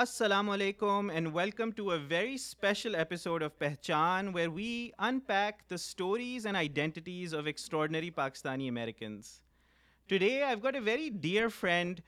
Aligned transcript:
السلام 0.00 0.48
علیکم 0.50 1.08
and 1.10 1.28
welcome 1.34 1.70
to 1.76 1.88
a 1.90 1.96
very 2.08 2.34
special 2.34 2.94
episode 2.94 3.42
of 3.42 3.56
Pehchan 3.58 4.28
where 4.34 4.48
we 4.54 4.66
unpack 5.26 5.62
the 5.70 5.74
stories 5.74 6.46
and 6.46 6.56
identities 6.56 7.34
of 7.34 7.46
extraordinary 7.46 8.10
Pakistani 8.20 8.68
Americans 8.68 9.30
today 10.08 10.28
got 10.64 10.74
a 10.74 10.80
very 10.84 11.08
dear 11.22 11.48
friend 11.58 12.00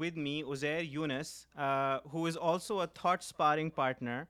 with 0.00 0.16
me 0.18 0.40
Uzair 0.52 0.80
Younus 0.90 1.32
who 2.12 2.24
is 2.26 2.38
also 2.52 2.80
a 2.80 2.86
thought 3.00 3.22
sparring 3.22 3.70
partner 3.76 4.22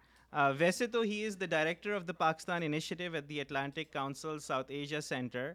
ویسے 0.59 0.87
تو 0.97 1.01
he 1.03 1.25
is 1.27 1.41
the 1.41 1.47
director 1.57 1.95
of 1.97 2.09
the 2.09 2.13
Pakistan 2.27 2.63
initiative 2.67 3.13
at 3.15 3.29
the 3.29 3.41
Atlantic 3.41 3.93
Council 3.93 4.39
South 4.47 4.71
Asia 4.81 5.01
Centre 5.13 5.53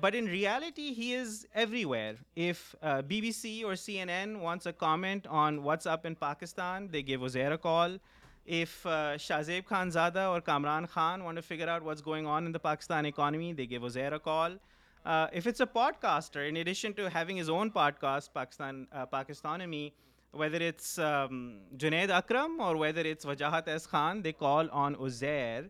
but 0.00 0.14
in 0.18 0.28
reality 0.28 0.88
he 0.98 1.14
is 1.16 1.44
everywhere 1.84 2.12
if 2.48 2.60
B 2.82 3.02
B 3.08 3.20
B 3.20 3.30
C 3.32 3.60
اور 3.64 3.74
C 3.82 3.98
N 4.00 4.08
N 4.10 4.34
wants 4.36 4.66
a 4.66 4.72
comment 4.78 5.26
on 5.42 5.58
WhatsApp 5.86 6.06
in 6.06 6.14
Pakistan 6.18 6.92
they 6.92 7.00
give 7.06 7.24
Ozair 7.24 7.52
a call 7.52 7.96
if 8.46 8.86
Shahzeb 9.46 9.64
Khanzada 9.90 10.22
اور 10.30 10.40
Kamran 10.46 10.86
Khan 10.92 11.20
want 11.22 11.38
a 11.38 11.54
figure 11.54 11.68
out 11.72 11.82
what's 11.82 12.04
going 12.06 12.26
on 12.28 12.46
in 12.46 12.52
Pakistan 12.62 13.06
economy 13.06 13.52
they 13.58 13.64
give 13.70 13.78
Ozair 13.82 14.12
a call 14.12 14.56
if 15.04 15.46
it's 15.46 15.60
a 15.60 15.66
podcaster 16.02 16.46
in addition 16.48 16.90
to 16.96 17.06
having 17.14 17.38
us 17.40 17.50
on 17.50 17.70
podcast 18.00 18.32
Pakistan 18.32 18.84
پاکستانمی 19.10 19.88
whether 20.40 20.66
it's 20.68 20.98
Junaid 21.80 22.10
Akram 22.18 22.60
اور 22.64 22.76
whether 22.80 23.10
it's 23.10 23.26
Wajahat 23.26 23.68
S 23.68 23.88
Khan 23.88 24.24
they 24.24 24.32
call 24.38 24.68
on 24.84 24.94
Ozair 25.06 25.66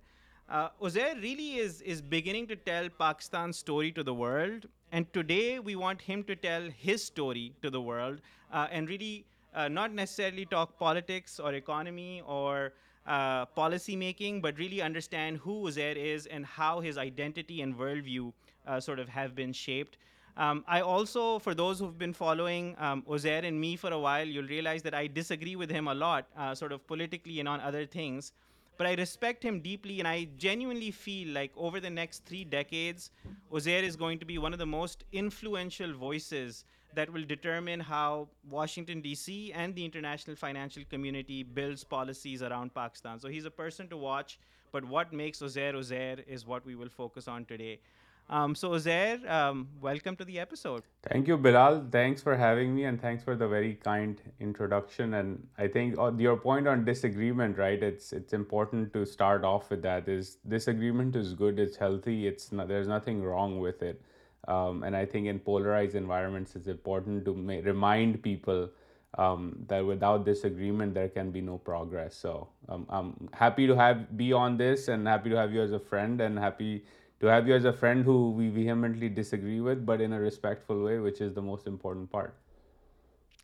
Ozair 0.52 1.12
uh, 1.12 1.21
really 1.23 1.57
is 1.57 2.02
beginning 2.02 2.47
to 2.48 2.57
tell 2.57 2.88
Pakistan's 2.91 3.57
story 3.57 3.91
to 3.93 4.02
the 4.02 4.13
world, 4.13 4.66
and 4.91 5.10
today 5.15 5.59
we 5.59 5.77
want 5.77 6.02
him 6.02 6.23
to 6.24 6.37
tell 6.37 6.63
his 6.63 7.02
story 7.02 7.55
to 7.63 7.71
the 7.71 7.80
world, 7.80 8.21
uh, 8.52 8.66
and 8.71 8.87
really 8.87 9.24
uh, 9.55 9.68
not 9.68 9.95
necessarily 9.95 10.45
talk 10.45 10.79
politics 10.79 11.41
or 11.41 11.55
economy 11.55 12.23
or 12.27 12.74
policy 13.07 13.96
making, 13.96 14.41
but 14.43 14.59
really 14.59 14.82
understand 14.82 15.38
who 15.38 15.63
Ozair 15.63 15.96
is 15.96 16.27
and 16.27 16.46
how 16.46 16.80
his 16.80 16.99
identity 16.99 17.63
and 17.63 17.74
worldview 17.74 18.32
sort 18.79 19.01
of 19.01 19.09
have 19.09 19.35
been 19.35 19.52
shaped. 19.52 19.96
Um, 20.37 20.65
I 20.68 20.80
also, 20.80 21.38
for 21.38 21.55
those 21.55 21.80
who've 21.80 21.99
been 21.99 22.13
following 22.13 22.77
Ozair 23.09 23.41
um, 23.41 23.45
and 23.45 23.60
me 23.60 23.74
for 23.77 23.91
a 23.91 23.99
while, 23.99 24.27
you'll 24.27 24.46
realize 24.46 24.82
that 24.82 24.95
I 24.95 25.07
disagree 25.07 25.57
with 25.57 25.71
him 25.71 25.88
a 25.88 25.95
lot, 25.95 26.27
sort 26.55 26.73
of 26.73 26.87
politically 26.87 27.41
and 27.41 27.49
on 27.49 27.60
other 27.60 27.87
things. 27.87 28.32
But 28.77 28.87
I 28.87 28.95
respect 28.95 29.45
him 29.45 29.60
deeply, 29.60 29.99
and 29.99 30.09
I 30.09 30.29
genuinely 30.37 30.91
feel 30.91 31.35
like 31.35 31.52
over 31.57 31.80
the 31.80 31.91
next 31.91 32.24
3 32.24 32.45
decades, 32.45 33.10
Ozair 33.51 33.82
is 33.82 33.96
going 33.96 34.18
to 34.18 34.24
be 34.24 34.38
one 34.38 34.52
of 34.52 34.59
the 34.59 34.66
most 34.66 35.05
influential 35.13 35.93
voices 35.93 36.65
that 36.95 37.10
will 37.10 37.24
determine 37.24 37.80
how 37.80 38.29
Washington, 38.49 39.01
D.C. 39.01 39.52
and 39.52 39.74
the 39.74 39.85
international 39.85 40.37
financial 40.37 40.85
community 40.91 41.43
builds 41.43 41.85
policies 41.85 42.43
around 42.43 42.74
Pakistan. 42.74 43.18
So 43.18 43.29
he's 43.29 43.46
a 43.46 43.51
person 43.51 43.88
to 43.88 43.96
watch, 43.96 44.38
but 44.73 44.85
what 44.85 45.13
makes 45.13 45.41
Ozair 45.41 45.74
Ozair 45.74 46.23
is 46.27 46.46
what 46.46 46.66
we 46.66 46.74
will 46.74 46.91
focus 46.91 47.29
on 47.29 47.45
today. 47.46 47.82
Um, 48.29 48.55
so 48.55 48.71
Uzair, 48.71 49.29
um, 49.29 49.68
welcome 49.80 50.16
to 50.16 50.24
the 50.24 50.38
episode. 50.38 50.82
Thank 51.02 51.29
you, 51.29 51.37
Bilal. 51.37 51.87
Thanks 51.91 52.23
for 52.23 52.37
having 52.37 52.74
me, 52.74 52.85
and 52.85 53.01
thanks 53.01 53.23
for 53.23 53.37
the 53.37 53.46
very 53.46 53.74
kind 53.74 54.21
introduction. 54.41 55.15
And 55.15 55.46
I 55.59 55.68
think 55.68 55.99
uh, 55.99 56.13
your 56.16 56.37
point 56.37 56.68
on 56.68 56.85
disagreement, 56.85 57.59
right? 57.59 57.82
It's 57.82 58.13
important 58.32 58.93
to 58.95 59.05
start 59.05 59.45
off 59.45 59.71
with 59.71 59.82
that. 59.82 60.09
Is 60.09 60.38
disagreement 60.49 61.15
is 61.15 61.35
good. 61.35 61.59
It's 61.59 61.77
healthy. 61.77 62.32
There's 62.68 62.88
nothing 62.88 63.23
wrong 63.23 63.59
with 63.60 63.82
it. 63.82 64.00
Um, 64.49 64.82
and 64.82 64.97
I 64.97 65.06
think 65.06 65.27
in 65.27 65.38
polarized 65.38 65.94
environments, 65.94 66.56
it's 66.56 66.67
important 66.67 67.25
to 67.27 67.33
remind 67.33 68.23
people 68.23 68.71
that 69.19 69.84
without 69.84 70.25
disagreement, 70.25 70.95
there 70.95 71.09
can 71.09 71.31
be 71.31 71.43
no 71.43 71.59
progress. 71.59 72.17
So 72.17 72.49
I'm 72.69 73.28
happy 73.34 73.67
to 73.67 74.06
be 74.17 74.33
on 74.33 74.56
this, 74.56 74.89
and 74.89 75.06
happy 75.06 75.28
to 75.28 75.37
have 75.37 75.53
you 75.53 75.61
as 75.61 75.73
a 75.73 75.81
friend, 75.81 76.19
and 76.23 76.39
happy 76.39 76.84
to 77.23 77.28
have 77.28 77.47
you 77.47 77.55
as 77.55 77.65
a 77.65 77.73
friend 77.73 78.05
who 78.05 78.31
we 78.33 78.49
vehemently 78.49 79.09
disagree 79.09 79.61
with, 79.61 79.87
but 79.87 80.00
in 80.00 80.12
a 80.12 80.21
respectful 80.21 80.83
way, 80.83 80.99
which 80.99 81.21
is 81.21 81.33
the 81.33 81.43
most 81.50 81.69
important 81.69 82.11
part. 82.11 82.34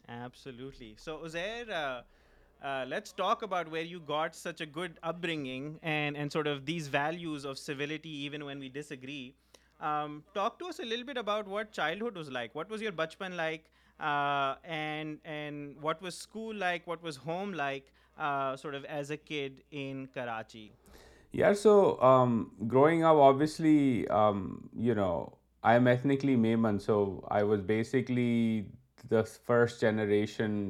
Absolutely. 0.09 0.97
So, 0.99 1.19
Uzair, 1.19 1.71
uh, 1.71 2.67
uh, 2.67 2.87
let's 2.89 3.13
talk 3.13 3.43
about 3.43 3.71
where 3.71 3.83
you 3.83 4.01
got 4.01 4.35
such 4.35 4.61
a 4.61 4.67
good 4.67 4.99
upbringing 5.05 5.79
and 5.85 6.33
sort 6.33 6.49
of 6.49 6.67
these 6.67 6.89
values 6.89 7.45
of 7.45 7.57
civility, 7.57 8.11
even 8.11 8.45
when 8.45 8.59
we 8.59 8.69
disagree. 8.69 9.35
Um, 9.81 10.25
talk 10.35 10.59
to 10.59 10.65
us 10.65 10.81
a 10.81 10.85
little 10.85 11.07
bit 11.07 11.17
about 11.17 11.47
what 11.47 11.71
childhood 11.71 12.17
was 12.17 12.33
like. 12.33 12.57
What 12.57 12.69
was 12.69 12.83
your 12.83 12.91
bachpan 12.91 13.37
like? 13.37 13.71
Uh, 14.01 14.57
and 14.65 15.77
what 15.81 16.03
was 16.03 16.19
school 16.19 16.53
like? 16.53 16.85
What 16.89 17.01
was 17.01 17.15
home 17.15 17.53
like, 17.53 17.93
sort 18.57 18.75
of 18.75 18.85
as 18.87 19.11
a 19.13 19.17
kid 19.17 19.63
in 19.71 20.09
Karachi? 20.09 20.73
Yeah, 21.33 21.53
so 21.53 22.01
um, 22.01 22.53
growing 22.67 23.05
up, 23.05 23.17
obviously, 23.17 24.09
um, 24.09 24.71
I'm 25.63 25.87
ethnically 25.87 26.37
Mayman, 26.37 26.81
so 26.81 27.27
I 27.31 27.43
was 27.43 27.61
basically 27.61 28.67
the 29.11 29.25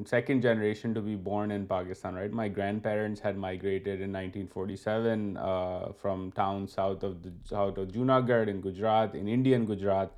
second 0.07 0.43
generation 0.43 0.95
to 0.95 1.01
be 1.01 1.15
born 1.15 1.51
in 1.51 1.67
Pakistan, 1.67 2.15
right? 2.15 2.33
My 2.33 2.49
grandparents 2.49 3.21
had 3.21 3.37
migrated 3.37 4.01
in 4.01 4.13
1947 4.13 5.37
uh, 5.37 5.93
from 6.01 6.33
towns 6.33 6.73
south 6.73 7.03
of 7.03 7.23
Junagadh 7.23 8.49
in 8.49 8.61
Gujarat, 8.61 9.15
in 9.15 9.29
Indian 9.29 9.65
Gujarat. 9.65 10.13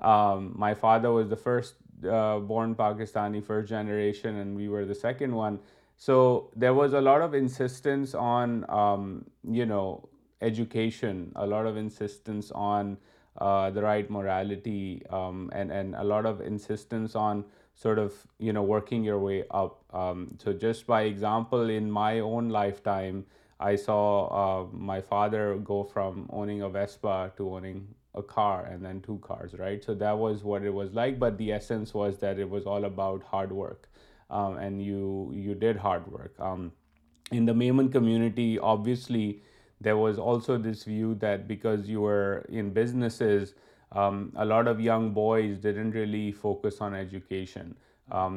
Um, 0.00 0.52
my 0.56 0.74
father 0.74 1.10
was 1.10 1.28
the 1.28 1.36
first 1.36 1.74
uh, 2.08 2.38
born 2.40 2.74
Pakistani, 2.74 3.42
first 3.42 3.68
generation, 3.68 4.36
and 4.36 4.56
we 4.56 4.68
were 4.68 4.84
the 4.84 4.96
second 4.96 5.32
one. 5.32 5.60
So 5.96 6.50
there 6.54 6.74
was 6.74 6.92
a 6.92 7.00
lot 7.00 7.22
of 7.22 7.34
insistence 7.34 8.14
on, 8.14 8.68
um, 8.68 9.24
education, 10.42 11.32
a 11.34 11.46
lot 11.46 11.66
of 11.66 11.78
insistence 11.78 12.52
on 12.52 12.98
uh, 13.38 13.70
the 13.70 13.82
right 13.82 14.10
morality, 14.10 15.02
um, 15.08 15.50
and 15.54 15.94
a 15.96 16.04
lot 16.04 16.26
of 16.26 16.42
insistence 16.42 17.14
on 17.14 17.42
sort 17.74 17.98
of, 17.98 18.12
working 18.38 19.04
your 19.04 19.18
way 19.18 19.44
up. 19.50 19.84
Um, 19.94 20.36
so 20.42 20.52
just 20.52 20.86
by 20.86 21.02
example, 21.04 21.70
in 21.70 21.90
my 21.90 22.20
own 22.20 22.50
lifetime, 22.50 23.24
I 23.58 23.76
saw 23.76 24.02
uh, 24.42 24.64
my 24.72 25.00
father 25.00 25.54
go 25.64 25.82
from 25.82 26.26
owning 26.28 26.60
a 26.60 26.68
Vespa 26.68 27.32
to 27.38 27.54
owning 27.56 27.88
a 28.14 28.22
car 28.22 28.66
and 28.66 28.84
then 28.84 29.00
2 29.00 29.18
cars, 29.20 29.54
right? 29.58 29.82
So 29.82 29.94
that 29.94 30.18
was 30.18 30.44
what 30.44 30.62
it 30.62 30.74
was 30.74 30.92
like. 30.92 31.18
But 31.18 31.38
the 31.38 31.52
essence 31.52 31.94
was 31.94 32.18
that 32.18 32.38
it 32.38 32.50
was 32.50 32.66
all 32.66 32.84
about 32.84 33.22
hard 33.22 33.50
work. 33.50 33.82
Um, 34.30 34.56
and 34.56 34.82
you 34.82 35.56
did 35.58 35.76
hard 35.76 36.10
work. 36.10 36.38
Um, 36.40 36.72
in 37.30 37.44
the 37.44 37.54
Maimon 37.54 37.90
community, 37.90 38.58
obviously, 38.58 39.42
there 39.80 39.96
was 39.96 40.18
also 40.18 40.58
this 40.58 40.84
view 40.84 41.14
that 41.16 41.46
because 41.46 41.88
you 41.88 42.00
were 42.00 42.46
in 42.48 42.70
businesses, 42.70 43.54
um, 43.92 44.32
a 44.36 44.44
lot 44.44 44.66
of 44.66 44.80
young 44.80 45.10
boys 45.10 45.58
didn't 45.58 45.92
really 45.92 46.32
focus 46.32 46.80
on 46.80 46.94
education. 46.94 47.76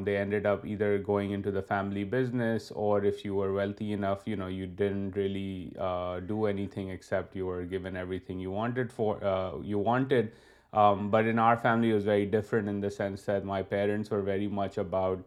They 0.03 0.17
ended 0.17 0.45
up 0.45 0.66
either 0.66 0.97
going 0.97 1.31
into 1.31 1.51
the 1.51 1.61
family 1.61 2.03
business, 2.03 2.72
or 2.72 3.03
if 3.03 3.23
you 3.23 3.35
were 3.35 3.53
wealthy 3.53 3.94
enough, 3.94 4.23
you 4.25 4.67
didn't 4.67 5.16
really 5.16 5.73
uh, 5.79 6.19
do 6.19 6.45
anything 6.45 6.89
except 6.89 7.35
you 7.35 7.45
were 7.45 7.63
given 7.63 7.95
everything 7.95 8.39
you 8.39 8.51
wanted 8.51 8.91
uh, 10.72 10.94
but 10.94 11.25
in 11.25 11.39
our 11.39 11.57
family, 11.57 11.89
it 11.89 11.95
was 11.95 12.05
very 12.05 12.27
different 12.27 12.69
in 12.69 12.79
the 12.79 12.91
sense 12.91 13.23
that 13.23 13.44
my 13.44 13.63
parents 13.63 14.11
were 14.11 14.22
very 14.22 14.47
much 14.47 14.77
about 14.77 15.23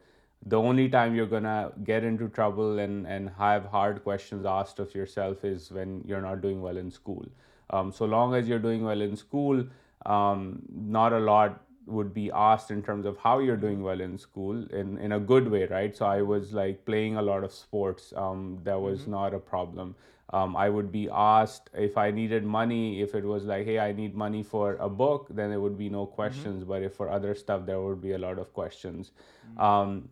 the 0.47 0.61
only 0.69 0.89
time 0.89 1.15
you're 1.15 1.33
gonna 1.35 1.73
get 1.85 2.03
into 2.03 2.29
trouble 2.29 2.79
and 2.81 3.29
have 3.39 3.65
hard 3.65 4.03
questions 4.05 4.45
asked 4.45 4.79
of 4.79 4.95
yourself 4.95 5.45
is 5.45 5.71
when 5.71 6.03
you're 6.05 6.21
not 6.21 6.41
doing 6.41 6.61
well 6.61 6.77
in 6.77 6.91
school. 6.91 7.25
Um, 7.71 7.93
so 7.93 8.05
long 8.05 8.35
as 8.35 8.49
you're 8.49 8.59
doing 8.59 8.85
well 8.85 9.01
in 9.01 9.17
school, 9.17 9.65
um, 10.05 10.63
not 10.71 11.13
a 11.13 11.19
lot 11.19 11.61
would 11.87 12.13
be 12.15 12.31
asked 12.35 12.71
in 12.71 12.83
terms 12.83 13.07
of 13.07 13.17
how 13.17 13.39
you're 13.39 13.57
doing 13.57 13.83
well 13.83 14.01
in 14.01 14.19
school 14.19 14.57
in 14.73 15.13
a 15.13 15.21
good 15.21 15.49
way, 15.49 15.67
right? 15.67 15.97
So 15.97 16.07
I 16.07 16.23
was 16.23 16.53
like 16.53 16.85
playing 16.85 17.17
a 17.17 17.23
lot 17.23 17.45
of 17.45 17.53
sports. 17.53 18.13
Um, 18.17 18.59
that 18.65 18.81
was 18.81 19.03
mm-hmm. 19.03 19.13
not 19.13 19.35
a 19.35 19.39
problem. 19.39 19.95
I 20.35 20.71
would 20.71 20.91
be 20.91 21.11
asked 21.13 21.69
if 21.75 21.99
I 21.99 22.11
needed 22.11 22.43
money. 22.43 23.03
If 23.03 23.15
it 23.15 23.23
was 23.23 23.45
like, 23.45 23.67
hey, 23.67 23.79
I 23.79 23.93
need 23.93 24.15
money 24.15 24.43
for 24.43 24.77
a 24.77 24.89
book, 24.89 25.27
then 25.29 25.51
there 25.51 25.61
would 25.61 25.77
be 25.77 25.91
no 25.91 26.07
mm-hmm. 26.07 26.15
questions. 26.15 26.65
But 26.65 26.83
if 26.83 26.95
for 26.95 27.11
other 27.11 27.35
stuff, 27.35 27.67
there 27.67 27.81
would 27.81 28.01
be 28.01 28.13
a 28.13 28.19
lot 28.19 28.39
of 28.39 28.53
questions. 28.53 29.13
Mm-hmm. 29.59 30.07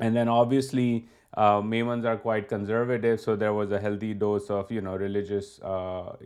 And 0.00 0.16
then 0.16 0.28
obviously 0.28 1.06
uh, 1.36 1.60
Maimons 1.60 2.04
are 2.04 2.16
quite 2.16 2.48
conservative, 2.48 3.20
so 3.20 3.34
there 3.34 3.52
was 3.52 3.72
a 3.72 3.78
healthy 3.78 4.14
dose 4.14 4.50
of 4.50 4.70
religious 4.70 5.60
uh, 5.62 6.16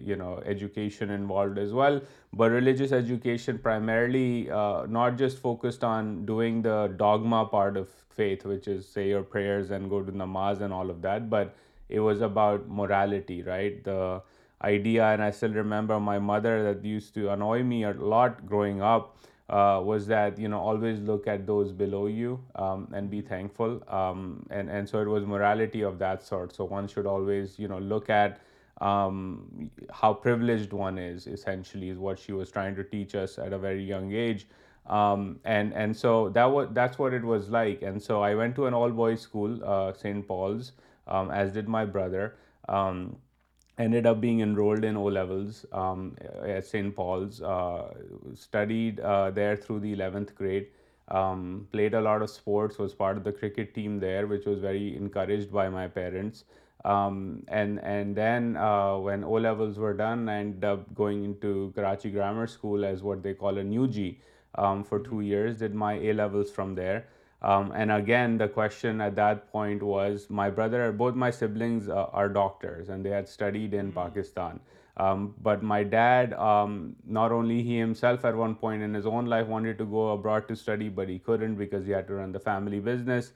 education 0.45 1.11
involved 1.11 1.59
as 1.59 1.73
well. 1.73 2.01
But 2.33 2.51
religious 2.51 2.93
education 2.93 3.59
primarily 3.59 4.51
uh, 4.51 4.87
not 4.87 5.17
just 5.17 5.39
focused 5.39 5.85
on 5.85 6.27
doing 6.27 6.63
the 6.63 6.95
dogma 6.97 7.47
part 7.47 7.77
of 7.77 7.89
faith, 8.11 8.45
which 8.45 8.69
is 8.69 8.87
say 8.87 9.09
your 9.09 9.23
prayers 9.23 9.71
and 9.71 9.89
go 9.89 10.03
to 10.03 10.13
namaz 10.13 10.61
and 10.61 10.73
all 10.73 10.91
of 10.91 11.01
that, 11.03 11.31
but 11.31 11.55
it 11.89 12.01
was 12.01 12.21
about 12.21 12.69
morality, 12.69 13.43
right? 13.43 13.83
The 13.85 14.21
idea, 14.63 15.05
and 15.07 15.23
I 15.23 15.31
still 15.31 15.53
remember 15.53 15.99
my 16.01 16.19
mother 16.19 16.63
that 16.65 16.85
used 16.85 17.15
to 17.15 17.31
annoy 17.33 17.63
me 17.63 17.85
a 17.85 17.93
lot 17.93 18.47
growing 18.47 18.83
up, 18.83 19.15
uh, 19.49 19.81
was 19.83 20.07
that, 20.07 20.39
always 20.53 21.01
look 21.01 21.27
at 21.27 21.47
those 21.47 21.73
below 21.73 22.07
you 22.07 22.39
um, 22.57 22.87
and 22.93 23.09
be 23.09 23.23
thankful. 23.23 23.83
Um, 23.89 24.47
and 24.51 24.87
so 24.87 25.01
it 25.01 25.09
was 25.09 25.25
morality 25.25 25.81
of 25.81 25.99
that 26.01 26.23
sort. 26.23 26.55
So 26.55 26.65
one 26.65 26.87
should 26.87 27.07
always, 27.07 27.59
look 27.59 28.11
at 28.11 28.41
um, 28.83 29.71
how 29.91 30.13
privileged 30.13 30.73
one 30.73 30.99
is, 30.99 31.27
essentially, 31.27 31.89
is 31.89 31.99
what 31.99 32.19
she 32.19 32.33
was 32.33 32.51
trying 32.51 32.77
to 32.77 32.85
teach 32.85 33.15
us 33.15 33.39
at 33.39 33.53
a 33.55 33.59
very 33.59 33.85
young 33.85 34.13
age. 34.13 34.47
And 34.87 35.97
so 35.97 36.29
that's 36.29 36.99
what 36.99 37.15
it 37.15 37.25
was 37.25 37.49
like. 37.49 37.81
And 37.81 38.03
so 38.03 38.21
I 38.21 38.35
went 38.35 38.55
to 38.57 38.67
an 38.67 38.75
all-boys 38.75 39.23
school, 39.23 39.59
uh, 39.65 39.95
St. 39.95 40.29
Paul's, 40.29 40.73
as 41.07 41.53
did 41.53 41.69
my 41.69 41.87
brother 41.87 42.35
ended 43.79 44.07
up 44.07 44.21
being 44.21 44.41
enrolled 44.41 44.85
in 44.85 44.97
O-levels 44.97 45.65
um, 45.73 46.17
at 46.43 46.67
St. 46.67 46.95
Paul's, 46.95 47.41
uh, 47.41 47.95
studied 48.35 49.01
uh, 49.01 49.31
there 49.31 49.57
through 49.57 49.81
the 49.81 49.95
11th 49.95 50.35
grade, 50.35 50.67
um, 51.09 51.69
played 51.73 51.95
a 51.95 52.01
lot 52.01 52.23
of 52.23 52.29
sports, 52.29 52.79
was 52.79 52.93
part 52.93 53.17
of 53.17 53.25
the 53.25 53.33
cricket 53.33 53.75
team 53.75 54.01
there, 54.01 54.27
which 54.27 54.47
was 54.47 54.59
very 54.59 54.97
encouraged 54.97 55.53
by 55.53 55.69
my 55.69 55.87
parents. 55.87 56.45
Um, 56.85 57.45
and 57.49 58.15
then 58.17 58.57
uh, 58.57 58.97
when 58.99 59.23
O-levels 59.23 59.79
were 59.79 59.95
done, 59.95 60.29
I 60.29 60.39
ended 60.41 60.65
up 60.65 60.93
going 60.95 61.25
into 61.25 61.73
Karachi 61.75 62.11
Grammar 62.11 62.47
School 62.47 62.85
as 62.85 63.03
what 63.03 63.23
they 63.23 63.35
call 63.35 63.59
a 63.59 63.65
new 63.65 63.87
G 63.87 64.21
for 64.57 64.99
2 64.99 64.99
mm-hmm. 64.99 65.23
years, 65.23 65.59
did 65.59 65.75
my 65.75 65.95
A-levels 65.95 66.51
from 66.51 66.75
there. 66.75 67.07
Um, 67.41 67.73
and 67.75 67.93
again, 67.93 68.37
the 68.37 68.49
question 68.49 69.01
at 69.01 69.15
that 69.17 69.51
point 69.53 69.83
was, 69.83 70.27
my 70.29 70.51
brother, 70.51 70.91
both 70.91 71.15
my 71.15 71.31
siblings 71.31 71.89
uh, 71.89 72.07
are 72.13 72.29
doctors, 72.29 72.89
and 72.89 73.05
they 73.05 73.11
had 73.11 73.29
studied 73.29 73.75
in 73.75 73.87
hmm. 73.87 73.99
Pakistan. 73.99 74.61
Um, 74.97 75.35
but 75.41 75.63
my 75.63 75.85
dad, 75.85 76.33
um, 76.35 76.97
not 77.07 77.31
only 77.31 77.63
he 77.63 77.79
himself 77.79 78.25
at 78.25 78.35
one 78.35 78.57
point 78.57 78.83
in 78.83 78.93
his 78.93 79.07
own 79.07 79.27
life 79.27 79.47
wanted 79.47 79.79
to 79.79 79.85
go 79.85 80.09
abroad 80.11 80.49
to 80.49 80.57
study, 80.57 80.89
but 80.89 81.09
he 81.09 81.21
couldn't 81.21 81.55
because 81.55 81.87
he 81.87 81.93
had 81.93 82.09
to 82.09 82.15
run 82.15 82.33
the 82.33 82.41
family 82.41 82.81
business. 82.81 83.33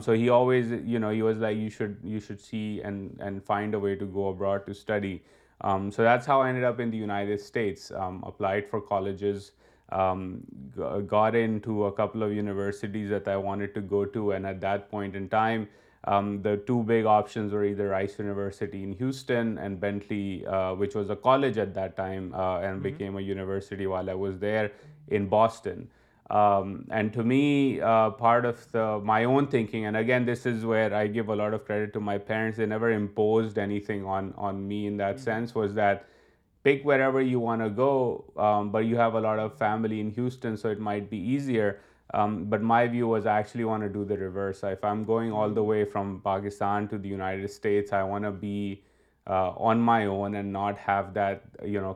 So 0.00 0.14
he 0.14 0.30
always, 0.30 0.70
he 0.70 1.22
was 1.22 1.38
like, 1.38 1.58
you 1.58 1.68
should 1.68 2.40
see 2.40 2.80
and 2.80 3.42
find 3.44 3.74
a 3.74 3.78
way 3.78 3.94
to 3.94 4.06
go 4.06 4.28
abroad 4.28 4.64
to 4.68 4.72
study. 4.72 5.22
So 5.62 5.98
that's 5.98 6.24
how 6.24 6.40
I 6.40 6.48
ended 6.48 6.64
up 6.64 6.80
in 6.80 6.90
the 6.90 6.96
United 6.96 7.40
States, 7.40 7.92
applied 8.00 8.70
for 8.70 8.80
colleges 8.80 9.50
um, 9.92 10.42
got 11.06 11.34
into 11.34 11.84
a 11.84 11.92
couple 11.92 12.22
of 12.22 12.32
universities 12.32 13.10
that 13.10 13.28
I 13.28 13.36
wanted 13.36 13.74
to 13.74 13.80
go 13.80 14.04
to, 14.06 14.32
and 14.32 14.46
at 14.46 14.60
that 14.62 14.90
point 14.90 15.14
in 15.14 15.28
time, 15.28 15.68
um, 16.04 16.42
the 16.42 16.56
two 16.68 16.82
big 16.84 17.04
options 17.04 17.52
were 17.52 17.64
either 17.64 17.88
Rice 17.88 18.18
University 18.18 18.82
in 18.82 18.94
Houston 18.94 19.58
and 19.58 19.78
Bentley, 19.78 20.46
uh, 20.46 20.74
which 20.74 20.94
was 20.94 21.10
a 21.10 21.16
college 21.16 21.58
at 21.58 21.74
that 21.74 21.96
time 21.96 22.34
uh, 22.34 22.58
and 22.58 22.74
mm-hmm. 22.74 22.82
became 22.82 23.16
a 23.16 23.20
university 23.20 23.86
while 23.86 24.10
I 24.10 24.14
was 24.14 24.38
there 24.38 24.72
in 25.08 25.26
Boston. 25.26 25.90
Um, 26.30 26.86
and 26.90 27.12
to 27.12 27.22
me, 27.22 27.80
uh, 27.80 28.10
part 28.10 28.46
of 28.46 29.04
my 29.04 29.24
own 29.24 29.48
thinking, 29.48 29.84
and 29.84 29.96
again, 29.98 30.24
this 30.24 30.46
is 30.46 30.64
where 30.64 30.92
I 30.94 31.06
give 31.06 31.28
a 31.28 31.36
lot 31.36 31.52
of 31.52 31.66
credit 31.66 31.92
to 31.92 32.00
my 32.00 32.16
parents, 32.16 32.56
they 32.56 32.64
never 32.64 32.90
imposed 32.90 33.58
anything 33.58 34.06
on 34.06 34.68
me 34.68 34.86
in 34.86 34.96
that 34.96 35.16
mm-hmm. 35.16 35.24
sense, 35.24 35.54
was 35.54 35.74
that 35.74 36.00
pick 36.64 36.84
wherever 36.84 37.20
you 37.20 37.40
want 37.40 37.62
to 37.62 37.70
go, 37.70 38.24
um, 38.36 38.70
but 38.70 38.80
you 38.80 38.96
have 38.96 39.14
a 39.14 39.20
lot 39.20 39.38
of 39.38 39.56
family 39.56 40.00
in 40.00 40.10
Houston, 40.10 40.56
so 40.56 40.68
it 40.68 40.78
might 40.78 41.10
be 41.10 41.16
easier. 41.16 41.80
Um, 42.14 42.44
but 42.44 42.62
my 42.62 42.86
view 42.86 43.08
was 43.08 43.26
I 43.26 43.38
actually 43.38 43.64
want 43.64 43.82
to 43.82 43.88
do 43.88 44.04
the 44.04 44.16
reverse. 44.16 44.62
If 44.62 44.84
I'm 44.84 45.04
going 45.04 45.32
all 45.32 45.48
the 45.48 45.62
mm. 45.62 45.66
way 45.66 45.84
from 45.84 46.20
Pakistan 46.24 46.88
to 46.88 46.98
the 46.98 47.08
United 47.08 47.50
States, 47.50 47.92
I 47.92 48.02
want 48.02 48.24
to 48.24 48.30
be 48.30 48.82
uh, 49.26 49.50
on 49.50 49.80
my 49.80 50.06
own 50.06 50.34
and 50.34 50.52
not 50.52 50.76
have 50.78 51.14
that, 51.14 51.42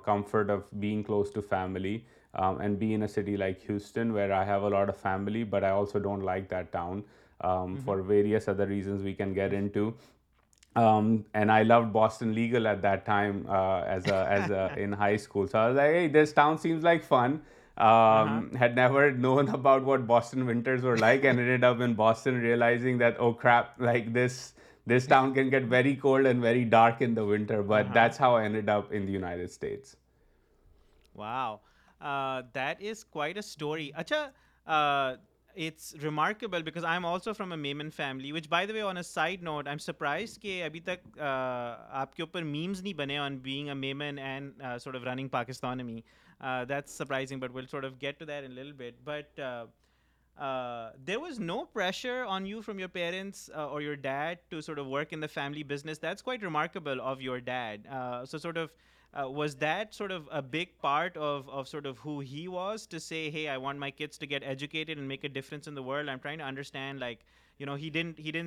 comfort 0.04 0.50
of 0.50 0.64
being 0.80 1.04
close 1.04 1.30
to 1.30 1.42
family, 1.42 2.04
um, 2.34 2.60
and 2.60 2.78
be 2.78 2.92
in 2.94 3.02
a 3.02 3.08
city 3.08 3.36
like 3.36 3.62
Houston 3.66 4.12
where 4.12 4.32
I 4.32 4.44
have 4.44 4.62
a 4.62 4.68
lot 4.68 4.88
of 4.88 4.96
family, 4.96 5.44
but 5.44 5.64
I 5.64 5.70
also 5.70 5.98
don't 5.98 6.22
like 6.22 6.50
that 6.50 6.70
town 6.70 7.02
mm-hmm. 7.42 7.76
for 7.76 8.02
various 8.02 8.46
other 8.46 8.66
reasons 8.66 9.02
we 9.02 9.14
can 9.14 9.32
get 9.32 9.54
into. 9.54 9.96
Um, 10.76 11.24
and 11.32 11.50
I 11.50 11.62
loved 11.62 11.92
Boston 11.92 12.34
Legal 12.34 12.66
at 12.68 12.82
that 12.82 13.06
time 13.06 13.46
uh, 13.48 13.80
as 13.96 14.06
a 14.06 14.74
in 14.76 14.92
high 14.92 15.16
school. 15.16 15.48
So 15.48 15.58
I 15.58 15.68
was 15.68 15.76
like, 15.76 15.90
hey, 15.90 16.08
this 16.08 16.32
town 16.32 16.58
seems 16.58 16.84
like 16.84 17.02
fun. 17.02 17.32
Um, 17.32 17.40
uh-huh. 17.86 18.58
Had 18.58 18.76
never 18.76 19.10
known 19.26 19.48
about 19.48 19.84
what 19.84 20.06
Boston 20.06 20.46
winters 20.46 20.82
were 20.82 20.98
like, 20.98 21.24
and 21.24 21.38
ended 21.38 21.64
up 21.64 21.80
in 21.80 21.94
Boston, 21.94 22.40
realizing 22.40 22.98
that, 22.98 23.16
oh 23.18 23.32
crap, 23.32 23.80
like 23.80 24.12
this 24.12 24.52
town 25.08 25.34
can 25.34 25.50
get 25.50 25.64
very 25.64 25.96
cold 25.96 26.26
and 26.26 26.40
very 26.40 26.64
dark 26.64 27.00
in 27.00 27.14
the 27.14 27.24
winter. 27.24 27.62
But 27.62 27.86
uh-huh. 27.86 27.94
that's 27.94 28.18
how 28.18 28.36
I 28.36 28.44
ended 28.44 28.68
up 28.68 28.92
in 28.92 29.06
the 29.06 29.12
United 29.12 29.50
States. 29.50 29.96
Wow, 31.14 31.60
uh, 32.00 32.42
that 32.52 32.82
is 32.82 33.02
quite 33.02 33.38
a 33.38 33.42
story. 33.42 33.92
Acha, 33.96 34.32
uh, 34.66 35.14
it's 35.64 35.94
remarkable 36.02 36.62
because 36.62 36.84
I 36.84 36.96
am 36.96 37.04
also 37.06 37.32
from 37.32 37.52
a 37.52 37.56
Memon 37.58 37.90
family 37.96 38.32
which 38.32 38.48
by 38.48 38.66
the 38.66 38.72
way 38.74 38.80
on 38.82 38.96
a 38.96 39.02
side 39.02 39.42
note 39.42 39.66
I 39.66 39.72
am 39.72 39.78
surprised 39.84 40.36
کہ 40.38 40.62
ابھی 40.64 40.80
تک 40.88 41.18
آپ 41.18 42.14
کے 42.16 42.22
اوپر 42.22 42.42
memes 42.44 42.82
نہیں 42.82 42.92
بنے 42.94 43.16
on 43.18 43.38
being 43.42 43.68
a 43.68 43.74
Memon 43.74 44.18
and 44.22 44.62
sort 44.84 44.96
of 44.96 45.04
running 45.04 45.28
Pakistan 45.28 45.84
me 45.86 46.00
that's 46.68 46.98
surprising 46.98 47.40
but 47.40 47.70
sort 47.70 47.84
of 47.84 47.92
get 48.02 48.18
to 48.20 48.24
there 48.24 48.48
Lal 48.48 48.72
but 48.76 49.00
but 49.04 49.40
there 51.06 51.16
was 51.18 51.40
no 51.40 51.62
pressure 51.74 52.22
on 52.28 52.46
you 52.46 52.60
from 52.66 52.78
your 52.78 52.88
parents 52.92 53.50
or 53.54 53.80
your 53.82 53.94
dad 54.02 54.50
to 54.50 54.60
sort 54.60 54.78
of 54.78 54.86
work 54.88 55.12
in 55.14 55.22
the 55.22 55.26
family 55.34 55.62
business 55.74 56.02
that's 56.02 56.22
quite 56.22 56.42
remarkable 56.42 57.00
of 57.02 57.22
your 57.22 57.38
dad 57.52 57.86
so 58.30 58.38
sort 58.38 58.58
of 58.58 58.68
Uh, 59.16 59.30
was 59.30 59.54
that 59.56 59.94
sort 59.94 60.10
of 60.10 60.28
a 60.30 60.42
big 60.42 60.76
part 60.78 61.16
of 61.16 61.68
sort 61.68 61.86
of 61.86 61.96
who 61.98 62.20
he 62.20 62.48
was 62.48 62.86
to 62.86 63.00
say, 63.00 63.30
hey, 63.30 63.48
I 63.48 63.56
want 63.56 63.78
my 63.78 63.90
kids 63.90 64.18
to 64.18 64.26
get 64.26 64.42
educated 64.42 64.98
and 64.98 65.08
make 65.08 65.24
a 65.24 65.28
difference 65.28 65.66
in 65.66 65.74
the 65.74 65.82
world? 65.82 66.10
I'm 66.10 66.20
trying 66.20 66.38
to 66.38 66.44
understand, 66.44 67.00
like, 67.00 67.20
my 67.64 67.90
brother 67.94 68.46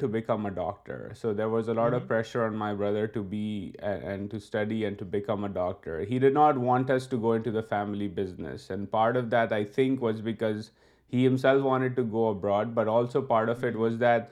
to 0.00 0.08
become 0.08 0.46
a 0.46 0.50
doctor 0.50 1.12
so 1.16 1.32
there 1.32 1.46
was 1.46 1.68
a 1.68 1.72
lot 1.74 1.92
of 1.94 2.02
pressure 2.08 2.40
on 2.44 2.54
my 2.58 2.76
brother 2.76 3.06
to 3.14 3.22
bad 3.22 4.30
to 4.30 4.36
study 4.36 4.84
and 4.84 4.98
to 4.98 5.04
become 5.10 5.44
a 5.44 5.48
doctor 5.54 6.00
he 6.10 6.18
did 6.18 6.24
not 6.34 6.56
want 6.64 6.90
us 6.90 7.06
to 7.08 7.18
go 7.22 7.36
to 7.44 7.50
the 7.50 7.60
family 7.70 8.08
business 8.22 8.70
and 8.70 8.90
part 8.90 9.16
of 9.16 9.24
that 9.32 9.52
I 9.52 9.64
think 9.74 10.02
was 10.02 10.20
because 10.28 10.70
himself 11.12 11.64
wanted 11.64 11.96
to 11.96 12.02
go 12.12 12.28
abroad 12.30 12.66
but 12.74 12.88
also 12.92 13.22
part 13.34 13.48
of 13.50 13.64
it 13.64 13.76
was 13.76 13.92
that 14.00 14.22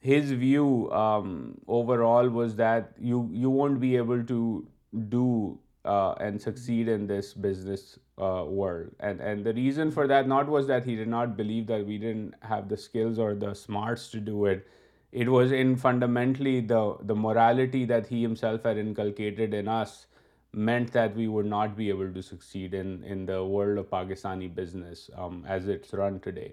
his 0.00 0.32
view 0.32 0.90
um, 0.92 1.58
overall 1.66 2.28
was 2.28 2.56
that 2.56 2.92
you 2.98 3.50
won't 3.50 3.80
be 3.80 3.96
able 3.96 4.22
to 4.24 4.66
do 5.08 5.58
uh, 5.84 6.14
and 6.14 6.40
succeed 6.40 6.88
in 6.88 7.06
this 7.06 7.32
business 7.32 7.98
uh, 8.18 8.44
world. 8.46 8.90
And 9.00 9.44
the 9.44 9.52
reason 9.52 9.90
for 9.90 10.06
that 10.06 10.26
not 10.28 10.48
was 10.48 10.66
that 10.66 10.84
he 10.84 10.96
did 10.96 11.08
not 11.08 11.36
believe 11.36 11.66
that 11.68 11.86
we 11.86 11.98
didn't 11.98 12.34
have 12.40 12.68
the 12.68 12.76
skills 12.76 13.18
or 13.18 13.34
the 13.34 13.54
smarts 13.54 14.10
to 14.12 14.20
do 14.20 14.46
it. 14.46 14.66
It 15.12 15.28
was 15.28 15.52
in 15.52 15.76
fundamentally 15.76 16.60
the 16.60 17.14
morality 17.14 17.84
that 17.86 18.06
he 18.06 18.20
himself 18.20 18.64
had 18.64 18.76
inculcated 18.76 19.54
in 19.54 19.68
us 19.68 20.06
meant 20.52 20.92
that 20.92 21.14
we 21.14 21.28
would 21.28 21.46
not 21.46 21.76
be 21.76 21.90
able 21.90 22.10
to 22.10 22.22
succeed 22.22 22.72
in 22.74 23.26
the 23.26 23.44
world 23.44 23.78
of 23.78 23.90
Pakistani 23.90 24.52
business 24.52 25.10
um, 25.16 25.44
as 25.46 25.68
it's 25.68 25.92
run 25.92 26.20
today. 26.20 26.52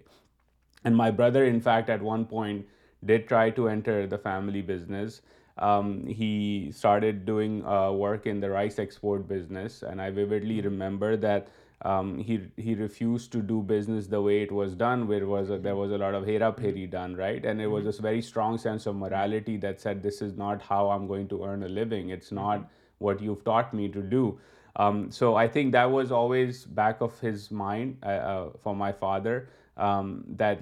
And 0.86 0.96
my 0.96 1.12
brother, 1.12 1.46
in 1.46 1.60
fact, 1.60 1.90
at 1.90 2.02
one 2.02 2.26
point 2.26 2.66
did 3.06 3.28
try 3.28 3.50
to 3.50 3.70
enter 3.70 4.08
the 4.08 4.18
family 4.18 4.62
business. 4.62 5.22
Um, 5.58 6.08
he 6.08 6.72
started 6.72 7.26
doing 7.26 7.66
uh, 7.66 7.92
work 7.92 8.26
in 8.26 8.40
the 8.40 8.50
rice 8.50 8.80
export 8.80 9.28
business, 9.28 9.84
and 9.84 10.02
I 10.02 10.10
vividly 10.10 10.58
mm-hmm. 10.58 10.66
remember 10.66 11.18
that 11.18 11.48
um, 11.86 12.18
he 12.18 12.76
refused 12.76 13.34
to 13.34 13.42
do 13.42 13.62
business 13.62 14.08
the 14.08 14.22
way 14.22 14.42
it 14.42 14.52
was 14.52 14.74
done, 14.74 15.08
where 15.08 15.20
there 15.20 15.28
mm-hmm. 15.28 15.78
was 15.78 15.92
a 15.92 15.98
lot 15.98 16.14
of 16.14 16.26
hera-pheri 16.26 16.84
mm-hmm. 16.84 16.92
done, 16.92 17.16
right? 17.16 17.44
And 17.46 17.62
it 17.62 17.68
was 17.68 17.84
this 17.84 18.00
very 18.00 18.22
strong 18.22 18.58
sense 18.58 18.86
of 18.86 18.96
morality 18.96 19.58
that 19.58 19.82
said, 19.82 20.02
this 20.02 20.22
is 20.22 20.38
not 20.38 20.62
how 20.62 20.90
I'm 20.90 21.08
going 21.08 21.28
to 21.28 21.44
earn 21.44 21.64
a 21.64 21.68
living. 21.68 22.10
It's 22.10 22.32
not 22.32 22.68
what 23.00 23.22
you've 23.22 23.44
taught 23.44 23.74
me 23.74 23.90
to 23.90 24.02
do. 24.02 24.40
Um, 24.78 25.12
so 25.12 25.36
I 25.36 25.48
think 25.48 25.74
that 25.74 25.92
was 25.92 26.12
always 26.12 26.66
back 26.66 27.02
of 27.02 27.20
his 27.20 27.52
mind 27.52 27.98
uh, 28.02 28.08
uh, 28.08 28.50
for 28.58 28.76
my 28.76 28.92
father. 28.92 29.50
Um, 29.76 30.24
that 30.36 30.62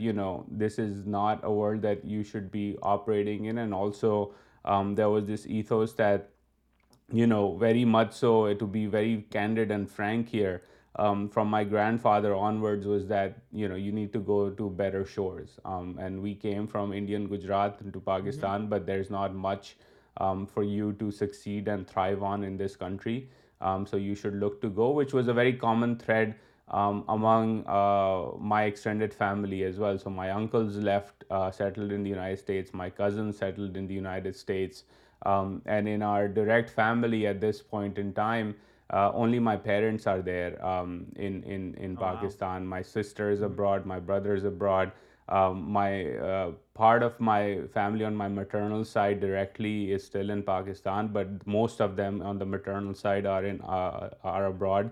this 0.52 0.80
is 0.80 1.06
not 1.06 1.42
a 1.44 1.52
world 1.52 1.82
that 1.82 2.06
you 2.06 2.24
should 2.24 2.50
be 2.50 2.78
operating 2.82 3.46
in. 3.46 3.58
And 3.58 3.74
also 3.74 4.34
um, 4.64 4.96
there 4.96 5.10
was 5.10 5.26
this 5.26 5.46
ethos 5.46 5.94
that 5.94 6.30
very 7.10 7.84
much 7.84 8.14
so, 8.14 8.54
to 8.54 8.66
be 8.66 8.86
very 8.86 9.28
candid 9.30 9.70
and 9.70 9.90
frank 9.92 10.30
here, 10.30 10.64
um, 10.96 11.30
from 11.30 11.50
my 11.50 11.64
grandfather 11.66 12.34
onwards, 12.34 12.86
was 12.86 13.08
that 13.08 13.40
you 13.52 13.92
need 13.92 14.14
to 14.14 14.20
go 14.20 14.50
to 14.50 14.70
better 14.70 15.06
shores, 15.06 15.60
and 15.66 16.22
we 16.22 16.36
came 16.36 16.68
from 16.68 16.94
Indian 16.94 17.28
Gujarat 17.28 17.80
into 17.82 18.00
Pakistan, 18.00 18.62
mm-hmm. 18.62 18.70
but 18.70 18.86
there's 18.86 19.10
not 19.10 19.36
much 19.36 19.76
for 20.18 20.64
you 20.64 20.94
to 20.94 21.12
succeed 21.12 21.68
and 21.68 21.86
thrive 21.86 22.24
on 22.24 22.46
in 22.46 22.56
this 22.56 22.78
country, 22.78 23.30
so 23.62 23.98
you 23.98 24.16
should 24.16 24.36
look 24.36 24.62
to 24.62 24.70
go, 24.70 24.92
which 24.92 25.12
was 25.12 25.28
a 25.28 25.34
very 25.34 25.52
common 25.52 25.98
thread 25.98 26.36
um, 26.80 27.04
among 27.10 27.66
uh, 27.68 28.38
my 28.38 28.64
extended 28.64 29.14
family 29.14 29.64
as 29.64 29.78
well. 29.78 29.98
So 29.98 30.10
my 30.10 30.32
uncles 30.32 30.78
left, 30.78 31.26
uh, 31.30 31.52
settled 31.52 31.92
in 31.92 32.02
the 32.02 32.10
United 32.10 32.40
States. 32.40 32.74
My 32.74 32.90
cousins 32.90 33.38
settled 33.38 33.76
in 33.76 33.88
the 33.88 33.94
United 33.94 34.38
States. 34.38 34.86
Um, 35.26 35.62
and 35.66 35.90
in 35.96 36.02
our 36.02 36.30
direct 36.30 36.70
family 36.70 37.28
at 37.28 37.42
this 37.42 37.62
point 37.62 37.98
in 37.98 38.14
time, 38.14 38.56
uh, 38.90 39.12
only 39.14 39.38
my 39.38 39.58
parents 39.58 40.08
are 40.08 40.22
there 40.22 40.66
um, 40.66 41.08
in 41.18 41.96
oh, 42.00 42.02
Pakistan. 42.06 42.64
Wow. 42.64 42.78
My 42.78 42.82
sister 42.82 43.30
is 43.32 43.40
hmm. 43.40 43.52
abroad. 43.52 43.86
My 43.86 44.00
brother 44.00 44.34
is 44.34 44.46
abroad. 44.46 44.94
My 45.74 45.92
part 46.74 47.04
of 47.04 47.20
my 47.20 47.62
family 47.74 48.06
on 48.06 48.16
my 48.16 48.30
maternal 48.30 48.86
side 48.86 49.20
directly 49.20 49.92
is 49.92 50.06
still 50.06 50.30
in 50.30 50.42
Pakistan, 50.42 51.10
but 51.20 51.46
most 51.46 51.82
of 51.82 51.98
them 51.98 52.22
on 52.22 52.38
the 52.40 52.52
maternal 52.56 52.94
side 53.06 53.26
are 53.28 54.46
abroad. 54.56 54.92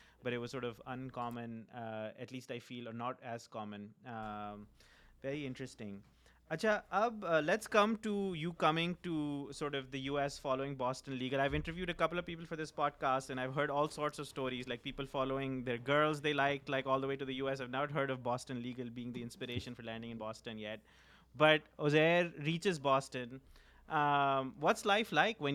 but 0.23 0.33
it 0.33 0.37
was 0.37 0.51
sort 0.51 0.63
of 0.63 0.81
uncommon, 0.87 1.67
uh, 1.75 2.09
at 2.19 2.31
least 2.31 2.51
I 2.51 2.59
feel, 2.59 2.87
or 2.87 2.93
not 2.93 3.17
as 3.23 3.47
common. 3.47 3.89
Um, 4.05 4.67
very 5.21 5.45
interesting. 5.45 6.01
Acha, 6.51 6.81
Ab, 6.91 7.23
uh, 7.23 7.41
let's 7.45 7.65
come 7.65 7.95
to 7.97 8.33
you 8.33 8.51
coming 8.53 8.97
to 9.03 9.47
sort 9.51 9.73
of 9.73 9.89
the 9.89 9.99
US 10.01 10.37
following 10.37 10.75
Boston 10.75 11.17
Legal. 11.17 11.39
I've 11.39 11.55
interviewed 11.55 11.89
a 11.89 11.93
couple 11.93 12.19
of 12.19 12.25
people 12.25 12.45
for 12.45 12.57
this 12.57 12.71
podcast, 12.71 13.29
and 13.29 13.39
I've 13.39 13.55
heard 13.55 13.69
all 13.69 13.87
sorts 13.87 14.19
of 14.19 14.27
stories, 14.27 14.67
like 14.67 14.83
people 14.83 15.05
following 15.05 15.63
their 15.63 15.77
girls 15.77 16.19
they 16.19 16.33
liked, 16.33 16.67
like 16.67 16.85
all 16.85 16.99
the 16.99 17.07
way 17.07 17.15
to 17.15 17.23
the 17.23 17.35
US. 17.35 17.61
I've 17.61 17.69
not 17.69 17.89
heard 17.89 18.09
of 18.09 18.21
Boston 18.21 18.61
Legal 18.61 18.89
being 18.89 19.13
the 19.13 19.23
inspiration 19.23 19.73
for 19.73 19.83
landing 19.83 20.11
in 20.11 20.17
Boston 20.17 20.57
yet. 20.57 20.81
But 21.37 21.61
Ozair 21.77 22.33
reaches 22.45 22.79
Boston. 22.79 23.41
لیگلو 23.89 25.53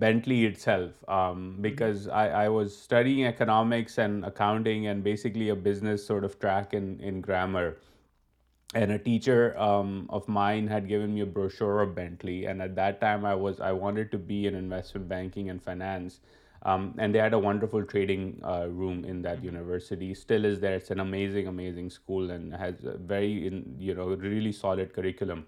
بینٹلیلف 0.00 1.04
because 1.62 2.08
study 2.60 3.26
economics 3.26 3.98
and 3.98 4.24
accounting 4.24 4.86
and 4.86 5.02
basically 5.04 5.50
a 5.50 5.54
business 5.68 6.10
grammar 7.28 7.68
and 8.74 8.90
a 8.90 8.96
teacher 8.98 9.48
of 10.14 10.28
mind 10.28 10.70
had 10.70 10.88
given 10.88 11.16
you 11.16 11.26
برشوریٹ 11.34 11.98
I 13.04 13.38
was 13.40 13.60
I 13.66 13.76
wanted 13.80 14.10
to 14.12 14.18
be 14.26 14.36
an 14.46 14.54
انسٹم 14.56 15.02
banking 15.08 15.48
and 15.48 15.62
finance 15.64 16.20
Um, 16.66 16.94
and 16.98 17.14
they 17.14 17.18
had 17.20 17.32
a 17.32 17.38
wonderful 17.38 17.84
trading 17.84 18.40
uh, 18.44 18.66
room 18.68 19.04
in 19.04 19.20
that 19.22 19.36
mm-hmm. 19.36 19.52
university. 19.52 20.12
Still 20.14 20.44
is 20.44 20.58
there. 20.58 20.74
It's 20.74 20.90
an 20.90 20.98
amazing, 20.98 21.46
amazing 21.46 21.90
school 21.90 22.32
and 22.32 22.52
has 22.52 22.82
a 22.84 22.96
very, 22.96 23.64
really 24.28 24.52
solid 24.52 24.92
curriculum. 24.92 25.46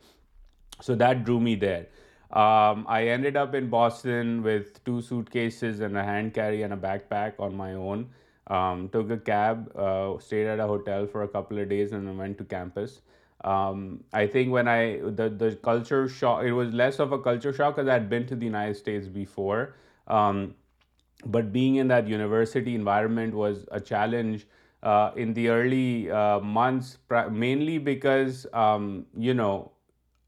So 0.80 0.94
that 0.94 1.24
drew 1.24 1.40
me 1.40 1.56
there. 1.56 1.86
Um, 2.30 2.86
I 2.88 3.08
ended 3.08 3.36
up 3.36 3.56
in 3.56 3.68
Boston 3.68 4.42
with 4.44 4.84
2 4.84 5.00
suitcases 5.00 5.80
and 5.80 5.96
a 5.96 6.04
hand 6.04 6.34
carry 6.34 6.62
and 6.62 6.72
a 6.72 6.76
backpack 6.76 7.40
on 7.40 7.56
my 7.56 7.72
own. 7.72 8.10
Um, 8.46 8.88
took 8.90 9.10
a 9.10 9.18
cab, 9.18 9.76
uh, 9.76 10.18
stayed 10.20 10.46
at 10.46 10.60
a 10.60 10.68
hotel 10.68 11.06
for 11.06 11.24
a 11.24 11.28
couple 11.28 11.58
of 11.58 11.68
days, 11.68 11.92
and 11.92 12.06
then 12.06 12.16
went 12.16 12.38
to 12.38 12.44
campus. 12.44 13.02
I 13.44 14.28
think 14.32 14.52
when 14.52 14.66
the 15.16 15.58
culture 15.62 16.08
shock, 16.08 16.44
it 16.44 16.52
was 16.52 16.72
less 16.72 16.98
of 17.00 17.12
a 17.12 17.18
culture 17.18 17.52
shock 17.52 17.76
because 17.76 17.88
I 17.88 17.94
had 17.94 18.08
been 18.08 18.26
to 18.28 18.36
the 18.36 18.46
United 18.46 18.76
States 18.76 19.08
before. 19.08 19.74
But 21.26 21.52
being 21.52 21.76
in 21.76 21.88
that 21.88 22.08
university 22.08 22.74
environment 22.74 23.34
was 23.34 23.66
a 23.72 23.80
challenge 23.80 24.46
uh, 24.82 25.10
in 25.16 25.34
the 25.34 25.48
early 25.48 26.10
uh, 26.10 26.38
months, 26.40 26.98
mainly 27.30 27.78
because, 27.78 28.46
um, 28.52 29.04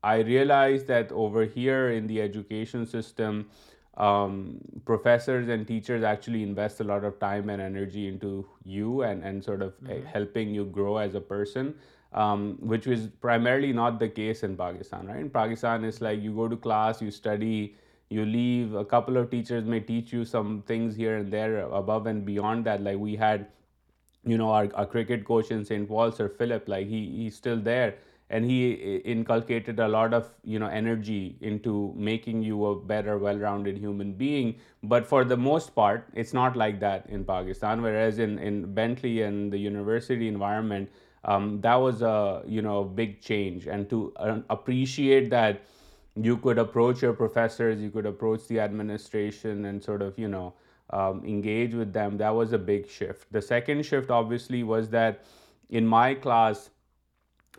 I 0.02 0.16
realized 0.20 0.86
that 0.86 1.12
over 1.12 1.44
here 1.44 1.90
in 1.90 2.06
the 2.06 2.22
education 2.22 2.86
system, 2.86 3.50
um, 3.98 4.58
professors 4.86 5.48
and 5.48 5.68
teachers 5.68 6.02
actually 6.02 6.42
invest 6.42 6.80
a 6.80 6.84
lot 6.84 7.04
of 7.04 7.20
time 7.20 7.50
and 7.50 7.60
energy 7.60 8.08
into 8.08 8.48
you 8.64 9.02
and 9.02 9.44
sort 9.44 9.60
of 9.60 9.74
eh, 9.86 9.96
mm-hmm. 9.96 10.06
helping 10.06 10.54
you 10.54 10.64
grow 10.64 10.96
as 10.96 11.14
a 11.14 11.20
person, 11.20 11.74
um, 12.14 12.56
which 12.60 12.86
was 12.86 13.08
primarily 13.20 13.74
not 13.74 13.98
the 13.98 14.08
case 14.08 14.42
in 14.42 14.56
Pakistan, 14.56 15.06
right? 15.06 15.20
In 15.20 15.28
Pakistan, 15.28 15.84
it's 15.84 16.00
like 16.00 16.22
you 16.22 16.34
go 16.34 16.48
to 16.48 16.56
class, 16.56 17.00
you 17.00 17.12
study, 17.12 17.68
you 18.10 18.26
leave, 18.26 18.74
a 18.74 18.84
couple 18.84 19.16
of 19.16 19.30
teachers 19.30 19.64
may 19.64 19.80
teach 19.80 20.12
you 20.12 20.24
some 20.24 20.62
things 20.66 20.96
here 20.96 21.18
and 21.18 21.32
there 21.32 21.60
above 21.60 22.06
and 22.06 22.26
beyond 22.26 22.64
that. 22.66 22.82
Like 22.82 22.98
we 22.98 23.16
had, 23.16 23.46
our 24.38 24.86
cricket 24.86 25.24
coach 25.24 25.50
in 25.50 25.64
St. 25.64 25.88
Paul, 25.88 26.10
Sir 26.10 26.28
Philip, 26.28 26.68
like 26.68 26.88
he's 26.88 27.36
still 27.36 27.58
there, 27.58 27.94
and 28.28 28.44
he 28.44 28.96
inculcated 29.04 29.78
a 29.80 29.88
lot 29.88 30.12
of, 30.12 30.30
energy 30.44 31.38
into 31.40 31.94
making 31.96 32.42
you 32.42 32.66
a 32.66 32.74
better, 32.74 33.16
well-rounded 33.16 33.78
human 33.78 34.12
being. 34.12 34.56
But 34.82 35.06
for 35.06 35.24
the 35.24 35.36
most 35.36 35.76
part, 35.76 36.06
it's 36.12 36.34
not 36.34 36.56
like 36.56 36.80
that 36.80 37.08
in 37.08 37.24
Pakistan, 37.24 37.80
whereas 37.80 38.18
in 38.18 38.74
Bentley 38.74 39.22
and 39.22 39.52
the 39.52 39.58
university 39.58 40.26
environment, 40.26 40.90
um, 41.24 41.60
that 41.60 41.76
was 41.76 42.02
a 42.02 42.42
big 42.92 43.20
change. 43.20 43.68
And 43.68 43.88
to 43.88 44.12
uh, 44.16 44.40
appreciate 44.50 45.30
that 45.30 45.60
you 46.16 46.36
could 46.36 46.58
approach 46.58 47.02
your 47.02 47.12
professors, 47.12 47.80
you 47.80 47.90
could 47.90 48.06
approach 48.06 48.46
the 48.48 48.60
administration 48.60 49.66
and 49.66 49.82
sort 49.82 50.02
of, 50.02 50.18
um, 50.92 51.24
engage 51.24 51.74
with 51.74 51.92
them. 51.92 52.16
That 52.18 52.30
was 52.30 52.52
a 52.52 52.58
big 52.58 52.88
shift. 52.88 53.32
The 53.32 53.40
second 53.40 53.86
shift 53.86 54.10
obviously 54.10 54.62
was 54.62 54.88
that 54.90 55.24
in 55.68 55.86
my 55.86 56.14
class, 56.14 56.70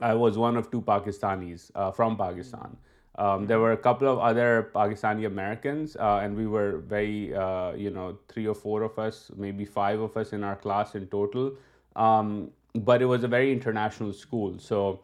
I 0.01 0.15
was 0.15 0.37
one 0.37 0.57
of 0.57 0.69
two 0.69 0.81
Pakistanis 0.81 1.71
uh, 1.75 1.91
from 1.91 2.17
Pakistan. 2.17 2.75
Um, 3.15 3.45
there 3.45 3.59
were 3.59 3.71
a 3.71 3.77
couple 3.77 4.07
of 4.07 4.19
other 4.19 4.69
Pakistani 4.73 5.27
Americans, 5.27 5.95
uh, 5.95 6.19
and 6.23 6.35
we 6.35 6.47
were 6.47 6.77
very, 6.79 7.35
uh, 7.35 8.13
3 8.29 8.47
or 8.47 8.55
4 8.55 8.83
of 8.83 8.97
us, 8.97 9.31
maybe 9.35 9.65
5 9.65 9.99
of 9.99 10.17
us 10.17 10.33
in 10.33 10.43
our 10.43 10.55
class 10.55 10.95
in 10.95 11.07
total. 11.07 11.51
Um, 11.95 12.51
but 12.73 13.01
it 13.01 13.05
was 13.05 13.23
a 13.23 13.27
very 13.29 13.53
international 13.53 14.11
school. 14.11 14.59
So 14.59 15.03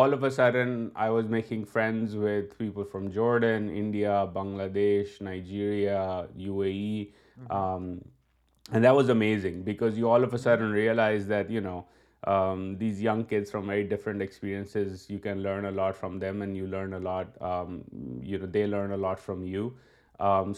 all 0.00 0.14
of 0.14 0.22
a 0.24 0.28
sudden 0.30 0.68
I 1.04 1.10
was 1.12 1.26
making 1.30 1.64
friends 1.72 2.14
with 2.16 2.56
people 2.58 2.82
from 2.92 3.08
Jordan 3.14 3.68
India 3.76 4.22
Bangladesh 4.74 5.20
Nigeria 5.22 6.00
U 6.44 6.60
A 6.60 6.70
E 6.72 7.04
and 7.50 8.84
that 8.84 8.92
was 8.96 9.10
amazing 9.10 9.60
because 9.62 9.98
you 9.98 10.08
all 10.12 10.24
of 10.24 10.32
a 10.32 10.38
sudden 10.42 10.72
realize 10.72 11.28
that 11.30 11.50
you 11.50 11.60
know 11.62 11.78
these 12.80 13.02
young 13.04 13.22
kids 13.30 13.50
from 13.52 13.68
very 13.68 13.82
different 13.88 14.20
experiences 14.20 15.04
you 15.10 15.18
can 15.24 15.38
learn 15.42 15.64
a 15.66 15.70
lot 15.70 15.96
from 16.00 16.18
them 16.18 16.40
and 16.42 16.56
you 16.56 16.66
learn 16.66 16.94
a 16.94 16.98
lot 16.98 17.36
you 17.42 18.38
know 18.38 18.46
they 18.54 18.66
learn 18.66 18.92
a 18.92 18.96
lot 19.02 19.20
from 19.26 19.42
you 19.46 19.68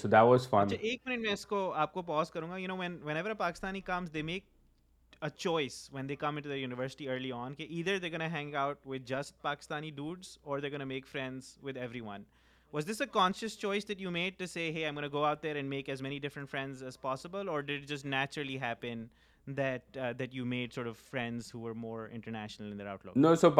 so 0.00 0.08
that 0.08 0.14
was 0.28 0.48
fun 0.50 0.74
ایک 0.80 1.06
minute 1.06 1.22
میں 1.24 1.32
اس 1.32 1.46
کو 1.46 1.70
آپ 1.86 1.92
کو 1.92 2.02
pause 2.14 2.30
کروں 2.30 2.50
گا 2.50 2.56
you 2.58 2.68
know 2.68 2.76
when 2.78 2.96
whenever 3.16 3.34
Pakistani 3.38 3.80
comes 3.92 4.14
they 4.14 4.22
make 4.30 4.44
a 5.24 5.30
choice 5.30 5.88
when 5.90 6.06
they 6.06 6.14
come 6.14 6.36
into 6.36 6.50
the 6.50 6.58
university 6.58 7.08
early 7.08 7.32
on. 7.32 7.56
Either 7.58 7.98
they're 7.98 8.10
going 8.10 8.20
to 8.20 8.28
hang 8.28 8.54
out 8.54 8.78
with 8.84 9.06
just 9.06 9.42
Pakistani 9.42 9.94
dudes 9.94 10.38
or 10.44 10.60
they're 10.60 10.68
going 10.68 10.80
to 10.80 10.94
make 10.94 11.06
friends 11.06 11.58
with 11.62 11.78
everyone. 11.78 12.26
Was 12.72 12.84
this 12.84 13.00
a 13.00 13.06
conscious 13.06 13.56
choice 13.56 13.84
that 13.84 13.98
you 13.98 14.10
made 14.10 14.38
to 14.38 14.46
say, 14.46 14.70
hey, 14.70 14.84
I'm 14.84 14.94
going 14.94 15.04
to 15.04 15.08
go 15.08 15.24
out 15.24 15.40
there 15.40 15.56
and 15.56 15.70
make 15.70 15.88
as 15.88 16.02
many 16.02 16.20
different 16.20 16.50
friends 16.50 16.82
as 16.82 16.98
possible? 16.98 17.48
Or 17.48 17.62
did 17.62 17.84
it 17.84 17.86
just 17.86 18.04
naturally 18.04 18.58
happen 18.58 19.10
that's 19.46 20.82
no 23.16 23.34
so 23.40 23.50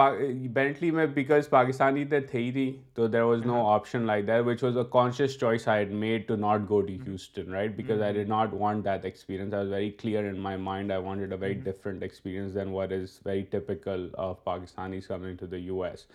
Bentley 0.55 0.91
میں 0.91 1.05
because 1.15 1.49
Pakistani 1.51 2.05
تو 2.11 2.17
تھے 2.31 2.39
ہی 2.39 2.71
تو 2.95 3.07
there 3.07 3.23
was 3.23 3.45
no 3.47 3.65
option 3.71 4.07
like 4.07 4.27
there 4.27 4.41
which 4.47 4.63
was 4.65 4.77
a 4.79 4.83
conscious 4.93 5.39
choice 5.41 5.67
I 5.69 5.85
ate 5.85 5.95
made 6.03 6.27
to 6.29 6.37
not 6.37 6.61
go 6.69 6.81
to 6.81 6.93
ہیٹن 7.09 7.53
right 7.55 7.77
because 7.81 8.03
I 8.03 8.15
did 8.15 8.25
not 8.29 8.55
want 8.61 8.85
that 8.85 9.05
experience 9.05 9.55
I 9.55 9.63
was 9.65 9.73
very 9.73 9.91
clear 10.03 10.29
in 10.29 10.39
my 10.43 10.57
mind 10.63 10.93
I 10.93 11.03
wanted 11.23 11.33
a 11.33 11.37
very 11.41 11.61
different 11.65 12.03
experience 12.03 12.55
than 12.55 12.69
what 12.75 12.93
is 12.93 13.19
very 13.27 13.43
typical 13.51 14.09
of 14.29 14.43
Pakistani 14.45 14.97
is 14.97 15.07
coming 15.09 15.37
to 15.41 15.47
the 15.47 15.57
U 15.59 15.83
S 15.83 16.07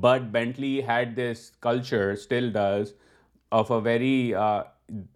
but 0.00 0.30
Bentley 0.32 0.78
had 0.88 1.16
this 1.18 1.50
culture 1.62 2.10
still 2.10 2.54
does 2.54 2.92
of 3.56 3.70
a 3.72 3.80
very 3.84 4.32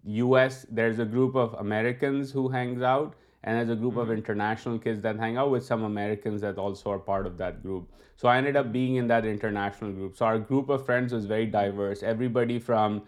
US, 0.05 0.65
there's 0.69 0.99
a 0.99 1.05
group 1.05 1.35
of 1.35 1.53
Americans 1.55 2.31
who 2.31 2.49
hangs 2.49 2.81
out, 2.81 3.13
and 3.43 3.57
there's 3.57 3.69
a 3.69 3.79
group 3.79 3.97
of 3.97 4.07
mm-hmm. 4.07 4.17
international 4.17 4.79
kids 4.79 5.01
that 5.01 5.17
hang 5.17 5.37
out 5.37 5.51
with 5.51 5.63
some 5.63 5.83
Americans 5.83 6.41
that 6.41 6.57
also 6.57 6.91
are 6.91 6.99
part 6.99 7.25
of 7.25 7.37
that 7.37 7.61
group. 7.61 7.89
So 8.15 8.27
I 8.27 8.37
ended 8.37 8.57
up 8.57 8.71
being 8.71 8.95
in 8.95 9.07
that 9.07 9.25
international 9.25 9.91
group. 9.91 10.17
So 10.17 10.25
our 10.25 10.39
group 10.39 10.69
of 10.69 10.85
friends 10.85 11.13
was 11.13 11.25
very 11.25 11.45
diverse. 11.45 12.03
Everybody 12.03 12.59
from 12.59 13.03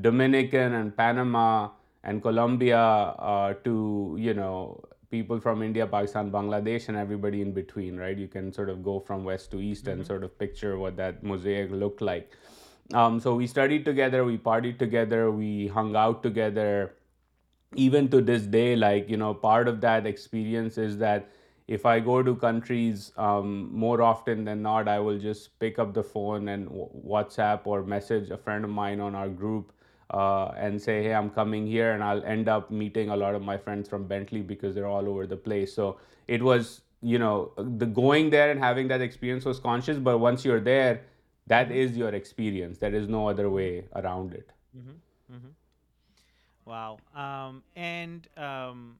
Dominican 0.00 0.74
and 0.74 0.96
Panama 0.96 1.70
and 2.04 2.22
Colombia 2.22 2.78
uh, 2.78 3.54
to, 3.64 4.16
you 4.20 4.34
know, 4.34 4.80
people 5.10 5.40
from 5.40 5.62
India, 5.62 5.86
Pakistan, 5.86 6.30
Bangladesh, 6.30 6.88
and 6.88 6.96
everybody 6.96 7.40
in 7.40 7.52
between, 7.52 7.96
right? 7.96 8.16
You 8.16 8.28
can 8.28 8.52
sort 8.52 8.70
of 8.70 8.82
go 8.82 9.00
from 9.00 9.24
west 9.24 9.50
to 9.50 9.60
east 9.60 9.88
and 9.88 10.02
mm-hmm. 10.02 10.06
sort 10.06 10.22
of 10.22 10.38
picture 10.38 10.78
what 10.78 10.96
that 10.96 11.24
mosaic 11.24 11.70
looked 11.70 12.02
like. 12.02 12.30
Um, 12.92 13.20
so 13.20 13.34
we 13.34 13.46
studied 13.46 13.84
together, 13.84 14.24
we 14.24 14.38
partied 14.38 14.78
together, 14.78 15.30
we 15.30 15.68
hung 15.68 15.94
out 15.96 16.22
together. 16.22 16.94
Even 17.74 18.08
to 18.08 18.20
this 18.20 18.42
day, 18.42 18.76
like, 18.76 19.08
part 19.40 19.68
of 19.68 19.80
that 19.80 20.06
experience 20.06 20.76
is 20.76 20.98
that 20.98 21.30
if 21.68 21.86
I 21.86 22.00
go 22.00 22.22
to 22.22 22.36
countries, 22.36 23.12
um, 23.16 23.70
more 23.72 24.02
often 24.02 24.44
than 24.44 24.60
not, 24.60 24.88
I 24.88 24.98
will 25.00 25.18
just 25.18 25.58
pick 25.58 25.78
up 25.78 25.94
the 25.94 26.02
phone 26.02 26.48
and 26.48 26.68
WhatsApp 26.68 27.60
or 27.64 27.82
message 27.82 28.30
a 28.30 28.36
friend 28.36 28.64
of 28.64 28.70
mine 28.70 29.00
on 29.00 29.14
our 29.14 29.28
group 29.28 29.72
uh, 30.12 30.48
and 30.58 30.78
say, 30.78 31.02
hey, 31.02 31.14
I'm 31.14 31.30
coming 31.30 31.66
here. 31.66 31.92
And 31.92 32.04
I'll 32.04 32.22
end 32.24 32.48
up 32.48 32.70
meeting 32.70 33.08
a 33.08 33.16
lot 33.16 33.34
of 33.34 33.40
my 33.40 33.56
friends 33.56 33.88
from 33.88 34.06
Bentley 34.06 34.42
because 34.42 34.74
they're 34.74 34.88
all 34.88 35.08
over 35.08 35.26
the 35.26 35.36
place. 35.36 35.72
So 35.72 35.96
it 36.28 36.42
was, 36.42 36.82
the 37.00 37.90
going 37.90 38.28
there 38.28 38.50
and 38.50 38.60
having 38.60 38.88
that 38.88 39.00
experience 39.00 39.46
was 39.46 39.58
conscious. 39.58 39.96
But 39.96 40.18
once 40.18 40.44
you're 40.44 40.60
there, 40.60 41.00
that 41.52 41.68
mm-hmm. 41.68 41.84
is 41.84 41.96
your 41.98 42.12
experience. 42.14 42.78
There 42.78 42.94
is 42.94 43.08
no 43.08 43.28
other 43.28 43.50
way 43.50 43.86
around 43.94 44.32
it. 44.32 44.52
Mm-hmm. 44.74 45.34
Mm-hmm. 45.34 45.56
Wow. 46.64 46.96
Um, 47.14 47.62
and 47.76 48.26
um, 48.38 48.96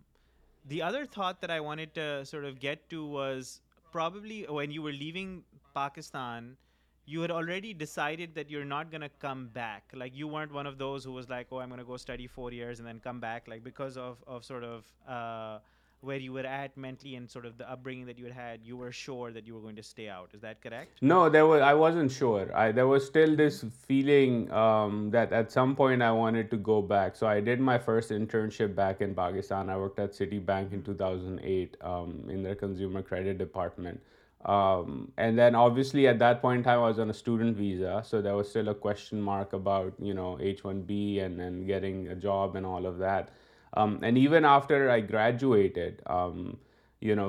the 0.68 0.82
other 0.82 1.06
thought 1.06 1.40
that 1.40 1.50
I 1.50 1.60
wanted 1.60 1.94
to 1.94 2.26
sort 2.26 2.44
of 2.44 2.60
get 2.60 2.90
to 2.90 3.06
was 3.06 3.62
probably 3.90 4.44
when 4.50 4.70
you 4.70 4.82
were 4.82 4.92
leaving 4.92 5.44
Pakistan, 5.74 6.58
you 7.06 7.22
had 7.22 7.30
already 7.30 7.72
decided 7.72 8.34
that 8.34 8.50
you're 8.50 8.70
not 8.76 8.90
going 8.90 9.00
to 9.00 9.14
come 9.18 9.46
back. 9.54 9.84
Like, 9.94 10.14
you 10.14 10.28
weren't 10.28 10.52
one 10.52 10.66
of 10.66 10.76
those 10.76 11.02
who 11.04 11.12
was 11.12 11.30
like, 11.30 11.46
oh, 11.52 11.58
I'm 11.58 11.70
going 11.70 11.86
to 11.86 11.86
go 11.86 11.96
study 11.96 12.26
4 12.26 12.52
years 12.52 12.80
and 12.80 12.86
then 12.86 13.00
come 13.00 13.18
back, 13.18 13.48
like, 13.48 13.64
because 13.72 13.96
of 14.06 14.50
sort 14.54 14.72
of 14.72 14.92
uh, 15.08 15.58
where 16.02 16.16
you 16.16 16.32
were 16.32 16.40
at 16.40 16.76
mentally 16.76 17.14
and 17.14 17.30
sort 17.30 17.46
of 17.46 17.56
the 17.58 17.70
upbringing 17.70 18.06
that 18.06 18.18
you 18.18 18.24
had 18.24 18.34
had, 18.34 18.60
you 18.64 18.76
were 18.76 18.90
sure 18.90 19.30
that 19.32 19.46
you 19.46 19.54
were 19.54 19.60
going 19.60 19.76
to 19.76 19.82
stay 19.82 20.08
out. 20.08 20.30
Is 20.34 20.40
that 20.40 20.60
correct? 20.60 20.98
No, 21.00 21.22
I 21.62 21.74
wasn't 21.74 22.10
sure. 22.10 22.46
There 22.72 22.88
was 22.88 23.06
still 23.06 23.34
this 23.36 23.64
feeling 23.86 24.50
um, 24.50 25.10
that 25.12 25.32
at 25.32 25.52
some 25.52 25.76
point 25.76 26.02
I 26.02 26.10
wanted 26.10 26.50
to 26.50 26.56
go 26.56 26.82
back. 26.82 27.14
So 27.14 27.26
I 27.26 27.40
did 27.40 27.60
my 27.60 27.78
first 27.78 28.10
internship 28.10 28.74
back 28.74 29.00
in 29.00 29.14
Pakistan. 29.14 29.70
I 29.70 29.76
worked 29.76 29.98
at 30.00 30.12
Citibank 30.12 30.72
in 30.72 30.80
hmm. 30.80 30.92
2008 30.92 31.76
um, 31.80 32.24
in 32.28 32.42
their 32.42 32.56
consumer 32.56 33.02
credit 33.02 33.38
department. 33.38 34.00
Um, 34.44 35.12
and 35.18 35.38
then 35.38 35.54
obviously 35.54 36.08
at 36.08 36.18
that 36.18 36.42
point 36.42 36.58
in 36.58 36.64
time, 36.64 36.80
I 36.80 36.88
was 36.88 36.98
on 36.98 37.10
a 37.10 37.14
student 37.14 37.56
visa. 37.56 38.02
So 38.04 38.20
there 38.20 38.34
was 38.34 38.50
still 38.50 38.70
a 38.70 38.74
question 38.74 39.22
mark 39.22 39.52
about, 39.52 39.94
H-1B 40.00 41.22
and 41.22 41.66
getting 41.66 42.08
a 42.08 42.16
job 42.16 42.56
and 42.56 42.66
all 42.66 42.86
of 42.86 42.98
that. 42.98 43.32
Um, 43.74 43.98
and 44.02 44.18
even 44.18 44.44
after 44.44 44.90
I 44.90 45.00
graduated, 45.00 46.02
um, 46.06 46.58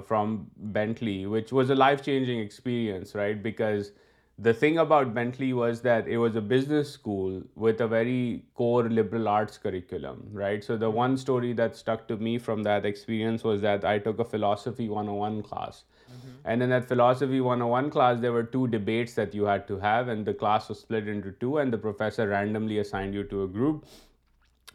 from 0.05 0.51
Bentley, 0.55 1.25
which 1.25 1.51
was 1.51 1.69
a 1.71 1.75
life-changing 1.75 2.39
experience, 2.39 3.15
right? 3.15 3.41
Because 3.41 3.91
the 4.37 4.53
thing 4.53 4.77
about 4.77 5.13
Bentley 5.15 5.53
was 5.53 5.81
that 5.81 6.07
it 6.07 6.17
was 6.17 6.35
a 6.35 6.41
business 6.41 6.91
school 6.91 7.41
with 7.55 7.81
a 7.81 7.87
very 7.87 8.43
core 8.53 8.87
liberal 8.87 9.27
arts 9.27 9.57
curriculum, 9.57 10.27
right? 10.31 10.63
So 10.63 10.77
the 10.77 10.91
one 10.91 11.17
story 11.17 11.53
that 11.53 11.75
stuck 11.75 12.07
to 12.09 12.17
me 12.17 12.37
from 12.37 12.61
that 12.63 12.85
experience 12.85 13.43
was 13.43 13.61
that 13.61 13.83
I 13.83 13.97
took 13.97 14.19
a 14.19 14.25
philosophy 14.25 14.89
101 14.89 15.41
class. 15.41 15.85
Mm-hmm. 16.11 16.31
And 16.45 16.61
in 16.61 16.69
that 16.69 16.87
philosophy 16.87 17.41
101 17.41 17.89
class, 17.89 18.19
there 18.19 18.31
were 18.31 18.43
two 18.43 18.67
debates 18.67 19.15
that 19.15 19.33
you 19.33 19.45
had 19.45 19.67
to 19.67 19.79
have, 19.79 20.07
and 20.07 20.23
the 20.23 20.33
class 20.35 20.69
was 20.69 20.81
split 20.81 21.07
into 21.07 21.31
two, 21.31 21.57
and 21.57 21.73
the 21.73 21.77
professor 21.79 22.27
randomly 22.27 22.77
assigned 22.77 23.15
you 23.15 23.23
to 23.23 23.43
a 23.43 23.47
group 23.47 23.85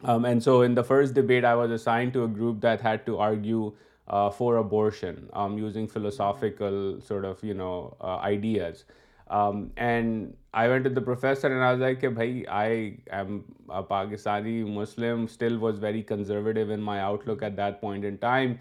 um, 0.03 0.25
and 0.25 0.41
so 0.41 0.61
in 0.61 0.75
the 0.75 0.83
first 0.83 1.13
debate, 1.13 1.45
I 1.45 1.55
was 1.55 1.71
assigned 1.71 2.13
to 2.13 2.23
a 2.23 2.27
group 2.27 2.61
that 2.61 2.81
had 2.81 3.05
to 3.05 3.17
argue 3.17 3.73
uh, 4.07 4.29
for 4.29 4.57
abortion 4.57 5.29
um, 5.33 5.57
using 5.57 5.87
philosophical 5.87 7.01
sort 7.01 7.25
of 7.25 7.43
uh, 7.43 8.17
ideas. 8.17 8.85
Um, 9.29 9.71
and 9.77 10.33
I 10.53 10.67
went 10.69 10.85
to 10.85 10.89
the 10.89 11.01
professor 11.01 11.53
and 11.53 11.63
I 11.63 11.71
was 11.71 11.81
like, 11.81 12.01
"Hey, 12.01 12.07
bhai, 12.07 12.45
I 12.49 12.97
am 13.11 13.45
a 13.69 13.83
Pakistani 13.83 14.65
Muslim, 14.67 15.27
still 15.27 15.59
was 15.59 15.77
very 15.77 16.01
conservative 16.01 16.71
in 16.71 16.81
my 16.81 16.99
outlook 16.99 17.43
at 17.43 17.55
that 17.57 17.79
point 17.79 18.05
in 18.05 18.17
time. 18.17 18.59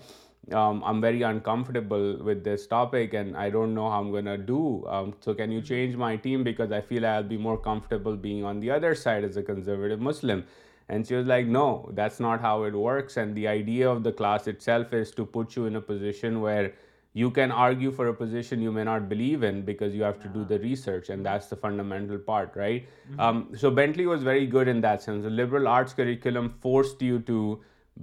I'm 0.53 1.01
very 1.01 1.23
uncomfortable 1.23 2.19
with 2.23 2.43
this 2.43 2.67
topic 2.67 3.15
and 3.15 3.37
I 3.37 3.49
don't 3.49 3.75
know 3.75 3.89
how 3.91 4.01
I'm 4.01 4.11
going 4.11 4.27
to 4.27 4.37
do. 4.37 4.85
So 5.21 5.35
can 5.35 5.51
you 5.51 5.63
change 5.63 5.97
my 5.97 6.17
team 6.17 6.45
because 6.45 6.73
I 6.73 6.81
feel 6.83 7.07
I'll 7.07 7.23
be 7.23 7.39
more 7.39 7.59
comfortable 7.59 8.17
being 8.17 8.45
on 8.45 8.61
the 8.61 8.71
other 8.71 8.95
side 8.95 9.25
as 9.25 9.37
a 9.37 9.43
conservative 9.43 10.01
Muslim." 10.01 10.49
And 10.89 11.07
she 11.07 11.15
was 11.15 11.27
like, 11.27 11.47
no, 11.47 11.89
that's 11.93 12.19
not 12.19 12.41
how 12.41 12.65
it 12.65 12.75
works. 12.75 13.17
And 13.17 13.35
the 13.35 13.47
idea 13.47 13.89
of 13.89 14.03
the 14.03 14.13
class 14.13 14.47
itself 14.49 14.93
is 14.93 15.11
to 15.13 15.25
put 15.25 15.57
you 15.57 15.67
in 15.67 15.77
a 15.77 15.81
position 15.81 16.41
where 16.41 16.73
you 17.13 17.31
can 17.31 17.51
argue 17.51 17.91
for 17.91 18.09
a 18.09 18.15
position 18.15 18.63
you 18.63 18.73
may 18.73 18.85
not 18.85 19.09
believe 19.09 19.43
in, 19.43 19.63
because 19.63 19.95
you 19.95 20.03
have 20.03 20.21
to 20.21 20.29
do 20.29 20.45
the 20.45 20.59
research, 20.61 21.09
and 21.09 21.27
that's 21.27 21.47
the 21.47 21.57
fundamental 21.57 22.19
part, 22.19 22.53
right? 22.55 22.87
Mm-hmm. 23.11 23.21
Um, 23.21 23.57
so 23.57 23.71
Bentley 23.71 24.07
was 24.07 24.23
very 24.23 24.47
good 24.47 24.69
in 24.69 24.81
that 24.83 25.03
sense. 25.03 25.25
The 25.25 25.31
liberal 25.31 25.67
arts 25.67 25.93
curriculum 25.93 26.55
forced 26.61 27.03
you 27.03 27.19
to 27.21 27.61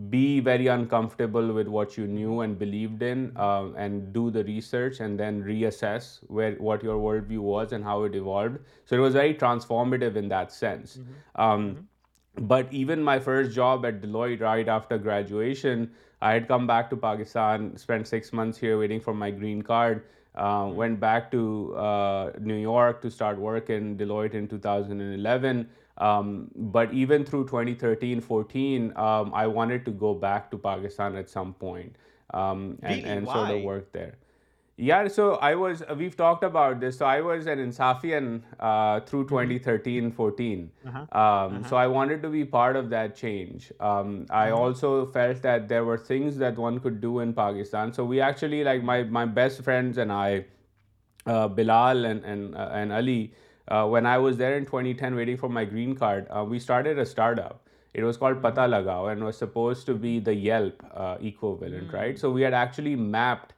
be 0.09 0.41
very 0.41 0.67
uncomfortable 0.67 1.53
with 1.53 1.69
what 1.69 1.97
you 1.97 2.05
knew 2.05 2.41
and 2.41 2.59
believed 2.59 3.01
in, 3.01 3.31
uh, 3.37 3.69
and 3.77 4.11
do 4.11 4.29
the 4.31 4.43
research 4.43 4.99
and 4.99 5.17
then 5.17 5.41
reassess 5.41 6.19
what 6.29 6.83
your 6.83 6.97
worldview 6.97 7.39
was 7.39 7.71
and 7.71 7.85
how 7.85 8.03
it 8.03 8.15
evolved. 8.15 8.59
So 8.83 8.97
it 8.97 8.99
was 8.99 9.13
very 9.13 9.35
transformative 9.35 10.17
in 10.17 10.27
that 10.29 10.51
sense. 10.51 10.97
Mm-hmm. 10.97 11.41
Um, 11.41 11.69
mm-hmm. 11.69 11.81
But 12.37 12.71
even 12.71 13.01
my 13.01 13.19
first 13.19 13.51
job 13.51 13.85
at 13.85 14.01
Deloitte 14.01 14.41
right 14.41 14.67
after 14.67 14.97
graduation, 14.97 15.91
I 16.21 16.33
had 16.33 16.47
come 16.47 16.67
back 16.67 16.89
to 16.89 16.97
Pakistan, 16.97 17.77
spent 17.77 18.07
6 18.07 18.33
months 18.33 18.57
here 18.57 18.77
waiting 18.77 18.99
for 18.99 19.13
my 19.13 19.31
green 19.31 19.61
card, 19.61 20.03
uh, 20.35 20.67
hmm. 20.67 20.75
went 20.75 20.99
back 20.99 21.31
to 21.31 21.75
uh, 21.77 22.31
New 22.39 22.57
York 22.57 23.01
to 23.03 23.11
start 23.11 23.39
work 23.39 23.69
in 23.69 23.97
Deloitte 23.97 24.33
in 24.33 24.47
2011. 24.47 25.67
Um, 25.97 26.51
but 26.53 26.93
even 26.93 27.23
through 27.23 27.45
2013-14, 27.45 28.97
um, 28.99 29.31
I 29.33 29.47
wanted 29.47 29.85
to 29.85 29.91
go 29.91 30.13
back 30.13 30.51
to 30.51 30.57
Pakistan 30.57 31.15
at 31.15 31.29
some 31.29 31.53
point 31.53 31.95
um, 32.33 32.77
and 32.81 33.25
sort 33.25 33.49
of 33.49 33.61
work 33.61 33.93
there. 33.93 34.13
یار 34.83 35.07
so 35.07 35.27
I 35.47 35.55
was 35.55 35.81
we 35.97 36.07
talked 36.17 36.43
about 36.43 36.75
this 36.81 36.97
so 36.97 37.05
I 37.05 37.21
was 37.21 37.47
an 37.47 37.59
انسافیئن 37.59 38.25
through 39.05 39.21
twenty 39.29 39.59
thirteen 39.65 40.09
fourteen 40.15 40.65
so 41.69 41.75
I 41.77 41.89
wanted 41.89 42.21
to 42.21 42.29
be 42.29 42.43
part 42.55 42.77
of 42.77 42.89
things 42.91 43.71
I 44.39 44.51
also 44.57 44.89
felt 45.13 45.43
that 45.43 45.69
there 45.69 45.81
were 45.81 45.97
things 46.07 46.39
that 46.39 46.59
one 46.59 46.79
could 46.83 46.99
do 47.01 47.17
in 47.19 47.31
Pakistan 47.33 47.91
so 47.95 48.07
we 48.07 48.21
actually 48.21 48.61
like 48.63 48.83
my 48.83 49.03
my 49.19 49.27
best 49.33 49.63
friends 49.65 49.99
and 49.99 50.11
I 50.15 50.39
Bilal 51.55 52.05
and 52.05 52.91
Ali 52.97 53.25
when 53.91 54.05
I 54.07 54.21
was 54.23 54.39
there 54.39 54.51
and 54.53 54.69
twenty 54.71 54.93
ten 55.03 55.13
video 55.13 55.37
for 55.41 55.49
my 55.59 55.71
green 55.71 55.95
card 56.03 56.25
we 56.49 56.57
started 56.87 56.97
a 56.97 57.01
startup 57.39 57.55
it 57.97 58.03
was 58.03 58.17
call 58.17 58.33
پتہ 58.41 58.61
لگا 58.67 58.99
when 59.01 59.21
was 59.23 59.35
suppose 59.39 59.85
to 59.85 59.93
be 60.01 60.19
the 60.25 60.31
Yelp 60.31 60.83
eco 60.97 61.57
well 61.61 61.73
and 61.73 61.93
right 61.93 62.19
so 62.19 62.31
we 62.33 62.43
here 62.45 62.53
actually 62.61 62.95
mapped 62.95 63.53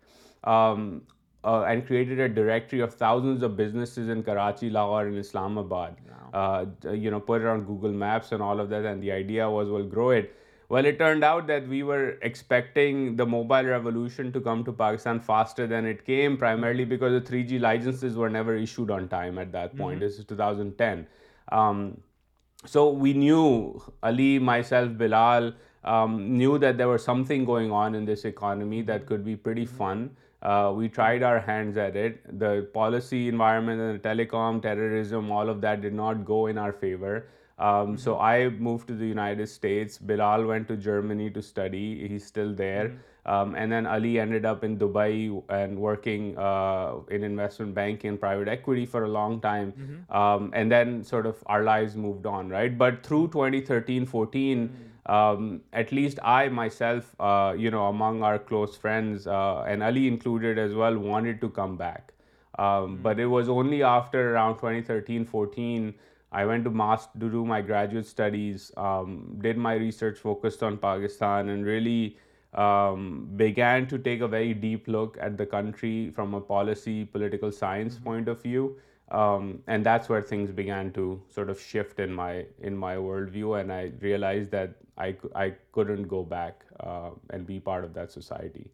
Um, 0.56 1.02
uh, 1.44 1.64
and 1.64 1.86
created 1.86 2.20
a 2.20 2.28
directory 2.28 2.80
of 2.80 2.94
thousands 2.94 3.44
of 3.44 3.56
businesses 3.56 4.10
in 4.10 4.24
Karachi, 4.24 4.70
Lahore, 4.70 5.06
and 5.08 5.18
Islamabad. 5.18 5.96
Wow. 6.10 6.42
Uh, 6.88 7.22
put 7.28 7.42
it 7.42 7.48
on 7.48 7.64
Google 7.66 7.92
Maps 7.92 8.32
and 8.32 8.42
all 8.42 8.60
of 8.60 8.70
that, 8.70 8.86
and 8.86 9.04
the 9.04 9.12
idea 9.12 9.50
was, 9.50 9.70
we'll 9.70 9.88
grow 9.96 10.10
it. 10.10 10.34
Well, 10.70 10.86
it 10.86 10.98
turned 11.00 11.24
out 11.24 11.48
that 11.48 11.68
we 11.76 11.84
were 11.84 12.18
expecting 12.30 13.16
the 13.16 13.26
mobile 13.26 13.64
revolution 13.64 14.34
to 14.34 14.42
come 14.50 14.64
to 14.66 14.74
Pakistan 14.74 15.22
faster 15.28 15.68
than 15.68 15.86
it 15.94 16.06
came, 16.06 16.38
primarily 16.46 16.86
because 16.96 17.16
the 17.20 17.24
3G 17.30 17.62
licenses 17.62 18.18
were 18.18 18.30
never 18.30 18.56
issued 18.56 18.92
on 18.92 19.08
time 19.08 19.40
at 19.40 19.54
that 19.54 19.78
point. 19.78 20.02
Mm-hmm. 20.02 20.14
This 20.18 20.20
is 20.20 20.26
2010. 20.26 21.08
Um, 21.62 22.02
so 22.66 22.90
we 22.90 23.14
knew, 23.14 23.82
Ali, 24.04 24.40
myself, 24.40 24.92
Bilal, 24.98 25.54
um, 25.86 26.22
knew 26.38 26.58
that 26.58 26.78
there 26.78 26.90
was 26.90 27.04
something 27.04 27.46
going 27.46 27.72
on 27.72 27.96
in 27.96 28.06
this 28.06 28.26
economy 28.26 28.82
that 28.82 28.96
mm-hmm. 28.96 29.08
could 29.08 29.24
be 29.24 29.36
pretty 29.36 29.66
mm-hmm. 29.66 29.84
fun. 29.88 30.10
Uh, 30.44 30.72
we 30.76 30.88
tried 30.88 31.24
our 31.24 31.40
hands 31.40 31.78
at 31.78 31.96
it. 31.96 32.22
The 32.40 32.70
policy 32.74 33.28
environment 33.28 33.82
and 33.82 34.00
the 34.00 34.08
telecom, 34.08 34.62
terrorism, 34.62 35.32
all 35.32 35.50
of 35.50 35.62
that 35.62 35.82
did 35.82 35.94
not 35.94 36.26
go 36.26 36.48
in 36.48 36.58
our 36.58 36.72
favor. 36.72 37.28
Um, 37.60 37.98
so 37.98 38.14
mm-hmm. 38.14 38.22
I 38.22 38.50
moved 38.50 38.88
to 38.90 38.94
the 38.94 39.08
United 39.08 39.48
States. 39.50 39.98
Bilal 39.98 40.46
went 40.46 40.68
to 40.68 40.78
Germany 40.78 41.32
to 41.32 41.42
study. 41.42 42.08
He's 42.08 42.24
still 42.24 42.54
there. 42.54 42.90
Mm-hmm. 42.90 43.34
Um, 43.34 43.56
and 43.56 43.70
then 43.70 43.86
Ali 43.86 44.20
ended 44.20 44.46
up 44.46 44.64
in 44.64 44.78
Dubai 44.78 45.44
and 45.50 45.78
working 45.78 46.38
uh, 46.38 46.94
in 47.12 47.24
investment 47.24 47.74
banking 47.74 48.12
and 48.12 48.20
private 48.20 48.48
equity 48.48 48.86
for 48.86 49.04
a 49.04 49.08
long 49.10 49.42
time. 49.42 49.74
Mm-hmm. 49.74 50.16
Um, 50.16 50.54
and 50.56 50.72
then 50.72 51.04
sort 51.04 51.26
of 51.26 51.36
our 51.48 51.64
lives 51.64 51.98
moved 51.98 52.26
on, 52.26 52.48
right? 52.48 52.78
But 52.78 53.04
through 53.04 53.30
2013-14, 53.30 54.70
um, 55.08 55.62
at 55.72 55.92
least 55.92 56.20
I 56.22 56.50
myself, 56.50 57.16
uh, 57.20 57.56
among 57.58 58.24
our 58.24 58.38
close 58.38 58.76
friends, 58.76 59.26
uh, 59.26 59.62
and 59.62 59.82
Ali 59.82 60.08
included 60.08 60.60
as 60.60 60.76
well, 60.76 60.98
wanted 60.98 61.42
to 61.42 61.50
come 61.50 61.78
back. 61.78 62.14
Um, 62.60 62.98
hmm. 62.98 63.04
But 63.04 63.20
it 63.20 63.28
was 63.28 63.48
only 63.48 63.84
after 63.84 64.34
around 64.34 64.56
2013-14, 64.56 65.94
I 66.34 66.46
went 66.46 66.66
to 66.66 67.08
do 67.20 67.46
my 67.46 67.62
graduate 67.62 68.06
studies, 68.06 68.72
um, 68.76 69.38
did 69.42 69.58
my 69.58 69.76
research 69.76 70.20
focused 70.20 70.62
on 70.62 70.78
Pakistan, 70.78 71.48
and 71.50 71.66
really 71.66 72.18
began 73.38 73.88
to 73.88 73.98
take 73.98 74.20
a 74.20 74.28
very 74.28 74.54
deep 74.54 74.90
look 74.90 75.18
at 75.22 75.38
the 75.38 75.46
country 75.46 76.12
from 76.12 76.34
a 76.34 76.42
policy, 76.42 77.06
political 77.06 77.52
science 77.52 77.98
hmm. 77.98 78.04
point 78.04 78.28
of 78.28 78.42
view. 78.42 78.76
Um, 79.10 79.64
and 79.68 79.86
that's 79.86 80.10
where 80.10 80.22
things 80.22 80.52
began 80.52 80.92
to 80.94 81.22
sort 81.30 81.50
of 81.50 81.60
shift 81.60 82.00
in 82.00 82.14
my 82.14 82.44
worldview, 82.64 83.60
and 83.60 83.72
I 83.72 83.94
realized 84.02 84.52
that 84.52 84.76
I 84.98 85.54
couldn't 85.72 86.08
go 86.08 86.24
back 86.24 86.66
uh, 86.82 87.12
and 87.30 87.48
be 87.48 87.60
part 87.60 87.86
of 87.86 87.94
that 87.94 88.12
society. 88.12 88.70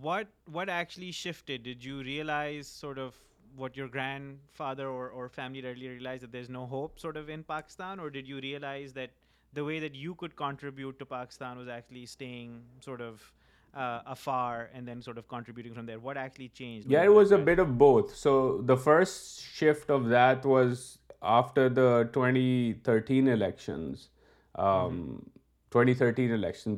What 0.00 0.26
actually 0.68 1.12
shifted? 1.12 1.62
Did 1.62 1.84
you 1.84 2.00
realize 2.00 2.66
sort 2.66 2.98
of 2.98 3.14
what 3.56 3.76
your 3.76 3.88
grandfather 3.88 4.88
or 4.88 5.28
family 5.28 5.60
realized, 5.60 6.22
that 6.22 6.32
there's 6.32 6.48
no 6.48 6.64
hope 6.64 6.98
sort 6.98 7.18
of 7.18 7.28
in 7.28 7.42
Pakistan? 7.42 7.98
Or 7.98 8.08
did 8.08 8.26
you 8.26 8.38
realize 8.38 8.92
that 8.92 9.10
the 9.52 9.64
way 9.64 9.80
that 9.80 9.96
you 9.96 10.14
could 10.14 10.36
contribute 10.36 11.00
to 11.00 11.04
Pakistan 11.04 11.58
was 11.58 11.66
actually 11.68 12.06
staying 12.06 12.62
sort 12.80 13.02
of 13.02 13.28
twenty 13.74 15.10
thirteen 22.84 23.28
election twenty 23.32 25.94
thirteen 25.94 26.32
election 26.32 26.74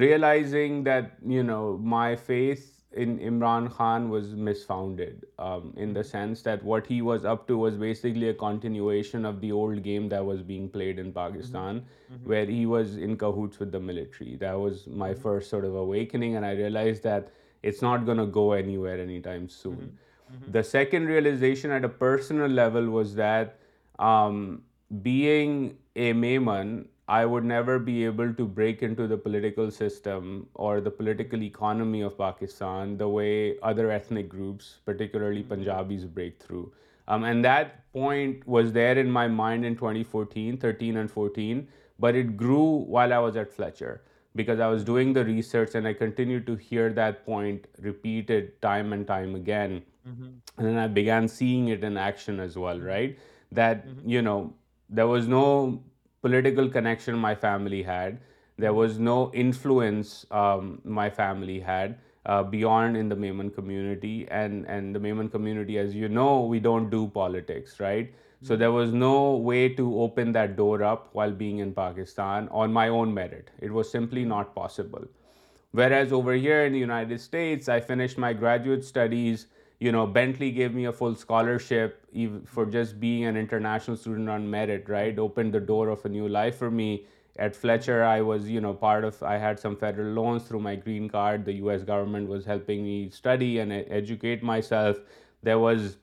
realising 0.00 0.82
that 0.84 1.04
you 1.30 1.42
know 1.42 1.76
my 1.96 2.16
face 2.26 2.79
in 2.92 3.18
Imran 3.20 3.70
Khan 3.70 4.08
was 4.10 4.34
misfounded, 4.34 5.22
um, 5.38 5.72
in 5.76 5.92
the 5.92 6.02
sense 6.02 6.42
that 6.42 6.62
what 6.64 6.86
he 6.86 7.02
was 7.02 7.24
up 7.24 7.46
to 7.46 7.56
was 7.56 7.76
basically 7.76 8.30
a 8.30 8.34
continuation 8.34 9.24
of 9.24 9.40
the 9.40 9.52
old 9.52 9.84
game 9.84 10.08
that 10.08 10.24
was 10.24 10.42
being 10.42 10.68
played 10.68 10.98
in 10.98 11.12
Pakistan, 11.12 11.80
mm-hmm. 11.80 12.14
Mm-hmm. 12.14 12.28
where 12.28 12.46
he 12.46 12.66
was 12.66 12.96
in 12.96 13.16
cahoots 13.16 13.60
with 13.60 13.70
the 13.70 13.78
military. 13.78 14.36
That 14.36 14.58
was 14.58 14.88
my 14.88 15.10
mm-hmm. 15.10 15.22
first 15.22 15.50
sort 15.50 15.64
of 15.64 15.76
awakening, 15.76 16.34
and 16.34 16.44
I 16.44 16.52
realized 16.52 17.04
that 17.04 17.28
it's 17.62 17.80
not 17.80 18.06
going 18.06 18.18
to 18.18 18.26
go 18.26 18.52
anywhere 18.52 19.00
anytime 19.00 19.48
soon. 19.48 19.98
The 20.52 20.62
second 20.62 21.06
realization 21.06 21.72
at 21.72 21.84
a 21.84 21.88
personal 21.88 22.46
level 22.48 22.88
was 22.88 23.16
that 23.16 23.58
um, 24.04 24.62
being 25.02 25.76
a 25.94 26.12
Maiman 26.12 26.86
I 27.10 27.26
would 27.30 27.46
never 27.50 27.78
be 27.86 28.04
able 28.08 28.32
to 28.40 28.44
break 28.56 28.82
into 28.84 29.08
the 29.12 29.16
political 29.22 29.70
system 29.76 30.46
or 30.66 30.80
the 30.80 30.90
political 30.98 31.42
economy 31.46 32.02
of 32.08 32.18
Pakistan 32.18 32.92
the 33.00 33.08
way 33.12 33.32
other 33.70 33.86
ethnic 33.94 34.28
groups, 34.34 34.68
particularly 34.84 35.40
mm-hmm. 35.40 35.48
Punjabis, 35.48 36.04
break 36.04 36.36
through. 36.42 36.72
Um, 37.08 37.24
and 37.24 37.44
that 37.44 37.92
point 37.94 38.46
was 38.56 38.72
there 38.72 38.96
in 38.98 39.10
my 39.10 39.26
mind 39.40 39.66
in 39.72 39.74
2014, 39.80 40.56
13 40.66 40.96
and 40.98 41.10
14, 41.10 41.66
but 41.98 42.14
it 42.14 42.36
grew 42.44 42.68
while 42.98 43.12
I 43.18 43.18
was 43.26 43.40
at 43.44 43.52
Fletcher 43.58 44.02
because 44.36 44.60
I 44.60 44.68
was 44.68 44.84
doing 44.84 45.12
the 45.12 45.24
research 45.24 45.74
and 45.74 45.88
I 45.88 45.94
continued 46.04 46.46
to 46.52 46.56
hear 46.68 46.88
that 47.00 47.26
point 47.32 47.66
repeated 47.88 48.54
time 48.62 48.92
and 48.92 49.04
time 49.14 49.34
again. 49.34 49.82
Mm-hmm. 50.08 50.30
And 50.58 50.68
then 50.68 50.78
I 50.78 50.86
began 51.02 51.28
seeing 51.36 51.68
it 51.68 51.82
in 51.92 51.96
action 52.06 52.40
as 52.48 52.56
well, 52.56 52.76
mm-hmm. 52.76 52.92
right? 52.92 53.18
That, 53.50 53.86
you 54.06 54.22
know, 54.22 54.40
there 54.88 55.14
was 55.16 55.32
no 55.36 55.78
political 56.22 56.68
connection 56.68 57.16
my 57.16 57.34
family 57.34 57.82
had. 57.82 58.20
There 58.58 58.74
was 58.74 58.98
no 58.98 59.30
influence 59.32 60.26
um, 60.30 60.80
my 60.84 61.08
family 61.08 61.60
had 61.60 61.98
uh, 62.26 62.42
beyond 62.42 62.96
in 62.96 63.08
the 63.08 63.16
Maiman 63.16 63.50
community. 63.54 64.28
And 64.30 64.94
the 64.94 65.00
Maiman 65.00 65.30
community, 65.30 65.78
as 65.78 65.94
you 65.94 66.08
know, 66.08 66.40
we 66.40 66.60
don't 66.60 66.90
do 66.90 67.06
politics, 67.08 67.80
right? 67.80 68.12
So 68.42 68.56
there 68.56 68.72
was 68.72 68.94
no 68.94 69.36
way 69.36 69.68
to 69.68 70.00
open 70.00 70.32
that 70.32 70.56
door 70.56 70.82
up 70.82 71.10
while 71.12 71.30
being 71.30 71.58
in 71.58 71.74
Pakistan 71.74 72.48
on 72.50 72.72
my 72.72 72.88
own 72.88 73.12
merit. 73.12 73.50
It 73.58 73.70
was 73.70 73.90
simply 73.90 74.24
not 74.24 74.54
possible. 74.54 75.04
Whereas 75.72 76.10
over 76.10 76.32
here 76.32 76.64
in 76.64 76.72
the 76.72 76.78
United 76.78 77.20
States, 77.20 77.68
I 77.68 77.80
finished 77.80 78.18
my 78.18 78.32
graduate 78.32 78.84
studies 78.84 79.46
Bentley 79.80 80.50
gave 80.50 80.74
me 80.74 80.84
a 80.84 80.92
full 80.92 81.14
scholarship 81.14 82.06
for 82.46 82.66
just 82.66 83.00
being 83.00 83.24
an 83.24 83.36
international 83.36 83.96
student 83.96 84.28
on 84.28 84.50
merit, 84.50 84.84
right? 84.88 85.18
Opened 85.18 85.54
the 85.54 85.60
door 85.60 85.88
of 85.88 86.04
a 86.04 86.08
new 86.08 86.28
life 86.28 86.58
for 86.58 86.70
me. 86.70 87.06
At 87.38 87.56
Fletcher, 87.56 88.04
I 88.04 88.20
was, 88.20 88.44
I 89.22 89.38
had 89.38 89.58
some 89.58 89.76
federal 89.76 90.12
loans 90.12 90.42
through 90.42 90.60
my 90.60 90.76
green 90.76 91.08
card. 91.08 91.46
The 91.46 91.54
U.S. 91.64 91.82
government 91.82 92.28
was 92.28 92.44
helping 92.44 92.84
me 92.84 93.10
study 93.10 93.58
and 93.60 93.72
educate 93.72 94.42
myself. 94.42 94.98
There 95.42 95.58
was 95.58 95.96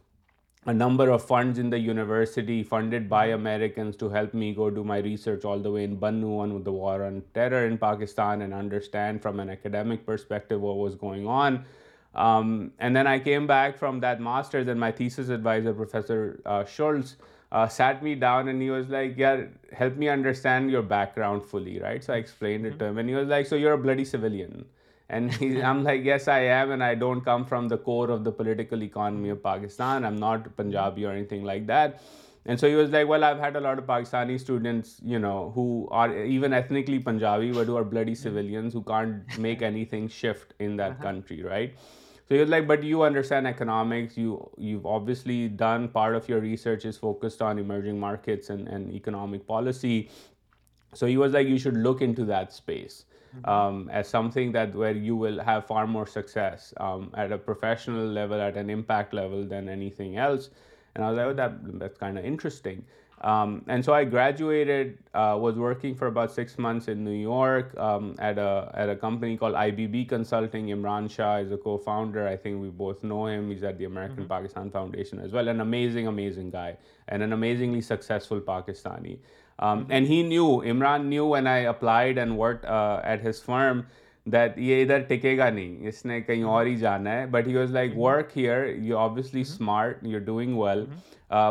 a 0.65 0.73
number 0.73 1.11
of 1.11 1.23
funds 1.23 1.59
in 1.59 1.69
the 1.69 1.77
university 1.77 2.63
funded 2.63 3.07
by 3.07 3.27
Americans 3.27 3.95
to 3.97 4.09
help 4.09 4.33
me 4.33 4.55
go 4.55 4.69
do 4.71 4.83
my 4.83 4.97
research 4.97 5.45
all 5.45 5.59
the 5.59 5.71
way 5.71 5.83
in 5.83 5.97
Bannu 5.97 6.39
on 6.39 6.63
the 6.63 6.71
war 6.71 7.03
on 7.03 7.23
terror 7.33 7.65
in 7.65 7.77
Pakistan 7.77 8.41
and 8.41 8.53
understand 8.53 9.21
from 9.21 9.39
an 9.39 9.51
academic 9.51 10.05
perspective 10.05 10.61
what 10.61 10.77
was 10.77 10.95
going 10.95 11.27
on. 11.27 11.67
Um, 12.17 12.71
and 12.79 12.95
then 12.95 13.05
I 13.05 13.19
came 13.19 13.45
back 13.45 13.77
from 13.77 13.99
that 14.01 14.19
master's, 14.19 14.67
and 14.67 14.79
my 14.79 14.91
thesis 14.91 15.29
advisor, 15.29 15.73
Professor 15.73 16.41
uh, 16.45 16.65
Schultz, 16.65 17.15
uh, 17.51 17.67
sat 17.67 18.03
me 18.03 18.15
down 18.15 18.47
and 18.47 18.61
he 18.61 18.71
was 18.71 18.89
like, 18.89 19.13
yeah, 19.17 19.43
help 19.71 19.95
me 19.95 20.09
understand 20.09 20.71
your 20.71 20.81
background 20.81 21.43
fully, 21.43 21.79
right? 21.79 22.03
So 22.03 22.13
I 22.13 22.17
explained 22.17 22.65
it 22.65 22.79
to 22.79 22.85
mm-hmm. 22.85 22.87
him, 22.87 22.97
and 22.97 23.09
he 23.09 23.15
was 23.15 23.27
like, 23.27 23.45
so 23.45 23.55
you're 23.55 23.73
a 23.73 23.77
bloody 23.77 24.05
civilian. 24.05 24.65
And 25.09 25.31
I'm 25.63 25.83
like, 25.83 26.03
yes, 26.03 26.27
I 26.27 26.39
am, 26.59 26.71
and 26.71 26.83
I 26.83 26.95
don't 26.95 27.21
come 27.21 27.45
from 27.45 27.67
the 27.67 27.77
core 27.77 28.09
of 28.09 28.23
the 28.23 28.31
political 28.31 28.81
economy 28.83 29.29
of 29.29 29.43
Pakistan. 29.43 30.03
I'm 30.03 30.17
not 30.17 30.55
Punjabi 30.57 31.05
or 31.05 31.11
anything 31.11 31.43
like 31.43 31.67
that. 31.67 32.01
And 32.47 32.59
so 32.59 32.67
he 32.67 32.75
was 32.75 32.89
like, 32.89 33.07
well, 33.07 33.23
I've 33.23 33.39
had 33.39 33.57
a 33.57 33.59
lot 33.59 33.77
of 33.77 33.85
Pakistani 33.85 34.39
students, 34.39 34.97
you 35.05 35.19
know, 35.19 35.51
who 35.53 35.87
are 35.91 36.17
even 36.17 36.53
ethnically 36.53 36.99
Punjabi, 36.99 37.51
but 37.51 37.67
who 37.67 37.77
are 37.77 37.83
bloody 37.83 38.13
mm-hmm. 38.13 38.33
civilians 38.33 38.73
who 38.73 38.81
can't 38.83 39.37
make 39.37 39.61
anything 39.61 40.07
shift 40.07 40.53
in 40.57 40.77
that 40.77 40.93
uh-huh. 40.93 41.03
country, 41.03 41.43
right? 41.43 41.87
So 42.27 42.35
you're 42.35 42.45
like, 42.45 42.67
but 42.67 42.83
you 42.83 43.03
understand 43.03 43.47
economics, 43.47 44.17
you've 44.17 44.85
obviously 44.85 45.47
done, 45.47 45.87
part 45.87 46.13
of 46.13 46.27
your 46.27 46.41
research 46.41 46.83
is 46.83 46.97
focused 46.97 47.41
on 47.41 47.57
emerging 47.57 47.97
markets 47.97 48.49
and 48.49 48.91
economic 48.91 49.47
policy. 49.47 50.09
So 50.93 51.05
he 51.05 51.15
was 51.15 51.31
like, 51.31 51.47
you 51.47 51.57
should 51.57 51.77
look 51.77 52.01
into 52.01 52.25
that 52.25 52.51
space 52.51 53.05
mm-hmm. 53.37 53.49
um, 53.49 53.89
as 53.93 54.09
something 54.09 54.51
that 54.51 54.75
where 54.75 54.93
you 54.93 55.15
will 55.15 55.39
have 55.39 55.67
far 55.67 55.87
more 55.87 56.05
success 56.05 56.73
um, 56.77 57.11
at 57.15 57.31
a 57.31 57.37
professional 57.37 58.05
level, 58.05 58.41
at 58.41 58.57
an 58.57 58.69
impact 58.69 59.13
level 59.13 59.45
than 59.45 59.69
anything 59.69 60.17
else. 60.17 60.49
And 60.95 61.05
I 61.05 61.09
was 61.09 61.17
like, 61.17 61.27
oh, 61.27 61.79
that's 61.79 61.97
kind 61.97 62.17
of 62.17 62.25
interesting. 62.25 62.87
Um, 63.21 63.63
and 63.67 63.83
so 63.83 63.93
I 63.93 64.03
graduated, 64.03 64.99
uh, 65.15 65.35
was 65.39 65.57
working 65.57 65.95
for 65.95 66.05
about 66.05 66.31
6 66.31 66.57
months 66.59 66.87
in 66.87 67.03
New 67.03 67.17
York 67.17 67.75
um, 67.79 68.15
at 68.19 68.37
a 68.37 68.97
company 69.01 69.37
called 69.37 69.55
IBB 69.55 70.09
Consulting. 70.09 70.67
Imran 70.67 71.09
Shah 71.09 71.37
is 71.37 71.51
a 71.51 71.57
co-founder. 71.57 72.27
I 72.27 72.37
think 72.37 72.61
we 72.61 72.69
both 72.69 73.03
know 73.03 73.25
him. 73.25 73.49
He's 73.49 73.63
at 73.63 73.79
the 73.79 73.85
American 73.85 74.25
mm-hmm. 74.25 74.35
Pakistan 74.35 74.69
Foundation 74.69 75.19
as 75.19 75.31
well. 75.31 75.47
An 75.47 75.61
amazing, 75.61 76.07
amazing 76.07 76.51
guy 76.51 76.77
and 77.07 77.23
an 77.23 77.33
amazingly 77.33 77.81
successful 77.81 78.39
Pakistani. 78.39 79.17
Um, 79.57 79.83
mm-hmm. 79.83 79.91
And 79.91 80.05
he 80.05 80.21
knew, 80.21 80.61
Imran 80.61 81.05
knew 81.07 81.25
when 81.25 81.47
I 81.47 81.59
applied 81.73 82.19
and 82.19 82.37
worked 82.37 82.65
uh, 82.65 83.01
at 83.03 83.21
his 83.21 83.41
firm 83.41 83.87
that 84.31 84.57
یہ 84.57 84.81
ادھر 84.83 84.99
ٹکے 85.07 85.37
گا 85.37 85.49
نہیں 85.49 85.87
اس 85.87 86.03
نے 86.05 86.19
کہیں 86.21 86.43
اور 86.53 86.65
ہی 86.65 86.75
جانا 86.77 87.11
ہے 87.19 87.25
but 87.31 87.47
he 87.47 87.55
was 87.55 87.71
like 87.71 87.97
work 87.97 88.37
here 88.37 88.65
you 88.83 88.97
obviously 88.97 89.41
smart 89.41 90.03
you 90.07 90.19
doing 90.25 90.57
well 90.59 90.83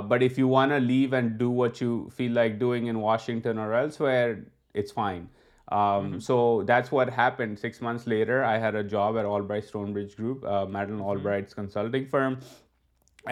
but 0.08 0.22
if 0.22 0.38
you 0.38 0.48
wanna 0.72 0.78
leave 0.80 1.14
and 1.14 1.30
do 1.38 1.50
what 1.52 1.82
you 1.82 2.02
feel 2.16 2.32
like 2.34 2.52
doing 2.60 2.88
in 2.88 2.96
Washington 2.96 3.58
or 3.58 3.72
elsewhere 4.00 4.32
it's 4.74 4.92
fine 4.94 6.18
so 6.26 6.36
that's 6.68 6.92
what 6.92 7.10
happen 7.18 7.54
six 7.62 7.82
months 7.82 8.08
later 8.08 8.42
I 8.48 8.60
had 8.62 8.76
a 8.76 8.82
job 8.88 9.16
at 9.18 9.26
Albright 9.46 9.64
Stonebridge 9.92 10.12
group 10.18 10.46
Madeleine 10.72 11.00
Albright's 11.22 11.54
consulting 11.54 12.04
firm 12.10 12.34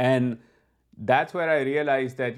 and 0.05 0.37
that's 0.99 1.35
where 1.35 1.51
I 1.51 1.61
realized 1.61 2.17
that, 2.19 2.35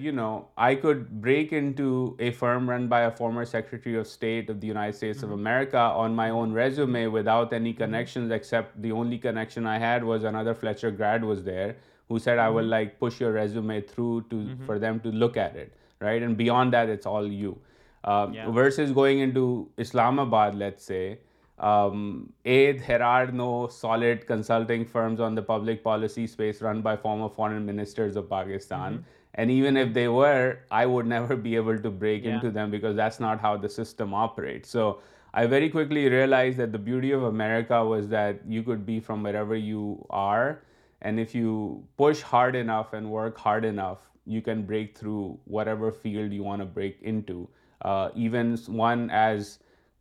I 0.56 0.74
could 0.74 1.20
break 1.20 1.52
into 1.52 2.16
a 2.18 2.30
firm 2.30 2.68
run 2.68 2.88
by 2.88 3.02
a 3.02 3.10
former 3.10 3.44
Secretary 3.44 3.96
of 3.96 4.06
State 4.06 4.50
of 4.50 4.60
the 4.60 4.66
United 4.66 4.94
States 4.94 5.22
of 5.22 5.30
mm-hmm. 5.30 5.40
America 5.40 5.78
on 5.78 6.14
my 6.14 6.30
own 6.30 6.52
resume 6.52 7.04
mm-hmm. 7.04 7.12
without 7.12 7.52
any 7.52 7.70
mm-hmm. 7.70 7.82
connections, 7.82 8.30
except 8.30 8.80
the 8.80 8.92
only 8.92 9.18
connection 9.18 9.66
I 9.66 9.78
had 9.78 10.02
was 10.02 10.24
another 10.24 10.54
Fletcher 10.54 10.90
grad 10.90 11.22
was 11.22 11.42
there 11.42 11.76
who 12.08 12.18
said, 12.18 12.38
I 12.38 12.48
will 12.48 12.86
push 13.00 13.20
your 13.20 13.32
resume 13.32 13.80
through 13.80 14.26
to 14.30 14.56
for 14.64 14.78
them 14.78 15.00
to 15.00 15.08
look 15.08 15.36
at 15.36 15.56
it, 15.56 15.72
right? 16.00 16.22
And 16.22 16.36
beyond 16.36 16.72
that, 16.72 16.88
it's 16.88 17.06
all 17.06 17.26
you. 17.26 17.58
Uh, 18.04 18.28
versus 18.50 18.92
going 18.92 19.18
into 19.20 19.70
Islamabad, 19.78 20.54
let's 20.54 20.84
say, 20.84 21.14
there 21.56 21.66
um, 21.66 22.32
are 22.46 23.26
no 23.32 23.68
solid 23.68 24.26
consulting 24.26 24.84
firms 24.84 25.20
on 25.20 25.34
the 25.34 25.42
public 25.42 25.82
policy 25.82 26.26
space 26.26 26.60
run 26.60 26.82
by 26.82 26.96
former 26.96 27.28
foreign 27.28 27.64
ministers 27.64 28.16
of 28.16 28.28
Pakistan. 28.28 28.94
Mm-hmm. 28.94 29.14
And 29.34 29.50
even 29.50 29.76
if 29.76 29.92
they 29.92 30.08
were, 30.08 30.60
I 30.70 30.86
would 30.86 31.06
never 31.06 31.36
be 31.36 31.56
able 31.56 31.78
to 31.78 31.90
break 31.90 32.24
into 32.24 32.50
them, 32.50 32.70
because 32.70 32.96
that's 32.96 33.20
not 33.20 33.38
how 33.38 33.56
the 33.58 33.68
system 33.68 34.14
operates. 34.14 34.70
So 34.70 35.00
I 35.34 35.44
very 35.46 35.68
quickly 35.68 36.08
realized 36.08 36.56
that 36.56 36.72
the 36.72 36.78
beauty 36.78 37.12
of 37.12 37.24
America 37.24 37.84
was 37.84 38.08
that 38.08 38.40
you 38.46 38.62
could 38.62 38.86
be 38.86 38.98
from 38.98 39.22
wherever 39.22 39.54
you 39.54 40.06
are. 40.08 40.62
And 41.02 41.20
if 41.20 41.34
you 41.34 41.84
push 41.98 42.22
hard 42.22 42.56
enough 42.56 42.94
and 42.94 43.10
work 43.10 43.36
hard 43.36 43.66
enough, 43.66 43.98
you 44.24 44.40
can 44.40 44.62
break 44.62 44.96
through 44.96 45.38
whatever 45.44 45.92
field 45.92 46.32
you 46.32 46.42
want 46.42 46.62
to 46.62 46.66
break 46.66 47.02
into. 47.02 47.46
Uh, 47.86 48.08
even 48.14 48.56
one 48.86 49.10
as 49.10 49.54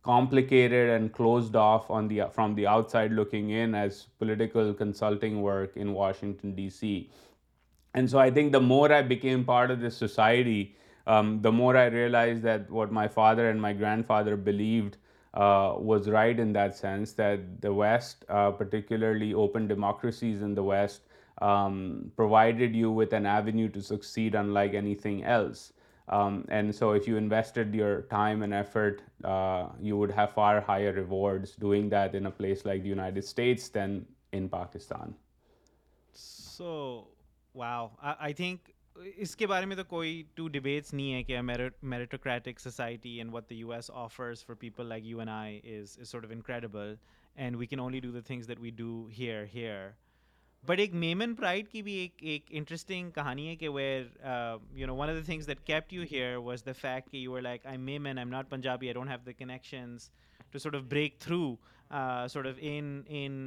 complicated 0.08 0.90
and 0.96 1.12
closed 1.18 1.56
off 1.66 1.86
from 2.38 2.56
the 2.58 2.66
outside 2.74 3.12
looking 3.20 3.50
in 3.62 3.74
as 3.84 4.00
political 4.24 4.72
consulting 4.82 5.40
work 5.42 5.76
in 5.76 5.92
Washington, 5.92 6.54
D.C. 6.54 7.10
And 7.94 8.10
so 8.14 8.18
I 8.18 8.30
think 8.30 8.52
the 8.52 8.60
more 8.60 8.90
I 8.98 9.02
became 9.14 9.44
part 9.44 9.70
of 9.70 9.80
this 9.80 9.96
society, 10.04 10.76
um, 11.06 11.40
the 11.42 11.52
more 11.52 11.76
I 11.84 11.86
realized 11.86 12.42
that 12.42 12.70
what 12.78 12.92
my 12.92 13.08
father 13.08 13.50
and 13.50 13.62
my 13.68 13.72
grandfather 13.72 14.36
believed 14.36 14.98
uh, 15.34 15.74
was 15.76 16.08
right 16.08 16.38
in 16.44 16.52
that 16.52 16.76
sense, 16.76 17.12
that 17.12 17.60
the 17.60 17.72
West, 17.72 18.24
uh, 18.28 18.50
particularly 18.50 19.34
open 19.34 19.68
democracies 19.68 20.42
in 20.42 20.54
the 20.54 20.66
West, 20.74 21.00
um, 21.42 21.74
provided 22.16 22.74
you 22.74 22.90
with 22.90 23.12
an 23.12 23.26
avenue 23.38 23.68
to 23.78 23.88
succeed 23.94 24.40
unlike 24.44 24.78
anything 24.84 25.24
else. 25.38 25.64
Um, 26.08 26.44
and 26.48 26.70
so 26.74 26.92
invested 26.94 27.74
your 27.74 28.02
time 28.02 28.42
and 28.42 28.54
effort, 28.54 29.02
uh, 29.24 29.66
you 29.80 29.96
would 29.96 30.10
have 30.12 30.30
far 30.34 30.60
higher 30.60 30.92
rewards 30.92 31.56
doing 31.56 31.88
that 31.90 32.14
in 32.14 32.26
a 32.26 32.30
place 32.30 32.64
like 32.64 32.82
the 32.82 32.88
United 32.88 33.24
States 33.24 33.68
than 33.68 34.06
in 34.32 34.48
Pakistan. 34.48 35.14
So, 36.12 37.08
wow. 37.54 37.92
I, 38.02 38.32
I 38.32 38.32
think 38.32 38.72
اس 39.22 39.34
کے 39.36 39.46
بارے 39.46 39.66
میں 39.66 39.76
تو 39.76 39.82
کوئی 39.84 40.22
to 40.34 40.46
debates 40.48 40.92
نہیں 40.94 41.12
ہے 41.14 41.22
کہ 41.22 41.40
meritocratic 41.82 42.60
society 42.60 43.10
and 43.18 43.32
what 43.34 43.48
the 43.50 43.54
U 43.54 43.72
S 43.72 43.90
offers 44.02 44.44
for 44.46 44.54
people 44.60 44.86
like 44.88 45.04
you 45.06 45.18
and 45.20 45.28
I 45.28 45.58
is 45.78 45.98
is 46.00 46.08
sort 46.08 46.24
of 46.24 46.30
incredible 46.32 46.94
and 47.36 47.56
we 47.56 47.66
can 47.66 47.80
only 47.80 48.00
do 48.00 48.12
the 48.12 48.20
things 48.26 48.48
that 48.48 48.60
we 48.60 48.70
do 48.76 49.06
here 49.18 49.44
here 49.54 49.84
but 50.66 50.78
ایک 50.80 50.94
Memon 50.94 51.34
pride 51.34 51.68
کی 51.68 51.80
بھی 51.82 51.92
ایک 51.94 52.22
ایک 52.30 52.44
interesting 52.58 53.10
کہانی 53.14 53.46
ہے 53.48 53.54
کہ 53.56 53.68
where 53.74 54.04
you 54.76 54.86
know 54.86 54.94
one 54.96 55.08
of 55.10 55.14
the 55.16 55.20
things 55.26 55.46
that 55.48 55.60
keep 55.66 55.92
you 55.94 56.02
here 56.12 56.36
was 56.44 56.64
the 56.66 56.72
fact 56.80 57.10
کہ 57.10 57.16
you 57.16 57.34
are 57.36 57.40
like 57.42 57.66
I 57.66 57.78
mean 57.78 58.06
I 58.06 58.18
am 58.18 58.28
not 58.30 58.48
Punjabi 58.50 58.86
I 58.86 58.94
don't 58.94 59.10
have 59.10 59.18
the 59.26 59.32
connections 59.38 60.08
to 60.50 60.58
sort 60.58 60.74
of 60.76 60.82
break 60.90 61.18
through 61.20 61.54
sort 62.32 62.46
of 62.46 62.58
in 62.60 63.00
in 63.18 63.42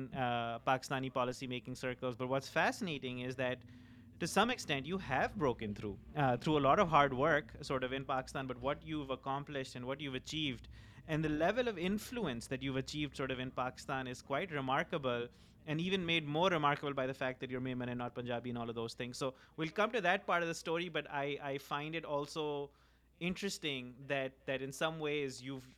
Pakistani 0.65 1.09
policy 1.19 1.47
making 1.47 1.75
circles 1.79 2.15
but 2.19 2.29
what's 2.29 2.51
fascinating 2.53 3.25
is 3.27 3.37
that 3.37 3.65
to 4.19 4.25
some 4.25 4.49
extent 4.49 4.87
you 4.87 4.97
have 5.09 5.37
broken 5.39 5.73
through 5.73 5.95
through 6.15 6.55
a 6.57 6.59
lot 6.61 6.79
of 6.79 6.87
hard 6.91 7.13
work 7.17 7.55
sort 7.63 7.83
of 7.83 7.93
in 7.95 8.03
Pakistan 8.03 8.47
but 8.47 8.57
what 8.61 8.85
you 8.85 9.01
accomplished 9.13 9.75
and 9.75 9.87
what 9.89 10.01
you 10.01 10.13
achieved 10.25 10.67
and 11.07 11.23
the 11.23 11.29
level 11.29 11.67
of 11.69 11.77
influence 11.87 12.49
that 12.51 12.63
you 12.63 12.77
achieve 12.77 13.09
of 13.23 13.31
in 13.39 13.49
Pakistan 13.65 14.07
is 14.07 14.23
quite 14.23 14.51
remarkable 14.53 15.25
and 15.69 15.79
even 15.79 16.03
made 16.03 16.27
more 16.27 16.49
remarkable 16.49 16.95
by 16.95 17.05
the 17.05 17.13
fact 17.13 17.39
that 17.39 17.49
you're 17.51 17.61
Mehman 17.61 17.89
and 17.89 17.99
not 17.99 18.15
Punjabi 18.15 18.49
and 18.49 18.57
all 18.57 18.67
of 18.67 18.73
those 18.73 18.95
things. 18.95 19.19
So 19.19 19.35
we'll 19.55 19.69
come 19.69 19.91
to 19.91 20.01
that 20.01 20.25
part 20.25 20.41
of 20.41 20.47
the 20.47 20.55
story, 20.55 20.89
but 20.89 21.05
I 21.11 21.59
find 21.61 21.93
it 21.93 22.03
also 22.03 22.71
interesting 23.19 23.93
that 24.07 24.33
in 24.47 24.71
some 24.71 24.99
ways 24.99 25.43
you've 25.43 25.69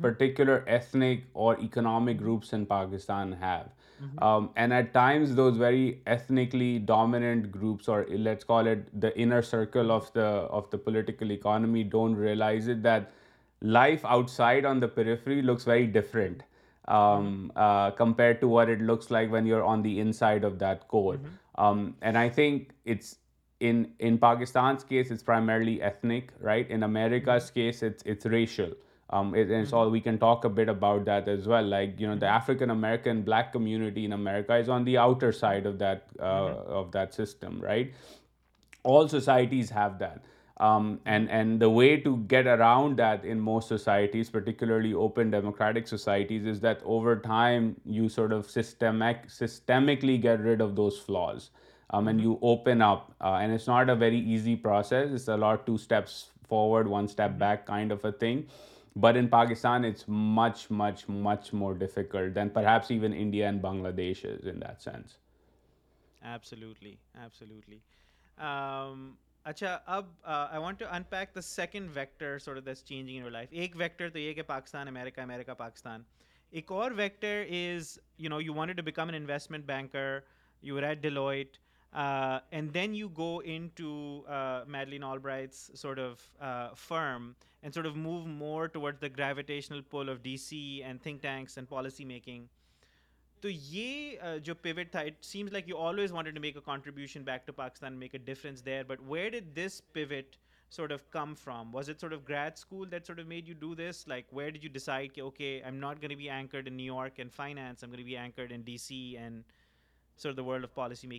particular 0.00 0.50
groups 2.20 2.54
in 2.54 2.64
Pakistan 2.68 3.34
politicise 5.82 6.62
that 12.84 13.02
life 13.64 14.04
outside 14.04 14.64
on 14.64 14.80
the 14.80 14.88
periphery 14.88 15.42
looks 15.42 15.64
very 15.64 15.86
different 15.86 16.42
um, 16.88 16.96
mm-hmm. 16.96 17.50
uh, 17.56 17.90
compared 17.92 18.40
to 18.40 18.48
what 18.48 18.68
it 18.68 18.80
looks 18.80 19.10
like 19.10 19.30
when 19.30 19.46
you're 19.46 19.64
on 19.64 19.82
the 19.82 20.00
inside 20.00 20.44
of 20.44 20.58
that 20.58 20.86
core. 20.88 21.14
Mm-hmm. 21.14 21.64
Um, 21.64 21.96
and 22.02 22.18
I 22.18 22.28
think 22.28 22.70
it's 22.84 23.16
in 23.60 24.18
Pakistan's 24.18 24.84
case, 24.84 25.10
it's 25.10 25.22
primarily 25.22 25.80
ethnic, 25.80 26.34
right? 26.38 26.68
In 26.68 26.82
America's 26.82 27.50
mm-hmm. 27.50 27.70
case, 27.70 27.82
it's 27.82 28.26
racial. 28.26 28.72
Um, 29.08 29.32
and 29.32 29.66
so 29.66 29.88
we 29.88 30.02
can 30.02 30.18
talk 30.18 30.44
a 30.44 30.50
bit 30.50 30.68
about 30.68 31.06
that 31.06 31.28
as 31.28 31.48
well. 31.48 31.64
Like, 31.64 31.98
you 31.98 32.06
know, 32.06 32.16
the 32.16 32.26
African 32.26 32.68
American 32.68 33.22
Black 33.22 33.52
community 33.52 34.04
in 34.04 34.12
America 34.12 34.54
is 34.56 34.68
on 34.68 34.84
the 34.84 34.98
outer 34.98 35.32
side 35.32 35.64
of 35.64 35.78
that 35.78 36.08
uh, 36.20 37.08
system, 37.08 37.58
right? 37.58 37.94
All 38.82 39.08
societies 39.08 39.70
have 39.70 39.98
that. 40.00 40.20
Um, 40.58 41.00
hmm. 41.02 41.26
And 41.28 41.60
the 41.60 41.70
way 41.70 41.96
to 41.96 42.18
get 42.28 42.46
around 42.46 42.98
that 42.98 43.24
in 43.24 43.40
most 43.40 43.68
societies, 43.68 44.30
particularly 44.30 44.94
open 44.94 45.30
democratic 45.30 45.88
societies, 45.88 46.46
is 46.46 46.60
that 46.60 46.80
over 46.84 47.16
time 47.16 47.76
you 47.84 48.08
sort 48.08 48.32
of 48.32 48.46
systemically 48.46 50.20
get 50.20 50.40
rid 50.40 50.60
of 50.60 50.76
those 50.76 50.98
flaws, 50.98 51.50
um, 51.90 52.08
and 52.08 52.20
hmm. 52.20 52.26
you 52.26 52.38
open 52.42 52.82
up. 52.82 53.14
Uh, 53.20 53.34
and 53.34 53.52
it's 53.52 53.66
not 53.66 53.90
a 53.90 53.96
very 53.96 54.18
easy 54.18 54.56
process. 54.56 55.10
It's 55.10 55.28
a 55.28 55.36
lot 55.36 55.66
two 55.66 55.78
steps 55.78 56.30
forward, 56.48 56.86
one 56.86 57.08
step 57.08 57.32
hmm. 57.32 57.38
back 57.38 57.66
kind 57.66 57.90
of 57.90 58.04
a 58.04 58.12
thing. 58.12 58.46
But 58.96 59.16
in 59.16 59.28
Pakistan, 59.28 59.84
it's 59.84 60.04
much, 60.06 60.70
much, 60.70 61.08
much 61.08 61.52
more 61.52 61.74
difficult 61.74 62.34
than 62.34 62.50
perhaps 62.50 62.92
even 62.92 63.12
India 63.12 63.48
and 63.48 63.60
Bangladesh 63.60 64.24
is 64.24 64.46
in 64.46 64.60
that 64.60 64.80
sense. 64.84 65.18
Absolutely, 66.22 66.96
absolutely. 67.20 67.82
Um, 68.38 69.12
اچھا 69.50 69.76
اب 69.94 70.04
I 70.32 70.58
want 70.62 70.78
to 70.80 70.86
unpack 71.08 71.34
the 71.34 71.40
second 71.40 71.90
vector 71.94 72.60
this 72.66 72.82
your 72.90 73.30
life 73.30 73.48
ایک 73.52 73.74
vector 73.78 74.08
تو 74.10 74.18
یہ 74.18 74.32
کہ 74.34 74.42
Pakistan 74.46 74.88
America 74.88 75.22
America 75.22 75.54
Pakistan 75.54 76.02
ایک 76.60 76.72
اور 76.72 76.90
vector 76.96 77.44
is 77.56 77.98
you 78.18 78.30
know 78.30 78.40
you 78.42 78.54
want 78.54 78.76
to 78.76 78.82
become 78.82 79.08
an 79.12 79.20
investment 79.22 79.64
banker 79.66 80.18
you 80.62 80.80
Deloitte 81.00 81.56
and 82.52 82.72
then 82.74 82.94
you 82.94 83.08
go 83.16 83.30
into 83.74 83.88
Madeleine 84.76 85.04
Albright's 85.28 85.70
sort 85.80 85.98
of 86.04 86.76
firm 86.86 87.30
and 87.62 87.74
sort 87.74 87.86
of 87.86 87.96
move 87.96 88.26
more 88.26 88.66
toward 88.74 89.00
the 89.02 89.08
gravitational 89.18 89.80
pull 89.90 90.10
of 90.10 90.22
D 90.22 90.36
C 90.48 90.62
and 90.84 91.02
think 91.02 91.22
tanks 91.22 91.58
and 91.58 91.68
policy 91.68 92.04
making 92.16 92.46
تو 93.44 93.50
یہ 93.50 94.36
جو 94.44 94.54
pivot 94.62 94.90
تھا 94.92 95.00
it 95.06 95.24
seems 95.24 95.52
like 95.52 95.68
you 95.68 95.78
always 95.86 96.12
wanted 96.12 96.34
to 96.34 96.40
make 96.40 96.56
a 96.56 96.60
contribution 96.64 97.22
back 97.24 97.46
to 97.46 97.52
Pakistan 97.56 97.96
make 97.98 98.14
a 98.14 98.18
difference 98.24 98.64
there 98.66 98.84
but 98.88 99.00
where 99.06 99.28
did 99.30 99.48
this 99.56 99.80
pivot 99.92 100.36
sort 100.74 100.92
of 100.92 101.02
come 101.12 101.34
from 101.42 101.74
was 101.74 101.90
it 101.90 102.00
sort 102.00 102.12
of 102.12 102.20
grade 102.28 102.52
school 102.56 102.90
that 102.92 103.06
sort 103.06 103.18
of 103.20 103.26
made 103.28 103.48
you 103.48 103.54
do 103.60 103.74
this 103.82 104.02
like 104.08 104.32
where 104.36 104.50
did 104.50 104.64
you 104.64 104.70
decide 104.72 105.12
کہ 105.14 105.20
okay 105.20 105.50
I'm 105.62 105.76
not 105.80 106.02
gonna 106.02 106.14
be 106.18 106.30
anchored 106.30 106.68
in 106.68 106.76
New 106.76 106.94
York 106.94 107.20
and 107.20 107.32
finance 107.32 107.84
am 107.84 107.92
gonna 107.98 108.02
be 108.04 108.16
anchored 108.16 108.52
in 108.56 108.62
D 108.66 108.76
C 108.78 109.02
and 109.18 109.42
good 110.38 111.10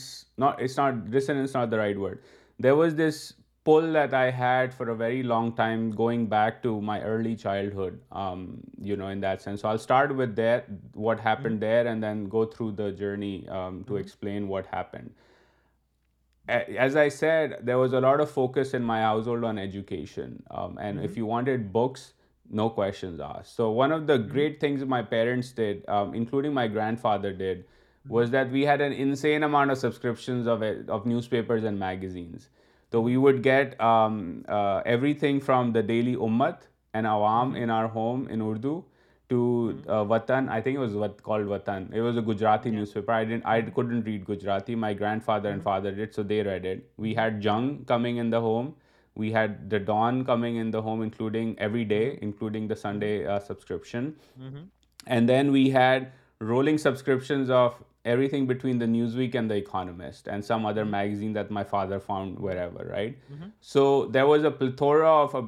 not 1.58 1.70
the 1.70 1.76
right 1.76 1.96
word 1.96 2.18
there 2.62 2.72
was 2.72 2.94
this 2.98 3.22
pull 3.66 3.94
that 3.98 4.14
I 4.14 4.24
had 4.38 4.74
for 4.78 4.88
a 4.94 4.96
very 5.02 5.22
long 5.32 5.52
time, 5.60 5.84
going 6.00 6.26
back 6.32 6.62
to 6.66 6.72
my 6.88 6.96
early 7.10 7.36
childhood, 7.44 8.00
um, 8.22 8.42
in 8.94 9.20
that 9.26 9.42
sense. 9.42 9.62
So 9.62 9.68
I'll 9.72 9.84
start 9.86 10.16
with 10.22 10.34
that, 10.40 10.66
what 11.06 11.22
happened 11.28 11.62
there, 11.68 11.86
and 11.94 12.02
then 12.08 12.26
go 12.36 12.44
through 12.56 12.72
the 12.82 12.90
journey 13.04 13.36
um, 13.36 13.56
to 13.58 13.64
mm-hmm. 13.64 14.04
explain 14.06 14.48
what 14.54 14.74
happened. 14.74 15.10
As 16.80 16.96
I 17.02 17.08
said, 17.14 17.56
there 17.68 17.78
was 17.84 17.96
a 18.00 18.00
lot 18.02 18.20
of 18.24 18.30
focus 18.30 18.74
in 18.74 18.84
my 18.90 19.00
household 19.06 19.44
on 19.44 19.58
education. 19.68 20.36
Um, 20.50 20.78
and 20.78 21.00
if 21.00 21.04
mm-hmm. 21.04 21.18
you 21.20 21.26
wanted 21.34 21.72
books, 21.72 22.12
no 22.60 22.66
questions 22.70 23.24
asked. 23.28 23.56
So 23.56 23.70
one 23.84 23.96
of 23.96 24.06
the 24.12 24.18
mm-hmm. 24.18 24.34
great 24.34 24.60
things 24.66 24.84
my 24.98 25.02
parents 25.14 25.50
did, 25.62 25.88
including 26.22 26.54
my 26.62 26.68
grandfather 26.76 27.32
did, 27.46 27.64
was 28.08 28.30
that 28.30 28.52
we 28.58 28.66
had 28.70 28.80
an 28.80 28.92
insane 29.06 29.48
amount 29.48 29.72
of 29.72 29.78
subscriptions 29.78 30.52
of 30.54 30.68
eh, 30.72 30.74
newspapers 31.14 31.72
and 31.72 31.88
magazines. 31.88 32.44
So 32.92 33.00
we 33.00 33.16
would 33.16 33.42
get 33.42 33.80
um, 33.80 34.44
uh, 34.48 34.82
everything 34.86 35.40
from 35.40 35.72
the 35.72 35.82
daily 35.82 36.14
Ummat 36.14 36.58
and 36.94 37.06
Awam 37.06 37.48
mm-hmm. 37.48 37.56
in 37.56 37.70
our 37.70 37.88
home 37.88 38.28
in 38.28 38.40
Urdu 38.40 38.84
to 39.28 39.36
mm-hmm. 39.36 39.90
uh, 39.90 40.04
Watan. 40.04 40.48
I 40.48 40.60
think 40.60 40.76
it 40.76 40.78
was 40.78 40.92
called 41.22 41.46
Watan. 41.46 41.92
It 41.92 42.00
was 42.00 42.16
a 42.16 42.22
Gujarati 42.22 42.70
newspaper. 42.70 43.12
I 43.12 43.62
couldn't 43.62 44.04
read 44.04 44.24
Gujarati. 44.24 44.76
My 44.76 44.94
grandfather 44.94 45.48
and 45.48 45.58
mm-hmm. 45.58 45.70
father 45.70 45.92
did, 45.92 46.14
so 46.14 46.22
they 46.22 46.42
read 46.42 46.64
it. 46.64 46.90
We 46.96 47.14
had 47.14 47.42
Jung 47.42 47.84
coming 47.86 48.18
in 48.18 48.30
the 48.30 48.40
home. 48.40 48.76
We 49.16 49.32
had 49.32 49.70
the 49.70 49.80
Dawn 49.80 50.26
coming 50.26 50.56
in 50.56 50.70
the 50.70 50.82
home, 50.82 51.02
including 51.02 51.58
every 51.58 51.86
day, 51.86 52.18
including 52.22 52.68
the 52.68 52.76
Sunday 52.76 53.26
uh, 53.26 53.40
subscription. 53.40 54.14
And 55.06 55.28
then 55.28 55.52
we 55.52 55.70
had 55.70 56.12
rolling 56.38 56.78
subscriptions 56.78 57.48
of 57.48 57.82
everything 58.14 58.46
between 58.50 58.78
the 58.82 58.86
Newsweek 58.86 59.34
and 59.42 59.50
the 59.54 59.56
Economist 59.62 60.28
and 60.28 60.44
some 60.44 60.64
other 60.64 60.82
mm-hmm. 60.82 60.98
magazine 60.98 61.32
that 61.32 61.50
my 61.50 61.64
father 61.64 62.00
found 62.00 62.38
wherever, 62.38 62.84
right? 62.98 63.16
Mm-hmm. 63.32 63.48
So 63.60 64.06
there 64.06 64.26
was 64.26 64.44
a 64.44 64.50
plethora 64.50 65.10
of 65.10 65.34
uh, 65.34 65.42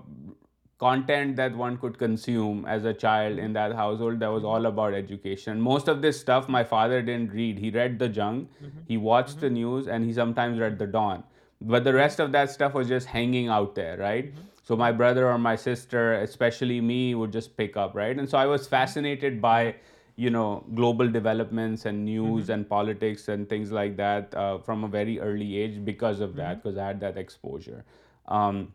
content 0.80 1.36
that 1.36 1.56
one 1.56 1.76
could 1.76 1.98
consume 1.98 2.64
as 2.64 2.84
a 2.84 2.92
child 2.92 3.38
in 3.38 3.52
that 3.52 3.68
mm-hmm. 3.68 3.78
household 3.78 4.20
that 4.20 4.34
was 4.36 4.44
all 4.44 4.56
mm-hmm. 4.56 4.78
about 4.78 4.94
education. 4.94 5.60
Most 5.60 5.88
of 5.88 6.02
this 6.02 6.20
stuff 6.20 6.48
my 6.48 6.64
father 6.74 7.00
didn't 7.00 7.32
read. 7.32 7.58
He 7.58 7.70
read 7.70 7.98
the 7.98 8.08
Jung, 8.20 8.36
mm-hmm. 8.46 8.78
he 8.86 8.96
watched 8.96 9.36
mm-hmm. 9.36 9.58
the 9.58 9.64
news, 9.64 9.88
and 9.88 10.04
he 10.04 10.12
sometimes 10.12 10.58
read 10.58 10.78
the 10.78 10.86
Dawn. 10.86 11.24
But 11.60 11.84
the 11.84 11.94
rest 11.94 12.20
of 12.20 12.32
that 12.32 12.50
stuff 12.50 12.74
was 12.74 12.88
just 12.88 13.06
hanging 13.06 13.48
out 13.48 13.74
there, 13.74 13.96
right? 13.96 14.32
Mm-hmm. 14.32 14.54
So 14.62 14.76
my 14.76 14.92
brother 14.92 15.26
or 15.26 15.38
my 15.38 15.56
sister, 15.56 16.14
especially 16.22 16.80
me, 16.80 17.14
would 17.14 17.32
just 17.32 17.56
pick 17.56 17.76
up, 17.76 17.94
right? 17.94 18.16
And 18.16 18.28
so 18.28 18.36
I 18.38 18.46
was 18.46 18.66
fascinated 18.66 19.40
by 19.50 19.78
global 20.20 21.08
developments 21.08 21.86
and 21.86 22.04
news 22.04 22.44
mm-hmm. 22.44 22.52
and 22.52 22.68
politics 22.68 23.28
and 23.28 23.48
things 23.48 23.70
like 23.72 23.96
that 23.96 24.34
uh, 24.34 24.58
from 24.58 24.84
a 24.84 24.88
very 24.88 25.20
early 25.20 25.56
age 25.56 25.84
because 25.84 26.20
of 26.20 26.34
that, 26.36 26.62
because 26.62 26.76
mm-hmm. 26.76 26.84
I 26.84 26.88
had 26.88 27.00
that 27.00 27.16
exposure. 27.16 27.84
Um, 28.26 28.74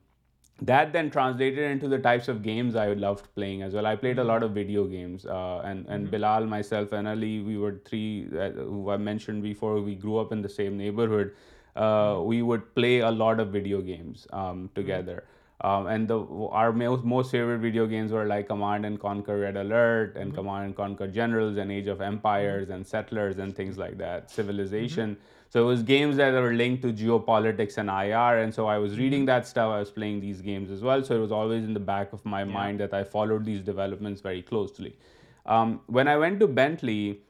that 0.61 0.93
then 0.93 1.09
translated 1.09 1.59
into 1.59 1.89
the 1.89 1.97
types 1.99 2.27
of 2.27 2.41
games 2.41 2.75
I 2.75 2.93
loved 2.93 3.33
playing 3.35 3.63
as 3.63 3.73
well. 3.73 3.85
I 3.85 3.95
played 3.95 4.17
a 4.17 4.21
mm-hmm. 4.21 4.29
lot 4.29 4.43
of 4.43 4.51
video 4.51 4.85
games, 4.85 5.25
uh, 5.25 5.59
and 5.63 6.09
Bilal, 6.09 6.45
myself, 6.45 6.91
and 6.93 7.07
Ali, 7.07 7.41
we 7.41 7.57
were 7.57 7.81
three, 7.85 8.29
uh, 8.39 8.51
who 8.51 8.89
I 8.89 8.97
mentioned 8.97 9.43
before, 9.43 9.81
we 9.81 9.95
grew 9.95 10.17
up 10.17 10.31
in 10.31 10.41
the 10.41 10.49
same 10.49 10.77
neighborhood. 10.77 11.33
We 11.75 12.41
would 12.41 12.73
play 12.75 12.99
a 12.99 13.09
lot 13.09 13.39
of 13.39 13.49
video 13.49 13.81
games 13.81 14.27
um, 14.31 14.69
together. 14.75 15.21
Um, 15.63 15.87
and 15.87 16.11
our 16.11 16.73
most 16.73 17.31
favorite 17.31 17.59
video 17.59 17.87
games 17.87 18.11
were 18.11 18.25
like 18.25 18.47
Command 18.47 18.85
and 18.85 18.99
Conquer 18.99 19.39
Red 19.39 19.55
Alert 19.55 20.17
and 20.17 20.27
mm-hmm. 20.27 20.35
Command 20.35 20.65
and 20.65 20.75
Conquer 20.75 21.07
Generals 21.07 21.55
and 21.55 21.71
Age 21.71 21.87
of 21.87 22.01
Empires 22.01 22.65
mm-hmm. 22.65 22.73
and 22.73 22.85
Settlers 22.85 23.37
and 23.37 23.55
things 23.55 23.77
like 23.77 23.97
that, 23.97 24.29
Civilization. 24.29 25.15
Mm-hmm. 25.15 25.27
So 25.51 25.63
it 25.63 25.65
was 25.65 25.81
games 25.81 26.17
that 26.17 26.33
were 26.33 26.53
linked 26.53 26.81
to 26.81 26.91
geopolitics 26.91 27.77
and 27.77 27.89
IR. 27.89 28.43
And 28.43 28.53
so 28.53 28.65
I 28.67 28.77
was 28.77 28.97
reading 28.97 29.23
that 29.25 29.47
stuff, 29.47 29.71
I 29.71 29.79
was 29.79 29.89
playing 29.89 30.19
these 30.19 30.41
games 30.41 30.69
as 30.69 30.81
well. 30.81 31.01
So 31.01 31.15
it 31.15 31.19
was 31.19 31.31
always 31.31 31.63
in 31.63 31.73
the 31.73 31.85
back 31.91 32.11
of 32.11 32.25
my 32.25 32.43
mind 32.43 32.81
that 32.81 32.93
I 32.93 33.03
followed 33.03 33.45
these 33.45 33.61
developments 33.61 34.19
very 34.19 34.41
closely. 34.41 34.97
Um, 35.45 35.81
when 35.85 36.07
I 36.07 36.17
went 36.17 36.39
to 36.39 36.47
Bentley, 36.47 37.21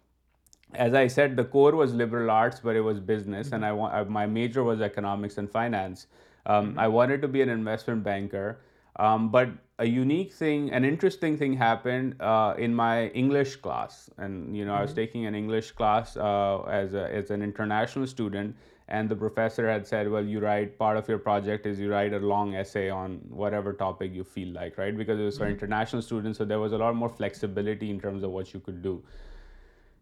as 0.74 0.96
I 0.96 1.08
said, 1.08 1.36
the 1.36 1.44
core 1.44 1.76
was 1.76 1.94
liberal 1.94 2.32
arts, 2.32 2.62
but 2.62 2.76
it 2.76 2.82
was 2.82 3.00
business. 3.00 3.52
And 3.52 3.62
my 4.10 4.26
major 4.26 4.64
was 4.64 4.82
economics 4.82 5.38
and 5.38 5.52
finance. 5.52 6.08
Um, 6.46 6.70
mm-hmm. 6.70 6.80
I 6.80 6.88
wanted 6.88 7.22
to 7.22 7.28
be 7.28 7.42
an 7.42 7.50
investment 7.50 8.04
banker, 8.04 8.58
um, 8.98 9.30
but 9.30 9.50
a 9.80 9.88
unique 9.88 10.34
thing, 10.34 10.72
an 10.72 10.86
interesting 10.86 11.38
thing 11.38 11.54
happened 11.54 12.16
uh, 12.20 12.54
in 12.58 12.76
my 12.76 13.08
English 13.10 13.58
class. 13.58 14.10
And 14.18 14.36
I 14.50 14.82
was 14.82 14.92
mm-hmm. 14.92 14.96
taking 14.96 15.26
an 15.26 15.36
English 15.36 15.72
class 15.72 16.18
uh, 16.18 16.62
as 16.64 17.32
an 17.32 17.42
international 17.42 18.08
student, 18.08 18.56
and 18.90 19.08
the 19.08 19.16
professor 19.16 19.70
had 19.70 19.88
said, 19.88 20.10
well, 20.10 20.24
you 20.24 20.42
write, 20.42 20.78
part 20.78 20.98
of 20.98 21.08
your 21.08 21.18
project 21.18 21.66
is 21.66 21.80
you 21.80 21.90
write 21.90 22.12
a 22.12 22.20
long 22.20 22.54
essay 22.54 22.90
on 22.90 23.22
whatever 23.30 23.72
topic 23.72 24.12
you 24.14 24.26
feel 24.26 24.50
like, 24.50 24.78
right? 24.78 24.96
Because 24.96 25.20
it 25.20 25.24
was 25.24 25.38
for 25.38 25.46
mm-hmm. 25.46 25.54
international 25.54 26.02
students, 26.02 26.38
so 26.38 26.46
there 26.46 26.60
was 26.60 26.74
a 26.74 26.78
lot 26.78 26.94
more 26.96 27.10
flexibility 27.10 27.90
in 27.90 28.00
terms 28.00 28.24
of 28.24 28.32
what 28.32 28.54
you 28.54 28.60
could 28.60 28.82
do. 28.82 29.04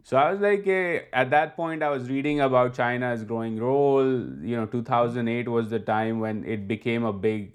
So 0.03 0.17
I 0.17 0.31
was 0.31 0.41
like, 0.41 0.65
eh, 0.67 1.01
at 1.13 1.29
that 1.29 1.55
point, 1.55 1.83
I 1.83 1.89
was 1.89 2.09
reading 2.09 2.41
about 2.41 2.73
China's 2.73 3.23
growing 3.23 3.57
role. 3.59 4.25
2008 4.41 5.47
was 5.47 5.69
the 5.69 5.79
time 5.79 6.19
when 6.19 6.43
it 6.43 6.67
became 6.67 7.05
a 7.05 7.13
big 7.13 7.53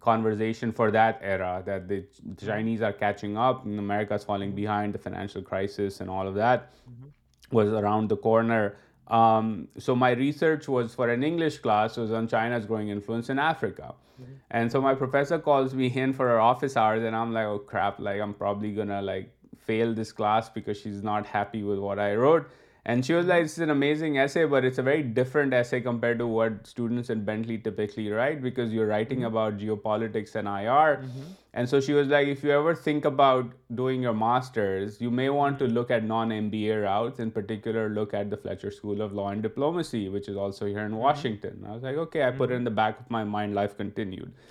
conversation 0.00 0.72
for 0.72 0.90
that 0.92 1.20
era, 1.22 1.62
that 1.66 1.88
the 1.88 2.04
Chinese 2.40 2.82
are 2.82 2.92
catching 2.92 3.36
up 3.36 3.64
and 3.64 3.78
America's 3.78 4.22
falling 4.22 4.54
behind, 4.54 4.94
the 4.94 4.98
financial 4.98 5.42
crisis 5.42 6.00
and 6.00 6.08
all 6.08 6.28
of 6.28 6.36
that 6.36 6.72
mm-hmm. 6.88 7.08
was 7.50 7.72
around 7.72 8.08
the 8.08 8.16
corner. 8.16 8.76
Um, 9.08 9.66
so 9.78 9.96
my 9.96 10.10
research 10.10 10.68
was 10.68 10.94
for 10.94 11.08
an 11.10 11.24
English 11.24 11.58
class, 11.58 11.96
was 11.96 12.12
on 12.12 12.28
China's 12.28 12.64
growing 12.64 12.90
influence 12.90 13.28
in 13.28 13.40
Africa. 13.40 13.92
Mm-hmm. 13.92 14.32
And 14.52 14.70
so 14.70 14.80
my 14.80 14.94
professor 14.94 15.38
calls 15.40 15.74
me 15.74 15.88
in 15.88 16.12
for 16.12 16.28
her 16.28 16.38
office 16.38 16.76
hours, 16.76 17.02
and 17.02 17.16
I'm 17.16 17.32
like, 17.32 17.46
oh 17.46 17.58
crap, 17.58 17.98
like 17.98 18.20
I'm 18.20 18.34
probably 18.34 18.72
gonna 18.72 19.02
like 19.02 19.26
fail 19.72 19.98
this 20.04 20.16
class 20.20 20.54
because 20.60 20.86
she's 20.86 21.04
not 21.12 21.36
happy 21.40 21.66
with 21.72 21.84
what 21.88 22.08
I 22.12 22.14
wrote. 22.22 22.56
And 22.92 23.04
she 23.06 23.14
was 23.14 23.26
like, 23.28 23.48
it's 23.48 23.62
an 23.64 23.70
amazing 23.72 24.14
essay, 24.20 24.42
but 24.52 24.66
it's 24.66 24.78
a 24.82 24.82
very 24.84 25.02
different 25.16 25.54
essay 25.56 25.78
compared 25.86 26.20
to 26.22 26.26
what 26.34 26.68
students 26.70 27.10
at 27.14 27.24
Bentley 27.30 27.56
typically 27.66 28.04
write, 28.10 28.38
because 28.44 28.72
you're 28.76 28.86
writing 28.90 29.18
mm-hmm. 29.18 29.34
about 29.36 29.58
geopolitics 29.64 30.36
and 30.40 30.50
IR. 30.52 30.72
Mm-hmm. 30.76 31.26
And 31.52 31.70
so 31.72 31.80
she 31.86 31.96
was 31.98 32.14
like, 32.14 32.30
if 32.36 32.46
you 32.46 32.54
ever 32.58 32.74
think 32.86 33.08
about 33.10 33.52
doing 33.82 34.06
your 34.08 34.14
master's, 34.22 34.96
you 35.06 35.10
may 35.18 35.28
want 35.40 35.60
to 35.64 35.70
look 35.74 35.92
at 35.98 36.08
non-MBA 36.12 36.78
routes, 36.78 37.22
in 37.26 37.30
particular, 37.42 37.84
look 37.98 38.14
at 38.22 38.30
the 38.30 38.40
Fletcher 38.46 38.72
School 38.78 39.06
of 39.08 39.14
Law 39.20 39.28
and 39.36 39.46
Diplomacy, 39.50 40.02
which 40.16 40.32
is 40.34 40.42
also 40.46 40.72
here 40.72 40.80
in 40.80 40.84
mm-hmm. 40.84 41.04
Washington. 41.04 41.62
I 41.68 41.72
was 41.72 41.88
like, 41.90 42.02
okay, 42.08 42.26
I 42.30 42.30
put 42.42 42.50
it 42.50 42.60
in 42.60 42.64
the 42.64 42.76
mm-hmm. 42.76 42.98
back 42.98 43.06
of 43.06 43.16
my 43.18 43.24
mind, 43.36 43.56
life 43.62 43.78
continued. 43.84 44.44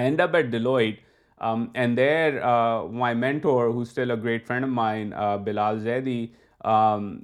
I 0.00 0.02
end 0.08 0.28
up 0.28 0.36
at 0.42 0.52
Deloitte, 0.56 0.96
um, 1.40 1.70
and 1.74 1.96
there, 1.96 2.44
uh, 2.44 2.84
my 2.84 3.14
mentor, 3.14 3.72
who's 3.72 3.90
still 3.90 4.10
a 4.10 4.16
great 4.16 4.46
friend 4.46 4.64
of 4.64 4.70
mine, 4.70 5.12
uh, 5.12 5.38
Bilal 5.38 5.76
Zaidi, 5.76 6.30
um, 6.64 7.22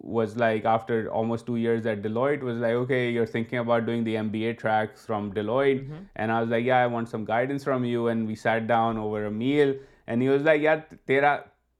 was 0.00 0.36
like, 0.36 0.64
after 0.64 1.10
almost 1.10 1.46
2 1.46 1.56
years 1.56 1.84
at 1.86 2.02
Deloitte, 2.02 2.42
was 2.42 2.58
like, 2.58 2.72
okay, 2.84 3.10
you're 3.10 3.26
thinking 3.26 3.58
about 3.58 3.84
doing 3.84 4.04
the 4.04 4.14
MBA 4.16 4.56
track 4.58 4.96
from 4.96 5.32
Deloitte. 5.32 5.82
Mm-hmm. 5.82 6.02
And 6.16 6.32
I 6.32 6.40
was 6.40 6.50
like, 6.50 6.64
yeah, 6.64 6.82
I 6.82 6.86
want 6.86 7.08
some 7.08 7.24
guidance 7.24 7.64
from 7.64 7.84
you. 7.84 8.08
And 8.08 8.26
we 8.26 8.34
sat 8.34 8.66
down 8.66 8.96
over 8.96 9.26
a 9.26 9.30
meal, 9.30 9.74
and 10.06 10.22
he 10.22 10.28
was 10.30 10.42
like, 10.42 10.62
yeah, 10.62 10.80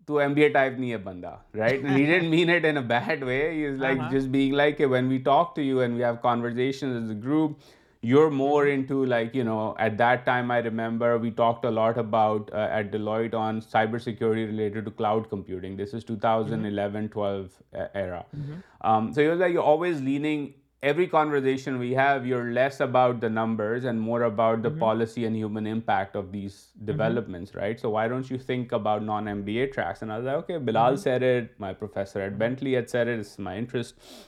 tu 0.07 0.21
MBA 0.23 0.53
type 0.55 0.77
nahi 0.77 0.91
hai 0.93 0.99
banda, 1.05 1.39
right? 1.53 1.81
And 1.83 1.97
he 1.97 2.07
didn't 2.13 2.31
mean 2.31 2.49
it 2.49 2.65
in 2.65 2.77
a 2.77 2.83
bad 2.83 3.25
way. 3.25 3.57
He 3.57 3.65
was 3.67 3.81
like, 3.81 3.99
uh-huh. 3.99 4.11
just 4.11 4.31
being 4.31 4.53
like, 4.53 4.79
when 4.79 5.09
we 5.09 5.19
talk 5.19 5.57
to 5.57 5.63
you 5.63 5.81
and 5.81 5.97
we 5.97 6.03
have 6.11 6.21
conversations 6.29 7.03
as 7.03 7.19
a 7.19 7.19
group, 7.29 7.73
you're 8.03 8.31
more 8.31 8.67
mm-hmm. 8.67 8.81
into 8.81 9.07
like, 9.07 9.35
at 9.81 9.99
that 9.99 10.27
time, 10.27 10.51
I 10.51 10.59
remember 10.59 11.19
we 11.19 11.31
talked 11.31 11.65
a 11.65 11.71
lot 11.71 11.99
about 11.99 12.51
uh, 12.53 12.69
at 12.71 12.93
Deloitte 12.93 13.35
on 13.35 13.61
cybersecurity 13.61 14.47
related 14.47 14.85
to 14.85 14.91
cloud 14.91 15.29
computing. 15.29 15.77
This 15.77 15.95
is 15.95 16.05
mm-hmm. 16.05 16.15
2011, 16.15 17.09
12 17.09 17.63
uh, 17.75 17.87
era. 17.95 18.25
Mm-hmm. 18.37 18.89
Um, 18.89 19.13
so 19.13 19.21
you're 19.21 19.35
like, 19.35 19.53
you're 19.53 19.63
always 19.63 20.01
leaning, 20.01 20.55
every 20.83 21.09
conversation 21.09 21.79
we 21.79 21.95
have, 21.95 22.27
you're 22.27 22.53
less 22.53 22.81
about 22.81 23.21
the 23.21 23.31
numbers 23.31 23.85
and 23.85 24.01
more 24.01 24.25
about 24.25 24.63
the 24.63 24.71
policy 24.71 25.25
and 25.25 25.35
human 25.35 25.67
impact 25.67 26.15
of 26.15 26.31
these 26.31 26.69
developments, 26.85 27.55
right? 27.55 27.81
So 27.81 27.91
why 27.91 28.07
don't 28.07 28.29
you 28.31 28.39
think 28.39 28.73
about 28.73 29.03
non-MBA 29.03 29.73
tracks? 29.73 30.03
And 30.03 30.13
I 30.13 30.19
was 30.19 30.27
like, 30.27 30.37
okay, 30.37 30.59
Bilal 30.59 30.99
said 30.99 31.23
it, 31.23 31.59
my 31.59 31.73
professor 31.73 32.21
at 32.21 32.39
Bentley 32.39 32.75
had 32.75 32.89
said 32.89 33.09
it, 33.09 33.19
it's 33.19 33.39
my 33.39 33.57
interest. 33.57 34.23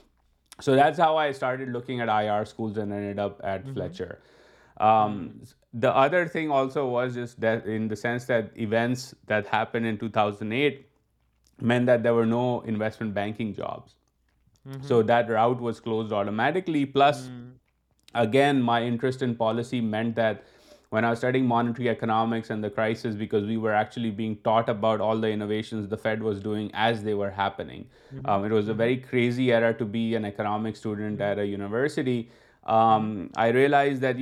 So 0.63 0.75
this 0.75 0.99
how 0.99 1.15
I 1.17 1.29
start 1.29 1.59
looking 1.67 2.01
other 5.93 6.25
thing 6.31 6.89
was 6.91 7.15
just 7.15 7.45
in 7.73 7.87
sense 8.01 8.29
this 8.71 9.11
that and 9.49 10.53
at 10.53 10.79
main 11.71 11.87
that 11.87 12.03
the 12.03 12.23
investment 12.23 13.13
banking 13.13 13.53
job 13.57 14.77
so 14.87 15.01
that 15.01 15.29
route 15.29 15.61
was 15.61 15.81
closed 15.81 16.13
automatically 16.13 16.83
plus 16.93 17.27
again 18.25 18.61
my 18.65 18.87
interest 18.87 19.23
in 19.23 19.33
policy 19.43 19.81
meant 19.81 20.15
that 20.17 20.37
when 20.89 21.05
I 21.05 21.11
was 21.11 21.19
studying 21.19 21.45
monetary 21.45 21.87
economics 21.89 22.49
and 22.49 22.63
the 22.63 22.69
crisis, 22.69 23.15
because 23.15 23.45
we 23.45 23.57
were 23.57 23.73
actually 23.73 24.09
being 24.09 24.37
taught 24.37 24.69
about 24.69 24.99
all 24.99 25.17
the 25.17 25.29
innovations 25.29 25.87
the 25.87 25.97
Fed 25.97 26.23
was 26.23 26.39
doing 26.39 26.71
as 26.73 27.03
they 27.03 27.13
were 27.13 27.29
happening. 27.29 27.85
Mm-hmm. 28.15 28.25
Um, 28.27 28.45
it 28.45 28.51
was 28.51 28.69
a 28.69 28.73
very 28.73 28.97
crazy 28.97 29.51
era 29.51 29.73
to 29.75 29.85
be 29.85 30.15
an 30.15 30.25
economics 30.25 30.79
student 30.79 31.21
at 31.21 31.37
a 31.37 31.45
university. 31.45 32.29
Um, 32.63 33.29
I 33.35 33.49
realized 33.49 34.01
that, 34.01 34.15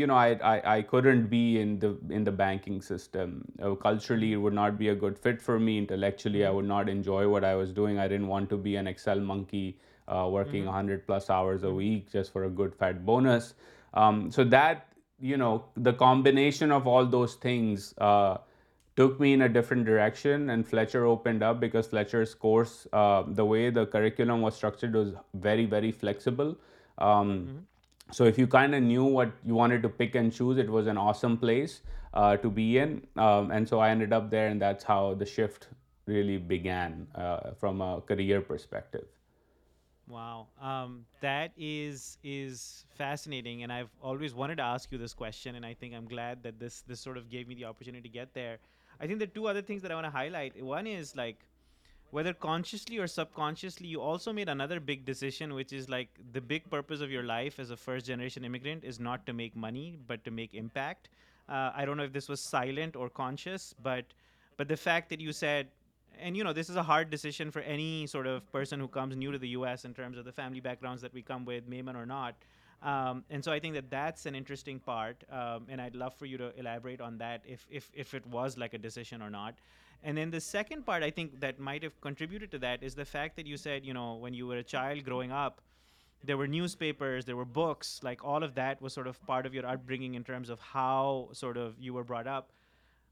I 0.44 0.82
couldn't 0.82 1.28
be 1.28 1.60
in 1.60 1.80
the 1.80 2.32
banking 2.32 2.82
system. 2.82 3.46
Uh, 3.62 3.76
culturally, 3.76 4.34
it 4.34 4.38
would 4.38 4.54
not 4.54 4.78
be 4.78 4.90
a 4.90 4.96
good 4.96 5.18
fit 5.18 5.42
for 5.42 5.60
me. 5.60 5.78
Intellectually, 5.78 6.46
I 6.46 6.50
would 6.50 6.68
not 6.68 6.90
enjoy 6.90 7.30
what 7.30 7.46
I 7.46 7.56
was 7.56 7.72
doing. 7.72 7.98
I 7.98 8.10
didn't 8.10 8.28
want 8.28 8.50
to 8.50 8.58
be 8.58 8.76
an 8.76 8.88
Excel 8.88 9.20
monkey 9.22 9.80
uh, 10.10 10.28
working 10.30 10.66
100 10.66 11.00
mm-hmm. 11.00 11.06
plus 11.06 11.30
hours 11.30 11.64
a 11.64 11.72
week 11.72 12.12
just 12.12 12.34
for 12.34 12.44
a 12.44 12.50
good 12.50 12.76
fat 12.76 13.06
bonus. 13.06 13.54
Um, 13.94 14.30
so 14.30 14.44
that 14.44 14.84
the 15.20 15.96
combination 15.98 16.72
of 16.72 16.88
all 16.88 17.06
those 17.06 17.36
things 17.36 17.94
uh, 18.00 18.38
took 18.96 19.20
me 19.20 19.34
in 19.34 19.44
a 19.44 19.50
different 19.50 19.86
direction, 19.86 20.50
and 20.50 20.68
Fletcher 20.68 21.06
opened 21.06 21.44
up, 21.44 21.60
because 21.60 21.88
Fletcher's 21.88 22.34
course, 22.34 22.88
uh, 22.94 23.24
the 23.28 23.46
way 23.46 23.70
the 23.70 23.86
curriculum 23.86 24.42
was 24.42 24.56
structured, 24.56 24.94
was 24.94 25.14
very, 25.36 25.66
very 25.66 25.92
flexible. 25.92 26.58
Um, 26.98 27.08
mm-hmm. 27.08 27.58
So 28.12 28.24
if 28.24 28.38
you 28.38 28.48
kind 28.48 28.74
of 28.74 28.82
knew 28.82 29.04
what 29.04 29.34
you 29.46 29.54
wanted 29.54 29.84
to 29.84 29.90
pick 29.90 30.16
and 30.16 30.34
choose, 30.34 30.58
it 30.58 30.70
was 30.70 30.88
an 30.88 30.98
awesome 30.98 31.38
place 31.38 31.82
uh, 32.14 32.38
to 32.38 32.50
be 32.50 32.78
in. 32.78 33.06
Um, 33.18 33.52
and 33.52 33.68
so 33.68 33.80
I 33.80 33.90
ended 33.90 34.14
up 34.14 34.32
there, 34.32 34.48
and 34.48 34.60
that's 34.60 34.84
how 34.84 35.14
the 35.14 35.26
shift 35.26 35.68
really 36.08 36.38
began 36.38 37.06
from 37.60 37.82
a 37.82 38.02
career 38.02 38.42
perspective. 38.42 39.06
Wow. 40.08 40.48
Um, 40.62 41.06
that 41.22 41.52
is 41.58 42.18
fascinating, 42.96 43.64
and 43.64 43.74
I've 43.74 43.90
always 44.02 44.34
wanted 44.34 44.56
to 44.58 44.64
ask 44.64 44.92
you 44.92 44.98
this 44.98 45.14
question, 45.14 45.56
and 45.56 45.66
I 45.66 45.74
think 45.74 45.94
I'm 45.94 46.08
glad 46.08 46.44
that 46.44 46.60
this 46.60 46.84
sort 46.94 47.18
of 47.18 47.30
gave 47.30 47.48
me 47.48 47.56
the 47.56 47.66
opportunity 47.66 48.08
to 48.08 48.14
get 48.14 48.34
there. 48.34 48.58
I 49.00 49.06
think 49.06 49.20
the 49.20 49.28
two 49.28 49.48
other 49.48 49.62
things 49.62 49.82
that 49.82 49.92
I 49.92 49.96
want 49.96 50.06
to 50.06 50.12
highlight, 50.12 50.62
one 50.64 50.88
is 50.88 51.16
like 51.16 51.46
whether 52.10 52.34
consciously 52.34 52.98
or 52.98 53.06
subconsciously 53.06 53.86
you 53.86 54.02
also 54.02 54.32
made 54.32 54.48
another 54.48 54.80
big 54.80 55.06
decision, 55.06 55.54
which 55.54 55.74
is 55.74 55.90
like 55.90 56.08
the 56.32 56.42
big 56.42 56.68
purpose 56.70 57.02
of 57.02 57.12
your 57.12 57.24
life 57.24 57.60
as 57.60 57.70
a 57.70 57.78
first 57.78 58.06
generation 58.06 58.46
immigrant 58.46 58.86
is 58.86 59.00
not 59.00 59.26
to 59.26 59.34
make 59.34 59.56
money 59.56 59.98
but 60.08 60.24
to 60.24 60.32
make 60.32 60.54
impact. 60.54 61.10
Uh, 61.50 61.72
I 61.76 61.86
don't 61.86 61.98
know 61.98 62.04
if 62.04 62.14
this 62.14 62.28
was 62.28 62.40
silent 62.40 62.96
or 62.96 63.10
conscious, 63.10 63.76
but 63.84 64.06
the 64.58 64.76
fact 64.76 65.10
that 65.10 65.20
you 65.20 65.34
said 65.34 65.66
and, 66.22 66.56
this 66.56 66.70
is 66.70 66.76
a 66.76 66.84
hard 66.84 67.10
decision 67.10 67.52
for 67.52 67.60
any 67.60 68.08
sort 68.08 68.28
of 68.28 68.50
person 68.52 68.80
who 68.80 68.88
comes 68.88 69.16
new 69.16 69.32
to 69.32 69.38
the 69.38 69.50
U.S. 69.50 69.86
in 69.86 69.94
terms 69.94 70.18
of 70.18 70.26
the 70.26 70.32
family 70.32 70.60
backgrounds 70.60 71.02
that 71.02 71.14
we 71.14 71.22
come 71.22 71.46
with, 71.46 71.70
Mayman 71.70 71.96
or 71.96 72.06
not. 72.06 72.36
Um, 72.82 73.24
and 73.30 73.44
so 73.44 73.52
I 73.52 73.60
think 73.60 73.76
that's 73.90 74.26
an 74.26 74.36
interesting 74.36 74.80
part. 74.80 75.24
Um, 75.32 75.66
and 75.70 75.82
I'd 75.82 75.96
love 75.96 76.14
for 76.14 76.26
you 76.26 76.38
to 76.38 76.58
elaborate 76.58 77.02
on 77.02 77.18
that 77.20 77.44
if 77.46 77.90
it 77.94 78.26
was 78.28 78.58
like 78.58 78.74
a 78.74 78.78
decision 78.78 79.22
or 79.22 79.30
not. 79.30 79.56
And 80.04 80.16
then 80.18 80.30
the 80.30 80.42
second 80.42 80.86
part 80.86 81.02
I 81.02 81.10
think 81.10 81.40
that 81.40 81.60
might 81.60 81.82
have 81.82 82.00
contributed 82.02 82.52
to 82.52 82.60
that 82.60 82.84
is 82.84 82.94
the 82.94 83.06
fact 83.06 83.36
that 83.38 83.48
you 83.48 83.58
said, 83.58 83.84
when 84.20 84.34
you 84.34 84.46
were 84.46 84.58
a 84.58 84.64
child 84.64 85.04
growing 85.04 85.32
up, 85.32 85.62
there 86.24 86.38
were 86.38 86.48
newspapers, 86.48 87.26
there 87.26 87.36
were 87.36 87.46
books, 87.46 88.00
like 88.04 88.24
all 88.24 88.44
of 88.44 88.56
that 88.56 88.82
was 88.82 88.92
sort 88.92 89.08
of 89.08 89.22
part 89.28 89.46
of 89.46 89.54
your 89.54 89.66
upbringing 89.66 90.16
in 90.16 90.24
terms 90.24 90.50
of 90.50 90.60
how 90.60 91.30
sort 91.32 91.58
of 91.58 91.76
you 91.80 91.94
were 91.94 92.04
brought 92.04 92.28
up. 92.28 92.46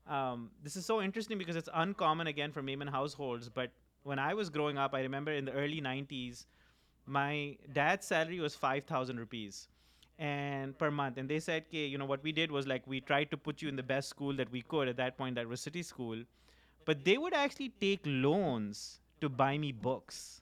Um, 0.07 0.51
this 0.63 0.76
is 0.76 0.86
so 0.86 1.01
interesting 1.01 1.38
because 1.38 1.55
it's 1.55 1.69
uncommon, 1.73 2.28
again, 2.28 2.51
for 2.51 2.61
Mayman 2.61 2.89
households. 2.89 3.49
But 3.49 3.71
when 4.03 4.19
I 4.19 4.34
was 4.34 4.49
growing 4.49 4.78
up, 4.78 4.93
I 4.93 5.01
remember 5.01 5.32
in 5.32 5.45
the 5.45 5.51
early 5.51 5.82
90s, 5.82 6.45
my 7.05 7.55
dad's 7.71 8.05
salary 8.05 8.39
was 8.39 8.55
5,000 8.55 9.17
rupees 9.17 9.67
and 10.17 10.78
per 10.78 10.91
month. 10.91 11.17
And 11.17 11.30
they 11.30 11.39
said, 11.39 11.65
okay, 11.67 11.86
you 11.86 11.97
know, 11.97 12.05
what 12.05 12.23
we 12.23 12.32
did 12.32 12.51
was 12.51 12.67
like 12.67 12.84
we 12.86 13.01
tried 13.01 13.32
to 13.32 13.38
put 13.38 13.61
you 13.61 13.69
in 13.69 13.76
the 13.76 13.84
best 13.84 14.09
school 14.09 14.36
that 14.36 14.51
we 14.51 14.61
could. 14.61 14.88
At 14.88 14.97
that 14.97 15.17
point, 15.17 15.36
that 15.36 15.47
was 15.47 15.61
City 15.61 15.84
School. 15.84 16.23
But 16.86 17.03
they 17.03 17.17
would 17.17 17.34
actually 17.34 17.69
take 17.82 18.01
loans 18.05 18.99
to 19.21 19.30
buy 19.30 19.57
me 19.57 19.71
books. 19.71 20.41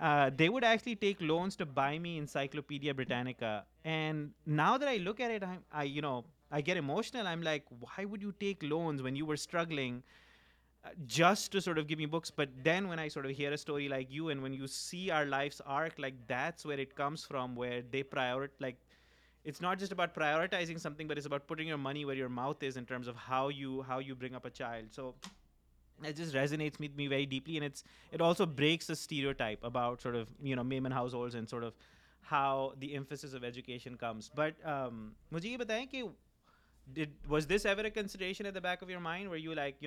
Uh, 0.00 0.30
they 0.34 0.48
would 0.48 0.64
actually 0.64 0.96
take 0.96 1.18
loans 1.20 1.54
to 1.56 1.66
buy 1.66 1.98
me 1.98 2.16
Encyclopedia 2.16 2.92
Britannica. 2.92 3.64
And 3.84 4.30
now 4.46 4.78
that 4.78 4.88
I 4.88 4.96
look 4.96 5.20
at 5.20 5.30
it, 5.30 5.44
I, 5.70 5.84
you 5.84 6.02
know, 6.02 6.24
I 6.50 6.60
get 6.60 6.76
emotional. 6.76 7.26
I'm 7.26 7.42
like, 7.42 7.64
why 7.78 8.04
would 8.04 8.22
you 8.22 8.34
take 8.40 8.62
loans 8.62 9.02
when 9.02 9.14
you 9.14 9.24
were 9.24 9.36
struggling 9.36 10.02
uh, 10.84 10.88
just 11.06 11.52
to 11.52 11.60
sort 11.60 11.78
of 11.78 11.86
give 11.86 11.98
me 11.98 12.06
books? 12.06 12.30
But 12.30 12.48
then 12.64 12.88
when 12.88 12.98
I 12.98 13.08
sort 13.08 13.26
of 13.26 13.32
hear 13.32 13.52
a 13.52 13.58
story 13.58 13.88
like 13.88 14.10
you, 14.10 14.30
and 14.30 14.42
when 14.42 14.52
you 14.52 14.66
see 14.66 15.10
our 15.10 15.26
life's 15.26 15.60
arc, 15.64 15.94
like 15.98 16.14
that's 16.26 16.64
where 16.64 16.80
it 16.80 16.96
comes 16.96 17.24
from, 17.24 17.54
where 17.54 17.82
they 17.88 18.02
prioritize, 18.02 18.58
like 18.58 18.76
it's 19.44 19.60
not 19.60 19.78
just 19.78 19.92
about 19.92 20.14
prioritizing 20.14 20.80
something, 20.80 21.06
but 21.06 21.16
it's 21.16 21.26
about 21.26 21.46
putting 21.46 21.68
your 21.68 21.78
money 21.78 22.04
where 22.04 22.16
your 22.16 22.28
mouth 22.28 22.62
is 22.62 22.76
in 22.76 22.84
terms 22.84 23.06
of 23.06 23.16
how 23.16 23.48
you 23.48 23.84
bring 24.18 24.34
up 24.34 24.44
a 24.44 24.50
child. 24.50 24.86
So 24.90 25.14
it 26.02 26.16
just 26.16 26.34
resonates 26.34 26.80
with 26.80 26.96
me 26.96 27.06
very 27.06 27.26
deeply, 27.26 27.58
and 27.58 27.82
it 28.12 28.20
also 28.20 28.44
breaks 28.44 28.86
the 28.86 28.96
stereotype 28.96 29.62
about 29.62 30.02
sort 30.02 30.16
of, 30.16 30.28
you 30.42 30.56
know, 30.56 30.64
Maiman 30.64 30.90
households 30.90 31.36
and 31.36 31.48
sort 31.48 31.62
of 31.62 31.74
how 32.22 32.74
the 32.80 32.94
emphasis 32.94 33.34
of 33.34 33.44
education 33.44 33.96
comes. 33.96 34.30
But 34.34 34.54
मुझे 35.32 35.48
ये 35.48 35.56
बताएं 35.64 35.86
कि 35.94 36.10
mind 39.00 39.32
you 39.38 39.54
like 39.54 39.84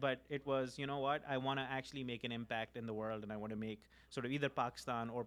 but 0.00 0.46
was 0.46 0.78
you 0.78 0.86
know 0.86 0.98
what 1.02 1.20
I 1.26 1.40
eventually 1.44 2.04
make 2.04 2.24
impact 2.30 2.76
in 2.84 3.54
سوھر 4.14 4.48
Pakistan 4.54 5.10
or 5.10 5.22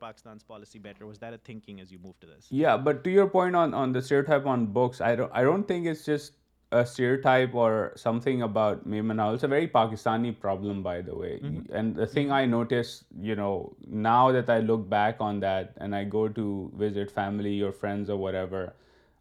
a 6.72 6.86
stereotype 6.86 7.54
or 7.54 7.94
something 7.96 8.42
about 8.42 8.88
Mehmanaa. 8.88 9.34
It's 9.34 9.44
a 9.44 9.48
very 9.48 9.68
Pakistani 9.68 10.38
problem, 10.38 10.84
by 10.84 11.02
the 11.02 11.16
way. 11.16 11.40
Mm-hmm. 11.44 11.74
And 11.74 11.96
the 11.96 12.06
thing 12.06 12.26
mm-hmm. 12.26 12.34
I 12.34 12.46
noticed, 12.46 13.06
now 13.14 14.32
that 14.32 14.50
I 14.50 14.60
look 14.60 14.90
back 14.90 15.18
on 15.20 15.40
that 15.42 15.74
and 15.78 15.96
I 15.96 16.04
go 16.04 16.28
to 16.28 16.72
visit 16.76 17.10
family 17.10 17.62
or 17.62 17.72
friends 17.72 18.10
or 18.10 18.18
whatever, 18.18 18.74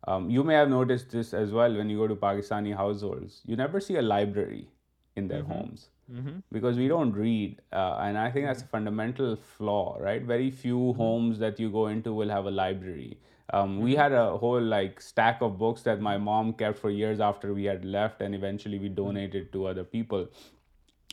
um, 0.09 0.29
you 0.29 0.43
may 0.43 0.55
have 0.55 0.68
noticed 0.68 1.11
this 1.11 1.33
as 1.33 1.53
well 1.53 1.77
when 1.77 1.89
you 1.89 1.99
go 1.99 2.09
to 2.09 2.16
Pakistani 2.16 2.77
households. 2.77 3.43
You 3.45 3.57
never 3.57 3.81
see 3.81 3.97
a 3.97 4.03
library 4.03 4.68
in 5.14 5.29
their 5.29 5.43
mm-hmm. 5.43 5.53
homes 5.53 5.89
mm-hmm. 6.12 6.41
because 6.51 6.77
we 6.77 6.89
don't 6.89 7.12
read. 7.12 7.61
Uh, 7.72 7.97
and 8.01 8.18
I 8.18 8.31
think 8.31 8.47
that's 8.47 8.61
a 8.61 8.62
mm-hmm. 8.64 8.77
fundamental 8.77 9.37
flaw, 9.37 9.97
right? 10.01 10.22
Very 10.22 10.51
few 10.51 10.79
mm-hmm. 10.79 10.97
homes 10.97 11.39
that 11.39 11.61
you 11.61 11.70
go 11.70 11.87
into 11.87 12.12
will 12.12 12.29
have 12.29 12.47
a 12.47 12.51
library. 12.51 13.18
Um, 13.53 13.79
we 13.81 13.93
mm-hmm. 13.93 14.01
had 14.01 14.12
a 14.12 14.37
whole 14.37 14.61
like 14.61 15.01
stack 15.01 15.41
of 15.41 15.57
books 15.57 15.83
that 15.83 16.01
my 16.01 16.16
mom 16.18 16.53
kept 16.53 16.79
for 16.79 16.91
years 16.91 17.20
after 17.20 17.55
we 17.55 17.64
had 17.64 17.85
left, 17.85 18.20
and 18.20 18.35
eventually 18.35 18.79
we 18.79 18.87
mm-hmm. 18.87 19.05
donated 19.07 19.53
to 19.53 19.66
other 19.66 19.85
people. 19.85 20.29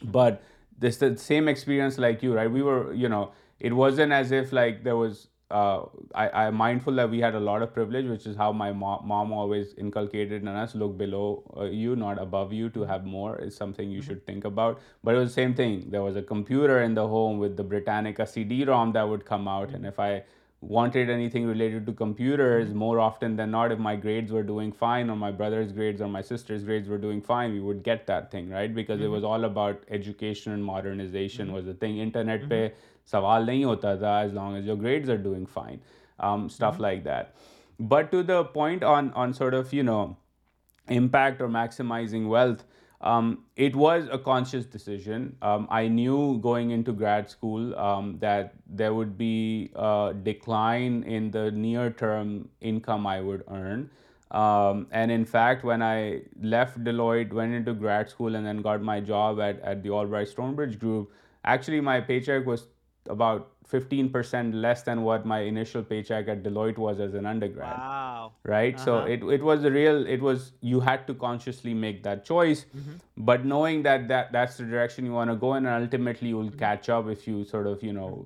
But 0.03 0.41
this 0.77 0.97
the 0.97 1.15
same 1.17 1.47
experience 1.47 1.97
like 1.97 2.23
you, 2.23 2.33
right? 2.33 2.49
We 2.49 2.63
were, 2.63 2.91
you 2.93 3.09
know, 3.09 3.31
it 3.59 3.73
wasn't 3.73 4.11
as 4.13 4.31
if 4.31 4.51
like 4.51 4.83
there 4.83 4.97
was 4.97 5.27
uh, 5.51 5.85
I'm 6.15 6.55
mindful 6.55 6.95
that 6.95 7.11
we 7.11 7.19
had 7.19 7.35
a 7.35 7.39
lot 7.39 7.61
of 7.61 7.71
privilege, 7.71 8.07
which 8.07 8.25
is 8.25 8.35
how 8.35 8.51
my 8.51 8.73
mom 8.73 9.31
always 9.31 9.75
inculcated 9.77 10.41
in 10.41 10.47
us, 10.47 10.73
look 10.73 10.97
below 10.97 11.43
uh, 11.55 11.65
you, 11.65 11.95
not 11.95 12.19
above 12.19 12.51
you, 12.51 12.71
to 12.71 12.83
have 12.85 13.05
more 13.05 13.39
is 13.39 13.55
something 13.55 13.91
you 13.91 13.99
mm-hmm. 13.99 14.07
should 14.07 14.25
think 14.25 14.45
about. 14.45 14.79
But 15.03 15.13
it 15.13 15.19
was 15.19 15.29
the 15.29 15.41
same 15.41 15.53
thing. 15.53 15.91
There 15.91 16.01
was 16.01 16.15
a 16.15 16.23
computer 16.23 16.81
in 16.81 16.95
the 16.95 17.07
home 17.07 17.37
with 17.37 17.55
the 17.55 17.63
Britannica 17.63 18.25
CD-ROM 18.25 18.93
that 18.93 19.07
would 19.07 19.23
come 19.25 19.47
out, 19.47 19.69
and 19.69 19.85
if 19.85 19.99
I 19.99 20.23
wanted 20.69 21.09
anything 21.29 21.47
related 21.49 21.85
to 21.85 21.93
computers 21.93 22.73
more 22.73 22.97
often 23.05 23.37
than 23.37 23.49
not 23.51 23.71
if 23.71 23.79
my 23.79 23.97
grades 24.03 24.31
were 24.31 24.43
doing 24.43 24.71
fine 24.79 25.09
or 25.09 25.17
my 25.17 25.33
brothers 25.37 25.75
grades 25.77 26.01
or 26.01 26.09
my 26.09 26.23
sisters 26.35 26.63
grades 26.67 26.87
were 26.89 26.97
doing 26.97 27.21
fine 27.27 27.51
we 27.51 27.59
would 27.59 27.79
get 27.85 28.07
that 28.07 28.29
thing 28.31 28.51
right 28.51 28.71
because 28.75 29.01
it 29.01 29.07
was 29.09 29.25
all 29.29 29.43
about 29.45 29.83
education 29.87 30.61
modernisation 30.65 31.49
was 31.53 31.65
the 31.65 31.71
thing 31.79 31.99
internet 32.01 32.47
پہ 32.49 32.67
سوال 33.11 33.45
نہیں 33.45 33.63
ہوتا 33.63 33.93
تھا 33.95 34.17
as 34.19 34.33
long 34.33 34.55
as 34.55 34.67
your 34.67 34.77
grades 34.81 35.09
are 35.09 35.15
doing 35.23 35.45
fine 35.53 35.77
I 36.17 36.45
stuff 36.45 36.79
like 36.81 37.03
that 37.05 37.81
but 37.91 38.11
to 38.11 38.21
the 38.23 38.41
point 38.53 38.83
on 38.95 39.07
on 39.23 39.33
side 39.33 39.55
of 39.55 39.73
you 39.73 39.83
know 39.83 40.01
impact 40.97 41.41
or 41.41 41.49
maximising 41.49 42.29
wealth 42.31 42.63
Um, 43.03 43.39
it 43.57 43.75
was 43.75 44.07
a 44.09 44.17
conscious 44.17 44.65
decision. 44.65 45.35
Um, 45.41 45.67
I 45.69 45.87
knew 45.89 46.37
going 46.41 46.71
into 46.71 46.93
grad 46.93 47.29
school 47.29 47.77
um, 47.77 48.17
that 48.19 48.53
there 48.65 48.93
would 48.93 49.17
be 49.17 49.71
a 49.75 50.13
decline 50.23 51.03
in 51.03 51.29
the 51.31 51.51
near-term 51.51 52.47
income 52.61 53.05
I 53.05 53.19
would 53.19 53.43
earn. 53.49 53.89
And 54.31 55.11
in 55.11 55.25
fact, 55.25 55.65
when 55.65 55.83
I 55.83 56.21
left 56.41 56.81
Deloitte, 56.85 57.33
went 57.33 57.53
into 57.53 57.73
grad 57.73 58.09
school, 58.09 58.37
and 58.37 58.45
then 58.45 58.61
got 58.61 58.81
my 58.81 59.01
job 59.01 59.41
at 59.41 59.83
the 59.83 59.89
Albright 59.89 60.29
Stonebridge 60.29 60.79
Group, 60.79 61.11
actually 61.43 61.81
my 61.81 61.99
paycheck 61.99 62.45
was 62.45 62.67
about 63.09 63.49
15% 63.69 64.53
less 64.53 64.83
than 64.83 65.01
what 65.03 65.25
my 65.25 65.39
initial 65.39 65.83
paycheck 65.83 66.27
at 66.27 66.43
Deloitte 66.43 66.77
was 66.77 66.99
as 66.99 67.13
an 67.13 67.25
undergrad. 67.25 67.77
Wow. 67.77 68.33
Right? 68.43 68.75
Uh-huh. 68.75 68.85
So 68.85 68.97
it 69.05 70.21
was 70.21 70.51
you 70.61 70.79
had 70.79 71.07
to 71.07 71.13
consciously 71.13 71.73
make 71.73 72.03
that 72.03 72.23
choice, 72.25 72.65
mm-hmm. 72.65 72.91
but 73.17 73.45
knowing 73.45 73.83
that's 73.83 74.57
the 74.57 74.63
direction 74.63 75.05
you 75.05 75.13
want 75.13 75.31
to 75.31 75.35
go 75.35 75.55
in, 75.55 75.65
and 75.65 75.83
ultimately 75.83 76.29
you'll 76.29 76.45
mm-hmm. 76.45 76.59
catch 76.59 76.89
up 76.89 77.07
if 77.07 77.27
you 77.27 77.43
sort 77.45 77.67
of, 77.67 77.81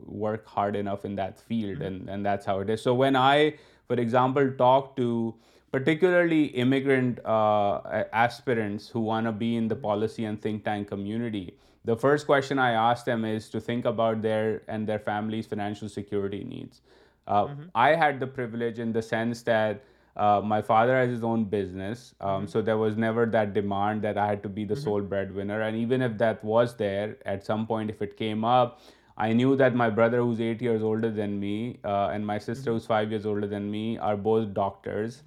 work 0.06 0.46
hard 0.46 0.76
enough 0.76 1.04
in 1.06 1.16
that 1.16 1.40
field, 1.40 1.80
mm-hmm. 1.80 2.10
and 2.10 2.26
that's 2.26 2.46
how 2.46 2.60
it 2.60 2.70
is. 2.70 2.82
So 2.82 2.94
when 2.94 3.16
I, 3.16 3.56
for 3.88 3.96
example, 3.96 4.52
talk 4.58 4.96
to 4.98 5.34
particularly 5.72 6.46
immigrant 6.46 7.20
uh, 7.26 8.04
aspirants 8.14 8.88
who 8.88 9.00
want 9.00 9.26
to 9.26 9.32
be 9.32 9.56
in 9.56 9.68
the 9.68 9.76
policy 9.76 10.26
and 10.26 10.42
think 10.42 10.64
tank 10.64 10.88
community, 10.88 11.54
the 11.88 11.96
first 11.96 12.26
question 12.26 12.60
I 12.60 12.72
ask 12.72 13.06
them 13.06 13.24
is 13.24 13.50
to 13.50 13.62
think 13.62 13.86
about 13.86 14.22
their 14.22 15.02
family's 15.06 15.48
financial 15.48 15.88
security 15.88 16.44
needs. 16.44 16.82
Uh, 17.28 17.46
mm-hmm. 17.46 17.64
I 17.74 17.96
had 17.96 18.20
the 18.20 18.28
privilege 18.28 18.80
in 18.80 18.92
the 18.92 19.02
sense 19.02 19.42
that 19.44 19.86
uh, 20.18 20.42
my 20.44 20.62
father 20.62 20.98
has 20.98 21.10
his 21.10 21.24
own 21.24 21.46
business, 21.46 22.14
um, 22.20 22.30
mm-hmm. 22.30 22.48
so 22.48 22.62
there 22.62 22.78
was 22.78 22.98
never 22.98 23.26
that 23.26 23.54
demand 23.54 24.02
that 24.02 24.18
I 24.18 24.28
had 24.28 24.44
to 24.44 24.50
be 24.50 24.66
the 24.66 24.74
mm-hmm. 24.74 24.84
sole 24.84 25.02
breadwinner. 25.02 25.62
And 25.62 25.78
even 25.78 26.02
if 26.02 26.18
that 26.18 26.44
was 26.44 26.76
there, 26.76 27.16
at 27.26 27.46
some 27.46 27.66
point, 27.66 27.90
if 27.90 28.02
it 28.02 28.18
came 28.18 28.44
up, 28.44 28.82
I 29.16 29.32
knew 29.32 29.56
that 29.56 29.74
my 29.76 29.90
brother, 29.90 30.20
who's 30.22 30.42
8 30.42 30.62
years 30.62 30.84
older 30.84 31.10
than 31.10 31.40
me, 31.40 31.80
uh, 31.86 32.10
and 32.12 32.26
my 32.26 32.38
sister, 32.38 32.74
who's 32.74 32.86
5 32.86 33.12
years 33.12 33.26
older 33.26 33.48
than 33.48 33.72
me, 33.72 33.98
are 34.00 34.18
both 34.18 34.54
doctors. 34.54 35.24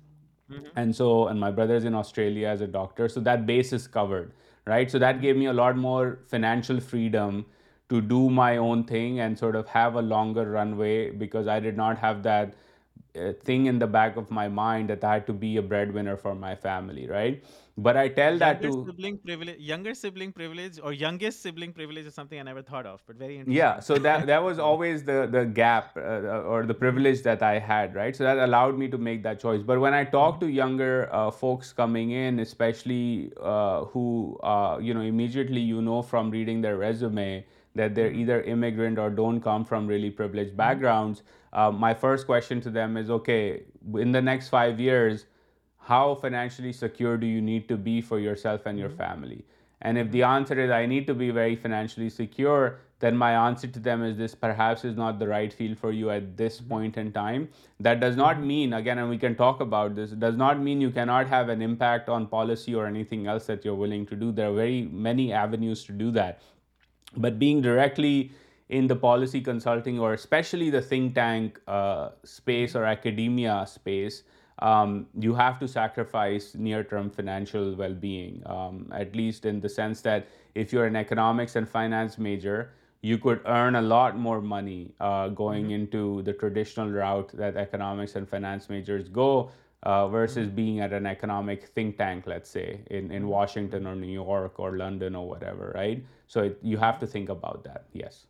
And 0.76 1.38
my 1.38 1.52
brother's 1.52 1.84
in 1.84 1.94
Australia 1.94 2.48
as 2.48 2.60
a 2.60 2.66
doctor, 2.66 3.08
so 3.08 3.20
that 3.20 3.46
base 3.46 3.72
is 3.72 3.86
covered 3.86 4.32
right? 4.72 4.96
So 4.96 5.02
that 5.04 5.20
gave 5.26 5.38
me 5.42 5.46
a 5.52 5.54
lot 5.60 5.78
more 5.86 6.06
financial 6.34 6.80
freedom 6.88 7.44
to 7.92 8.00
do 8.12 8.20
my 8.38 8.56
own 8.68 8.84
thing 8.90 9.20
and 9.26 9.38
sort 9.44 9.56
of 9.60 9.70
have 9.76 9.96
a 10.02 10.02
longer 10.10 10.44
runway, 10.58 10.96
because 11.22 11.48
I 11.56 11.60
did 11.68 11.80
not 11.82 11.98
have 11.98 12.22
that 12.28 12.54
uh, 12.54 13.32
thing 13.48 13.66
in 13.72 13.80
the 13.84 13.88
back 13.96 14.20
of 14.22 14.30
my 14.40 14.46
mind 14.60 14.90
that 14.90 15.02
I 15.04 15.14
had 15.14 15.26
to 15.30 15.34
be 15.46 15.56
a 15.62 15.62
breadwinner 15.70 16.16
for 16.26 16.36
my 16.46 16.54
family, 16.68 17.08
right? 17.18 17.42
ز 17.76 17.82
گیپلیج 17.86 19.16
that 27.24 27.42
I 27.42 27.58
had 27.68 27.96
right 27.96 28.16
so 28.16 28.24
that 28.24 28.38
allowed 28.42 28.74
me 28.78 28.86
to 28.90 28.98
make 28.98 29.24
that 29.24 29.40
choice 29.42 29.62
but 29.66 29.78
when 29.80 30.02
talk 30.12 30.40
to 30.40 30.48
یگر 30.48 31.04
folks 31.40 31.72
coming 31.74 32.10
and 32.12 32.40
especially 32.40 33.28
you 35.66 35.80
know 35.80 36.00
from 36.10 36.32
reading 36.32 36.62
their 36.62 36.78
resume 36.86 37.40
that 37.78 37.94
they're 37.96 38.06
other 38.20 38.40
immigrant 38.52 38.98
or 38.98 39.10
don't 39.16 39.42
come 39.44 39.62
from 39.68 39.88
really 39.88 40.10
purge 40.20 40.36
backgrounds 40.82 41.22
my 41.80 41.94
first 42.00 42.26
question 42.26 42.60
to 42.64 42.70
them 42.70 42.96
is 42.96 43.10
okay 43.10 43.40
in 44.02 44.14
next 44.14 44.50
five 44.50 44.74
years 44.78 45.24
how 45.90 46.14
financially 46.24 46.72
secure 46.72 47.16
do 47.16 47.26
you 47.26 47.40
need 47.40 47.66
to 47.68 47.76
be 47.76 48.00
for 48.00 48.18
yourself 48.26 48.66
and 48.66 48.78
your 48.78 48.90
mm-hmm. 48.90 49.08
family? 49.10 49.44
And 49.82 49.98
if 49.98 50.12
the 50.12 50.22
answer 50.32 50.56
is 50.64 50.70
I 50.70 50.86
need 50.86 51.08
to 51.08 51.14
be 51.14 51.30
very 51.30 51.56
financially 51.56 52.08
secure, 52.08 52.78
then 53.00 53.16
my 53.16 53.30
answer 53.48 53.66
to 53.66 53.80
them 53.86 54.04
is 54.04 54.16
this 54.16 54.32
perhaps 54.34 54.84
is 54.84 54.94
not 54.94 55.18
the 55.18 55.26
right 55.26 55.52
field 55.52 55.78
for 55.78 55.90
you 55.90 56.10
at 56.10 56.36
this 56.36 56.58
mm-hmm. 56.58 56.68
point 56.74 56.96
in 56.96 57.10
time. 57.10 57.48
That 57.80 57.98
does 57.98 58.14
not 58.14 58.36
mm-hmm. 58.36 58.52
mean, 58.52 58.72
again, 58.74 58.98
and 58.98 59.10
we 59.10 59.18
can 59.26 59.34
talk 59.34 59.60
about 59.68 59.96
this, 59.96 60.12
it 60.12 60.20
does 60.20 60.36
not 60.36 60.60
mean 60.60 60.80
you 60.80 60.92
cannot 61.02 61.26
have 61.26 61.48
an 61.48 61.60
impact 61.60 62.08
on 62.08 62.28
policy 62.28 62.72
or 62.72 62.86
anything 62.86 63.26
else 63.26 63.46
that 63.46 63.64
you're 63.64 63.82
willing 63.82 64.06
to 64.14 64.16
do. 64.22 64.30
There 64.30 64.52
are 64.52 64.54
very 64.54 64.82
many 65.10 65.32
avenues 65.32 65.84
to 65.86 65.92
do 65.92 66.12
that. 66.12 66.40
But 67.16 67.40
being 67.40 67.62
directly 67.62 68.30
in 68.68 68.86
the 68.86 68.94
policy 68.94 69.40
consulting 69.40 69.98
or 69.98 70.12
especially 70.14 70.70
the 70.70 70.82
think 70.82 71.16
tank 71.16 71.58
uh, 71.66 72.10
space 72.28 72.76
or 72.76 72.84
academia 72.96 73.66
space 73.66 74.22
um, 74.60 75.06
you 75.18 75.34
have 75.34 75.58
to 75.60 75.68
sacrifice 75.68 76.54
near-term 76.54 77.10
financial 77.10 77.74
well-being, 77.74 78.42
um, 78.44 78.90
at 78.92 79.16
least 79.16 79.46
in 79.46 79.58
the 79.58 79.68
sense 79.68 80.02
that 80.02 80.28
if 80.54 80.72
you're 80.72 80.84
an 80.84 80.96
economics 80.96 81.56
and 81.56 81.68
finance 81.68 82.18
major, 82.18 82.72
you 83.02 83.16
could 83.16 83.40
earn 83.46 83.76
a 83.76 83.82
lot 83.82 84.18
more 84.18 84.42
money 84.42 84.92
uh, 85.00 85.28
going 85.28 85.64
mm-hmm. 85.64 85.86
into 85.86 86.22
the 86.22 86.34
traditional 86.34 86.90
route 86.90 87.30
that 87.32 87.56
economics 87.56 88.14
and 88.16 88.28
finance 88.28 88.68
majors 88.68 89.08
go 89.08 89.50
uh, 89.84 90.06
versus 90.08 90.46
mm-hmm. 90.46 90.56
being 90.56 90.80
at 90.80 90.92
an 90.92 91.06
economic 91.06 91.68
think 91.68 91.96
tank, 91.96 92.24
let's 92.26 92.50
say, 92.50 92.80
in 92.90 93.08
mm-hmm. 93.08 93.26
Washington 93.26 93.86
or 93.86 93.96
New 93.96 94.12
York 94.12 94.60
or 94.60 94.76
London 94.76 95.16
or 95.16 95.26
whatever, 95.26 95.72
right? 95.74 96.04
So 96.26 96.54
you 96.60 96.76
have 96.76 96.98
to 96.98 97.06
think 97.06 97.30
about 97.30 97.64
that, 97.64 97.84
yes. 97.94 98.26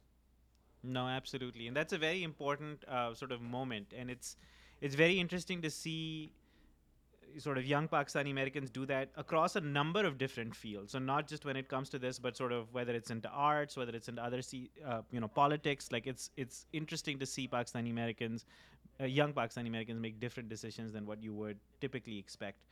No, 0.85 1.09
absolutely. 1.09 1.66
And 1.66 1.76
that's 1.76 1.93
a 1.93 1.99
very 1.99 2.22
important 2.22 2.85
uh, 2.85 3.12
sort 3.12 3.33
of 3.33 3.43
moment. 3.43 3.93
And 3.99 4.09
it's 4.09 4.41
it's 4.81 4.95
very 4.95 5.20
interesting 5.20 5.61
to 5.62 5.70
see 5.70 6.33
sort 7.39 7.59
of 7.59 7.64
young 7.64 7.87
Pakistani 7.87 8.31
Americans 8.31 8.70
do 8.70 8.87
that 8.87 9.09
across 9.16 9.55
a 9.57 9.61
number 9.61 10.05
of 10.05 10.18
different 10.18 10.55
fields. 10.55 10.93
So 10.93 10.99
not 10.99 11.28
just 11.28 11.45
when 11.45 11.57
it 11.57 11.68
comes 11.68 11.89
to 11.91 11.99
this, 11.99 12.18
but 12.18 12.37
sort 12.37 12.51
of 12.51 12.72
whether 12.72 12.95
it's 12.95 13.11
into 13.11 13.28
arts, 13.28 13.76
whether 13.76 13.95
it's 13.95 14.09
into 14.09 14.24
other, 14.24 14.41
uh, 14.85 15.03
politics. 15.28 15.93
Like 15.93 16.07
it's 16.07 16.66
interesting 16.72 17.18
to 17.20 17.26
see 17.26 17.47
Pakistani 17.47 17.91
Americans, 17.91 18.47
uh, 19.01 19.05
young 19.05 19.33
Pakistani 19.33 19.68
Americans 19.68 20.01
make 20.01 20.18
different 20.18 20.49
decisions 20.49 20.93
than 20.93 21.07
what 21.07 21.22
you 21.22 21.33
would 21.35 21.59
typically 21.81 22.18
expect. 22.18 22.64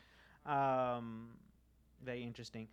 Um, 0.45 1.29
very 2.03 2.25
interesting. 2.25 2.67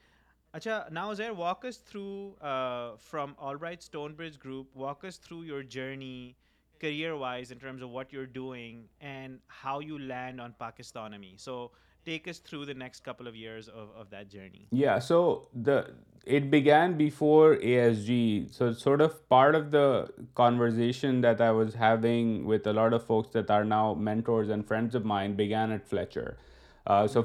Acha, 0.56 0.90
now 0.90 1.14
Zair, 1.14 1.36
walk 1.36 1.66
us 1.66 1.78
through 1.78 2.36
uh, 2.38 2.96
from 2.98 3.36
Albright 3.38 3.84
Stonebridge 3.84 4.40
Group. 4.40 4.74
Walk 4.74 5.04
us 5.04 5.18
through 5.18 5.44
your 5.44 5.62
journey 5.62 6.36
so 6.82 7.20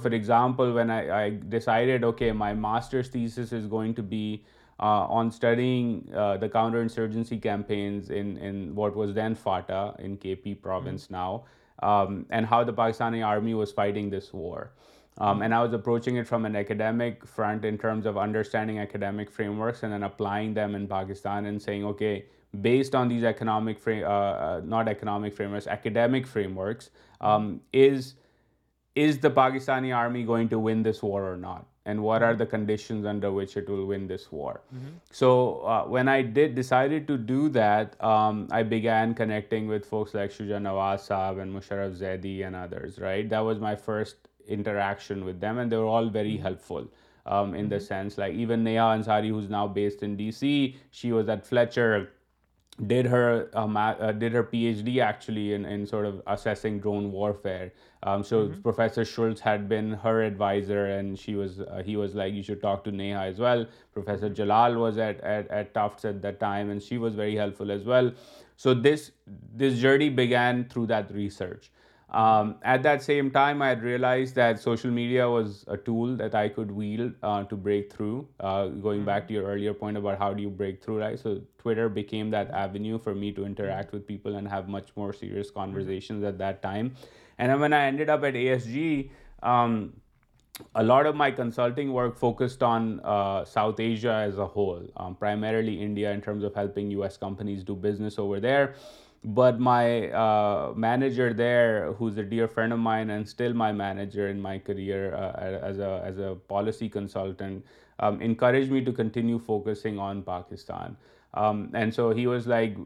for 0.03 0.11
example 0.12 0.42
we 0.72 1.28
decide 1.51 2.05
okay 2.05 2.30
my 2.32 2.55
masters 2.57 3.16
going 3.70 3.94
to 3.94 4.03
be 4.09 4.24
Uh, 4.82 5.04
on 5.11 5.30
studying 5.30 6.11
uh, 6.14 6.38
the 6.38 6.48
counterinsurgency 6.48 7.38
campaigns 7.40 8.08
in 8.08 8.74
what 8.74 8.96
was 8.96 9.12
then 9.12 9.34
Fatah 9.34 9.94
in 9.98 10.16
KP 10.16 10.36
mm-hmm. 10.38 10.62
province 10.62 11.11
now, 11.11 11.44
um, 11.82 12.24
and 12.30 12.46
how 12.46 12.64
the 12.64 12.72
Pakistani 12.72 13.22
army 13.34 13.52
was 13.52 13.70
fighting 13.70 14.08
this 14.08 14.32
war. 14.32 14.72
Um, 15.18 15.26
mm-hmm. 15.26 15.42
And 15.42 15.54
I 15.54 15.62
was 15.62 15.74
approaching 15.74 16.16
it 16.16 16.26
from 16.26 16.46
an 16.46 16.56
academic 16.56 17.26
front 17.26 17.66
in 17.66 17.76
terms 17.76 18.06
of 18.06 18.16
understanding 18.16 18.78
academic 18.78 19.30
frameworks 19.30 19.82
and 19.82 19.92
then 19.92 20.02
applying 20.02 20.54
them 20.54 20.74
in 20.74 20.88
Pakistan 20.88 21.44
and 21.44 21.61
saying, 21.61 21.84
okay, 21.84 22.24
based 22.62 22.94
on 22.94 23.06
these 23.06 23.22
uh, 23.22 23.26
academic 23.26 23.78
frameworks, 23.82 24.64
mm-hmm. 25.76 27.26
um, 27.26 27.61
is 27.72 29.18
the 29.18 29.30
Pakistani 29.30 29.94
army 29.94 30.22
going 30.24 30.48
to 30.48 30.58
win 30.58 30.82
this 30.82 31.02
war 31.02 31.30
or 31.30 31.36
not? 31.36 31.58
and 31.86 32.02
what 32.02 32.22
are 32.22 32.30
mm-hmm. 32.30 32.38
the 32.38 32.46
conditions 32.46 33.06
under 33.06 33.32
which 33.32 33.56
it 33.56 33.68
will 33.68 33.86
win 33.86 34.06
this 34.06 34.30
war. 34.30 34.61
Mm-hmm. 34.74 34.88
So 35.11 35.61
uh, 35.61 35.84
when 35.84 36.08
I 36.08 36.22
decided 36.22 37.06
to 37.08 37.16
do 37.16 37.48
that, 37.50 38.02
um, 38.02 38.48
I 38.50 38.62
began 38.62 39.14
connecting 39.14 39.66
with 39.66 39.86
folks 39.86 40.14
like 40.14 40.30
Shuja 40.30 40.61
Nawaz 40.61 41.08
Saab 41.08 41.40
and 41.40 41.54
Musharraf 41.54 41.96
Zaidi 41.96 42.46
and 42.46 42.54
others, 42.54 42.98
right? 42.98 43.28
That 43.28 43.40
was 43.40 43.58
my 43.58 43.74
first 43.74 44.16
interaction 44.46 45.24
with 45.24 45.40
them, 45.40 45.58
and 45.58 45.72
they 45.72 45.76
were 45.76 45.92
all 45.96 46.08
very 46.08 46.32
mm-hmm. 46.32 46.42
helpful 46.42 46.86
um, 47.24 47.54
in 47.54 47.68
the 47.68 47.76
mm-hmm. 47.76 47.84
sense, 47.84 48.18
like 48.18 48.34
even 48.34 48.64
Neha 48.64 48.96
Ansari, 48.96 49.28
who's 49.28 49.48
now 49.48 49.66
based 49.66 50.02
in 50.02 50.16
DC, 50.16 50.74
she 50.76 51.12
was 51.12 51.28
at 51.28 51.46
Fletcher 51.46 52.08
did 52.86 53.06
her 53.06 53.48
PhD 53.54 54.96
um, 54.96 55.00
actually 55.00 55.52
in 55.52 55.86
sort 55.86 56.06
of 56.06 56.22
assessing 56.26 56.80
drone 56.80 57.12
warfare. 57.12 57.72
Um, 58.02 58.22
mm-hmm. 58.22 58.61
Professor 58.62 59.04
Schultz 59.04 59.40
had 59.40 59.68
been 59.68 59.92
her 59.92 60.22
advisor, 60.22 60.86
and 60.86 61.18
uh, 61.18 61.82
he 61.82 61.96
was 61.96 62.14
like, 62.14 62.34
you 62.34 62.42
should 62.42 62.62
talk 62.62 62.84
to 62.84 62.92
Neha 62.92 63.20
as 63.20 63.38
well. 63.38 63.66
Professor 63.92 64.26
mm-hmm. 64.26 64.42
Jalal 64.42 64.76
was 64.76 64.98
at 64.98 65.74
Tufts 65.74 66.04
at 66.04 66.22
that 66.22 66.40
time, 66.40 66.70
and 66.70 66.82
she 66.82 66.98
was 66.98 67.14
very 67.14 67.36
helpful 67.36 67.70
as 67.70 67.84
well. 67.84 68.12
So 68.56 68.74
this 68.74 69.12
journey 69.56 70.08
began 70.08 70.68
through 70.68 70.86
that 70.86 71.12
research. 71.12 71.68
Um, 72.11 72.56
at 72.62 72.82
that 72.82 73.02
same 73.02 73.30
time, 73.30 73.62
I 73.62 73.68
had 73.68 73.82
realized 73.82 74.34
that 74.34 74.58
social 74.58 74.90
media 74.90 75.30
was 75.30 75.64
a 75.68 75.76
tool 75.76 76.16
that 76.16 76.34
I 76.34 76.48
could 76.48 76.70
wield 76.70 77.14
uh, 77.22 77.44
to 77.44 77.56
break 77.56 77.92
through. 77.92 78.26
Uh, 78.40 78.66
going 78.66 79.04
back 79.04 79.28
to 79.28 79.34
your 79.34 79.44
earlier 79.44 79.72
point 79.72 79.96
about 79.96 80.18
how 80.18 80.34
do 80.34 80.42
you 80.42 80.50
break 80.50 80.82
through, 80.82 80.98
right? 81.00 81.18
So 81.18 81.40
Twitter 81.58 81.88
became 81.88 82.30
that 82.30 82.50
avenue 82.50 82.98
for 82.98 83.14
me 83.14 83.30
to 83.32 83.44
interact 83.44 83.92
with 83.92 84.06
people 84.06 84.34
and 84.34 84.48
have 84.48 84.68
much 84.68 84.88
more 84.96 85.12
serious 85.12 85.50
conversations 85.50 86.24
at 86.24 86.36
that 86.38 86.62
time. 86.62 86.96
And 87.38 87.50
then 87.50 87.61
when 87.61 87.72
I 87.72 87.84
ended 87.84 88.11
up 88.11 88.24
at 88.24 88.34
ASG, 88.34 89.11
um, 89.44 89.92
a 90.74 90.82
lot 90.82 91.06
of 91.06 91.14
my 91.14 91.30
consulting 91.30 91.92
work 91.92 92.18
focused 92.18 92.62
on 92.62 93.00
uh, 93.00 93.44
South 93.44 93.78
Asia 93.78 94.12
as 94.12 94.36
a 94.36 94.46
whole, 94.46 94.86
um, 94.98 95.14
primarily 95.14 95.80
India 95.80 96.11
in 96.11 96.20
terms 96.20 96.44
of 96.44 96.54
helping 96.54 96.90
US 96.90 97.16
companies 97.16 97.62
do 97.62 97.76
business 97.76 98.18
over 98.18 98.40
there. 98.40 98.74
But 99.22 99.61
my 99.61 100.08
uh, 100.11 100.72
manager 100.74 101.34
there, 101.34 101.92
who's 101.94 102.16
a 102.16 102.22
dear 102.22 102.48
friend 102.48 102.72
of 102.72 102.78
mine 102.78 103.11
and 103.11 103.28
still 103.28 103.52
my 103.52 103.70
manager 103.70 104.28
in 104.28 104.40
my 104.40 104.58
career 104.58 105.14
uh, 105.14 105.61
as 105.62 105.78
a 105.78 106.38
policy 106.48 106.88
consultant, 106.88 107.64
um, 107.98 108.22
encouraged 108.22 108.70
me 108.70 108.82
to 108.82 108.92
continue 108.92 109.38
focusing 109.38 109.98
on 109.98 110.22
Pakistan. 110.22 110.96
Um, 111.34 111.70
and 111.74 111.92
so 111.94 112.11
he 112.12 112.26
was 112.26 112.46
like, 112.46 112.76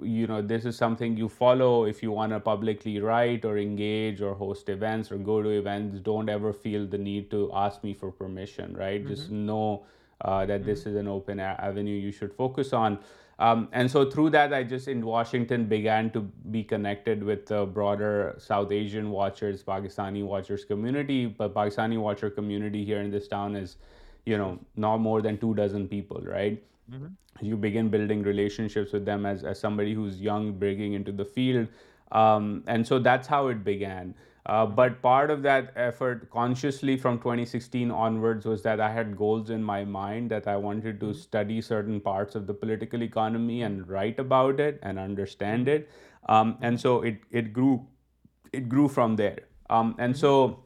this 0.43 0.65
is 0.65 0.77
something 0.77 1.17
you 1.17 1.29
follow 1.29 1.85
if 1.85 2.03
you 2.03 2.11
want 2.11 2.33
to 2.33 2.41
publicly 2.41 3.01
write 3.01 3.45
or 3.45 3.57
engage 3.57 4.21
or 4.21 4.35
host 4.35 4.69
events 4.69 5.13
or 5.13 5.19
go 5.19 5.41
to 5.41 5.51
events. 5.51 6.01
Don't 6.01 6.29
ever 6.29 6.53
feel 6.53 6.85
the 6.85 6.99
need 6.99 7.31
to 7.31 7.49
ask 7.55 7.85
me 7.85 7.95
for 7.95 8.11
permission, 8.11 8.77
right? 8.77 8.99
Mm-hmm. 9.01 9.15
Just 9.15 9.31
know 9.31 9.87
uh, 10.25 10.47
that 10.47 10.65
this 10.65 10.85
mm. 10.85 10.87
is 10.87 10.95
an 10.97 11.07
open 11.07 11.39
avenue 11.39 11.99
you 12.01 12.11
should 12.11 12.33
focus 12.33 12.73
on. 12.73 12.99
Um, 13.39 13.69
and 13.73 13.91
so 13.91 14.09
through 14.09 14.31
that, 14.31 14.55
I 14.55 14.63
just 14.65 14.89
in 14.89 15.05
Washington 15.05 15.67
began 15.67 16.11
to 16.11 16.21
be 16.21 16.63
connected 16.65 17.23
with 17.23 17.45
the 17.47 17.67
broader 17.67 18.35
South 18.39 18.73
Asian 18.73 19.11
watchers, 19.11 19.63
Pakistani 19.63 20.25
watchers 20.25 20.65
community. 20.65 21.27
But 21.27 21.55
Pakistani 21.55 21.99
watcher 21.99 22.31
community 22.31 22.85
here 22.87 23.03
in 23.03 23.11
this 23.11 23.29
town 23.29 23.55
is, 23.55 23.77
you 24.25 24.39
know, 24.39 24.59
not 24.77 24.99
more 24.99 25.21
than 25.21 25.37
2 25.37 25.55
dozen 25.57 25.89
people, 25.89 26.23
right? 26.25 26.63
Mm-hmm. 26.91 27.45
You 27.45 27.59
begin 27.59 27.91
building 27.91 28.23
relationships 28.23 28.93
with 28.93 29.05
them 29.05 29.27
as 29.27 29.45
somebody 29.61 29.93
who's 29.93 30.23
young, 30.23 30.53
breaking 30.53 30.95
into 30.95 31.13
the 31.13 31.25
field. 31.25 31.69
Um, 32.13 32.63
and 32.67 32.87
so 32.87 32.99
that's 32.99 33.27
how 33.27 33.49
it 33.49 33.63
began. 33.63 34.15
Uh, 34.47 34.67
but 34.67 35.01
part 35.01 35.31
of 35.31 35.43
that 35.43 35.73
effort 35.75 36.29
consciously 36.31 36.99
from 36.99 37.19
2016 37.19 37.91
onwards 37.91 38.45
was 38.45 38.63
that 38.63 38.79
I 38.79 38.91
had 38.91 39.17
goals 39.17 39.49
in 39.49 39.65
my 39.65 39.85
mind 39.85 40.31
that 40.33 40.47
I 40.47 40.57
wanted 40.57 41.01
to 41.01 41.07
mm-hmm. 41.07 41.19
study 41.19 41.63
certain 41.63 41.99
parts 42.01 42.35
of 42.35 42.47
the 42.47 42.53
political 42.53 43.03
economy 43.03 43.63
and 43.63 43.81
mm-hmm. 43.81 43.91
write 43.91 44.19
about 44.19 44.61
it 44.61 44.79
and 44.83 44.99
understand 44.99 45.67
mm-hmm. 45.67 45.77
it. 45.77 45.91
Um, 46.29 46.59
and 46.61 46.79
so 46.79 47.03
it 47.03 47.53
grew 47.53 48.89
from 48.89 49.17
there. 49.17 49.41
Um, 49.71 49.95
and 49.99 50.17
so 50.17 50.65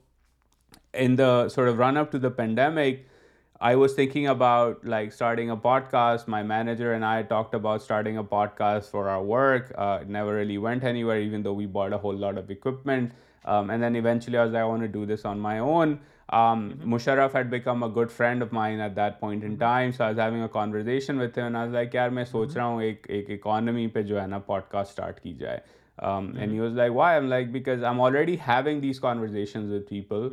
in 0.92 1.14
the 1.14 1.48
sort 1.48 1.68
of 1.68 1.78
run 1.78 1.96
up 1.96 2.11
to 2.12 2.18
the 2.18 2.30
pandemic, 2.30 3.06
I 3.61 3.74
was 3.74 3.94
thinking 3.94 4.28
about 4.28 4.84
like 4.84 5.12
starting 5.12 5.50
a 5.50 5.56
podcast. 5.56 6.28
My 6.28 6.44
manager 6.44 6.92
and 6.92 7.04
I 7.04 7.24
talked 7.24 7.54
about 7.54 7.82
starting 7.82 8.16
a 8.16 8.24
podcast 8.24 8.90
for 8.90 9.09
our 9.09 9.22
work. 9.22 9.72
Uh, 9.76 10.00
it 10.02 10.09
never 10.09 10.34
really 10.34 10.59
went 10.59 10.84
anywhere, 10.84 11.20
even 11.20 11.42
though 11.42 11.54
we 11.54 11.66
bought 11.66 11.92
a 11.92 11.98
whole 11.98 12.16
lot 12.16 12.38
of 12.38 12.50
equipment. 12.50 13.12
And 13.45 13.82
then 13.84 13.97
eventually 14.05 14.36
I 14.39 14.62
want 14.68 14.93
do 14.93 15.05
this 15.14 15.26
on 15.26 15.39
my 15.41 15.59
own 15.61 15.97
Musharraf 16.93 17.34
had 17.36 17.47
become 17.51 17.84
a 17.84 17.89
good 18.03 18.11
friend 18.16 18.43
of 18.43 18.55
at 18.59 18.97
that 18.97 19.18
point 19.20 19.45
in 19.45 19.55
time 19.59 19.91
so 19.97 20.05
having 20.05 20.43
a 20.43 20.49
conversation 20.53 21.20
him 21.20 21.57
was 21.61 21.72
like 21.74 21.95
یار 21.95 22.09
میں 22.18 22.24
سوچ 22.30 22.57
رہا 22.57 22.64
ہوں 22.66 22.82
ایک 22.82 23.07
ایک 23.11 23.30
economy 23.30 23.86
پہ 23.95 24.03
جو 24.11 24.20
ہے 24.20 24.26
نا 24.26 24.39
پوڈ 24.47 24.62
کاسٹ 24.70 24.91
اسٹارٹ 24.91 25.20
کی 25.20 25.32
جائے 25.39 25.59
and 26.01 26.53
you 26.55 26.62
was 26.64 26.74
like 26.76 26.93
why 26.97 27.14
I'm 27.16 27.26
like 27.28 27.49
because 27.53 27.84
I 27.84 27.93
am 27.95 28.01
already 28.07 28.36
having 28.49 28.80
these 28.80 29.01
conversations 29.01 29.72
with 29.72 29.89
people 29.89 30.28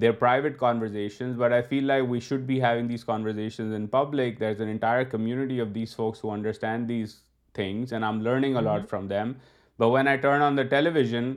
there 0.00 0.12
private 0.18 0.58
conversations 0.58 1.36
but 1.40 1.52
I 1.52 1.62
feel 1.68 1.84
like 1.86 2.10
we 2.10 2.20
should 2.28 2.40
be 2.46 2.60
having 2.64 2.88
these 2.88 3.04
conversations 3.04 3.74
in 3.74 3.86
public 3.92 4.40
there 4.40 4.48
is 4.48 4.60
an 4.60 4.70
entire 4.70 5.04
community 5.10 5.60
of 5.60 5.68
these 5.74 5.94
folks 5.96 6.24
understand 6.32 6.88
these 6.88 7.14
things 7.54 7.92
and 7.92 8.04
I 8.04 8.14
am 8.14 8.22
learning 8.26 8.56
a lot 8.56 8.88
from 8.90 9.08
them 9.08 9.32
but 9.78 9.92
when 9.94 10.08
I 10.08 10.16
turn 10.26 10.42
on 10.42 10.56
the 10.58 10.62
television 10.76 11.32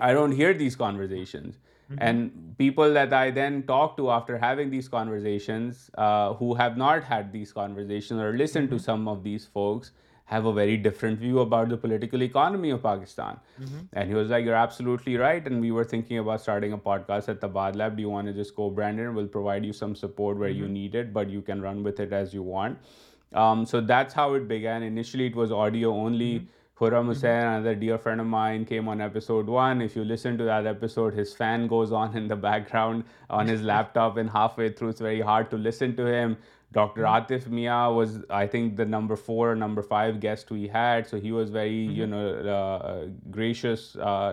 I 0.00 0.12
don't 0.12 0.32
hear 0.32 0.54
these 0.54 0.76
conversations. 0.76 1.56
Mm-hmm. 1.56 2.02
And 2.02 2.54
people 2.58 2.92
that 2.92 3.12
I 3.12 3.30
then 3.30 3.62
talk 3.62 3.96
to 3.96 4.10
after 4.10 4.36
having 4.38 4.70
these 4.70 4.88
conversations, 4.88 5.90
uh, 5.96 6.34
who 6.34 6.54
have 6.54 6.76
not 6.76 7.02
had 7.02 7.32
these 7.32 7.52
conversations 7.52 8.20
or 8.20 8.36
listened 8.36 8.68
mm-hmm. 8.68 8.76
to 8.76 8.82
some 8.82 9.08
of 9.08 9.24
these 9.24 9.46
folks, 9.46 9.92
have 10.26 10.44
a 10.44 10.52
very 10.52 10.76
different 10.76 11.18
view 11.18 11.38
about 11.40 11.70
the 11.70 11.76
political 11.78 12.22
economy 12.22 12.68
of 12.68 12.82
Pakistan. 12.82 13.38
Mm-hmm. 13.58 13.78
And 13.94 14.08
he 14.10 14.14
was 14.14 14.28
like, 14.28 14.44
you're 14.44 14.54
absolutely 14.54 15.16
right. 15.16 15.46
And 15.46 15.58
we 15.58 15.70
were 15.70 15.84
thinking 15.84 16.18
about 16.18 16.42
starting 16.42 16.74
a 16.74 16.78
podcast 16.78 17.30
at 17.30 17.40
Tabad 17.40 17.76
Lab. 17.76 17.96
Do 17.96 18.02
you 18.02 18.10
want 18.10 18.26
to 18.26 18.34
just 18.34 18.54
co-brand 18.54 19.00
it? 19.00 19.04
And 19.04 19.16
we'll 19.16 19.26
provide 19.26 19.64
you 19.64 19.72
some 19.72 19.94
support 19.94 20.36
where 20.36 20.50
mm-hmm. 20.50 20.64
you 20.64 20.68
need 20.68 20.94
it, 20.94 21.14
but 21.14 21.30
you 21.30 21.40
can 21.40 21.62
run 21.62 21.82
with 21.82 22.00
it 22.00 22.12
as 22.12 22.34
you 22.34 22.42
want. 22.42 22.76
Um, 23.34 23.64
so 23.64 23.80
that's 23.80 24.12
how 24.12 24.34
it 24.34 24.48
began. 24.48 24.82
Initially, 24.82 25.26
it 25.26 25.34
was 25.34 25.50
audio 25.50 25.94
only. 25.94 26.34
Mm-hmm. 26.34 26.46
حرم 26.80 27.10
حسین 27.10 27.62
dear 27.64 27.72
dear 27.80 27.96
friend 28.02 28.20
my 28.30 28.56
in 28.56 28.64
came 28.64 28.88
on 28.88 29.00
episode 29.00 29.48
one 29.52 29.80
if 29.82 29.96
you 29.96 30.02
listen 30.04 30.36
to 30.36 30.44
the episode 30.64 31.18
his 31.20 31.34
fan 31.36 31.66
goes 31.70 31.92
on 32.00 32.16
in 32.16 32.28
the 32.30 32.34
background 32.72 33.02
on 33.38 33.48
his 33.50 33.62
laptop 33.94 34.18
in 34.18 34.28
halfway 34.58 34.68
through 34.78 34.88
is 34.88 35.02
very 35.02 35.22
hard 35.26 35.50
to 35.50 35.56
listen 35.56 35.90
to 35.96 36.06
him 36.06 36.32
doctor 36.74 37.04
Atif 37.06 37.46
Mian 37.48 37.86
was 37.92 38.18
I 38.38 38.48
think 38.48 38.76
the 38.78 38.88
number 38.90 39.14
four 39.26 39.54
number 39.56 39.82
five 39.88 40.14
guest 40.22 40.50
who 40.52 40.68
had 40.74 41.06
so 41.10 41.16
he 41.24 41.30
was 41.30 41.50
very 41.54 41.84
you 41.98 42.06
know 42.06 42.22
gracious 43.36 43.88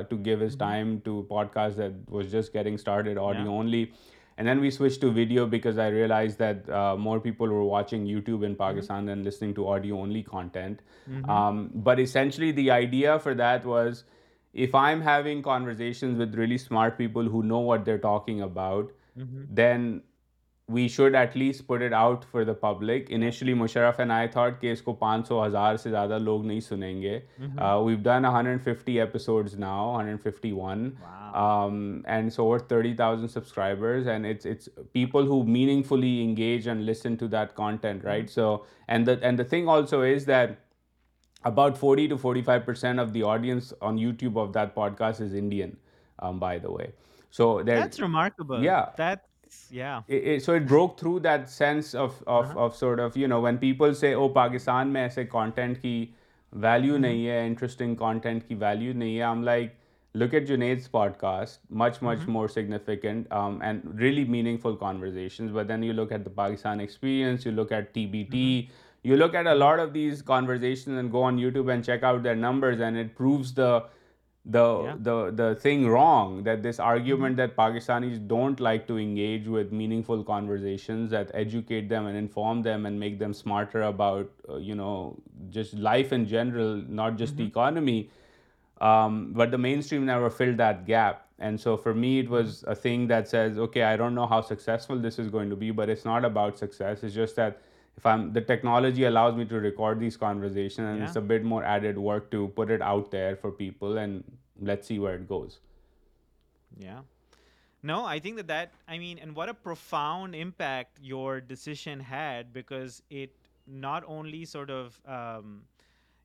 to 0.10 0.18
give 0.26 0.43
us 0.46 0.56
time 0.60 0.98
to 1.04 1.22
podcast 1.30 1.78
that 1.78 2.12
was 2.12 2.32
just 2.32 2.54
getting 2.56 2.74
started 2.74 3.18
اور 3.18 3.36
new 3.41 3.52
only 3.52 3.86
And 4.38 4.47
then 4.47 4.60
we 4.60 4.70
switched 4.70 4.99
to 5.01 5.12
video 5.12 5.45
because 5.45 5.78
I 5.78 5.88
realized 5.88 6.38
that 6.39 6.70
uh, 6.70 6.97
more 6.97 7.20
people 7.20 7.47
were 7.47 7.64
watching 7.64 8.06
YouTube 8.06 8.45
in 8.45 8.56
Pakistan 8.56 9.06
than 9.06 9.24
listening 9.24 9.53
to 9.56 9.68
audio-only 9.70 10.24
content. 10.24 10.82
Mm-hmm. 11.10 11.30
Um, 11.30 11.72
but 11.74 11.99
essentially, 11.99 12.51
the 12.51 12.70
idea 12.72 13.20
for 13.20 13.34
that 13.36 13.66
was, 13.66 14.03
if 14.53 14.76
I'm 14.76 15.01
having 15.01 15.41
conversations 15.41 16.18
with 16.18 16.36
really 16.36 16.58
smart 16.58 16.97
people 16.97 17.24
who 17.24 17.43
know 17.43 17.60
what 17.60 17.86
they're 17.86 18.03
talking 18.03 18.41
about, 18.41 18.91
mm-hmm. 19.18 19.43
then 19.49 20.01
we 20.74 20.88
should 20.89 21.16
at 21.16 21.36
least 21.38 21.66
put 21.68 21.82
it 21.86 21.93
out 21.93 22.24
for 22.32 22.43
the 22.43 22.53
public 22.61 23.11
initially 23.13 23.53
Musharraf 23.53 23.99
and 23.99 24.11
I 24.11 24.28
thought 24.34 24.59
کہ 24.61 24.72
اس 24.72 24.82
کو 24.82 24.93
پانچ 25.01 25.28
سو 25.28 25.45
ہزار 25.45 25.76
سے 25.84 25.89
زیادہ 25.89 26.18
لوگ 26.22 26.45
نہیں 26.45 26.59
سنیں 26.68 27.01
گے 27.01 27.20
we've 27.57 27.97
done 28.03 28.26
hundred 28.34 28.61
fifty 28.63 28.99
episodes 29.01 29.55
now 29.59 29.97
hundred 29.97 30.22
fifty 30.34 30.51
one 30.55 30.89
and 31.34 32.34
so 32.34 32.43
over 32.43 32.59
thirty 32.70 32.93
thousand 32.95 33.32
subscribers 33.32 34.07
and 34.09 34.26
it's 34.30 34.45
it's 34.51 34.70
people 34.93 35.28
who 35.28 35.41
meaningfully 35.89 36.20
engage 36.24 36.68
and 36.70 36.89
listen 36.89 37.16
to 37.20 37.28
that 37.38 37.51
content 37.57 38.05
right 38.05 38.30
so 38.32 38.55
and 38.88 39.09
and 39.22 39.38
the 39.38 39.43
thing 39.49 39.70
also 39.74 40.01
is 40.03 40.28
that 40.28 40.57
about 41.47 41.78
forty 41.78 42.07
to 42.07 42.18
forty 42.22 42.41
five 42.49 42.61
percent 42.66 42.99
of 42.99 43.13
the 43.13 43.22
audience 43.36 43.74
on 43.82 43.99
YouTube 43.99 44.39
of 44.39 44.53
that 44.55 44.74
podcast 44.97 45.22
is 45.22 45.36
Indian 45.41 45.76
by 46.39 46.59
the 46.59 46.72
way 46.80 46.86
so 47.38 47.59
that 47.68 47.99
remarkable 48.01 48.66
so 49.52 50.52
it 50.54 50.62
drove 50.68 50.98
through 51.00 51.18
that 51.24 51.48
sense 51.50 51.96
of 52.02 53.18
you 53.18 53.28
know 53.28 53.39
when 53.41 53.58
people 53.58 53.93
say 53.96 54.14
oh 54.14 54.28
Pakistan 54.34 54.93
میں 54.93 55.02
ایسے 55.02 55.26
content 55.32 55.82
کی 55.82 56.06
value 56.64 56.98
نہیں 56.98 57.26
ہے 57.28 57.39
interesting 57.46 57.96
content 57.96 58.43
کی 58.48 58.56
value 58.60 58.98
نہیں 58.98 59.16
ہے 59.18 59.22
I 59.22 59.34
am 59.36 59.43
like 59.43 59.72
look 60.18 60.34
at 60.34 60.50
you 60.50 60.58
Nate's 60.58 60.91
podcast 60.91 61.60
much 61.82 61.98
much 62.04 62.20
more 62.28 62.48
significant 62.54 63.32
and 63.62 64.00
really 64.02 64.24
meaningful 64.64 64.76
conversations 64.80 65.58
then 65.70 65.84
you 65.84 65.93
look 65.93 66.12
at 66.12 66.26
the 66.26 66.36
Pakistan 66.36 66.80
experience 66.80 67.46
you 67.46 67.52
look 67.54 67.72
at 67.72 67.93
T 67.93 68.06
B 68.12 68.24
T 68.32 68.46
you 69.04 69.16
look 69.18 69.36
at 69.36 69.48
a 69.48 69.54
lot 69.54 69.80
of 69.80 69.93
these 69.93 70.24
conversations 70.28 70.96
and 70.98 71.12
go 71.14 71.24
on 71.24 71.39
YouTube 71.54 71.70
and 71.70 71.86
check 71.86 72.04
out 72.04 72.24
their 72.24 72.36
numbers 72.36 72.82
and 72.82 72.98
it 73.04 73.18
proves 73.18 73.54
the 73.58 73.78
the 74.45 75.58
thing 75.60 75.88
wrong, 75.88 76.43
that 76.43 76.62
this 76.64 76.80
argument 76.80 77.38
that 77.38 77.56
Pakistanis 77.56 78.26
don't 78.28 78.60
like 78.60 78.88
to 78.88 78.97
engage 78.97 79.47
with 79.47 79.72
meaningful 79.72 80.24
conversations 80.24 81.12
that 81.12 81.32
educate 81.34 81.89
them 81.89 82.06
and 82.06 82.18
inform 82.18 82.62
them 82.62 82.86
and 82.86 82.99
make 82.99 83.20
them 83.20 83.34
smarter 83.34 83.84
about 83.84 84.30
uh, 84.47 84.60
just 85.49 85.74
life 85.76 86.12
in 86.12 86.26
general, 86.26 86.76
not 86.88 87.16
just 87.16 87.38
the 87.38 87.43
mm-hmm. 87.43 87.51
economy, 87.51 88.10
um, 88.82 89.34
but 89.34 89.51
the 89.51 89.58
mainstream 89.58 90.06
never 90.06 90.30
filled 90.30 90.58
that 90.58 90.86
gap. 90.86 91.22
And 91.38 91.60
so 91.60 91.76
for 91.76 91.93
me 91.93 92.20
it 92.20 92.30
was 92.30 92.62
mm-hmm. 92.62 92.72
a 92.72 92.76
thing 92.76 93.08
that 93.08 93.28
says, 93.28 93.58
okay, 93.58 93.84
I 93.84 93.97
don't 93.97 94.16
know 94.16 94.28
how 94.28 94.41
successful 94.41 94.97
this 94.97 95.20
is 95.20 95.30
going 95.30 95.49
to 95.49 95.56
be, 95.56 95.72
but 95.72 95.89
it's 95.89 96.06
not 96.06 96.24
about 96.24 96.58
success. 96.58 97.03
It's 97.03 97.16
just 97.16 97.36
that 97.38 97.62
if 97.98 98.06
I'm 98.06 98.34
the 98.34 98.41
technology 98.41 99.06
allows 99.06 99.36
me 99.36 99.46
to 99.46 99.60
record 99.60 100.00
these 100.00 100.18
conversations 100.18 100.88
and 100.88 101.00
yeah. 101.00 101.06
it's 101.06 101.16
a 101.16 101.22
bit 101.22 101.43
more 101.43 101.64
added 101.64 101.98
work 101.98 102.30
to 102.32 102.50
put 102.50 102.70
it 102.70 102.82
out 102.82 103.12
there 103.12 103.36
for 103.36 103.52
people 103.52 103.98
and 103.98 104.24
let's 104.62 104.88
see 104.88 105.00
where 105.00 105.16
it 105.16 105.28
goes. 105.28 105.60
Yeah. 106.78 107.00
No, 107.84 108.04
I 108.04 108.20
think 108.20 108.38
that 108.38 108.48
that, 108.48 108.72
I 108.88 108.98
mean, 108.98 109.20
and 109.20 109.36
what 109.36 109.48
a 109.48 109.54
profound 109.54 110.34
impact 110.36 110.98
your 111.02 111.39
decision 111.39 112.00
had 112.00 112.52
because 112.52 113.02
it 113.12 113.32
not 113.68 114.04
only 114.08 114.43
sort 114.46 114.72
of, 114.72 115.00
um, 115.06 115.62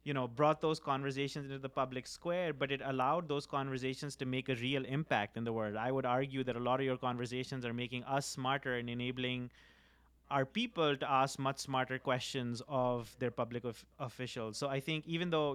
you 0.03 0.15
know, 0.15 0.27
brought 0.27 0.63
those 0.63 0.81
conversations 0.81 1.45
into 1.45 1.59
the 1.59 1.69
public 1.69 2.07
square, 2.07 2.55
but 2.55 2.73
it 2.73 2.81
allowed 2.83 3.29
those 3.29 3.45
conversations 3.45 4.17
to 4.17 4.25
make 4.25 4.49
a 4.49 4.55
real 4.55 4.85
impact 4.87 5.37
in 5.37 5.45
the 5.45 5.53
world. 5.53 5.77
I 5.77 5.93
would 5.93 6.07
argue 6.07 6.43
that 6.45 6.57
a 6.57 6.59
lot 6.59 6.81
of 6.81 6.87
your 6.87 6.97
conversations 6.97 7.67
are 7.67 7.75
making 7.75 8.05
us 8.05 8.27
smarter 8.27 8.77
and 8.77 8.89
enabling 8.89 9.51
our 10.31 10.45
people 10.45 10.97
to 10.97 11.11
ask 11.11 11.39
much 11.39 11.59
smarter 11.59 11.99
questions 11.99 12.63
of 12.69 13.15
their 13.19 13.31
public 13.31 13.65
officials. 13.99 14.57
So 14.57 14.69
I 14.69 14.81
think 14.81 15.07
even 15.07 15.31
though, 15.31 15.55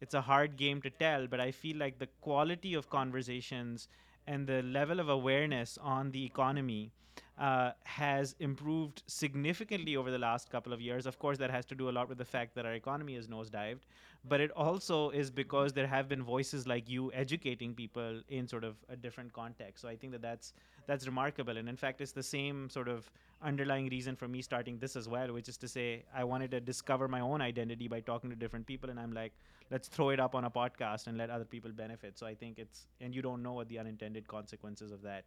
it's 0.00 0.14
a 0.14 0.20
hard 0.20 0.56
game 0.56 0.80
to 0.82 0.90
tell, 0.90 1.26
but 1.26 1.40
I 1.40 1.50
feel 1.50 1.76
like 1.76 1.98
the 1.98 2.06
quality 2.20 2.74
of 2.74 2.88
conversations 2.88 3.88
and 4.28 4.46
the 4.46 4.62
level 4.62 5.00
of 5.00 5.08
awareness 5.08 5.76
on 5.82 6.12
the 6.12 6.24
economy 6.24 6.92
uh, 7.36 7.72
has 7.82 8.36
improved 8.38 9.02
significantly 9.08 9.96
over 9.96 10.12
the 10.12 10.18
last 10.18 10.50
couple 10.50 10.72
of 10.72 10.80
years. 10.80 11.04
Of 11.04 11.18
course, 11.18 11.36
that 11.38 11.50
has 11.50 11.64
to 11.66 11.74
do 11.74 11.88
a 11.88 11.90
lot 11.90 12.08
with 12.08 12.18
the 12.18 12.24
fact 12.24 12.54
that 12.54 12.64
our 12.64 12.74
economy 12.74 13.16
is 13.16 13.26
nosedived, 13.26 13.80
but 14.24 14.40
it 14.40 14.52
also 14.52 15.10
is 15.10 15.32
because 15.32 15.72
there 15.72 15.88
have 15.88 16.08
been 16.08 16.22
voices 16.22 16.68
like 16.68 16.88
you 16.88 17.10
educating 17.12 17.74
people 17.74 18.20
in 18.28 18.46
sort 18.46 18.62
of 18.62 18.76
a 18.88 18.94
different 18.94 19.32
context. 19.32 19.82
So 19.82 19.88
I 19.88 19.96
think 19.96 20.14
that's 20.22 20.52
that's 20.88 21.06
remarkable. 21.06 21.58
And 21.58 21.68
in 21.68 21.76
fact, 21.76 22.00
it's 22.00 22.12
the 22.12 22.22
same 22.22 22.70
sort 22.70 22.88
of 22.88 23.08
underlying 23.42 23.90
reason 23.90 24.16
for 24.16 24.26
me 24.26 24.40
starting 24.40 24.78
this 24.78 24.96
as 24.96 25.06
well, 25.06 25.34
which 25.34 25.46
is 25.46 25.58
to 25.58 25.68
say 25.68 26.04
I 26.14 26.24
wanted 26.24 26.50
to 26.52 26.60
discover 26.60 27.08
my 27.08 27.20
own 27.20 27.42
identity 27.42 27.88
by 27.88 28.00
talking 28.00 28.30
to 28.30 28.36
different 28.36 28.66
people. 28.66 28.88
And 28.88 28.98
I'm 28.98 29.12
like, 29.12 29.34
let's 29.70 29.86
throw 29.86 30.08
it 30.10 30.18
up 30.18 30.34
on 30.34 30.46
a 30.46 30.50
podcast 30.50 31.06
and 31.06 31.18
let 31.18 31.28
other 31.28 31.44
people 31.44 31.70
benefit. 31.72 32.18
So 32.18 32.26
I 32.26 32.34
think 32.34 32.58
and 33.02 33.14
you 33.14 33.20
don't 33.20 33.42
know 33.42 33.52
what 33.52 33.68
the 33.68 33.78
unintended 33.78 34.26
consequences 34.26 34.90
of 34.90 35.02
that 35.02 35.24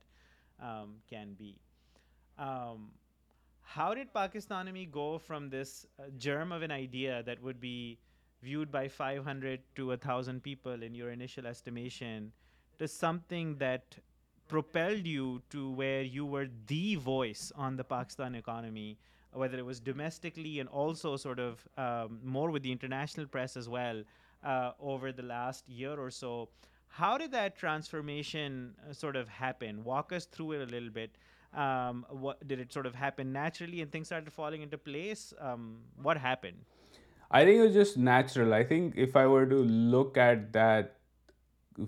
um, 0.59 0.95
can 1.07 1.36
be. 1.36 1.55
Um, 2.39 2.89
how 3.61 3.93
did 3.93 4.11
Pakistanami 4.11 4.91
go 4.91 5.19
from 5.19 5.51
this 5.51 5.86
uh, 5.99 6.05
germ 6.17 6.51
of 6.51 6.63
an 6.63 6.72
idea 6.72 7.22
that 7.28 7.39
would 7.39 7.61
be 7.61 7.99
viewed 8.41 8.72
by 8.72 8.88
500 8.88 9.59
to 9.76 9.88
1,000 9.89 10.41
people 10.41 10.82
in 10.82 10.95
your 10.95 11.11
initial 11.11 11.45
estimation 11.47 12.32
to 12.80 12.88
something 12.88 13.57
that 13.57 13.95
propelled 14.52 15.06
you 15.08 15.26
to 15.52 15.60
where 15.78 16.04
you 16.12 16.36
are 16.38 16.43
the 16.70 16.95
voice 17.04 17.41
on 17.66 17.78
the 17.78 17.84
Pakistan 17.89 18.34
economy 18.36 18.93
whether 19.41 19.60
was 19.68 19.80
domestically 19.84 20.52
and 20.58 20.70
also 20.82 21.16
sort 21.18 21.39
of 21.39 21.68
more 22.38 22.49
the 22.54 22.72
international 22.72 23.26
press 23.34 23.56
as 23.58 23.68
well 23.72 24.02
over 24.43 25.10
the 25.18 25.24
last 25.24 25.70
year 25.78 26.10
so 26.20 26.34
how 26.99 27.18
did 27.18 27.28
that 27.34 27.60
transformation 27.60 28.62
sort 28.99 29.18
of 29.18 29.28
happen 29.41 29.80
walk us 29.86 30.28
through 30.28 30.52
sort 32.74 32.88
of eventually 32.95 33.86
things 33.91 34.14
are 34.14 34.30
fall 34.36 34.66
place 34.84 35.34
وٹنک 36.04 36.04
just 37.74 37.97
natural 38.12 38.54
organic 38.54 38.97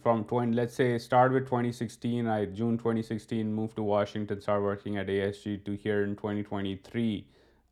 from 0.01 0.51
let's 0.53 0.73
say 0.73 0.97
start 0.97 1.33
with 1.33 1.43
2016. 1.45 2.27
I 2.27 2.45
June 2.45 2.77
2016 2.77 3.53
moved 3.53 3.75
to 3.75 3.83
Washington, 3.83 4.41
started 4.41 4.63
working 4.63 4.97
at 4.97 5.07
ASG 5.07 5.65
to 5.65 5.73
here 5.73 6.03
in 6.03 6.15
2023. 6.15 7.27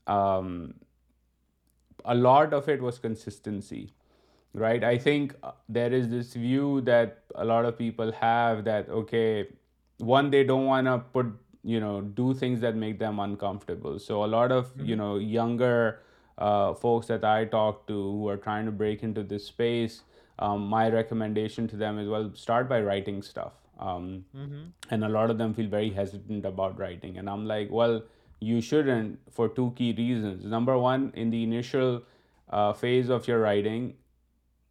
Um, 0.07 0.75
a 2.05 2.15
lot 2.15 2.53
of 2.53 2.67
it 2.67 2.81
was 2.81 2.99
consistency, 2.99 3.93
right? 4.53 4.83
I 4.83 4.97
think 4.97 5.35
uh, 5.43 5.51
there 5.69 5.93
is 5.93 6.09
this 6.09 6.33
view 6.33 6.81
that 6.81 7.23
a 7.35 7.45
lot 7.45 7.65
of 7.65 7.77
people 7.77 8.11
have 8.11 8.63
that, 8.65 8.89
okay, 8.89 9.47
one, 9.99 10.31
they 10.31 10.43
don't 10.43 10.65
want 10.65 10.87
to 10.87 10.99
put, 10.99 11.33
do 12.15 12.33
things 12.33 12.59
that 12.61 12.75
make 12.75 12.97
them 12.97 13.19
uncomfortable. 13.19 13.99
So 13.99 14.23
a 14.23 14.29
lot 14.37 14.51
of, 14.51 14.75
mm-hmm. 14.75 15.19
younger 15.21 16.01
uh, 16.39 16.73
folks 16.73 17.05
that 17.05 17.23
I 17.23 17.45
talk 17.45 17.87
to 17.87 17.93
who 17.93 18.27
are 18.29 18.37
trying 18.37 18.65
to 18.65 18.71
break 18.71 19.03
into 19.03 19.23
this 19.23 19.45
space, 19.45 19.99
um, 20.47 20.65
my 20.73 20.87
recommendation 20.89 21.67
to 21.71 21.75
them 21.75 21.99
is, 21.99 22.09
well, 22.09 22.31
start 22.33 22.67
by 22.67 22.81
writing 22.81 23.21
stuff. 23.21 23.53
Um, 23.79 24.25
mm-hmm. 24.35 24.63
And 24.89 25.03
a 25.03 25.09
lot 25.09 25.29
of 25.29 25.37
them 25.37 25.53
feel 25.53 25.67
very 25.67 25.91
hesitant 25.91 26.45
about 26.45 26.79
writing. 26.79 27.17
And 27.17 27.29
I'm 27.29 27.45
like, 27.45 27.69
well, 27.69 28.01
you 28.39 28.59
shouldn't, 28.59 29.19
for 29.31 29.49
two 29.49 29.71
key 29.75 29.93
reasons. 29.97 30.43
Number 30.43 30.77
one, 30.77 31.11
in 31.15 31.29
the 31.29 31.43
initial 31.43 32.01
uh, 32.49 32.73
phase 32.73 33.09
of 33.09 33.27
your 33.27 33.39
writing, 33.39 33.93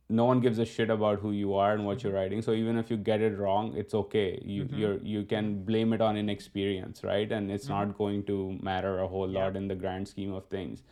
no 0.09 0.25
one 0.25 0.41
gives 0.41 0.59
a 0.59 0.65
shit 0.65 0.91
about 0.91 1.21
who 1.21 1.31
you 1.31 1.55
are 1.55 1.73
and 1.73 1.87
what 1.87 2.03
you're 2.03 2.11
mm-hmm. 2.11 2.23
writing. 2.25 2.43
So 2.43 2.53
even 2.53 2.77
if 2.77 2.91
you 2.91 2.97
get 2.97 3.21
it 3.21 3.39
wrong, 3.39 3.73
it's 3.77 3.95
okay. 3.95 4.43
You 4.45 4.65
mm-hmm. 4.65 5.29
can 5.29 5.65
blame 5.65 5.93
it 5.93 6.01
on 6.01 6.17
inexperience, 6.17 7.05
right? 7.05 7.31
And 7.31 7.49
it's 7.49 7.69
not 7.69 7.97
going 7.97 8.25
to 8.25 8.59
matter 8.61 8.99
a 8.99 9.07
whole 9.07 9.29
lot 9.29 9.57
in 9.57 9.69
the 9.69 9.77
grand 9.77 10.09
scheme 10.09 10.33
of 10.33 10.47
things. 10.47 10.83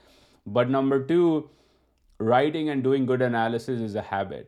But 0.46 0.70
number 0.70 1.02
two, 1.02 1.50
writing 2.18 2.68
and 2.68 2.84
doing 2.84 3.06
good 3.06 3.22
analysis 3.22 3.80
is 3.80 3.96
a 3.96 4.02
habit. 4.02 4.46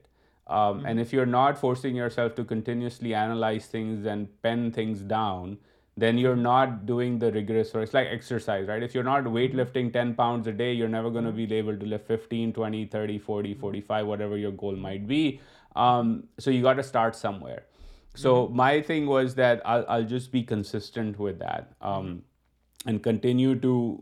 Um, 0.51 0.78
mm-hmm. 0.78 0.86
And 0.86 1.01
if 1.01 1.12
you're 1.12 1.32
not 1.32 1.57
forcing 1.57 1.94
yourself 1.94 2.34
to 2.34 2.44
continuously 2.44 3.14
analyze 3.14 3.66
things 3.66 4.05
and 4.05 4.28
pen 4.42 4.72
things 4.72 5.01
down, 5.01 5.59
then 5.96 6.18
you're 6.18 6.36
not 6.36 6.86
doing 6.86 7.18
the 7.20 7.30
rigorous 7.30 7.72
work. 7.72 7.84
It's 7.84 7.94
like 7.94 8.09
exercise, 8.11 8.66
right? 8.66 8.82
If 8.82 8.92
you're 8.92 9.05
not 9.05 9.22
mm-hmm. 9.22 9.36
weightlifting 9.36 9.92
10 9.92 10.14
pounds 10.14 10.48
a 10.48 10.53
day, 10.53 10.72
you're 10.72 10.88
never 10.88 11.09
going 11.09 11.24
to 11.24 11.30
mm-hmm. 11.30 11.48
be 11.48 11.55
able 11.55 11.76
to 11.78 11.86
lift 11.86 12.09
15, 12.09 12.53
20, 12.53 12.86
30, 12.86 13.18
40, 13.18 13.55
45, 13.55 14.07
whatever 14.07 14.36
your 14.36 14.51
goal 14.51 14.74
might 14.74 15.07
be. 15.07 15.40
Um, 15.76 16.24
so 16.38 16.51
you 16.51 16.62
got 16.62 16.82
to 16.82 16.82
start 16.82 17.14
somewhere. 17.14 17.66
So 18.16 18.48
my 18.48 18.82
thing 18.82 19.07
was 19.07 19.36
that 19.36 19.62
I'll 19.64 20.05
just 20.05 20.32
be 20.32 20.42
consistent 20.42 21.16
with 21.16 21.38
that 21.38 21.76
um, 21.82 22.24
and 22.84 23.01
continue 23.01 23.55
to 23.61 23.98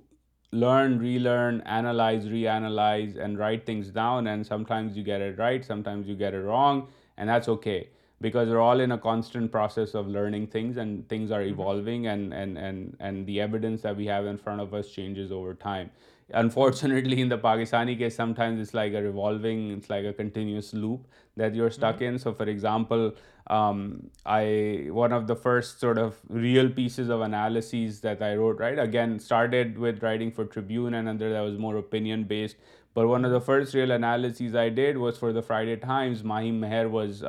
learn, 0.52 0.98
relearn, 0.98 1.60
analyze, 1.62 2.26
reanalyze, 2.26 3.18
and 3.18 3.38
write 3.38 3.66
things 3.66 3.90
down. 3.90 4.26
And 4.26 4.46
sometimes 4.46 4.96
you 4.96 5.02
get 5.02 5.20
it 5.20 5.38
right, 5.38 5.64
sometimes 5.64 6.06
you 6.06 6.14
get 6.14 6.34
it 6.34 6.40
wrong, 6.40 6.88
and 7.16 7.28
that's 7.28 7.48
okay, 7.48 7.88
because 8.20 8.48
we're 8.48 8.60
all 8.60 8.80
in 8.80 8.92
a 8.92 8.98
constant 8.98 9.52
process 9.52 9.94
of 9.94 10.06
learning 10.06 10.46
things, 10.48 10.76
and 10.76 11.08
things 11.08 11.30
are 11.30 11.40
mm-hmm. 11.40 11.60
evolving, 11.60 12.06
and 12.06 13.26
the 13.26 13.40
evidence 13.40 13.82
that 13.82 13.96
we 13.96 14.06
have 14.06 14.26
in 14.26 14.38
front 14.38 14.60
of 14.60 14.72
us 14.72 14.90
changes 14.90 15.30
over 15.30 15.54
time. 15.54 15.90
Unfortunately, 16.34 17.22
in 17.22 17.30
the 17.30 17.38
Pakistani 17.38 17.96
case, 17.96 18.14
sometimes 18.14 18.60
it's 18.60 18.74
like 18.74 18.92
a 18.92 20.12
continuous 20.12 20.74
loop 20.74 21.06
that 21.38 21.54
you're 21.54 21.70
stuck 21.70 21.96
mm-hmm. 21.96 22.16
in. 22.16 22.18
So 22.18 22.34
for 22.34 22.44
example, 22.44 23.14
I 23.50 24.88
one 24.94 25.12
of 25.12 25.24
the 25.28 25.34
first 25.42 25.84
real 25.84 26.68
pieces 26.76 27.10
of 27.10 27.20
analysis 27.24 28.02
that 28.02 28.22
I 28.22 28.34
wrote 28.36 28.60
right 28.60 28.78
again 28.80 29.12
started 29.14 29.78
with 29.82 30.02
writing 30.04 30.30
for 30.36 30.44
Tribune 30.54 30.94
and 30.94 31.08
another 31.08 31.32
the 31.32 31.42
was 31.42 31.58
more 31.58 31.74
opinion 31.74 32.22
based 32.28 32.56
per 32.94 33.04
one 33.04 33.24
of 33.26 33.30
the 33.32 33.38
first 33.46 33.74
real 33.74 33.92
analysis 33.92 34.56
I 34.56 34.70
did 34.80 34.96
was 34.96 35.18
for 35.18 35.32
the 35.32 35.40
Friday 35.46 35.74
time 35.86 36.10
as 36.12 36.22
my 36.34 36.50
Mehr 36.58 36.84
was 36.92 37.24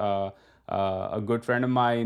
good 1.29 1.43
friend 1.45 1.63
of 1.65 1.69
my 1.73 2.03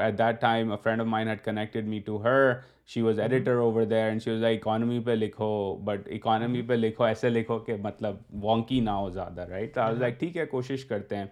at 0.00 0.18
that 0.18 0.40
time 0.40 0.70
a 0.72 0.76
friend 0.82 1.00
of 1.00 1.06
mine 1.06 1.28
had 1.28 1.44
connected 1.44 1.88
me 1.88 2.00
to 2.06 2.22
her 2.24 2.50
she 2.92 3.00
was 3.02 3.18
editor 3.20 3.56
over 3.64 3.82
there 3.90 4.00
and 4.02 4.22
she 4.22 4.30
was 4.30 4.42
the 4.42 4.48
economy 4.48 5.00
پہ 5.06 5.10
لکھو 5.10 5.48
but 5.84 6.08
economy 6.12 6.62
پہ 6.68 6.72
لکھو 6.74 7.04
ایسے 7.04 7.28
لکھو 7.30 7.58
کہ 7.66 7.76
مطلب 7.82 8.16
وانکی 8.44 8.80
نہ 8.80 8.90
ہو 9.00 9.08
زیادہ 9.10 9.44
رائٹ 9.50 9.78
لائک 9.98 10.18
ٹھیک 10.20 10.36
ہے 10.36 10.46
کوشش 10.46 10.84
کرتے 10.84 11.16
ہیں 11.16 11.26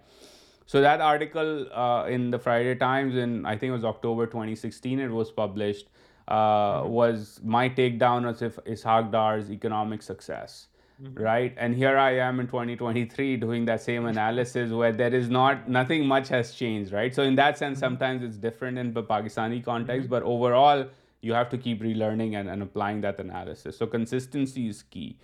So 0.73 0.81
that 0.81 1.01
article 1.01 1.51
uh, 1.73 2.05
in 2.05 2.29
the 2.29 2.37
Friday 2.37 2.75
Times, 2.75 3.15
in 3.15 3.45
I 3.51 3.57
think 3.57 3.69
it 3.69 3.77
was 3.79 3.83
October 3.83 4.27
2016, 4.27 4.99
it 4.99 5.09
was 5.09 5.31
published, 5.31 5.87
uh, 6.27 6.35
mm-hmm. 6.35 6.89
was 6.89 7.39
my 7.43 7.69
takedown 7.69 8.27
of 8.27 8.59
Ishaq 8.73 9.11
Dar's 9.11 9.49
economic 9.49 10.03
success. 10.03 10.67
Mm-hmm. 11.01 11.23
Right, 11.23 11.55
and 11.57 11.75
here 11.75 11.97
I 11.97 12.17
am 12.27 12.39
in 12.41 12.47
2023 12.47 13.37
doing 13.37 13.65
that 13.65 13.81
same 13.81 14.05
analysis 14.13 14.69
where 14.69 14.91
there 14.91 15.13
is 15.21 15.27
nothing 15.31 16.05
much 16.05 16.29
has 16.29 16.53
changed, 16.53 16.91
right? 16.91 17.15
So 17.15 17.23
in 17.23 17.35
that 17.41 17.57
sense, 17.57 17.77
mm-hmm. 17.77 17.95
sometimes 17.97 18.23
it's 18.23 18.37
different 18.37 18.77
in 18.77 18.93
the 18.93 19.01
Pakistani 19.01 19.63
context, 19.65 20.09
but 20.09 20.21
overall 20.21 20.85
you 21.21 21.33
have 21.33 21.49
to 21.55 21.57
keep 21.57 21.81
relearning 21.81 22.37
and 22.39 22.61
applying 22.61 23.01
that 23.01 23.19
analysis. 23.19 23.75
So 23.75 23.87
consistency 23.87 24.67
is 24.67 24.83
key. 24.83 25.17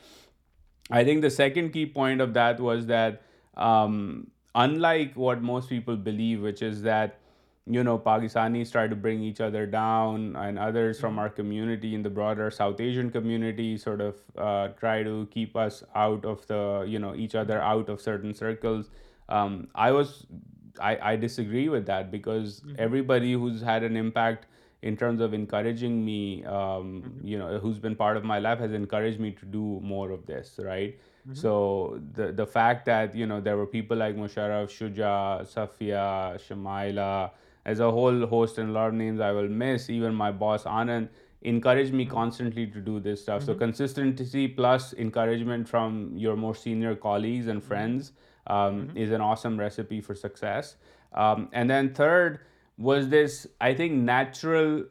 I 0.89 1.03
think 1.03 1.21
the 1.21 1.29
second 1.29 1.71
key 1.71 1.85
point 1.85 2.19
of 2.25 2.33
that 2.39 2.59
was 2.59 2.87
that 2.87 3.21
um, 3.55 4.23
unlike 4.55 5.15
what 5.15 5.41
most 5.41 5.69
people 5.69 5.95
believe, 5.95 6.41
which 6.41 6.61
is 6.61 6.81
that, 6.81 7.19
Pakistanis 7.67 8.71
try 8.71 8.87
to 8.87 8.95
bring 8.95 9.23
each 9.23 9.41
other 9.41 9.65
down, 9.65 10.35
and 10.35 10.59
others 10.59 10.99
from 10.99 11.15
mm. 11.15 11.17
our 11.17 11.29
community 11.29 11.95
in 11.95 12.03
the 12.03 12.09
broader 12.11 12.51
South 12.51 12.79
Asian 12.79 13.09
community 13.09 13.75
sort 13.75 14.01
of 14.01 14.19
uh, 14.37 14.67
try 14.79 15.01
to 15.01 15.27
keep 15.31 15.55
us 15.55 15.83
out 15.95 16.23
of 16.23 16.45
the, 16.45 17.13
each 17.17 17.33
other 17.33 17.59
out 17.59 17.89
of 17.89 17.99
certain 17.99 18.35
circles. 18.35 18.91
Um, 19.29 19.67
I 19.73 21.15
disagree 21.19 21.67
with 21.67 21.87
that, 21.87 22.11
because 22.11 22.59
mm-hmm. 22.59 22.75
everybody 22.77 23.33
who's 23.33 23.63
had 23.63 23.81
an 23.81 23.97
impact 23.97 24.45
in 24.83 24.95
terms 24.95 25.19
of 25.19 25.33
encouraging 25.33 26.05
me, 26.05 26.45
um, 26.45 27.15
mm-hmm. 27.25 27.57
who's 27.57 27.79
been 27.79 27.95
part 27.95 28.15
of 28.15 28.23
my 28.23 28.37
life 28.37 28.59
has 28.59 28.73
encouraged 28.73 29.19
me 29.19 29.31
to 29.31 29.45
do 29.45 29.79
more 29.81 30.11
of 30.11 30.27
this, 30.27 30.59
right? 30.63 30.97
Mm-hmm. 31.27 31.41
So 31.41 31.99
the 32.13 32.45
fact 32.45 32.85
that 32.85 33.13
there 33.13 33.57
were 33.57 33.65
people 33.65 33.97
like 33.97 34.15
Musharraf, 34.15 34.69
Shuja, 34.69 35.47
Safia, 35.51 36.39
Shamaila, 36.45 37.31
as 37.65 37.79
a 37.79 37.89
whole 37.89 38.27
host 38.27 38.59
and 38.59 38.69
a 38.69 38.71
lot 38.71 38.89
of 38.89 38.93
names 38.93 39.19
I 39.19 39.31
will 39.31 39.49
miss. 39.49 39.89
Even 39.89 40.13
my 40.13 40.31
boss 40.31 40.65
Anand 40.65 41.09
encouraged 41.41 41.93
me 41.93 42.05
mm-hmm. 42.05 42.13
constantly 42.13 42.67
to 42.67 42.79
do 42.79 42.99
this 42.99 43.21
stuff. 43.21 43.43
So 43.43 43.53
mm-hmm. 43.53 43.59
consistency 43.59 44.47
plus 44.47 44.93
encouragement 44.93 45.67
from 45.67 46.13
your 46.15 46.35
more 46.35 46.55
senior 46.55 46.95
colleagues 46.95 47.47
and 47.47 47.63
friends 47.63 48.11
um, 48.45 48.91
is 48.93 49.11
an 49.11 49.21
awesome 49.21 49.59
recipe 49.59 50.01
for 50.01 50.13
success. 50.13 50.75
Um, 51.13 51.49
and 51.53 51.67
then 51.67 51.93
third 51.95 52.41
was 52.77 53.07
this, 53.09 53.47
I 53.59 53.73
think, 53.73 53.93
natural 53.93 54.83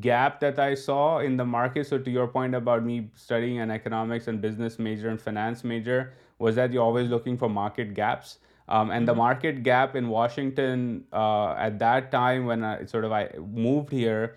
gap 0.00 0.40
that 0.40 0.58
I 0.58 0.74
saw 0.74 1.20
in 1.20 1.36
the 1.36 1.44
market. 1.44 1.86
So 1.86 1.98
to 1.98 2.10
your 2.10 2.26
point 2.26 2.54
about 2.54 2.84
me 2.84 3.10
studying 3.14 3.60
an 3.60 3.70
economics 3.70 4.28
and 4.28 4.40
business 4.40 4.78
major 4.78 5.08
and 5.08 5.20
finance 5.20 5.64
major, 5.64 6.12
was 6.38 6.56
that 6.56 6.72
you're 6.72 6.82
always 6.82 7.10
looking 7.10 7.36
for 7.36 7.48
market 7.48 7.94
gaps. 7.94 8.38
Um, 8.66 8.90
and 8.90 9.06
the 9.06 9.12
mm-hmm. 9.12 9.18
market 9.18 9.62
gap 9.62 9.94
in 9.94 10.08
Washington 10.08 11.04
uh, 11.12 11.52
at 11.52 11.78
that 11.80 12.10
time 12.10 12.46
when 12.46 12.64
I 12.64 12.84
moved 13.38 13.92
here 13.92 14.36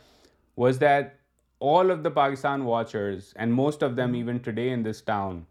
was 0.56 0.80
that 0.80 1.20
all 1.60 1.90
of 1.90 2.04
the 2.04 2.12
Pakistan 2.12 2.66
watchers, 2.66 3.34
and 3.36 3.54
most 3.54 3.82
of 3.82 3.96
them 3.96 4.10
mm-hmm. 4.10 4.24
even 4.28 4.40
today 4.42 4.70
in 4.70 4.84
this 4.84 5.02
town, 5.02 5.46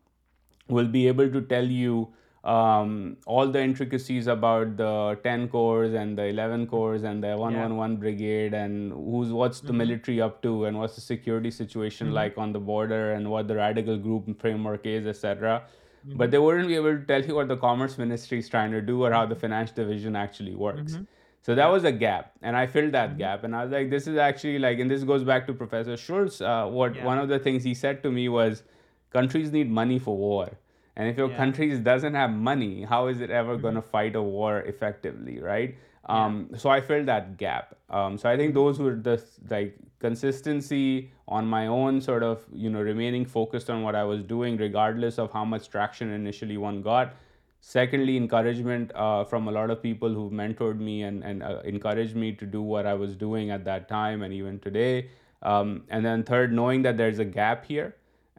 will 0.68 0.86
be 0.86 1.08
able 1.08 1.30
to 1.30 1.40
tell 1.40 1.64
you 1.64 2.12
um, 2.54 2.90
all 3.26 3.48
the 3.54 3.60
intricacies 3.66 4.28
about 4.32 4.76
the 4.80 5.18
10 5.22 5.48
corps 5.48 5.96
and 6.00 6.16
the 6.16 6.26
11 6.26 6.68
corps 6.74 7.04
and 7.04 7.22
the 7.22 7.36
111 7.36 7.96
brigade 7.96 8.54
and 8.54 8.92
what's 8.96 9.58
the 9.60 9.66
mm-hmm. 9.68 9.78
military 9.78 10.20
up 10.20 10.42
to 10.42 10.66
and 10.66 10.78
what's 10.78 10.94
the 10.94 11.00
security 11.00 11.50
situation 11.50 12.06
mm-hmm. 12.06 12.20
like 12.20 12.38
on 12.38 12.52
the 12.52 12.60
border 12.60 13.14
and 13.14 13.28
what 13.28 13.48
the 13.48 13.56
radical 13.56 13.96
group 13.96 14.30
framework 14.40 14.86
is, 14.86 15.08
etc. 15.08 15.64
Mm-hmm. 15.64 16.18
But 16.18 16.30
they 16.30 16.38
wouldn't 16.38 16.68
be 16.68 16.76
able 16.76 16.96
to 16.96 17.04
tell 17.04 17.26
you 17.30 17.34
what 17.34 17.48
the 17.48 17.56
commerce 17.56 17.98
ministry 17.98 18.38
is 18.38 18.48
trying 18.48 18.70
to 18.78 18.80
do 18.80 19.04
or 19.06 19.12
how 19.12 19.26
the 19.26 19.34
finance 19.34 19.72
division 19.72 20.14
actually 20.14 20.54
works. 20.54 21.00
So 21.42 21.54
that 21.54 21.66
was 21.70 21.84
a 21.84 21.92
gap, 21.92 22.32
and 22.42 22.56
I 22.60 22.66
filled 22.66 22.90
that 22.94 23.18
gap, 23.18 23.44
and 23.44 23.54
I 23.54 23.62
was 23.62 23.70
like, 23.72 23.88
this 23.88 24.08
is 24.08 24.16
actually 24.16 24.58
like, 24.58 24.80
and 24.80 24.90
this 24.90 25.04
goes 25.04 25.22
back 25.22 25.46
to 25.46 25.52
Professor 25.54 25.96
Schultz. 25.96 26.40
Uh, 26.40 26.66
one 26.66 27.18
of 27.18 27.28
the 27.28 27.38
things 27.38 27.62
he 27.62 27.72
said 27.72 28.02
to 28.02 28.10
me 28.10 28.28
was, 28.28 28.64
countries 29.12 29.52
need 29.52 29.70
money 29.80 30.00
for 30.00 30.16
war. 30.28 30.48
And 30.96 31.10
if 31.12 31.18
your 31.22 31.28
Yeah. 31.30 31.40
country 31.40 31.66
doesn't 31.88 32.18
have 32.22 32.36
money, 32.52 32.74
how 32.92 33.06
is 33.08 33.20
it 33.26 33.30
ever 33.30 33.56
going 33.56 33.74
to 33.74 33.80
mm-hmm. 33.80 33.96
fight 33.96 34.16
a 34.16 34.22
war 34.22 34.60
effectively, 34.72 35.40
right? 35.40 35.76
Yeah. 35.78 36.14
Um, 36.18 36.38
so 36.62 36.70
I 36.70 36.80
filled 36.80 37.06
that 37.06 37.36
gap. 37.42 37.74
Um, 37.90 38.16
so 38.16 38.30
I 38.30 38.36
think 38.36 38.54
mm-hmm. 38.54 38.62
those 38.62 38.80
were 38.84 38.94
the 39.08 39.16
like 39.50 39.76
consistency 39.98 41.12
on 41.28 41.46
my 41.46 41.66
own, 41.66 42.00
sort 42.00 42.22
of 42.22 42.46
remaining 42.92 43.26
focused 43.26 43.68
on 43.68 43.82
what 43.82 43.94
I 43.94 44.04
was 44.04 44.22
doing, 44.22 44.56
regardless 44.56 45.18
of 45.18 45.30
how 45.32 45.44
much 45.44 45.68
traction 45.68 46.12
initially 46.22 46.56
one 46.56 46.80
got. 46.80 47.14
Secondly, 47.60 48.16
encouragement 48.16 48.92
uh, 48.94 49.24
from 49.24 49.48
a 49.48 49.50
lot 49.50 49.70
of 49.70 49.82
people 49.82 50.16
who 50.20 50.30
mentored 50.30 50.78
me 50.78 51.02
and 51.02 51.42
uh, 51.42 51.60
encouraged 51.74 52.14
me 52.14 52.32
to 52.40 52.46
do 52.46 52.62
what 52.62 52.86
I 52.86 52.94
was 52.94 53.16
doing 53.16 53.50
at 53.50 53.64
that 53.64 53.88
time 53.88 54.22
and 54.22 54.32
even 54.32 54.60
today. 54.60 55.08
Um, 55.42 55.82
and 55.88 56.04
then 56.04 56.22
third, 56.22 56.52
knowing 56.52 56.82
that 56.82 56.96
there's 56.96 57.18
a 57.18 57.30
gap 57.38 57.66
here 57.66 57.94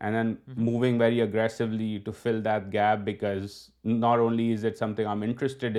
and 0.05 0.57
moving 0.59 0.99
very 1.01 1.19
aggressively 1.21 1.87
to 2.05 2.11
fill 2.21 2.39
that 2.45 2.63
gap 2.73 3.03
because 3.05 3.53
not 3.85 4.19
only it's 4.19 4.77
something 4.77 5.05
I 5.05 5.13
am 5.17 5.23
interested 5.29 5.77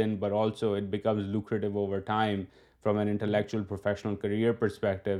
over 1.74 1.98
time 2.06 2.42
from 2.82 2.96
an 2.98 3.08
intellectual 3.08 3.62
professional 3.68 4.14
career 4.22 4.52
perspective 4.60 5.16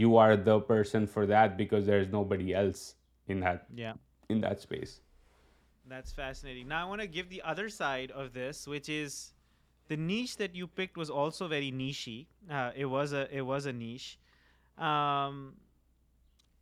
though 0.00 0.10
are 0.18 0.30
the 0.46 0.58
person 0.68 1.04
for 1.14 1.24
because 1.58 1.82
there 1.86 2.00
is 2.00 2.08
nobody 2.24 2.54
else does 2.54 2.94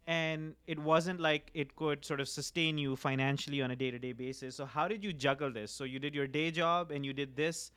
and 0.09 0.55
it 0.67 0.79
wasn't 0.79 1.21
like 1.21 1.51
it 1.53 1.77
could 1.77 2.03
sort 2.03 2.19
of 2.19 2.31
sustain 2.31 2.79
you 2.79 2.97
financially 2.97 3.61
on 3.61 3.73
a 3.73 3.77
day-to-day 3.77 4.13
basis. 4.13 4.57
So 4.57 4.65
how 4.65 4.89
did 4.89 5.05
you 5.05 5.13
juggle 5.13 5.53
this? 5.53 5.71
So 5.71 5.85
you 5.85 5.99
did 5.99 6.15
your 6.15 6.27
day 6.27 6.51
job 6.51 6.91
and 6.91 7.05
you 7.05 7.13
did 7.13 7.37
this, 7.37 7.73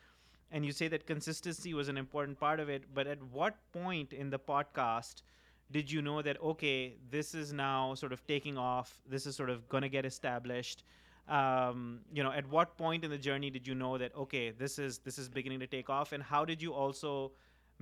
and 0.50 0.66
you 0.66 0.72
say 0.72 0.88
that 0.88 1.06
consistency 1.06 1.74
was 1.74 1.90
an 1.90 1.98
important 1.98 2.40
part 2.40 2.62
of 2.62 2.70
it, 2.70 2.86
but 2.94 3.06
at 3.06 3.22
what 3.22 3.58
point 3.74 4.14
in 4.14 4.30
the 4.30 4.40
podcast 4.40 5.24
did 5.72 5.92
you 5.92 6.02
know 6.02 6.22
that, 6.22 6.42
okay, 6.42 6.96
this 7.10 7.36
is 7.36 7.52
now 7.52 7.96
sort 7.96 8.14
of 8.14 8.26
taking 8.26 8.58
off, 8.58 9.02
this 9.06 9.26
is 9.26 9.36
sort 9.36 9.50
of 9.50 9.68
going 9.68 9.84
to 9.84 9.90
get 9.90 10.06
established? 10.06 10.86
Um, 11.28 12.00
at 12.34 12.48
what 12.48 12.78
point 12.78 13.04
in 13.04 13.12
the 13.12 13.18
journey 13.18 13.50
did 13.50 13.68
you 13.68 13.76
know 13.76 13.98
that, 13.98 14.16
okay, 14.16 14.52
this 14.52 14.80
is 14.80 15.02
beginning 15.28 15.60
to 15.60 15.68
take 15.68 15.90
off? 15.90 16.14
And 16.14 16.24
how 16.24 16.46
did 16.46 16.62
you 16.62 16.74
also 16.74 17.34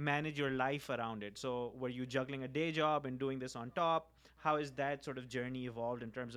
manage 0.08 0.40
your 0.40 0.50
life 0.60 0.90
around 0.92 1.24
it 1.24 1.38
so 1.38 1.52
were 1.80 1.90
you 1.90 2.04
juggling 2.18 2.44
a 2.44 2.52
day 2.54 2.72
job 2.76 3.08
doing 3.20 3.40
this 3.42 3.56
on 3.58 3.70
top 3.76 4.04
how 4.46 4.56
is 4.58 4.72
that 4.78 5.04
sort 5.06 5.18
of 5.18 5.24
journalists 5.32 6.36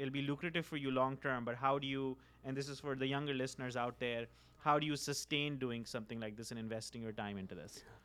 will 0.00 0.10
be 0.12 0.20
lucrative 0.20 0.58
for 0.68 0.78
you 0.78 0.90
long 0.90 1.16
term 1.22 1.44
but 1.44 1.60
how 1.62 1.78
you 1.82 2.12
and 2.44 2.58
this 2.58 2.70
is 2.70 2.80
for 2.82 2.94
the 3.00 3.06
young 3.06 3.30
listeners 3.42 3.76
out 3.84 4.02
there 4.02 4.24
how 4.66 4.78
do 4.78 4.94
sustain 5.04 5.56
doing 5.58 5.84
something 6.08 6.20
like 6.20 6.38
this 6.38 6.52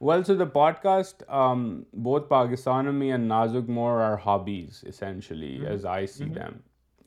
well 0.02 0.24
so 0.24 0.36
the 0.44 0.52
podcast 0.54 1.24
both 2.10 2.28
Pakistan 2.30 3.00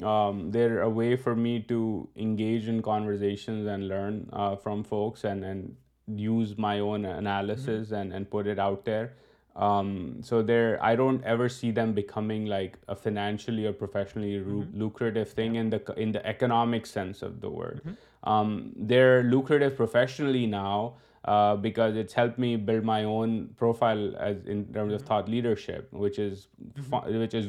Um, 0.02 0.50
they're 0.50 0.82
a 0.82 0.90
way 0.90 1.16
for 1.16 1.34
me 1.34 1.60
to 1.68 2.06
engage 2.16 2.68
in 2.68 2.82
conversations 2.82 3.66
and 3.66 3.88
learn 3.88 4.28
uh, 4.32 4.56
from 4.56 4.84
folks, 4.84 5.24
and 5.24 5.76
use 6.14 6.58
my 6.58 6.80
own 6.80 7.06
analysis 7.06 7.90
mm-hmm. 7.90 8.12
and 8.12 8.30
put 8.30 8.46
it 8.46 8.58
out 8.58 8.84
there. 8.84 9.14
Um, 9.54 10.20
so 10.22 10.40
I 10.82 10.94
don't 10.96 11.24
ever 11.24 11.48
see 11.48 11.70
them 11.70 11.94
becoming 11.94 12.44
like 12.44 12.78
a 12.88 12.94
financially 12.94 13.64
or 13.66 13.72
professionally 13.72 14.34
mm-hmm. 14.34 14.78
lucrative 14.78 15.30
thing 15.30 15.54
in 15.54 15.70
the 15.70 16.20
economic 16.24 16.84
sense 16.84 17.22
of 17.22 17.40
the 17.40 17.48
word. 17.48 17.80
Mm-hmm. 17.80 18.30
Um, 18.30 18.72
they're 18.76 19.22
lucrative 19.22 19.76
professionally 19.76 20.46
now 20.46 20.96
uh, 21.24 21.56
because 21.56 21.96
it's 21.96 22.12
helped 22.12 22.38
me 22.38 22.56
build 22.56 22.84
my 22.84 23.04
own 23.04 23.54
profile 23.56 24.14
as 24.16 24.44
in 24.44 24.70
terms 24.74 24.92
of 24.92 25.02
thought 25.02 25.26
leadership, 25.26 25.90
which 25.90 26.18
is 26.18 26.50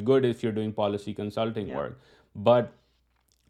good 0.03 0.23
if 0.23 0.41
you're 0.41 0.53
doing 0.53 0.71
policy 0.71 1.13
consulting 1.13 1.73
work. 1.73 1.99
But 2.37 2.73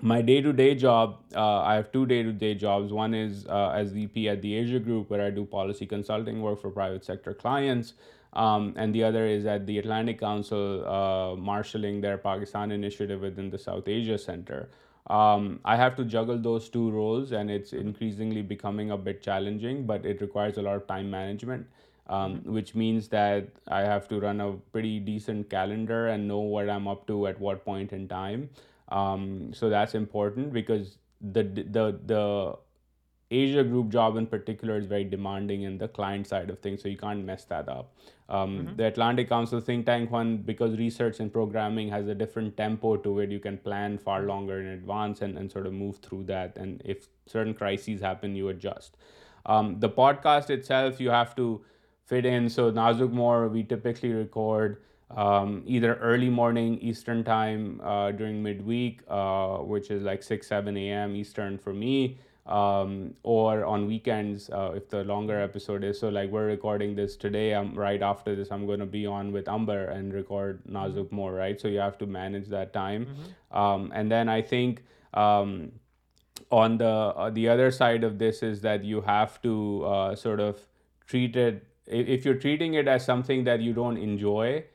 my 0.01 0.21
day-to-day 0.21 0.75
job, 0.75 1.19
uh, 1.35 1.59
I 1.59 1.75
have 1.75 1.91
two 1.91 2.05
day-to-day 2.05 2.55
jobs. 2.55 2.93
One 2.93 3.13
is 3.13 3.45
uh, 3.47 3.71
as 3.71 3.91
VP 3.91 4.29
at 4.29 4.41
the 4.41 4.55
Asia 4.55 4.79
Group, 4.79 5.09
where 5.09 5.23
I 5.23 5.29
do 5.29 5.45
policy 5.45 5.85
consulting 5.85 6.41
work 6.41 6.61
for 6.61 6.69
private 6.69 7.03
sector 7.03 7.33
clients. 7.33 7.93
Um, 8.33 8.73
and 8.77 8.93
the 8.93 9.03
other 9.03 9.25
is 9.25 9.45
at 9.45 9.65
the 9.65 9.79
Atlantic 9.79 10.19
Council, 10.19 10.87
uh, 10.87 11.35
marshalling 11.35 12.01
their 12.01 12.17
Pakistan 12.17 12.71
initiative 12.71 13.21
within 13.21 13.49
the 13.49 13.57
South 13.57 13.87
Asia 13.87 14.17
Center. 14.17 14.69
Um, 15.07 15.59
I 15.65 15.75
have 15.75 15.95
to 15.95 16.05
juggle 16.05 16.37
those 16.37 16.69
two 16.69 16.91
roles, 16.91 17.31
and 17.31 17.49
it's 17.49 17.73
increasingly 17.73 18.41
becoming 18.41 18.91
a 18.91 18.97
bit 18.97 19.23
challenging, 19.23 19.85
but 19.85 20.05
it 20.05 20.21
requires 20.21 20.57
a 20.57 20.61
lot 20.61 20.75
of 20.75 20.85
time 20.85 21.09
management, 21.09 21.65
um, 22.07 22.35
mm-hmm. 22.35 22.53
which 22.53 22.75
means 22.75 23.07
that 23.07 23.47
I 23.69 23.81
have 23.81 24.07
to 24.09 24.19
run 24.19 24.41
a 24.41 24.51
pretty 24.73 24.99
decent 24.99 25.49
calendar 25.49 26.07
and 26.07 26.27
know 26.27 26.39
what 26.39 26.69
I'm 26.69 26.87
up 26.87 27.07
to 27.07 27.27
at 27.27 27.39
what 27.39 27.65
point 27.65 27.91
in 27.91 28.07
time. 28.07 28.49
Um, 28.89 29.51
so 29.53 29.69
that's 29.69 29.95
important 29.95 30.53
because 30.53 30.97
the 31.19 32.57
Asia 33.29 33.61
group 33.61 33.89
job 33.89 34.15
in 34.15 34.25
particular 34.25 34.77
is 34.77 34.85
very 34.85 35.03
demanding 35.03 35.63
in 35.63 35.77
the 35.77 35.89
client 35.89 36.27
side 36.27 36.49
of 36.49 36.59
things, 36.59 36.81
so 36.81 36.87
you 36.87 36.95
can't 36.95 37.25
mess 37.25 37.43
that 37.45 37.67
up. 37.67 37.93
Um, 38.29 38.59
mm-hmm. 38.59 38.75
The 38.77 38.85
Atlantic 38.85 39.27
Council 39.27 39.59
think 39.59 39.85
tank 39.85 40.11
one, 40.11 40.37
because 40.37 40.77
research 40.77 41.19
and 41.19 41.31
programming 41.31 41.89
has 41.89 42.07
a 42.07 42.15
different 42.15 42.55
tempo 42.55 42.95
to 42.97 43.19
it, 43.19 43.29
you 43.29 43.39
can 43.39 43.57
plan 43.57 43.97
far 43.97 44.19
mm-hmm. 44.19 44.29
longer 44.29 44.61
in 44.61 44.67
advance 44.67 45.21
and 45.21 45.51
sort 45.51 45.65
of 45.67 45.73
move 45.73 45.97
through 45.97 46.23
that. 46.25 46.57
And 46.57 46.81
if 46.85 47.07
certain 47.25 47.53
crises 47.53 47.99
happen, 47.99 48.33
you 48.33 48.47
adjust. 48.47 48.95
Um, 49.45 49.77
the 49.79 49.89
podcast 49.89 50.49
itself, 50.49 51.01
you 51.01 51.09
have 51.09 51.35
to 51.35 51.61
fit 52.05 52.25
in. 52.25 52.49
So 52.49 52.71
Nazuk 52.71 53.11
More, 53.11 53.49
we 53.49 53.63
typically 53.63 54.13
record 54.13 54.77
um, 55.09 55.63
either 55.65 55.95
early 55.95 56.29
morning 56.29 56.79
Eastern 56.79 57.23
time 57.23 57.79
uh, 57.81 58.11
during 58.11 58.43
midweek, 58.43 59.01
uh, 59.07 59.59
which 59.59 59.89
is 59.89 60.03
like 60.03 60.21
6, 60.21 60.45
7 60.45 60.75
a.m. 60.75 61.15
Eastern 61.15 61.57
for 61.57 61.73
me, 61.73 62.17
um, 62.45 63.13
or 63.23 63.63
on 63.65 63.87
weekends 63.87 64.49
uh, 64.49 64.73
if 64.75 64.89
the 64.89 65.05
longer 65.05 65.39
episode 65.39 65.85
is. 65.85 65.97
So 65.97 66.09
like 66.09 66.29
we're 66.29 66.47
recording 66.47 66.93
this 66.93 67.15
today. 67.15 67.53
Um, 67.53 67.73
right 67.73 68.01
after 68.01 68.35
this, 68.35 68.51
I'm 68.51 68.65
going 68.65 68.79
to 68.79 68.85
be 68.85 69.05
on 69.05 69.31
with 69.31 69.47
Amber 69.47 69.85
and 69.85 70.13
record 70.13 70.61
Nazook 70.69 71.05
mm-hmm. 71.05 71.15
more, 71.15 71.33
right? 71.33 71.59
So 71.59 71.69
you 71.69 71.79
have 71.79 71.97
to 71.99 72.05
manage 72.05 72.47
that 72.47 72.73
time. 72.73 73.07
Mm-hmm. 73.53 73.91
And 73.93 74.11
then 74.11 74.27
I 74.27 74.41
think 74.41 74.83
on 75.13 75.71
the 76.49 77.49
other 77.49 77.71
side 77.71 78.03
of 78.03 78.17
this 78.17 78.43
is 78.43 78.59
that 78.61 78.83
you 78.83 79.01
have 79.01 79.41
to 79.43 80.13
sort 80.17 80.41
of 80.41 80.59
treat 81.05 81.37
it, 81.37 81.65
if 81.85 82.25
you're 82.25 82.35
treating 82.35 82.73
it 82.73 82.89
as 82.89 83.05
something 83.05 83.45
that 83.45 83.61
you 83.61 83.71
don't 83.71 83.97
enjoy, 83.97 84.65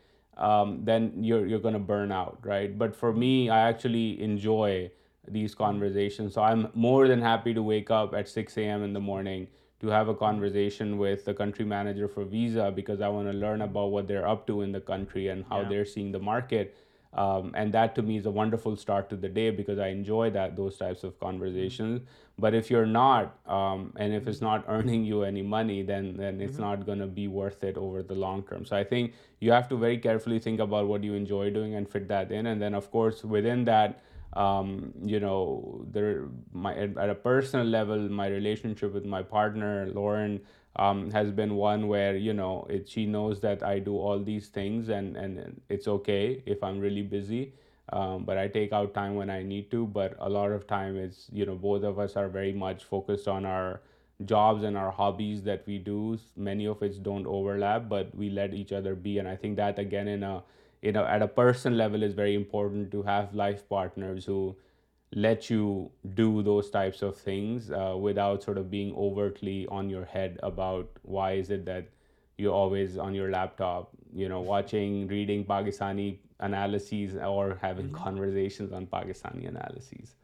um, 0.42 0.80
then 0.82 1.12
you're 1.22 1.60
going 1.60 1.74
to 1.74 1.86
burn 1.94 2.10
out, 2.10 2.40
right? 2.42 2.76
But 2.76 2.96
for 2.96 3.12
me, 3.12 3.48
I 3.48 3.60
actually 3.60 4.20
enjoy 4.20 4.90
these 5.28 5.54
conversations. 5.54 6.34
So 6.34 6.42
I'm 6.42 6.68
more 6.74 7.06
than 7.06 7.22
happy 7.22 7.54
to 7.54 7.62
wake 7.62 7.92
up 7.92 8.12
at 8.12 8.28
6 8.28 8.56
a.m. 8.56 8.82
in 8.82 8.92
the 8.92 9.00
morning 9.00 9.46
to 9.78 9.88
have 9.88 10.08
a 10.08 10.14
conversation 10.14 10.98
with 10.98 11.24
the 11.24 11.32
country 11.32 11.64
manager 11.64 12.08
for 12.08 12.24
Visa, 12.24 12.72
because 12.74 13.00
I 13.00 13.08
want 13.08 13.30
to 13.30 13.36
learn 13.36 13.62
about 13.62 13.92
what 13.92 14.08
they're 14.08 14.26
up 14.26 14.46
to 14.48 14.62
in 14.62 14.72
the 14.72 14.80
country 14.80 15.28
and 15.28 15.44
how 15.48 15.64
they're 15.64 15.84
seeing 15.84 16.10
the 16.10 16.20
market. 16.20 16.74
Um, 17.14 17.52
and 17.54 17.72
that 17.74 17.94
to 17.96 18.02
me 18.02 18.16
is 18.16 18.24
a 18.24 18.30
wonderful 18.30 18.74
start 18.76 19.10
to 19.10 19.16
the 19.16 19.28
day, 19.28 19.50
because 19.50 19.78
I 19.78 19.88
enjoy 19.88 20.30
those 20.30 20.78
types 20.78 21.04
of 21.04 21.20
conversations. 21.20 22.00
But 22.38 22.54
if 22.54 22.70
you're 22.70 22.86
not, 22.86 23.38
um, 23.46 23.92
and 23.96 24.14
if 24.14 24.26
it's 24.26 24.40
not 24.40 24.64
earning 24.66 25.04
you 25.04 25.22
any 25.22 25.42
money, 25.42 25.82
then 25.82 26.18
it's 26.40 26.54
mm-hmm. 26.54 26.62
not 26.62 26.86
going 26.86 27.00
to 27.00 27.06
be 27.06 27.28
worth 27.28 27.64
it 27.64 27.76
over 27.76 28.02
the 28.02 28.14
long 28.14 28.44
term. 28.44 28.64
So 28.64 28.76
I 28.76 28.82
think 28.84 29.12
you 29.40 29.52
have 29.52 29.68
to 29.68 29.76
very 29.76 29.98
carefully 29.98 30.38
think 30.38 30.58
about 30.58 30.88
what 30.88 31.04
you 31.04 31.12
enjoy 31.12 31.50
doing 31.50 31.74
and 31.74 31.86
fit 31.88 32.08
that 32.08 32.32
in. 32.32 32.46
And 32.46 32.62
then, 32.62 32.72
of 32.74 32.90
course, 32.90 33.22
within 33.22 33.66
that, 33.66 34.00
um, 34.32 34.94
at 35.02 35.22
a 35.94 36.30
personal 37.22 37.66
level, 37.66 37.98
my 38.08 38.28
relationship 38.28 38.94
with 38.94 39.04
my 39.04 39.22
partner, 39.22 39.86
Lauren, 39.92 40.40
um, 40.76 41.10
has 41.10 41.30
been 41.30 41.54
one 41.56 41.86
where 41.88 42.18
she 42.86 43.04
knows 43.04 43.40
that 43.40 43.62
I 43.62 43.78
do 43.78 43.98
all 43.98 44.18
these 44.18 44.48
things, 44.48 44.88
and 44.88 45.60
it's 45.68 45.86
okay 45.86 46.42
if 46.46 46.62
I'm 46.62 46.80
really 46.80 47.02
busy, 47.02 47.52
um, 47.92 48.24
but 48.24 48.38
I 48.38 48.48
take 48.48 48.72
out 48.72 48.94
time 48.94 49.14
when 49.14 49.28
I 49.28 49.42
need 49.42 49.70
to. 49.72 49.86
But 49.86 50.16
a 50.18 50.28
lot 50.28 50.50
of 50.50 50.66
time 50.66 50.96
it's 50.96 51.28
both 51.28 51.82
of 51.82 51.98
us 51.98 52.16
are 52.16 52.28
very 52.28 52.54
much 52.54 52.84
focused 52.84 53.28
on 53.28 53.44
our 53.44 53.82
jobs 54.24 54.64
and 54.64 54.78
our 54.78 54.90
hobbies 54.90 55.42
that 55.42 55.62
we 55.66 55.76
do. 55.76 56.18
Many 56.38 56.64
of 56.64 56.80
which 56.80 57.02
don't 57.02 57.26
overlap, 57.26 57.90
but 57.90 58.14
we 58.14 58.30
let 58.30 58.54
each 58.54 58.72
other 58.72 58.94
be. 58.94 59.18
And 59.18 59.28
I 59.28 59.36
think 59.36 59.56
that, 59.56 59.78
again, 59.78 60.08
in 60.08 60.22
a 60.22 60.42
at 60.82 61.20
a 61.20 61.28
person 61.28 61.76
level, 61.76 62.02
is 62.02 62.14
very 62.14 62.34
important 62.34 62.90
to 62.92 63.02
have 63.02 63.34
life 63.34 63.68
partners 63.68 64.24
who 64.24 64.56
let 65.14 65.50
you 65.50 65.90
do 66.14 66.42
those 66.42 66.70
types 66.70 67.02
of 67.02 67.16
things 67.16 67.70
uh, 67.70 67.94
without 67.98 68.42
sort 68.42 68.56
of 68.56 68.70
being 68.70 68.94
overtly 68.96 69.66
on 69.66 69.90
your 69.90 70.04
head 70.04 70.38
about 70.42 70.88
why 71.02 71.32
is 71.32 71.50
it 71.50 71.64
that 71.66 71.86
you're 72.38 72.52
always 72.52 72.96
on 72.96 73.14
your 73.14 73.30
laptop, 73.30 73.90
watching, 74.14 75.06
reading 75.08 75.44
Pakistani 75.44 76.18
analyses 76.40 77.14
or 77.16 77.58
having 77.60 77.86
mm-hmm. 77.86 78.02
conversations 78.02 78.72
on 78.72 78.86
Pakistani 78.86 79.46
analyses. 79.46 80.14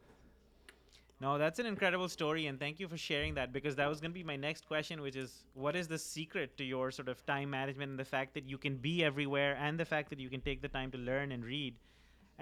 No, 1.20 1.36
that's 1.36 1.58
an 1.58 1.66
incredible 1.66 2.08
story, 2.08 2.46
and 2.46 2.60
thank 2.60 2.78
you 2.78 2.86
for 2.86 2.96
sharing 2.96 3.34
that, 3.34 3.52
because 3.52 3.74
that 3.74 3.88
was 3.88 4.00
going 4.00 4.12
to 4.12 4.14
be 4.14 4.22
my 4.22 4.36
next 4.36 4.68
question, 4.68 5.02
which 5.02 5.16
is, 5.16 5.42
what 5.52 5.74
is 5.74 5.88
the 5.88 5.98
secret 5.98 6.56
to 6.58 6.64
your 6.64 6.92
sort 6.92 7.08
of 7.08 7.26
time 7.26 7.50
management 7.50 7.90
and 7.90 7.98
the 7.98 8.04
fact 8.04 8.34
that 8.34 8.48
you 8.48 8.56
can 8.56 8.76
be 8.76 9.02
everywhere 9.02 9.58
and 9.60 9.80
the 9.80 9.84
fact 9.84 10.10
that 10.10 10.20
you 10.20 10.30
can 10.30 10.40
take 10.40 10.62
the 10.62 10.68
time 10.68 10.92
to 10.92 10.98
learn 10.98 11.32
and 11.32 11.44
read? 11.44 11.78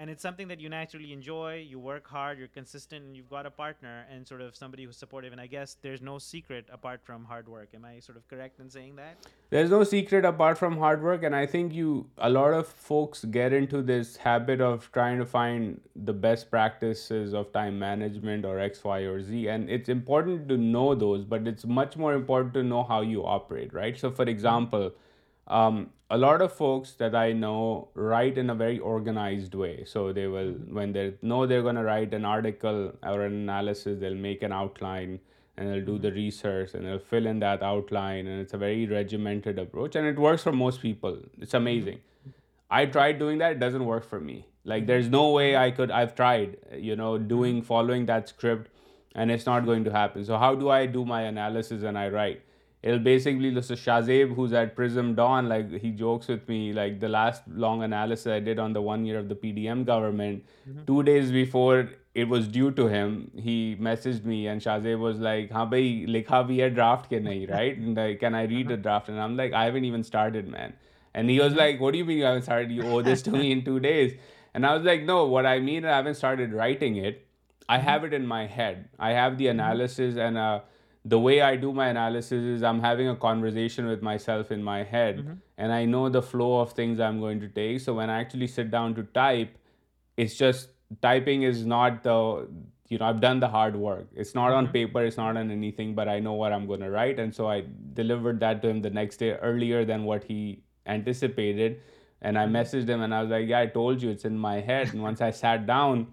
نک 0.05 0.95
you'd 1.01 1.23
of 12.53 12.75
focus 12.87 13.25
گیرن 13.33 13.65
to 13.71 13.81
this 13.81 14.17
habit 14.25 14.61
of 14.61 14.91
try 14.93 15.17
to 15.17 15.23
find 15.31 15.73
the 16.07 16.11
best 16.11 16.49
practice 16.51 17.11
of 17.37 17.45
time 17.53 17.79
management 17.79 18.45
اور 18.45 19.03
know 20.59 20.93
those 20.99 21.25
but 21.29 21.47
it's 21.47 21.65
much 21.73 21.97
more important 21.97 22.53
to 22.53 22.61
know 22.67 22.81
how 22.89 23.03
you 23.03 23.25
operate 23.37 23.73
right 23.75 23.99
so 23.99 24.09
for 24.17 24.27
example 24.27 24.87
a 26.09 26.17
lot 26.17 26.41
of 26.41 26.53
folks 26.53 26.91
that 27.01 27.15
I 27.15 27.33
know 27.33 27.89
write 27.93 28.37
in 28.37 28.49
a 28.49 28.55
very 28.55 28.79
organized 28.79 29.53
way. 29.53 29.83
So 29.85 30.13
they 30.13 30.27
will, 30.27 30.53
mm-hmm. 30.53 30.75
when 30.75 30.93
they 30.93 31.13
know 31.21 31.45
they're 31.45 31.61
going 31.61 31.75
to 31.75 31.83
write 31.83 32.13
an 32.13 32.25
article 32.25 32.93
or 33.03 33.21
an 33.21 33.33
analysis, 33.33 33.99
they'll 33.99 34.23
make 34.29 34.43
an 34.43 34.53
outline 34.53 35.19
and 35.57 35.69
they'll 35.69 35.85
do 35.85 35.97
the 35.97 36.07
mm-hmm. 36.07 36.17
research 36.17 36.75
and 36.75 36.85
they'll 36.85 37.05
fill 37.13 37.25
in 37.25 37.39
that 37.39 37.61
outline. 37.61 38.27
And 38.27 38.41
it's 38.41 38.53
a 38.53 38.57
very 38.57 38.87
regimented 38.87 39.59
approach 39.59 39.95
and 39.95 40.07
it 40.07 40.17
works 40.17 40.43
for 40.43 40.53
most 40.53 40.81
people. 40.81 41.17
It's 41.39 41.53
amazing. 41.53 41.97
Mm-hmm. 41.97 42.31
I 42.69 42.85
tried 42.85 43.19
doing 43.19 43.39
that. 43.39 43.51
It 43.53 43.59
doesn't 43.59 43.85
work 43.85 44.05
for 44.05 44.19
me. 44.19 44.45
Like 44.63 44.87
there's 44.87 45.09
no 45.09 45.31
way 45.31 45.55
I've 45.55 46.15
tried, 46.15 46.57
following 47.63 48.05
that 48.05 48.29
script 48.29 48.71
and 49.15 49.31
it's 49.31 49.45
not 49.45 49.65
going 49.65 49.83
to 49.85 49.91
happen. 49.91 50.25
So 50.25 50.37
how 50.37 50.55
do 50.55 50.69
I 50.69 50.85
do 50.85 51.05
my 51.05 51.21
analysis 51.21 51.83
and 51.83 51.97
I 51.97 52.09
write? 52.09 52.35
It 52.83 52.89
will 52.91 52.97
basically 53.03 53.51
Shahzaib 54.07 54.35
who's 54.37 54.53
at 54.55 54.75
presumed 54.75 55.19
on 55.19 55.45
like 55.49 55.65
he 55.83 55.91
jokes 55.97 56.29
with 56.29 56.49
me 56.49 56.71
like 56.75 56.99
the 57.01 57.05
last 57.07 57.47
long 57.63 57.81
analysis 57.83 58.25
I did 58.27 58.59
on 58.59 58.75
the 58.75 58.79
one 58.85 59.05
year 59.05 59.17
of 59.19 59.25
the 59.29 59.39
P 59.41 59.51
D 59.51 59.67
M 59.67 59.83
government 59.87 60.79
two 60.87 61.01
days 61.07 61.31
before 61.31 61.77
it 61.77 62.25
was 62.29 62.47
due 62.53 62.69
to 62.77 62.87
him 62.91 63.17
he 63.45 63.55
message 63.87 64.21
me 64.27 64.37
and 64.47 64.61
Shahzaib 64.83 65.01
was 65.01 65.19
like 65.21 65.51
ہاں 65.51 65.65
بھائی 65.69 66.05
لکھا 66.07 66.41
بھی 66.51 66.61
ہے 66.61 66.69
draft 66.69 67.09
کی 67.09 67.19
نئی 67.19 67.47
right 67.47 67.79
can 68.19 68.35
I 68.35 68.47
read 68.47 68.71
a 68.71 68.75
draft 68.75 69.09
I 69.09 69.71
when 69.71 69.83
even 69.83 69.99
started 69.99 70.49
man 70.51 70.71
and 71.13 71.29
he 71.29 71.39
was 71.39 71.55
like 71.57 71.81
would 71.81 71.95
you 71.95 72.05
be 72.05 72.39
two 72.45 73.59
two 73.65 73.77
days 73.79 74.13
and 74.53 74.65
I 74.65 74.73
was 74.77 74.85
like 74.85 75.07
though 75.07 75.17
what 75.29 75.45
I 75.45 75.61
mean 75.61 75.85
I 75.85 76.03
went 76.05 76.39
ahead 76.39 76.53
writing 76.55 77.03
it 77.05 77.25
I 77.69 77.81
have 77.87 78.03
it 78.05 78.13
in 78.13 78.25
my 78.27 78.47
head 78.57 78.83
I 79.05 79.15
have 79.15 79.33
the 79.39 79.49
analysis 79.49 79.99
and 79.99 80.37
the 81.13 81.19
way 81.25 81.41
I 81.41 81.55
do 81.55 81.73
my 81.73 81.87
analysis 81.87 82.47
is 82.53 82.63
I'm 82.63 82.79
having 82.81 83.09
a 83.15 83.15
conversation 83.25 83.87
with 83.87 84.01
myself 84.01 84.51
in 84.51 84.63
my 84.63 84.77
head, 84.95 85.19
mm-hmm. 85.19 85.35
and 85.57 85.73
I 85.73 85.83
know 85.85 86.07
the 86.17 86.21
flow 86.21 86.53
of 86.61 86.71
things 86.79 86.99
I'm 86.99 87.19
going 87.19 87.39
to 87.41 87.49
take. 87.59 87.79
So 87.81 87.93
when 87.99 88.09
I 88.09 88.19
actually 88.25 88.47
sit 88.55 88.71
down 88.71 88.95
to 88.95 89.03
type, 89.19 89.53
it's 90.17 90.35
just 90.35 90.71
typing 91.01 91.43
is 91.43 91.65
not 91.65 92.03
the, 92.03 92.17
I've 93.01 93.21
done 93.21 93.39
the 93.39 93.47
hard 93.47 93.75
work. 93.75 94.07
It's 94.15 94.33
not 94.35 94.51
on 94.51 94.65
mm-hmm. 94.65 94.79
paper, 94.81 95.03
it's 95.03 95.17
not 95.17 95.37
on 95.37 95.51
anything, 95.51 95.95
but 95.95 96.09
I 96.09 96.19
know 96.19 96.33
what 96.33 96.53
I'm 96.53 96.67
going 96.67 96.81
to 96.81 96.89
write. 96.89 97.19
And 97.19 97.33
so 97.33 97.49
I 97.49 97.63
delivered 97.93 98.41
that 98.41 98.61
to 98.63 98.69
him 98.69 98.81
the 98.81 98.89
next 98.89 99.17
day 99.17 99.33
earlier 99.51 99.85
than 99.85 100.03
what 100.03 100.23
he 100.23 100.63
anticipated. 100.85 101.81
And 102.21 102.37
I 102.37 102.45
mm-hmm. 102.45 102.55
messaged 102.57 102.89
him 102.89 103.01
and 103.01 103.13
I 103.13 103.21
was 103.21 103.29
like, 103.29 103.47
yeah, 103.47 103.59
I 103.59 103.67
told 103.67 104.01
you 104.01 104.09
it's 104.09 104.25
in 104.25 104.37
my 104.37 104.59
head. 104.59 104.93
And 104.93 105.01
once 105.01 105.21
I 105.21 105.31
sat 105.31 105.65
down, 105.65 106.05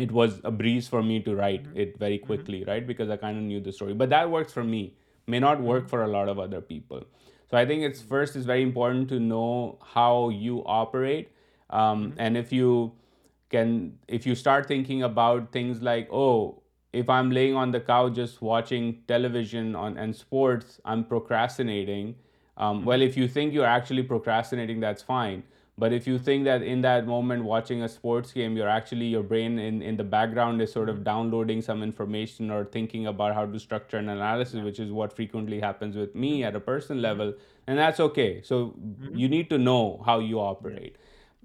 it 0.00 0.10
was 0.10 0.40
a 0.44 0.50
breeze 0.50 0.88
for 0.88 1.02
me 1.02 1.22
to 1.22 1.34
write 1.36 1.64
mm-hmm. 1.64 1.82
it 1.84 1.98
very 1.98 2.16
mm-hmm. 2.16 2.26
quickly, 2.26 2.64
right? 2.64 2.86
Because 2.86 3.10
I 3.10 3.16
kind 3.16 3.36
of 3.36 3.44
knew 3.44 3.60
the 3.60 3.72
story. 3.72 3.94
But 3.94 4.08
that 4.10 4.30
works 4.30 4.52
for 4.52 4.64
me, 4.64 4.94
may 5.26 5.40
not 5.40 5.58
mm-hmm. 5.58 5.72
work 5.72 5.88
for 5.88 6.02
a 6.02 6.08
lot 6.08 6.28
of 6.28 6.38
other 6.38 6.60
people. 6.60 7.04
So 7.50 7.56
I 7.56 7.66
think 7.66 7.82
it's 7.82 8.00
first 8.00 8.36
is 8.36 8.46
very 8.46 8.62
important 8.62 9.08
to 9.10 9.20
know 9.20 9.78
how 9.94 10.30
you 10.30 10.62
operate. 10.64 11.32
Um, 11.68 12.14
and 12.16 12.36
if 12.36 12.52
you 12.52 14.34
start 14.34 14.66
thinking 14.66 15.02
about 15.02 15.52
things 15.52 15.82
like, 15.82 16.08
oh, 16.12 16.62
if 16.92 17.10
I'm 17.10 17.30
laying 17.30 17.54
on 17.54 17.72
the 17.72 17.80
couch 17.80 18.14
just 18.14 18.40
watching 18.40 19.02
television 19.08 19.76
and 19.76 20.14
sports, 20.14 20.80
I'm 20.84 21.04
procrastinating. 21.04 22.14
Um, 22.56 22.84
well, 22.84 23.02
if 23.02 23.16
you 23.16 23.26
think 23.26 23.52
you're 23.52 23.72
actually 23.78 24.04
procrastinating, 24.04 24.80
that's 24.80 25.02
fine. 25.02 25.44
But 25.78 25.94
if 25.94 26.06
you 26.06 26.18
think 26.18 26.44
that 26.44 26.62
in 26.62 26.82
that 26.82 27.06
moment 27.06 27.44
watching 27.44 27.82
a 27.82 27.88
sports 27.88 28.32
game, 28.32 28.56
you're 28.56 28.68
actually, 28.68 29.06
your 29.06 29.22
brain 29.22 29.58
in 29.58 29.96
the 29.96 30.04
background 30.04 30.60
is 30.60 30.72
sort 30.72 30.88
of 30.88 30.96
mm-hmm. 30.96 31.04
downloading 31.04 31.62
some 31.62 31.82
information 31.82 32.50
or 32.50 32.64
thinking 32.64 33.06
about 33.06 33.34
how 33.34 33.46
to 33.46 33.58
structure 33.58 33.96
an 33.96 34.08
analysis, 34.08 34.62
which 34.62 34.78
is 34.78 34.92
what 34.92 35.14
frequently 35.14 35.60
happens 35.60 35.96
with 35.96 36.14
me 36.14 36.40
mm-hmm. 36.40 36.48
at 36.48 36.56
a 36.56 36.60
personal 36.60 37.02
mm-hmm. 37.02 37.20
level. 37.20 37.34
And 37.66 37.78
that's 37.78 38.00
okay. 38.00 38.42
So 38.42 38.74
you 39.12 39.28
need 39.28 39.48
to 39.50 39.58
know 39.58 40.02
how 40.04 40.18
you 40.18 40.40
operate. 40.40 40.96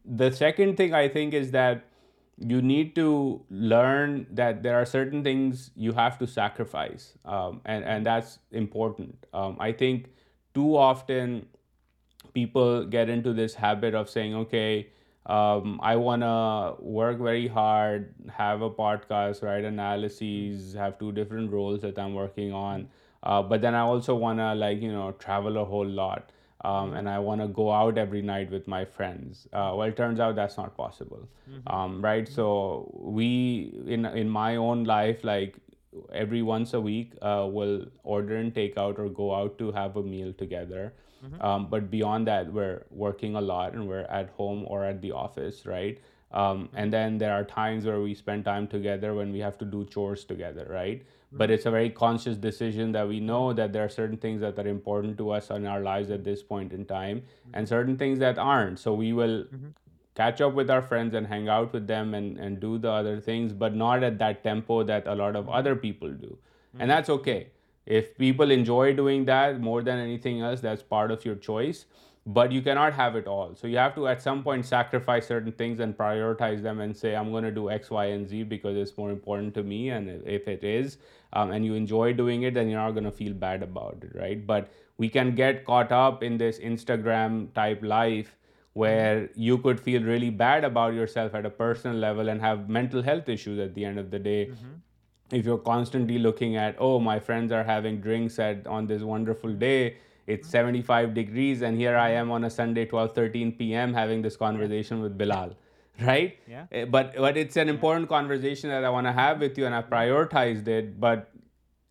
The 0.03 0.31
second 0.31 0.77
thing 0.77 0.93
I 0.93 1.07
think 1.07 1.33
is 1.33 1.51
that 1.51 1.86
you 2.38 2.61
need 2.61 2.95
to 2.95 3.41
learn 3.49 4.27
that 4.29 4.61
there 4.61 4.75
are 4.75 4.86
certain 4.86 5.23
things 5.23 5.71
you 5.75 5.93
have 5.93 6.17
to 6.19 6.27
sacrifice. 6.27 7.13
Um, 7.23 7.61
and 7.63 8.05
that's 8.05 8.39
important. 8.51 9.25
Um, 9.33 9.55
I 9.55 9.71
think 9.71 10.11
too 10.53 10.75
often 10.75 11.43
people 12.36 12.83
get 12.97 13.15
into 13.15 13.33
this 13.33 13.55
habit 13.55 13.95
of 14.01 14.09
saying, 14.09 14.36
okay, 14.41 14.89
um, 15.25 15.79
I 15.81 15.95
want 15.95 16.21
to 16.29 16.91
work 16.97 17.17
very 17.19 17.47
hard, 17.47 18.13
have 18.29 18.61
a 18.61 18.69
podcast, 18.69 19.43
write 19.43 19.65
analyses, 19.65 20.73
have 20.73 20.99
two 20.99 21.11
different 21.11 21.51
roles 21.51 21.81
that 21.81 21.97
I'm 21.97 22.13
working 22.13 22.53
on. 22.53 22.88
Uh, 23.23 23.41
but 23.41 23.61
then 23.61 23.73
I 23.73 23.79
also 23.79 24.15
want 24.27 24.38
to, 24.38 25.15
travel 25.25 25.57
a 25.57 25.65
whole 25.65 25.93
lot. 26.03 26.31
Um, 26.63 26.93
and 26.93 27.07
I 27.07 27.19
want 27.19 27.41
to 27.41 27.47
go 27.47 27.71
out 27.71 27.97
every 27.97 28.21
night 28.23 28.51
with 28.51 28.67
my 28.67 28.86
friends. 28.86 29.47
Uh, 29.47 29.71
well, 29.75 29.88
it 29.88 29.97
turns 29.97 30.19
out 30.19 30.36
that's 30.36 30.57
not 30.57 30.75
possible, 30.75 31.27
mm-hmm. 31.27 31.75
um, 31.75 32.03
right? 32.03 32.27
So 32.27 32.45
we, 33.17 33.29
in 33.95 34.29
my 34.29 34.55
own 34.55 34.83
life, 34.83 35.23
like 35.23 35.57
every 36.13 36.41
once 36.41 36.73
a 36.73 36.81
week, 36.81 37.13
uh, 37.21 37.47
will 37.57 37.86
order 38.03 38.38
in 38.38 38.51
takeout 38.51 38.99
or 38.99 39.09
go 39.09 39.36
out 39.36 39.59
to 39.59 39.71
have 39.71 39.95
a 39.95 40.03
meal 40.03 40.33
together. 40.45 40.93
Mm-hmm. 41.23 41.41
Um, 41.41 41.67
but 41.67 41.89
beyond 41.91 42.27
that, 42.27 42.51
we're 42.51 42.83
working 42.91 43.36
a 43.36 43.41
lot 43.41 43.73
and 43.73 43.88
we're 43.88 44.07
at 44.21 44.29
home 44.31 44.65
or 44.67 44.86
at 44.86 45.01
the 45.01 45.11
office, 45.11 45.65
right? 45.65 45.99
Um, 46.31 46.43
mm-hmm. 46.43 46.77
And 46.77 46.93
then 46.93 47.17
there 47.17 47.33
are 47.33 47.43
times 47.43 47.86
where 47.86 48.01
we 48.01 48.13
spend 48.13 48.45
time 48.45 48.67
together 48.67 49.13
when 49.13 49.31
we 49.31 49.39
have 49.39 49.57
to 49.59 49.65
do 49.65 49.86
chores 49.86 50.25
together, 50.25 50.65
right? 50.69 51.05
But 51.31 51.49
Right. 51.49 51.55
it's 51.55 51.65
a 51.65 51.71
very 51.71 51.89
conscious 51.89 52.38
decision 52.38 52.91
that 52.93 53.07
we 53.07 53.19
know 53.19 53.53
that 53.53 53.71
there 53.73 53.83
are 53.83 53.93
certain 53.97 54.17
things 54.17 54.41
that 54.41 54.59
are 54.59 54.67
important 54.67 55.17
to 55.19 55.31
us 55.31 55.49
in 55.49 55.65
our 55.65 55.81
lives 55.81 56.11
at 56.11 56.23
this 56.23 56.43
point 56.43 56.73
in 56.73 56.86
time 56.86 57.21
mm-hmm. 57.21 57.51
and 57.53 57.67
certain 57.67 57.97
things 57.97 58.19
that 58.19 58.38
aren't. 58.38 58.79
So 58.79 58.93
we 59.05 59.11
will 59.13 59.36
Mm-hmm. 59.36 59.75
catch 60.17 60.41
up 60.45 60.53
with 60.57 60.69
our 60.73 60.81
friends 60.89 61.15
and 61.19 61.27
hang 61.27 61.49
out 61.53 61.73
with 61.75 61.88
them 61.88 62.13
and 62.17 62.59
do 62.59 62.77
the 62.83 62.89
other 62.89 63.15
things, 63.25 63.55
but 63.63 63.73
not 63.81 64.03
at 64.09 64.17
that 64.19 64.38
tempo 64.43 64.77
that 64.91 65.07
a 65.13 65.15
lot 65.21 65.36
of 65.39 65.49
other 65.61 65.75
people 65.88 66.11
do. 66.11 66.31
And 66.31 66.39
Mm-hmm. 66.39 66.89
that's 66.95 67.17
okay. 67.19 67.41
If 67.86 68.17
people 68.17 68.49
enjoy 68.49 68.93
doing 68.93 69.25
that 69.25 69.61
more 69.61 69.83
than 69.83 69.99
anything 69.99 70.41
else, 70.41 70.59
that's 70.59 70.81
part 70.81 71.11
of 71.11 71.23
your 71.23 71.36
choice, 71.36 71.86
but 72.25 72.51
you 72.51 72.61
cannot 72.61 72.93
have 72.93 73.15
it 73.15 73.27
all. 73.27 73.55
So 73.55 73.67
you 73.67 73.77
have 73.77 73.93
to 73.95 74.07
at 74.07 74.21
some 74.21 74.41
point 74.43 74.65
sacrifice 74.65 75.27
certain 75.27 75.51
things 75.51 75.79
and 75.79 75.97
prioritize 75.97 76.63
them 76.63 76.79
and 76.79 76.95
say, 76.97 77.15
I'm 77.15 77.31
going 77.31 77.43
to 77.43 77.51
do 77.51 77.69
X, 77.69 77.91
Y, 77.91 78.05
and 78.05 78.27
Z 78.27 78.43
because 78.43 78.75
it's 78.75 78.97
more 78.97 79.11
important 79.11 79.53
to 79.55 79.63
me. 79.63 79.89
And 79.89 80.23
if 80.25 80.47
it 80.47 80.63
is, 80.63 80.97
um, 81.33 81.51
and 81.51 81.63
you 81.63 81.75
enjoy 81.75 82.13
doing 82.13 82.43
it, 82.43 82.55
then 82.55 82.69
you're 82.69 82.81
not 82.81 82.91
going 82.91 83.03
to 83.03 83.11
feel 83.11 83.33
bad 83.33 83.61
about 83.61 83.97
it, 84.01 84.17
right? 84.19 84.47
But 84.53 84.71
we 84.97 85.09
can 85.09 85.36
get 85.36 85.63
caught 85.65 85.91
up 85.91 86.23
in 86.23 86.38
this 86.38 86.57
Instagram 86.57 87.53
type 87.53 87.83
life 87.83 88.36
where 88.73 89.29
you 89.36 89.57
could 89.57 89.79
feel 89.79 90.03
really 90.03 90.29
bad 90.29 90.63
about 90.65 90.93
yourself 90.93 91.33
at 91.33 91.45
a 91.45 91.49
personal 91.49 91.95
level 91.95 92.27
and 92.27 92.41
have 92.41 92.67
mental 92.67 93.01
health 93.01 93.29
issues 93.29 93.57
at 93.57 93.73
the 93.73 93.86
end 93.86 93.99
of 93.99 94.09
the 94.09 94.17
day, 94.17 94.47
mm-hmm. 94.47 94.71
If 95.31 95.45
you're 95.45 95.57
constantly 95.57 96.19
looking 96.19 96.55
at, 96.55 96.75
oh, 96.77 96.99
my 96.99 97.19
friends 97.19 97.51
are 97.51 97.63
having 97.63 97.99
drinks 97.99 98.38
on 98.39 98.86
this 98.86 99.01
wonderful 99.01 99.53
day, 99.53 99.97
it's 100.27 100.47
mm-hmm. 100.47 100.83
75 100.83 101.13
degrees, 101.15 101.61
and 101.63 101.77
here 101.77 101.95
I 101.95 102.09
am 102.11 102.31
on 102.31 102.43
a 102.43 102.49
Sunday, 102.49 102.86
12:13 102.86 103.57
p.m. 103.57 103.93
having 103.93 104.21
this 104.21 104.36
conversation 104.36 105.01
with 105.01 105.17
Bilal, 105.17 105.55
right? 106.01 106.38
Yeah. 106.47 106.65
Eh, 106.71 106.86
but 106.86 107.15
it's 107.38 107.57
an 107.57 107.69
important 107.69 108.09
conversation 108.09 108.69
that 108.69 108.83
I 108.83 108.89
want 108.89 109.07
to 109.07 109.11
have 109.11 109.39
with 109.39 109.57
you, 109.57 109.65
and 109.65 109.73
I 109.73 109.81
prioritized 109.81 110.67
it. 110.67 110.99
But 110.99 111.31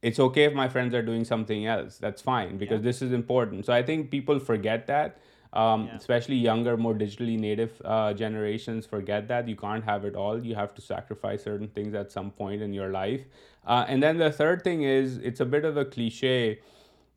it's 0.02 0.20
okay 0.20 0.44
if 0.44 0.52
my 0.52 0.68
friends 0.68 0.94
are 0.94 1.02
doing 1.02 1.24
something 1.24 1.66
else. 1.66 1.98
That's 1.98 2.22
fine, 2.22 2.56
because 2.56 2.82
this 2.82 3.02
is 3.02 3.12
important. 3.12 3.66
So 3.66 3.72
I 3.72 3.82
think 3.82 4.10
people 4.12 4.38
forget 4.38 4.86
that. 4.88 5.18
Um, 5.54 5.86
yeah. 5.86 5.96
Especially 5.96 6.36
younger, 6.36 6.76
more 6.76 6.94
digitally 6.94 7.38
native 7.38 7.80
uh, 7.84 8.12
generations 8.12 8.86
forget 8.86 9.28
that 9.28 9.48
you 9.48 9.54
can't 9.54 9.84
have 9.84 10.04
it 10.04 10.16
all. 10.16 10.44
You 10.44 10.56
have 10.56 10.74
to 10.74 10.82
sacrifice 10.82 11.44
certain 11.44 11.68
things 11.68 11.94
at 11.94 12.10
some 12.10 12.30
point 12.30 12.60
in 12.60 12.72
your 12.72 12.90
life. 12.90 13.20
Uh, 13.64 13.84
and 13.88 14.02
then 14.02 14.18
the 14.18 14.32
third 14.32 14.64
thing 14.64 14.82
is, 14.82 15.18
it's 15.18 15.40
a 15.40 15.44
bit 15.44 15.64
of 15.64 15.76
a 15.76 15.84
cliche, 15.84 16.58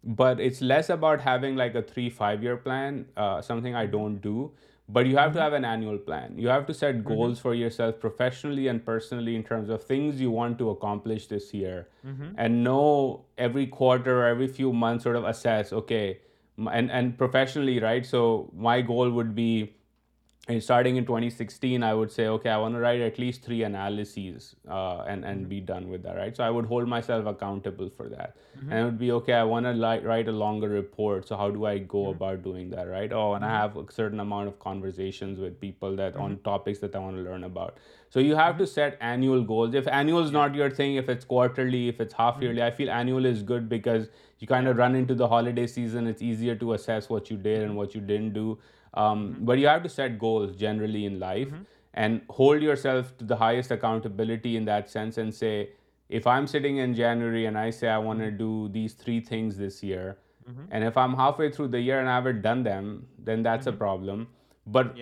but 0.03 0.39
it's 0.39 0.61
less 0.61 0.89
about 0.91 1.21
having 1.21 1.55
like 1.55 1.73
a 1.73 1.81
3-5 1.81 2.43
year 2.43 2.57
plan, 2.57 3.05
uh, 3.17 3.41
something 3.41 3.75
I 3.75 3.87
don't 3.87 4.21
do, 4.21 4.51
but 4.87 5.07
you 5.07 5.17
have 5.17 5.33
to 5.33 5.39
mm-hmm. 5.39 5.39
have 5.41 5.47
Mm-hmm. 5.47 5.73
an 5.73 5.73
annual 5.73 5.97
plan. 5.97 6.33
You 6.37 6.49
have 6.49 6.67
to 6.67 6.75
set 6.75 6.97
Mm-hmm. 6.97 7.07
goals 7.07 7.39
for 7.39 7.55
yourself 7.55 7.99
professionally 7.99 8.67
and 8.67 8.85
personally 8.85 9.35
in 9.35 9.43
terms 9.43 9.69
of 9.69 9.83
things 9.83 10.21
you 10.21 10.29
want 10.29 10.59
to 10.59 10.69
accomplish 10.69 11.25
this 11.25 11.53
year, 11.55 11.87
Mm-hmm. 12.05 12.35
and 12.37 12.63
know 12.63 13.25
every 13.37 13.67
quarter 13.67 14.19
or 14.21 14.25
every 14.27 14.47
few 14.47 14.71
months 14.73 15.05
sort 15.05 15.15
of 15.15 15.25
assess, 15.33 15.73
okay, 15.81 16.07
and 16.65 17.17
professionally, 17.17 17.79
right? 17.79 18.05
So 18.05 18.49
my 18.57 18.81
goal 18.81 19.09
would 19.11 19.35
be 19.35 19.65
and 20.49 20.63
starting 20.63 20.95
in 20.95 21.05
2016, 21.05 21.83
I 21.83 21.93
would 21.93 22.09
say, 22.09 22.27
okay, 22.27 22.49
I 22.49 22.57
want 22.57 22.73
to 22.75 22.79
write 22.79 23.01
at 23.01 23.19
least 23.19 23.43
3 23.43 23.63
analyses 23.63 24.55
uh, 24.69 25.01
and 25.01 25.23
mm-hmm. 25.23 25.43
be 25.43 25.59
done 25.59 25.89
with 25.89 26.03
that, 26.03 26.15
right? 26.15 26.35
So 26.37 26.43
I 26.43 26.49
would 26.49 26.65
hold 26.65 26.87
myself 26.87 27.25
accountable 27.25 27.89
for 27.89 28.07
that. 28.07 28.37
Mm-hmm. 28.57 28.71
And 28.71 28.79
it 28.79 28.85
would 28.85 28.97
be, 28.97 29.11
okay, 29.11 29.33
I 29.33 29.43
want 29.43 29.65
to 29.65 30.07
write 30.07 30.29
a 30.29 30.31
longer 30.31 30.69
report. 30.69 31.27
So 31.27 31.35
how 31.35 31.49
do 31.51 31.65
I 31.65 31.79
go 31.79 32.03
mm-hmm. 32.03 32.23
about 32.23 32.43
doing 32.43 32.69
that, 32.69 32.85
right? 32.85 33.11
Oh, 33.11 33.33
and 33.33 33.43
I 33.43 33.49
mm-hmm. 33.49 33.57
have 33.57 33.77
a 33.77 33.91
certain 33.91 34.21
amount 34.21 34.47
of 34.47 34.57
conversations 34.59 35.37
with 35.37 35.59
people 35.59 35.97
that 35.97 36.15
on 36.15 36.37
topics 36.45 36.79
that 36.79 36.95
I 36.95 36.99
want 36.99 37.17
to 37.17 37.23
learn 37.23 37.43
about. 37.43 37.77
So 38.09 38.21
you 38.21 38.37
have 38.37 38.57
to 38.59 38.65
set 38.65 38.97
annual 39.01 39.43
goals. 39.43 39.75
If 39.75 39.85
annual 39.91 40.23
is 40.23 40.31
not 40.31 40.55
your 40.55 40.69
thing, 40.69 40.95
if 40.95 41.09
it's 41.09 41.25
quarterly, 41.25 41.89
if 41.89 41.99
it's 41.99 42.13
half 42.13 42.41
yearly, 42.41 42.63
I 42.63 42.71
feel 42.71 42.89
annual 42.89 43.25
is 43.25 43.43
good 43.43 43.67
because 43.67 44.07
you 44.39 44.47
kind 44.47 44.65
of 44.65 44.77
run 44.77 44.95
into 44.95 45.13
the 45.13 45.27
holiday 45.27 45.67
season. 45.67 46.07
It's 46.07 46.21
easier 46.21 46.55
to 46.55 46.71
assess 46.71 47.09
what 47.09 47.29
you 47.29 47.35
did 47.35 47.63
and 47.63 47.75
what 47.75 47.93
you 47.93 47.99
didn't 47.99 48.31
do. 48.31 48.57
Um, 48.93 49.05
mm-hmm. 49.05 49.45
But 49.45 49.59
you 49.59 49.67
have 49.67 49.83
to 49.83 49.89
set 49.89 50.19
goals 50.19 50.55
generally 50.55 51.05
in 51.05 51.19
life 51.19 51.47
mm-hmm. 51.47 51.63
and 51.93 52.21
hold 52.29 52.61
yourself 52.61 53.17
to 53.17 53.25
the 53.25 53.35
highest 53.35 53.71
accountability 53.71 54.55
in 54.57 54.65
that 54.65 54.89
sense 54.89 55.17
and 55.17 55.33
say, 55.33 55.69
if 56.09 56.25
I'm 56.25 56.47
sitting 56.47 56.77
in 56.77 56.95
January 56.95 57.45
and 57.45 57.57
I 57.57 57.69
say 57.69 57.89
I 57.89 57.97
want 57.97 58.19
to 58.19 58.27
mm-hmm. 58.27 58.37
do 58.37 58.69
these 58.69 58.93
3 58.93 59.19
things 59.19 59.57
this 59.57 59.83
year, 59.83 60.17
and 60.71 60.81
if 60.81 60.95
I'm 60.95 61.13
halfway 61.13 61.51
through 61.51 61.67
the 61.67 61.81
year 61.81 61.99
and 61.99 62.07
I 62.07 62.15
haven't 62.15 62.41
done 62.41 62.63
them, 62.63 63.05
then 63.19 63.43
that's 63.43 63.67
a 63.67 63.71
problem. 63.73 64.29
But 64.65 64.95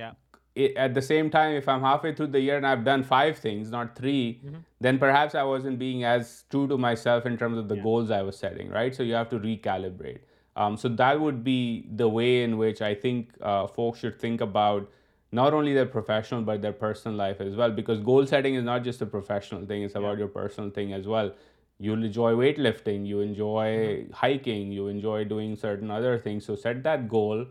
at 0.76 0.96
the 0.96 1.02
same 1.04 1.30
time, 1.30 1.54
if 1.54 1.70
I'm 1.70 1.82
halfway 1.82 2.16
through 2.16 2.34
the 2.34 2.40
year 2.40 2.58
and 2.58 2.66
I've 2.66 2.84
done 2.84 3.04
5 3.04 3.38
things, 3.38 3.70
not 3.70 3.96
3, 3.96 4.42
then 4.82 4.98
perhaps 4.98 5.36
I 5.36 5.44
wasn't 5.44 5.78
being 5.78 6.04
as 6.04 6.46
true 6.50 6.68
to 6.68 6.80
myself 6.80 7.28
in 7.28 7.38
terms 7.38 7.60
of 7.60 7.68
the 7.68 7.78
goals 7.78 8.10
I 8.10 8.24
was 8.24 8.36
setting, 8.36 8.70
right? 8.70 8.96
So 8.96 9.04
you 9.04 9.14
have 9.14 9.30
to 9.30 9.40
recalibrate. 9.40 10.22
Um, 10.56 10.78
so 10.78 10.88
that 10.88 11.20
would 11.20 11.44
be 11.44 11.88
the 11.96 12.08
way 12.08 12.44
in 12.44 12.58
which 12.58 12.82
I 12.82 12.96
think 12.96 13.32
uh, 13.42 13.68
folks 13.68 14.00
should 14.00 14.20
think 14.20 14.40
about 14.40 14.90
not 15.32 15.54
only 15.54 15.74
their 15.74 15.86
professional 15.86 16.42
but 16.42 16.62
their 16.62 16.72
personal 16.72 17.18
life 17.18 17.42
as 17.42 17.56
well, 17.56 17.72
because 17.72 18.00
goal 18.00 18.26
setting 18.26 18.56
is 18.56 18.64
not 18.64 18.84
just 18.84 19.02
a 19.02 19.06
professional 19.06 19.66
thing, 19.66 19.84
it's 19.84 19.96
about 19.96 20.18
your 20.18 20.30
personal 20.30 20.70
thing 20.70 20.94
as 20.94 21.08
well. 21.08 21.32
You'll 21.78 22.06
enjoy 22.06 22.34
weightlifting, 22.34 23.06
you 23.06 23.20
enjoy 23.20 24.06
hiking, 24.14 24.72
you 24.72 24.88
enjoy 24.88 25.26
doing 25.26 25.58
certain 25.58 25.92
other 25.92 26.18
things. 26.18 26.46
So 26.46 26.56
set 26.56 26.84
that 26.84 27.10
goal 27.10 27.46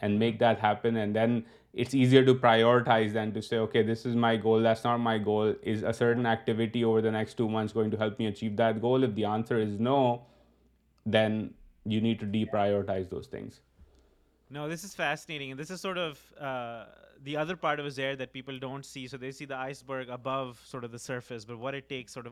and 0.00 0.18
make 0.18 0.40
that 0.40 0.58
happen, 0.58 0.96
and 0.96 1.14
then 1.14 1.44
it's 1.72 1.94
easier 1.94 2.24
to 2.24 2.34
prioritize 2.34 3.12
than 3.12 3.32
to 3.34 3.42
say, 3.42 3.58
okay, 3.58 3.82
this 3.82 4.04
is 4.04 4.16
my 4.16 4.36
goal, 4.36 4.60
that's 4.60 4.82
not 4.82 4.98
my 4.98 5.18
goal. 5.18 5.54
Is 5.62 5.84
a 5.84 5.92
certain 5.92 6.26
activity 6.26 6.84
over 6.84 7.00
the 7.00 7.12
next 7.12 7.34
2 7.34 7.48
months 7.48 7.72
going 7.72 7.92
to 7.92 7.96
help 7.96 8.18
me 8.18 8.26
achieve 8.26 8.56
that 8.56 8.80
goal? 8.80 9.04
If 9.04 9.14
the 9.14 9.24
answer 9.24 9.60
is 9.60 9.78
no, 9.78 10.22
then 11.06 11.54
other 17.34 17.54
part 17.60 17.80
of 17.80 17.86
their 17.92 18.14
people 18.32 18.58
don't 18.60 18.84
see 18.86 19.06
so 19.08 19.16
they 19.18 19.30
see 19.32 19.46
the iceberg 19.86 20.10
above 20.10 20.52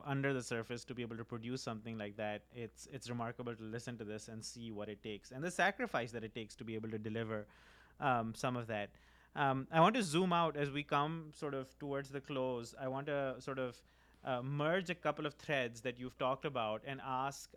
endorsing 0.04 1.96
likes 1.96 3.08
remarkable 3.08 3.78
sacrifice 5.56 6.16
much 14.42 14.90
couple 15.02 15.26
of 15.26 15.36
thread 15.40 16.02
about 16.44 16.86
ask 17.02 17.56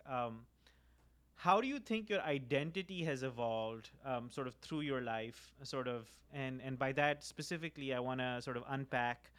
How 1.40 1.62
do 1.62 1.66
you 1.66 1.78
think 1.78 2.10
your 2.10 2.20
identity 2.20 3.02
has 3.04 3.22
evolved 3.22 3.88
um, 4.04 4.30
sort 4.30 4.46
of 4.46 4.54
through 4.56 4.82
your 4.82 5.00
life, 5.00 5.54
sort 5.62 5.88
of, 5.88 6.06
and 6.34 6.78
by 6.78 6.92
that 6.92 7.24
specifically, 7.24 7.94
I 7.94 7.98
want 7.98 8.20
to 8.20 8.42
sort 8.42 8.58
of 8.58 8.64
unpack 8.68 9.30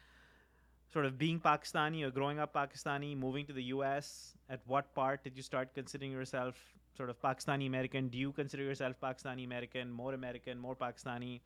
sort 0.92 1.04
of 1.04 1.16
being 1.16 1.38
Pakistani 1.38 2.02
or 2.02 2.10
growing 2.10 2.40
up 2.40 2.54
Pakistani, 2.54 3.16
moving 3.16 3.46
to 3.46 3.52
the 3.52 3.62
US. 3.76 4.34
At 4.50 4.62
what 4.66 4.92
part 4.96 5.22
did 5.22 5.36
you 5.36 5.44
start 5.44 5.74
considering 5.76 6.10
yourself 6.10 6.56
sort 6.96 7.08
of 7.08 7.22
Pakistani 7.22 7.68
American? 7.68 8.08
Do 8.08 8.18
you 8.18 8.32
consider 8.32 8.64
yourself 8.64 8.96
Pakistani 9.00 9.44
American, 9.44 9.88
more 9.88 10.16
Pakistani? 10.16 11.38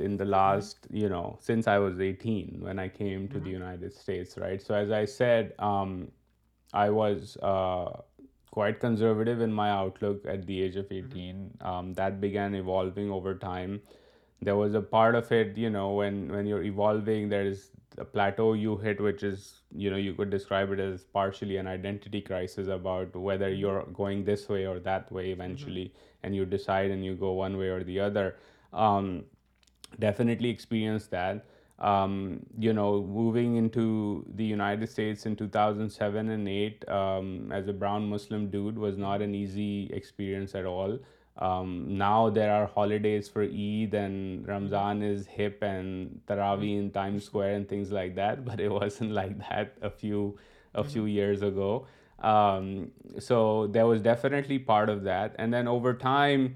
in 0.00 0.16
last 0.28 0.86
you 0.94 1.08
know 1.08 1.30
since 1.40 1.68
I 1.68 1.78
was 1.80 2.00
eighteen 2.00 2.62
when 2.62 2.78
I 2.78 2.88
came 2.98 3.26
to 3.32 3.38
دیوناز 3.38 4.10
I 4.92 5.06
said 5.06 5.52
I 6.72 6.90
was 6.94 7.36
conservative 8.80 9.42
in 9.42 9.52
my 9.54 9.72
outlook 10.02 10.26
at 10.26 10.46
the 10.48 10.54
age 10.62 10.78
of 10.78 10.90
eighteen 10.92 11.48
that 11.98 12.18
begin 12.22 12.54
evolving 12.54 12.98
over 13.12 13.32
time 13.42 13.76
There 14.42 14.56
was 14.56 14.74
a 14.74 14.80
part 14.80 15.14
of 15.14 15.30
it, 15.30 15.56
when 15.56 16.46
you're 16.46 16.64
evolving, 16.64 17.28
there 17.28 17.46
is 17.46 17.68
a 17.96 18.04
plateau 18.04 18.54
you 18.54 18.76
hit, 18.76 19.00
which 19.00 19.22
is, 19.22 19.60
you 19.70 20.14
could 20.14 20.30
describe 20.30 20.72
it 20.72 20.80
as 20.80 21.04
partially 21.04 21.58
an 21.58 21.68
identity 21.68 22.20
crisis 22.20 22.66
about 22.66 23.14
whether 23.14 23.48
mm-hmm. 23.48 23.60
you're 23.60 23.82
going 23.94 24.24
this 24.24 24.48
way 24.48 24.66
or 24.66 24.80
that 24.80 25.12
way 25.12 25.26
mm-hmm. 25.26 25.40
eventually, 25.40 25.94
and 26.24 26.34
you 26.34 26.44
decide 26.44 26.90
and 26.90 27.04
you 27.04 27.14
go 27.14 27.30
one 27.30 27.56
way 27.56 27.68
or 27.68 27.84
the 27.84 28.00
other. 28.00 28.34
Um, 28.72 29.26
definitely 30.00 30.48
experienced 30.48 31.12
that. 31.12 31.46
Um, 31.78 32.44
moving 32.58 33.56
into 33.56 34.26
the 34.34 34.44
United 34.44 34.88
States 34.88 35.24
in 35.24 35.36
2007 35.36 36.30
and 36.30 36.48
8 36.48 36.88
um, 36.88 37.52
as 37.52 37.68
a 37.68 37.72
brown 37.72 38.08
Muslim 38.08 38.50
dude 38.50 38.78
was 38.78 38.96
not 38.96 39.22
an 39.22 39.36
easy 39.36 39.88
experience 39.94 40.56
at 40.56 40.66
all. 40.66 40.98
Um, 41.38 41.96
now 41.96 42.28
there 42.28 42.52
are 42.52 42.66
holidays 42.66 43.28
for 43.28 43.42
Eid, 43.42 43.94
and 43.94 44.46
Ramzan 44.46 45.02
is 45.02 45.26
hip, 45.26 45.62
and 45.62 46.20
Taraweeh 46.26 46.78
in 46.78 46.90
Times 46.90 47.24
Square 47.24 47.54
and 47.54 47.68
things 47.68 47.90
like 47.90 48.16
that, 48.16 48.44
but 48.44 48.60
it 48.60 48.70
wasn't 48.70 49.12
like 49.12 49.38
that 49.48 49.74
a 49.82 49.90
few 49.90 50.38
mm-hmm. 50.74 51.08
years 51.08 51.42
ago. 51.42 51.86
Um, 52.18 52.92
so 53.18 53.66
there 53.66 53.86
was 53.86 54.00
definitely 54.00 54.58
part 54.58 54.88
of 54.88 55.04
that. 55.04 55.34
And 55.38 55.52
then 55.52 55.66
over 55.66 55.92
time, 55.94 56.54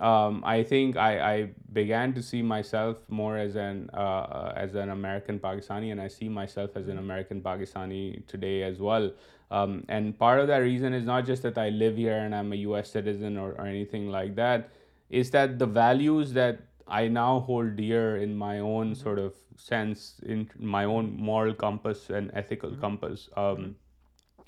um, 0.00 0.42
I 0.44 0.64
think 0.64 0.96
I 0.96 1.50
began 1.72 2.14
to 2.14 2.22
see 2.22 2.42
myself 2.42 2.98
more 3.08 3.38
uh, 3.38 3.58
uh, 3.58 4.52
as 4.56 4.74
an 4.74 4.90
American 4.90 5.38
Pakistani, 5.38 5.92
and 5.92 6.00
I 6.00 6.08
see 6.08 6.30
myself 6.30 6.76
as 6.76 6.88
an 6.88 6.94
mm-hmm. 6.94 7.04
American 7.04 7.42
Pakistani 7.42 8.26
today 8.26 8.62
as 8.62 8.80
well. 8.80 9.14
Um, 9.50 9.84
and 9.88 10.18
part 10.18 10.40
of 10.40 10.46
that 10.48 10.58
reason 10.58 10.92
is 10.94 11.04
not 11.04 11.26
just 11.26 11.42
that 11.42 11.58
I 11.58 11.68
live 11.68 11.96
here 11.96 12.16
and 12.16 12.34
I'm 12.34 12.52
a 12.52 12.56
US 12.68 12.90
citizen 12.90 13.36
or 13.36 13.60
anything 13.60 14.10
like 14.10 14.34
that, 14.36 14.70
is 15.10 15.30
that 15.32 15.58
the 15.58 15.66
values 15.66 16.32
that 16.32 16.60
I 16.88 17.08
now 17.08 17.40
hold 17.40 17.76
dear 17.76 18.16
in 18.16 18.36
my 18.36 18.58
own 18.58 18.92
mm-hmm. 18.92 19.02
sort 19.02 19.18
of 19.18 19.34
sense, 19.56 20.20
in 20.24 20.50
my 20.58 20.84
own 20.84 21.16
moral 21.16 21.54
compass 21.54 22.10
and 22.10 22.30
ethical 22.34 22.70
mm-hmm. 22.70 22.80
compass, 22.80 23.28
um, 23.36 23.76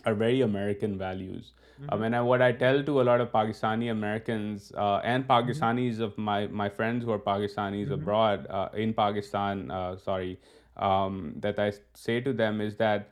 are 0.05 0.14
very 0.14 0.40
American 0.40 0.97
values. 0.99 1.53
Mm-hmm. 1.80 1.94
Um, 1.94 2.03
and 2.03 2.26
what 2.26 2.40
I 2.40 2.53
tell 2.53 2.82
to 2.82 3.01
a 3.03 3.05
lot 3.05 3.20
of 3.20 3.30
Pakistani 3.30 3.90
Americans 3.90 4.72
uh, 4.76 4.99
and 4.99 5.28
Pakistanis 5.28 6.01
of 6.01 6.16
my 6.16 6.68
friends 6.70 7.05
who 7.05 7.12
are 7.12 7.18
Pakistanis 7.18 7.90
abroad 7.90 8.47
uh, 8.48 8.68
in 8.74 8.94
Pakistan, 8.94 9.70
uh, 9.70 9.97
that 10.77 11.59
I 11.59 11.73
say 11.94 12.20
to 12.20 12.32
them 12.32 12.62
is 12.62 12.77
that 12.77 13.05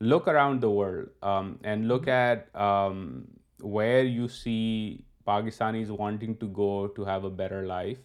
look 0.00 0.26
around 0.26 0.60
the 0.60 0.70
world 0.70 1.08
um, 1.22 1.58
and 1.62 1.86
look 1.86 2.08
at 2.08 2.48
um, 2.56 3.28
where 3.60 4.02
you 4.02 4.28
see 4.28 5.04
Pakistanis 5.26 5.88
wanting 5.88 6.36
to 6.36 6.46
go 6.48 6.88
to 6.88 7.04
have 7.04 7.24
a 7.24 7.30
better 7.30 7.66
life. 7.66 7.98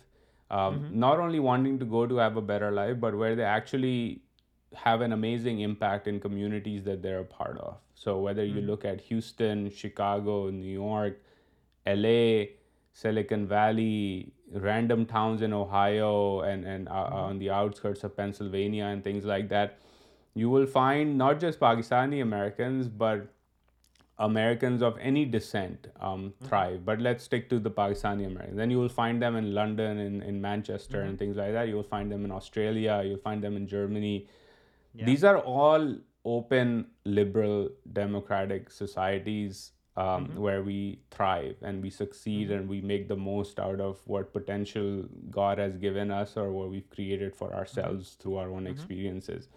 Um, 0.52 0.60
mm-hmm. 0.60 0.99
Not 0.99 1.19
only 1.19 1.40
wanting 1.40 1.80
to 1.80 1.86
go 1.86 2.06
to 2.06 2.18
have 2.18 2.38
a 2.38 2.41
better 2.41 2.72
life, 2.72 2.99
but 2.99 3.18
where 3.18 3.36
they 3.36 3.44
actually 3.44 4.22
have 4.76 5.02
an 5.02 5.14
amazing 5.14 5.61
impact 5.61 6.07
in 6.07 6.19
communities 6.19 6.84
that 6.84 7.02
they're 7.02 7.22
a 7.22 7.23
part 7.23 7.57
of. 7.57 7.77
So 7.94 8.19
whether 8.19 8.45
you 8.45 8.60
mm. 8.60 8.65
look 8.68 8.84
at 8.84 8.99
Houston, 9.02 9.69
Chicago, 9.69 10.49
New 10.49 10.69
York, 10.69 11.22
LA, 11.88 12.48
Silicon 12.91 13.48
Valley, 13.48 14.34
random 14.52 15.06
towns 15.06 15.41
in 15.41 15.53
Ohio 15.53 16.41
and 16.41 16.68
uh, 16.68 16.91
mm-hmm. 16.91 17.15
on 17.15 17.40
the 17.40 17.49
outskirts 17.49 18.03
of 18.03 18.18
Pennsylvania 18.18 18.86
and 18.86 19.02
things 19.02 19.23
like 19.23 19.48
that, 19.48 19.80
you 20.36 20.49
will 20.49 20.65
find 20.65 21.18
not 21.18 21.40
just 21.40 21.60
Pakistani 21.60 22.22
Americans, 22.22 22.88
but 22.88 23.27
Americans 24.19 24.82
of 24.82 24.98
any 25.02 25.26
descent 25.26 25.88
um, 25.90 26.07
mm-hmm. 26.07 26.48
thrive. 26.48 26.86
But 26.86 27.02
let's 27.02 27.23
stick 27.23 27.49
to 27.52 27.60
the 27.60 27.72
Pakistani 27.72 28.27
Americans. 28.27 28.57
Then 28.57 28.69
you 28.69 28.80
will 28.80 28.95
find 28.98 29.22
them 29.22 29.38
in 29.38 29.53
London, 29.56 29.98
in 30.32 30.41
Manchester, 30.41 30.99
and 30.99 31.07
mm-hmm. 31.07 31.22
things 31.23 31.38
like 31.38 31.53
that. 31.53 31.69
You 31.69 31.76
will 31.76 31.91
find 31.91 32.11
them 32.11 32.26
in 32.26 32.32
Australia. 32.32 33.02
You'll 33.06 33.26
find 33.30 33.45
them 33.45 33.56
in 33.56 33.68
Germany. 33.76 34.27
Yeah. 34.94 35.06
These 35.06 35.23
are 35.23 35.38
all 35.38 35.95
open, 36.26 36.86
liberal, 37.06 37.69
democratic 37.99 38.69
societies 38.72 39.72
um, 39.95 40.06
mm-hmm. 40.06 40.41
where 40.41 40.64
we 40.64 40.99
thrive 41.11 41.56
and 41.61 41.82
we 41.82 41.90
succeed 41.90 42.52
and 42.52 42.68
we 42.68 42.82
make 42.82 43.07
the 43.07 43.15
most 43.15 43.61
out 43.61 43.80
of 43.80 44.02
what 44.03 44.34
potential 44.34 45.06
God 45.30 45.60
has 45.60 45.77
given 45.77 46.11
us 46.11 46.36
or 46.36 46.52
what 46.52 46.69
we've 46.72 46.90
created 46.90 47.34
for 47.34 47.53
ourselves 47.53 48.18
through 48.19 48.36
our 48.44 48.49
own 48.49 48.68
experiences. 48.68 49.48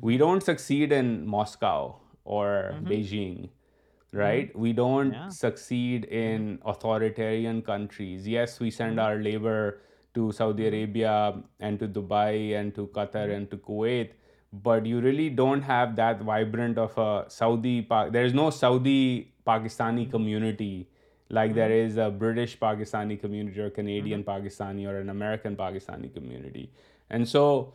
We 0.00 0.14
mm-hmm. 0.14 0.22
don't 0.24 0.42
succeed 0.42 0.90
in 0.90 1.26
Moscow 1.26 1.96
or 2.24 2.72
mm-hmm. 2.72 2.86
Beijing, 2.86 3.38
mm-hmm. 3.38 4.16
right? 4.16 4.58
We 4.58 4.72
don't 4.72 5.30
succeed 5.30 6.06
in 6.06 6.60
authoritarian 6.64 7.60
countries. 7.60 8.26
Yes, 8.26 8.58
we 8.58 8.70
send 8.70 8.98
our 8.98 9.16
labor 9.16 9.82
to 10.14 10.32
Saudi 10.32 10.68
Arabia 10.68 11.42
and 11.60 11.78
to 11.78 11.86
Dubai 11.86 12.58
and 12.58 12.74
to 12.74 12.86
Qatar 12.86 13.30
and 13.30 13.50
to 13.50 13.56
Kuwait, 13.56 14.10
but 14.52 14.86
you 14.86 15.00
really 15.00 15.30
don't 15.30 15.62
have 15.62 15.96
that 15.96 16.22
vibrant 16.22 16.78
of 16.78 16.96
a 16.98 17.30
Saudi, 17.30 17.86
there 18.10 18.24
is 18.24 18.34
no 18.34 18.50
Saudi 18.50 19.32
Pakistani 19.46 20.10
community 20.10 20.88
like 21.30 21.54
there 21.54 21.72
is 21.72 21.96
a 21.96 22.10
British 22.10 22.58
Pakistani 22.58 23.18
community 23.18 23.58
or 23.58 23.70
Canadian 23.70 24.22
Pakistani 24.22 24.86
or 24.86 24.98
an 24.98 25.08
American 25.08 25.56
Pakistani 25.56 26.12
community. 26.12 26.70
And 27.08 27.26
so 27.26 27.70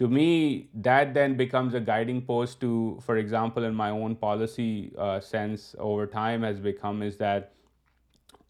to 0.00 0.08
me, 0.08 0.68
that 0.88 1.12
then 1.12 1.34
becomes 1.36 1.74
a 1.74 1.78
guiding 1.78 2.22
post 2.22 2.60
to, 2.60 2.98
for 3.04 3.18
example, 3.18 3.64
in 3.64 3.74
my 3.74 3.90
own 3.90 4.16
policy 4.16 4.92
uh, 4.98 5.20
sense 5.20 5.74
over 5.78 6.06
time 6.06 6.42
has 6.42 6.58
become 6.58 7.02
is 7.02 7.18
that 7.18 7.52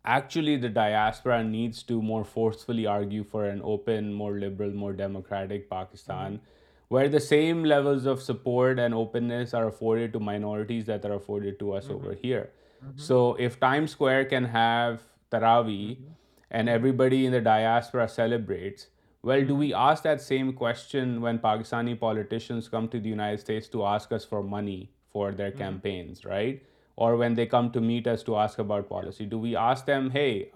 actually 0.04 0.56
the 0.56 0.68
diaspora 0.68 1.42
needs 1.42 1.82
to 1.88 2.00
more 2.00 2.24
forcefully 2.24 2.86
argue 2.86 3.24
for 3.24 3.46
an 3.46 3.60
open, 3.64 4.14
more 4.14 4.38
liberal, 4.38 4.70
more 4.70 4.92
democratic 4.92 5.68
Pakistan, 5.72 6.36
mm-hmm. 6.36 6.70
where 6.96 7.08
the 7.08 7.20
same 7.20 7.64
levels 7.64 8.06
of 8.06 8.22
support 8.22 8.78
and 8.78 8.94
openness 8.94 9.52
are 9.52 9.66
afforded 9.70 10.12
to 10.12 10.20
minorities 10.20 10.86
that 10.92 11.04
are 11.04 11.14
afforded 11.14 11.58
to 11.64 11.72
us 11.72 11.88
over 11.88 12.10
mm-hmm. 12.10 12.28
here. 12.28 12.48
Mm-hmm. 12.52 13.00
So 13.08 13.34
if 13.40 13.58
Times 13.58 13.90
Square 13.90 14.26
can 14.36 14.44
have 14.44 15.02
Taraweeh 15.32 15.98
and 16.48 16.68
everybody 16.68 17.20
in 17.26 17.38
the 17.38 17.44
diaspora 17.52 18.08
celebrates, 18.08 18.86
well, 19.22 19.44
do 19.44 19.54
we 19.54 19.74
ask 19.74 20.02
that 20.04 20.22
same 20.22 20.54
question 20.54 21.20
when 21.20 21.38
Pakistani 21.38 21.98
politicians 22.00 22.68
come 22.68 22.88
to 22.88 22.98
the 22.98 23.08
United 23.08 23.40
States 23.40 23.68
to 23.68 23.84
ask 23.84 24.12
us 24.12 24.24
for 24.24 24.42
money 24.42 24.80
for 25.16 25.30
their 25.32 25.50
Mm. 25.50 25.58
campaigns, 25.64 26.24
right? 26.24 26.62
Or 26.96 27.16
when 27.22 27.34
they 27.34 27.46
come 27.54 27.70
to 27.76 27.80
meet 27.80 28.06
us 28.06 28.22
to 28.30 28.36
ask 28.36 28.58
about 28.58 28.88
policy, 28.88 29.26
do 29.26 29.38
we 29.38 29.54
ask 29.66 29.86
them, 29.92 30.10
hey, 30.10 30.48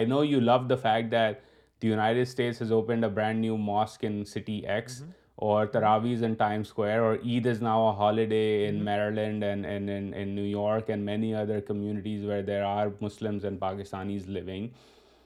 I 0.00 0.04
know 0.12 0.22
you 0.30 0.40
love 0.40 0.68
the 0.68 0.76
fact 0.76 1.10
that 1.10 1.42
the 1.80 1.88
United 1.88 2.28
States 2.34 2.58
has 2.58 2.72
opened 2.80 3.04
a 3.04 3.08
brand 3.08 3.40
new 3.40 3.56
mosque 3.70 4.12
in 4.12 4.22
city 4.34 4.58
X, 4.66 5.00
Mm-hmm. 5.00 5.16
or 5.48 5.52
Mm-hmm. 5.58 5.72
Tarawih 5.74 6.14
is 6.16 6.22
in 6.28 6.36
Times 6.40 6.72
Square, 6.74 7.04
or 7.06 7.12
Eid 7.34 7.46
is 7.52 7.62
now 7.66 7.76
a 7.86 7.92
holiday 8.00 8.64
in 8.66 8.74
Mm-hmm. 8.74 8.88
Maryland 8.88 9.44
and 9.50 10.00
in 10.22 10.34
New 10.40 10.48
York 10.54 10.90
and 10.96 11.04
many 11.04 11.34
other 11.42 11.60
communities 11.72 12.26
where 12.32 12.42
there 12.50 12.64
are 12.76 12.92
Muslims 13.08 13.44
and 13.44 13.68
Pakistanis 13.68 14.32
living. 14.40 14.72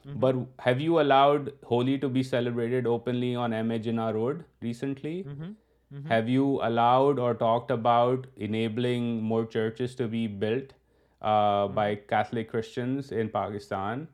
Mm-hmm. 0.07 0.21
But 0.21 0.37
have 0.61 0.81
you 0.81 1.01
allowed 1.01 1.53
Holi 1.65 1.99
to 1.99 2.09
be 2.09 2.23
celebrated 2.23 2.87
openly 2.87 3.35
on 3.35 3.53
Jinnah 3.53 4.15
Road 4.15 4.45
recently? 4.61 5.25
Mm-hmm. 5.25 5.53
Mm-hmm. 5.53 6.09
Have 6.09 6.29
you 6.29 6.61
allowed 6.63 7.19
or 7.19 7.35
talked 7.35 7.71
about 7.71 8.27
enabling 8.37 9.23
more 9.23 9.47
churches 9.47 9.95
to 9.97 10.09
be 10.09 10.27
built 10.27 10.73
uh, 11.23 11.31
mm-hmm. 11.31 11.75
by 11.75 11.95
Catholic 11.95 12.51
Christians 12.51 13.13
in 13.13 13.29
Pakistan? 13.29 14.09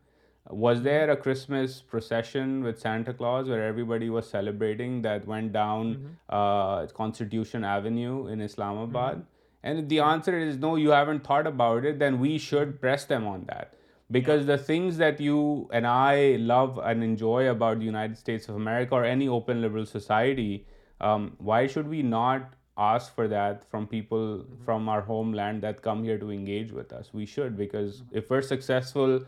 Was 0.49 0.83
there 0.83 1.11
a 1.11 1.17
Christmas 1.17 1.81
procession 1.81 2.62
with 2.65 2.79
Santa 2.79 3.12
Claus 3.15 3.49
where 3.49 3.65
everybody 3.65 4.09
was 4.11 4.29
celebrating 4.29 5.03
that 5.03 5.27
went 5.27 5.53
down 5.53 5.95
mm-hmm. 5.95 6.15
uh, 6.29 6.87
Constitution 6.87 7.65
Avenue 7.65 8.29
in 8.29 8.41
Islamabad? 8.41 9.15
Mm-hmm. 9.15 9.27
And 9.62 9.79
if 9.81 9.89
the 9.89 10.01
answer 10.01 10.39
is 10.39 10.57
no, 10.57 10.77
you 10.77 10.91
haven't 10.91 11.25
thought 11.25 11.47
about 11.47 11.85
it, 11.85 11.99
then 11.99 12.19
we 12.19 12.39
should 12.39 12.81
press 12.81 13.07
them 13.07 13.27
on 13.27 13.47
that. 13.49 13.69
Because 14.11 14.47
the 14.47 14.59
things 14.59 14.97
that 14.97 15.21
you 15.21 15.69
and 15.73 15.87
I 15.87 16.37
love 16.41 16.81
and 16.83 17.05
enjoy 17.05 17.49
about 17.49 17.79
the 17.79 17.85
United 17.85 18.19
States 18.19 18.49
of 18.49 18.57
America 18.57 18.95
or 18.95 19.05
any 19.05 19.29
open 19.29 19.61
liberal 19.62 19.87
society, 19.87 20.67
um, 21.01 21.37
why 21.39 21.69
should 21.69 21.87
we 21.87 22.03
not 22.03 22.55
ask 22.77 23.15
for 23.15 23.29
that 23.29 23.65
from 23.65 23.87
people 23.87 24.39
mm-hmm. 24.39 24.65
from 24.65 24.89
our 24.89 25.01
homeland 25.01 25.62
that 25.62 25.83
come 25.83 26.03
here 26.03 26.19
to 26.19 26.31
engage 26.31 26.73
with 26.73 26.93
us? 26.93 27.15
We 27.15 27.25
should, 27.25 27.57
because 27.57 27.99
mm-hmm. 27.99 28.19
if 28.19 28.31
we're 28.31 28.43
successful, 28.43 29.21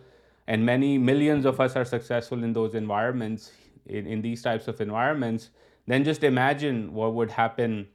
and 0.48 0.66
many 0.66 0.98
millions 0.98 1.44
of 1.44 1.60
us 1.60 1.76
are 1.76 1.84
successful 1.84 2.42
in 2.42 2.52
those 2.52 2.74
environments, 2.74 3.52
in 3.86 4.20
these 4.20 4.42
types 4.42 4.66
of 4.66 4.80
environments, 4.80 5.50
then 5.86 6.02
just 6.02 6.24
imagine 6.24 6.92
what 6.92 7.14
would 7.14 7.30
happen 7.30 7.86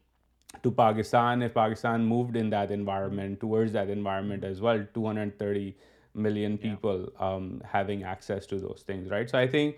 to 0.64 0.72
Pakistan 0.72 1.42
if 1.42 1.54
Pakistan 1.54 2.06
moved 2.06 2.38
in 2.38 2.50
that 2.52 2.72
environment, 2.72 3.42
towards 3.42 3.74
that 3.74 3.90
environment 3.90 4.44
mm-hmm. 4.44 4.52
as 4.52 4.62
well. 4.62 4.88
230 4.94 5.78
million 6.14 6.58
people 6.58 7.14
um, 7.20 7.62
having 7.66 8.04
access 8.04 8.46
to 8.48 8.60
those 8.60 8.84
things, 8.86 9.10
right? 9.10 9.30
So 9.30 9.38
I 9.38 9.48
think 9.48 9.78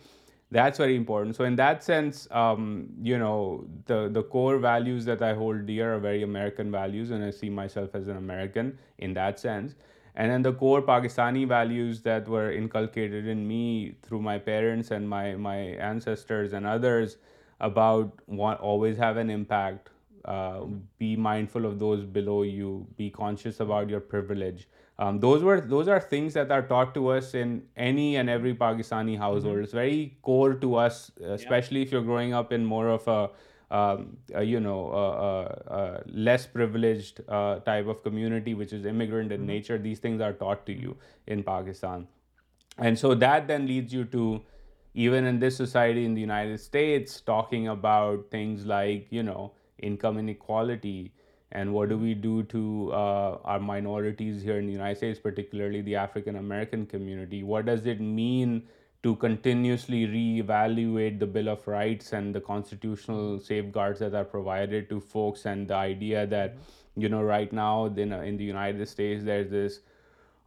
that's 0.51 0.77
very 0.77 0.95
important. 0.95 1.35
So 1.35 1.43
in 1.43 1.55
that 1.57 1.83
sense, 1.83 2.27
um, 2.31 2.89
the 3.03 4.27
core 4.29 4.57
values 4.57 5.05
that 5.05 5.21
I 5.21 5.33
hold 5.33 5.65
dear 5.65 5.95
are 5.95 5.99
very 5.99 6.23
American 6.23 6.71
values, 6.71 7.11
and 7.11 7.23
I 7.23 7.31
see 7.31 7.49
myself 7.49 7.93
as 7.93 8.07
an 8.07 8.17
American 8.17 8.77
in 8.97 9.13
that 9.13 9.39
sense. 9.39 9.75
And 10.15 10.31
then 10.31 10.41
the 10.41 10.53
core 10.53 10.81
Pakistani 10.81 11.47
values 11.47 12.01
that 12.01 12.27
were 12.27 12.51
inculcated 12.51 13.27
in 13.27 13.47
me 13.47 13.95
through 14.01 14.21
my 14.21 14.37
parents 14.37 14.91
and 14.91 15.07
my 15.07 15.59
ancestors 15.79 16.53
and 16.53 16.65
others 16.65 17.17
about 17.61 18.19
always 18.27 18.97
have 18.97 19.17
an 19.17 19.29
impact, 19.29 19.89
uh, 20.25 20.61
be 20.97 21.15
mindful 21.15 21.65
of 21.65 21.77
those 21.77 22.03
below 22.03 22.41
you, 22.43 22.87
be 22.97 23.11
conscious 23.11 23.59
about 23.59 23.87
your 23.87 23.99
privilege, 23.99 24.67
um, 24.99 25.19
those 25.21 25.43
are 25.47 25.99
things 26.01 26.33
that 26.33 26.51
are 26.51 26.61
taught 26.61 26.93
to 26.95 27.07
us 27.07 27.33
in 27.33 27.63
any 27.89 28.17
and 28.17 28.29
every 28.29 28.53
Pakistani 28.53 29.17
household. 29.17 29.55
Mm-hmm. 29.55 29.63
It's 29.63 29.71
very 29.71 30.17
core 30.21 30.53
to 30.55 30.75
us, 30.75 31.11
especially 31.35 31.83
if 31.83 31.93
you're 31.93 32.09
growing 32.09 32.33
up 32.33 32.51
in 32.51 32.65
more 32.65 32.89
of 32.89 33.07
a 33.07 33.29
um, 33.73 34.17
less 36.27 36.45
privileged 36.45 37.21
uh, 37.29 37.59
type 37.59 37.87
of 37.87 38.03
community, 38.03 38.53
which 38.53 38.73
is 38.73 38.85
immigrant 38.85 39.31
in 39.31 39.41
mm-hmm. 39.41 39.55
nature. 39.55 39.77
These 39.77 39.99
things 39.99 40.19
are 40.19 40.33
taught 40.33 40.65
to 40.65 40.73
you 40.73 40.97
in 41.27 41.43
Pakistan. 41.43 42.07
And 42.77 42.99
so 42.99 43.13
that 43.23 43.47
then 43.47 43.67
leads 43.67 43.93
you 43.93 44.03
to, 44.15 44.41
even 44.95 45.23
in 45.23 45.39
this 45.39 45.55
society 45.55 46.03
in 46.03 46.13
the 46.13 46.19
United 46.19 46.59
States, 46.59 47.21
talking 47.21 47.69
about 47.69 48.31
things 48.31 48.65
like, 48.65 49.07
income 49.13 50.17
inequality, 50.17 50.99
and 51.51 51.73
what 51.73 51.89
do 51.89 51.97
we 51.97 52.13
do 52.13 52.43
to 52.43 52.91
uh, 52.93 53.37
our 53.43 53.59
minorities 53.59 54.41
here 54.41 54.57
in 54.57 54.67
the 54.67 54.71
United 54.71 54.97
States, 54.97 55.19
particularly 55.19 55.81
the 55.81 55.95
African 55.95 56.35
American 56.35 56.85
community? 56.85 57.43
What 57.43 57.65
does 57.65 57.85
it 57.87 57.99
mean 57.99 58.63
to 59.01 59.15
continuously 59.15 60.05
reevaluate 60.07 61.19
the 61.19 61.25
Bill 61.25 61.49
of 61.49 61.67
Rights 61.67 62.13
and 62.13 62.35
the 62.35 62.41
constitutional 62.41 63.39
safeguards 63.39 63.99
that 63.99 64.13
are 64.13 64.25
provided 64.25 64.89
to 64.89 64.99
folks, 64.99 65.45
and 65.45 65.67
the 65.67 65.75
idea 65.75 66.27
that, 66.27 66.57
right 66.97 67.53
now 67.53 67.85
in 67.85 68.37
the 68.37 68.43
United 68.43 68.87
States 68.87 69.23
there's 69.23 69.49
this 69.49 69.77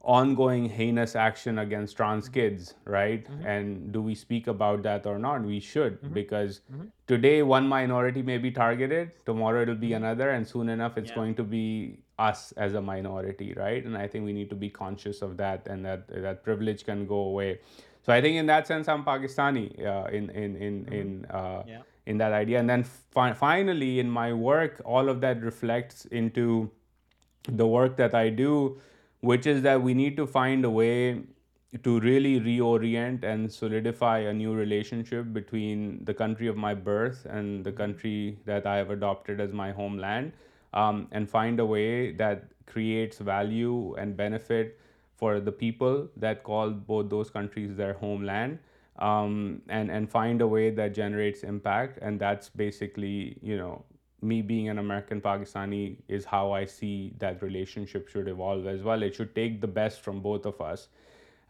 ongoing 0.04 0.68
heinous 0.68 1.14
action 1.14 1.58
against 1.58 1.96
trans 1.96 2.24
mm-hmm. 2.24 2.34
kids, 2.34 2.74
right? 2.84 3.24
Mm-hmm. 3.24 3.46
And 3.46 3.92
do 3.92 4.02
we 4.02 4.14
speak 4.14 4.46
about 4.46 4.82
that 4.82 5.06
or 5.06 5.18
not? 5.18 5.42
We 5.42 5.60
should, 5.60 6.00
mm-hmm. 6.00 6.14
because 6.14 6.60
mm-hmm. 6.72 6.86
today 7.06 7.42
one 7.42 7.68
minority 7.68 8.22
may 8.22 8.38
be 8.38 8.50
targeted, 8.50 9.12
tomorrow 9.26 9.62
it'll 9.62 9.76
be 9.76 9.92
another, 9.92 10.30
and 10.30 10.46
soon 10.46 10.68
enough 10.68 10.98
it's 10.98 11.12
going 11.12 11.36
to 11.36 11.44
be 11.44 12.00
us 12.18 12.52
as 12.52 12.74
a 12.74 12.82
minority, 12.82 13.54
right? 13.54 13.84
And 13.84 13.96
I 13.96 14.08
think 14.08 14.24
we 14.24 14.32
need 14.32 14.50
to 14.50 14.56
be 14.56 14.68
conscious 14.68 15.22
of 15.22 15.36
that, 15.36 15.66
and 15.68 15.84
that 15.86 16.42
privilege 16.42 16.84
can 16.84 17.06
go 17.06 17.20
away. 17.32 17.60
So 18.04 18.12
I 18.12 18.20
think 18.20 18.36
in 18.36 18.46
that 18.46 18.66
sense, 18.66 18.88
I'm 18.88 19.04
Pakistani 19.04 19.78
uh, 19.80 21.38
uh, 21.38 21.62
in 22.06 22.18
that 22.18 22.32
idea. 22.32 22.58
And 22.58 22.68
then 22.68 22.82
finally, 22.82 24.00
in 24.00 24.10
my 24.10 24.32
work, 24.32 24.82
all 24.84 25.08
of 25.08 25.20
that 25.20 25.40
reflects 25.40 26.04
into 26.06 26.68
the 27.48 27.66
work 27.66 27.96
that 27.98 28.12
I 28.12 28.28
do 28.28 28.76
which 29.22 29.46
is 29.46 29.62
that 29.62 29.80
we 29.80 29.94
need 29.94 30.16
to 30.16 30.26
find 30.26 30.64
a 30.64 30.70
way 30.70 31.22
to 31.82 31.98
really 32.00 32.38
reorient 32.40 33.22
and 33.24 33.50
solidify 33.50 34.18
a 34.18 34.32
new 34.32 34.52
relationship 34.52 35.32
between 35.32 36.04
the 36.04 36.12
country 36.12 36.48
of 36.48 36.56
my 36.56 36.74
birth 36.74 37.24
and 37.26 37.64
the 37.64 37.72
country 37.72 38.38
that 38.44 38.66
I 38.66 38.76
have 38.76 38.90
adopted 38.90 39.40
as 39.40 39.52
my 39.52 39.70
homeland, 39.72 40.32
um, 40.74 41.06
and 41.12 41.30
find 41.30 41.60
a 41.60 41.64
way 41.64 42.12
that 42.24 42.50
creates 42.66 43.18
value 43.18 43.94
and 43.94 44.16
benefit 44.16 44.78
for 45.14 45.40
the 45.40 45.52
people 45.52 46.08
that 46.16 46.42
call 46.42 46.70
both 46.70 47.08
those 47.08 47.30
countries 47.30 47.76
their 47.76 47.94
homeland, 47.94 48.58
um, 48.98 49.62
and 49.68 50.10
find 50.10 50.42
a 50.42 50.48
way 50.48 50.70
that 50.70 50.94
generates 50.94 51.44
impact. 51.44 51.98
And 52.02 52.18
that's 52.18 52.48
basically, 52.48 53.78
me 54.22 54.40
being 54.40 54.68
an 54.68 54.78
American 54.78 55.20
Pakistani 55.20 55.96
is 56.08 56.24
how 56.24 56.52
I 56.52 56.64
see 56.64 57.12
that 57.18 57.42
relationship 57.42 58.08
should 58.08 58.28
evolve 58.28 58.66
as 58.66 58.82
well. 58.82 59.02
It 59.02 59.14
should 59.14 59.34
take 59.34 59.60
the 59.60 59.66
best 59.66 60.00
from 60.00 60.20
both 60.20 60.46
of 60.46 60.60
us. 60.60 60.88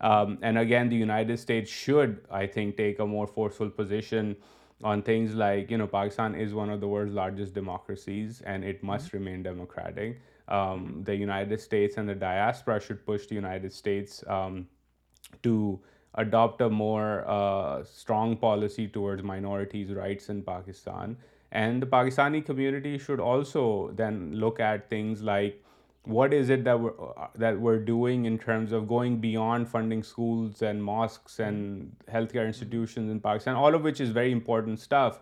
Um, 0.00 0.38
and 0.42 0.58
again, 0.58 0.88
the 0.88 0.96
United 0.96 1.38
States 1.38 1.70
should, 1.70 2.20
I 2.30 2.46
think, 2.46 2.76
take 2.76 2.98
a 2.98 3.06
more 3.06 3.26
forceful 3.26 3.68
position 3.68 4.36
on 4.82 5.02
things 5.02 5.34
like, 5.34 5.70
you 5.70 5.78
know, 5.78 5.86
Pakistan 5.86 6.34
is 6.34 6.54
one 6.54 6.70
of 6.70 6.80
the 6.80 6.88
world's 6.88 7.12
largest 7.12 7.54
democracies 7.54 8.40
and 8.40 8.64
it 8.64 8.82
must 8.82 9.08
mm-hmm. 9.08 9.18
remain 9.18 9.42
democratic. 9.44 10.20
Um, 10.48 11.02
the 11.04 11.14
United 11.14 11.60
States 11.60 11.98
and 11.98 12.08
the 12.08 12.16
diaspora 12.16 12.80
should 12.80 13.06
push 13.06 13.26
the 13.26 13.36
United 13.36 13.72
States 13.72 14.24
um, 14.26 14.66
to 15.44 15.78
adopt 16.16 16.62
a 16.62 16.68
more 16.68 17.24
uh, 17.28 17.84
strong 17.84 18.36
policy 18.36 18.88
towards 18.88 19.22
minorities' 19.22 19.92
rights 19.92 20.30
in 20.30 20.42
Pakistan. 20.42 21.18
And 21.52 21.82
the 21.82 21.86
Pakistani 21.86 22.44
community 22.44 22.98
should 22.98 23.20
also 23.20 23.90
then 23.94 24.32
look 24.34 24.58
at 24.58 24.88
things 24.88 25.20
like, 25.22 25.58
what 26.04 26.32
is 26.34 26.48
it 26.48 26.66
uh, 26.66 26.78
that 27.36 27.60
we're 27.60 27.78
doing 27.78 28.24
in 28.24 28.38
terms 28.38 28.72
of 28.72 28.88
going 28.88 29.18
beyond 29.18 29.68
funding 29.68 30.02
schools 30.02 30.62
and 30.62 30.82
mosques 30.82 31.38
and 31.38 31.92
healthcare 32.12 32.46
institutions 32.46 33.10
in 33.10 33.20
Pakistan, 33.20 33.54
all 33.54 33.74
of 33.74 33.82
which 33.82 34.00
is 34.00 34.10
very 34.10 34.32
important 34.32 34.80
stuff. 34.80 35.20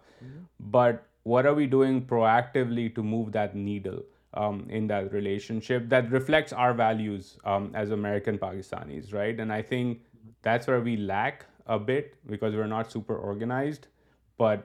But 0.60 1.04
what 1.24 1.46
are 1.46 1.54
we 1.54 1.66
doing 1.66 2.02
proactively 2.06 2.94
to 2.94 3.02
move 3.02 3.32
that 3.32 3.54
needle 3.56 4.02
um, 4.34 4.66
in 4.70 4.86
that 4.88 5.12
relationship 5.12 5.88
that 5.88 6.10
reflects 6.10 6.52
our 6.52 6.72
values 6.72 7.38
um, 7.44 7.70
as 7.74 7.90
American 7.90 8.38
Pakistanis, 8.38 9.12
right? 9.12 9.40
And 9.40 9.52
I 9.52 9.62
think 9.62 10.00
that's 10.42 10.66
where 10.66 10.80
we 10.80 10.96
lack 10.96 11.46
a 11.66 11.78
bit, 11.78 12.14
because 12.26 12.54
we're 12.54 12.72
not 12.72 12.92
super 12.92 13.16
organized. 13.16 13.88
But 14.36 14.58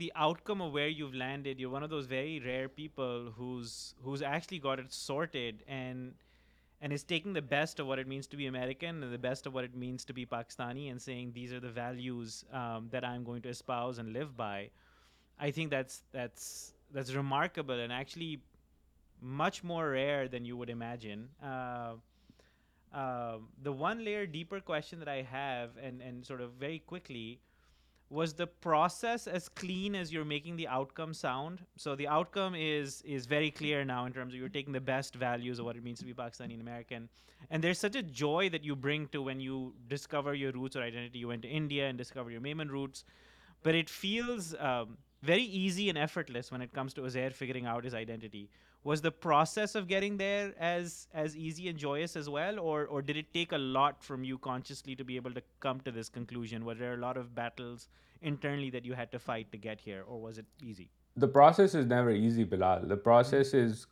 the 0.00 0.08
outcome 0.14 0.62
were 0.72 1.02
very 2.08 2.40
ریئریکن 5.68 5.94
best 7.50 8.30
of us 8.30 9.48
Pakistani 10.30 10.90
much 19.26 19.64
more 19.64 19.90
rare 19.90 20.28
than 20.28 20.44
you 20.44 20.56
would 20.56 20.70
imagine. 20.70 21.28
Uh, 21.42 21.94
uh, 22.94 23.36
the 23.62 23.72
one 23.72 24.04
layer 24.04 24.24
deeper 24.24 24.60
question 24.60 25.00
that 25.00 25.08
I 25.08 25.22
have, 25.22 25.70
and 25.76 26.24
sort 26.24 26.40
of 26.40 26.52
very 26.52 26.78
quickly, 26.78 27.40
was 28.08 28.34
the 28.34 28.46
process 28.46 29.26
as 29.26 29.48
clean 29.48 29.96
as 29.96 30.12
you're 30.12 30.24
making 30.24 30.56
the 30.56 30.68
outcome 30.68 31.12
sound? 31.12 31.60
So 31.76 31.96
the 31.96 32.06
outcome 32.06 32.54
is 32.56 33.02
very 33.26 33.50
clear 33.50 33.84
now 33.84 34.06
in 34.06 34.12
terms 34.12 34.32
of 34.32 34.38
you're 34.38 34.48
taking 34.48 34.72
the 34.72 34.80
best 34.80 35.16
values 35.16 35.58
of 35.58 35.64
what 35.64 35.76
it 35.76 35.82
means 35.82 35.98
to 35.98 36.04
be 36.04 36.14
Pakistani 36.14 36.52
and 36.52 36.60
American. 36.60 37.08
And 37.50 37.62
there's 37.62 37.80
such 37.80 37.96
a 37.96 38.02
joy 38.04 38.48
that 38.50 38.62
you 38.62 38.76
bring 38.76 39.08
to 39.08 39.20
when 39.22 39.40
you 39.40 39.74
discover 39.88 40.34
your 40.34 40.52
roots 40.52 40.76
or 40.76 40.82
identity. 40.82 41.18
You 41.18 41.28
went 41.28 41.42
to 41.42 41.48
India 41.48 41.88
and 41.88 41.98
discovered 41.98 42.30
your 42.30 42.40
Maiman 42.40 42.68
roots. 42.68 43.04
But 43.64 43.74
it 43.74 43.90
feels 43.90 44.54
um, 44.60 44.98
very 45.22 45.42
easy 45.42 45.88
and 45.88 45.98
effortless 45.98 46.52
when 46.52 46.62
it 46.62 46.72
comes 46.72 46.94
to 46.94 47.00
Uzair 47.00 47.32
figuring 47.32 47.66
out 47.66 47.82
his 47.82 47.92
identity. 47.92 48.50
Was 48.86 49.00
the 49.04 49.10
process 49.20 49.74
of 49.76 49.84
getting 49.90 50.20
as 50.58 51.06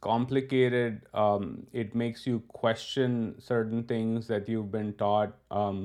complicated 0.01 1.05
it 1.73 1.97
makes 1.97 2.27
you 2.29 2.39
question 2.49 3.31
certain 3.49 3.83
things 3.83 4.29
that 4.29 4.49
you 4.51 4.63
been 4.73 4.91
taught 4.99 5.37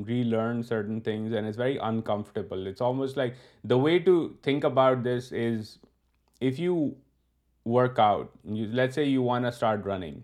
relearn 0.23 0.61
certain 0.69 0.99
things 1.01 1.59
very 1.59 1.79
uncomfortable 1.89 2.71
almost 2.89 3.17
like 3.17 3.33
the 3.71 3.81
way 3.85 3.97
to 4.05 4.21
think 4.43 4.65
about 4.65 5.05
this 5.05 5.33
is 5.47 5.77
if 6.51 6.59
you 6.59 6.89
workout, 7.75 8.29
let's 8.81 8.95
say 8.95 9.05
you 9.05 9.23
want 9.29 9.45
to 9.45 9.53
start 9.61 9.85
running, 9.85 10.23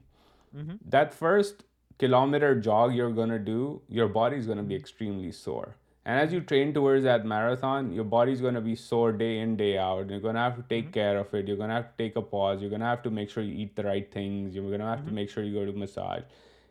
mm-hmm. 0.57 0.77
that 0.97 1.13
first 1.13 1.63
kilometer 1.99 2.53
jog 2.67 2.93
you're 2.93 3.15
going 3.23 3.33
to 3.37 3.39
do, 3.39 3.81
your 3.87 4.07
body's 4.07 4.45
going 4.45 4.63
to 4.63 4.63
be 4.63 4.75
mm-hmm. 4.75 4.93
extremely 4.93 5.31
sore. 5.31 5.75
And 6.07 6.19
as 6.19 6.31
you 6.31 6.39
train 6.49 6.73
towards 6.73 7.03
that 7.03 7.25
marathon, 7.25 7.91
your 7.91 8.03
body's 8.03 8.39
going 8.39 8.53
to 8.53 8.61
be 8.61 8.75
sore 8.75 9.11
day 9.11 9.37
in, 9.39 9.55
day 9.57 9.75
out. 9.83 10.11
You're 10.11 10.25
going 10.25 10.35
to 10.35 10.41
have 10.41 10.55
to 10.55 10.63
take 10.63 10.85
mm-hmm. 10.85 10.99
care 11.03 11.17
of 11.19 11.33
it. 11.33 11.47
You're 11.47 11.57
going 11.57 11.69
to 11.69 11.75
have 11.75 11.87
to 11.95 12.03
take 12.03 12.15
a 12.15 12.21
pause. 12.21 12.61
You're 12.61 12.71
going 12.71 12.81
to 12.81 12.91
have 12.93 13.03
to 13.03 13.11
make 13.19 13.29
sure 13.29 13.43
you 13.43 13.55
eat 13.65 13.75
the 13.75 13.85
right 13.85 14.11
things. 14.19 14.53
You're 14.55 14.67
going 14.67 14.81
to 14.81 14.91
have 14.95 15.05
to 15.05 15.13
make 15.19 15.29
sure 15.29 15.43
you 15.43 15.59
go 15.59 15.65
to 15.65 15.77
massage. 15.85 16.27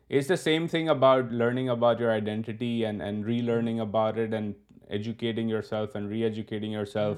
It's 0.07 0.29
the 0.29 0.37
same 0.37 0.67
thing 0.67 0.87
about 0.87 1.31
learning 1.31 1.67
about 1.73 1.99
your 1.99 2.11
identity 2.11 2.83
and 2.85 3.25
relearning 3.31 3.81
about 3.81 4.19
it 4.25 4.33
and 4.33 4.55
educating 5.01 5.49
yourself 5.49 5.95
and 5.95 6.09
re-educating 6.09 6.71
yourself. 6.71 7.17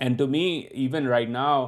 And 0.00 0.18
to 0.18 0.26
me, 0.36 0.46
even 0.86 1.08
right 1.16 1.38
now, 1.38 1.62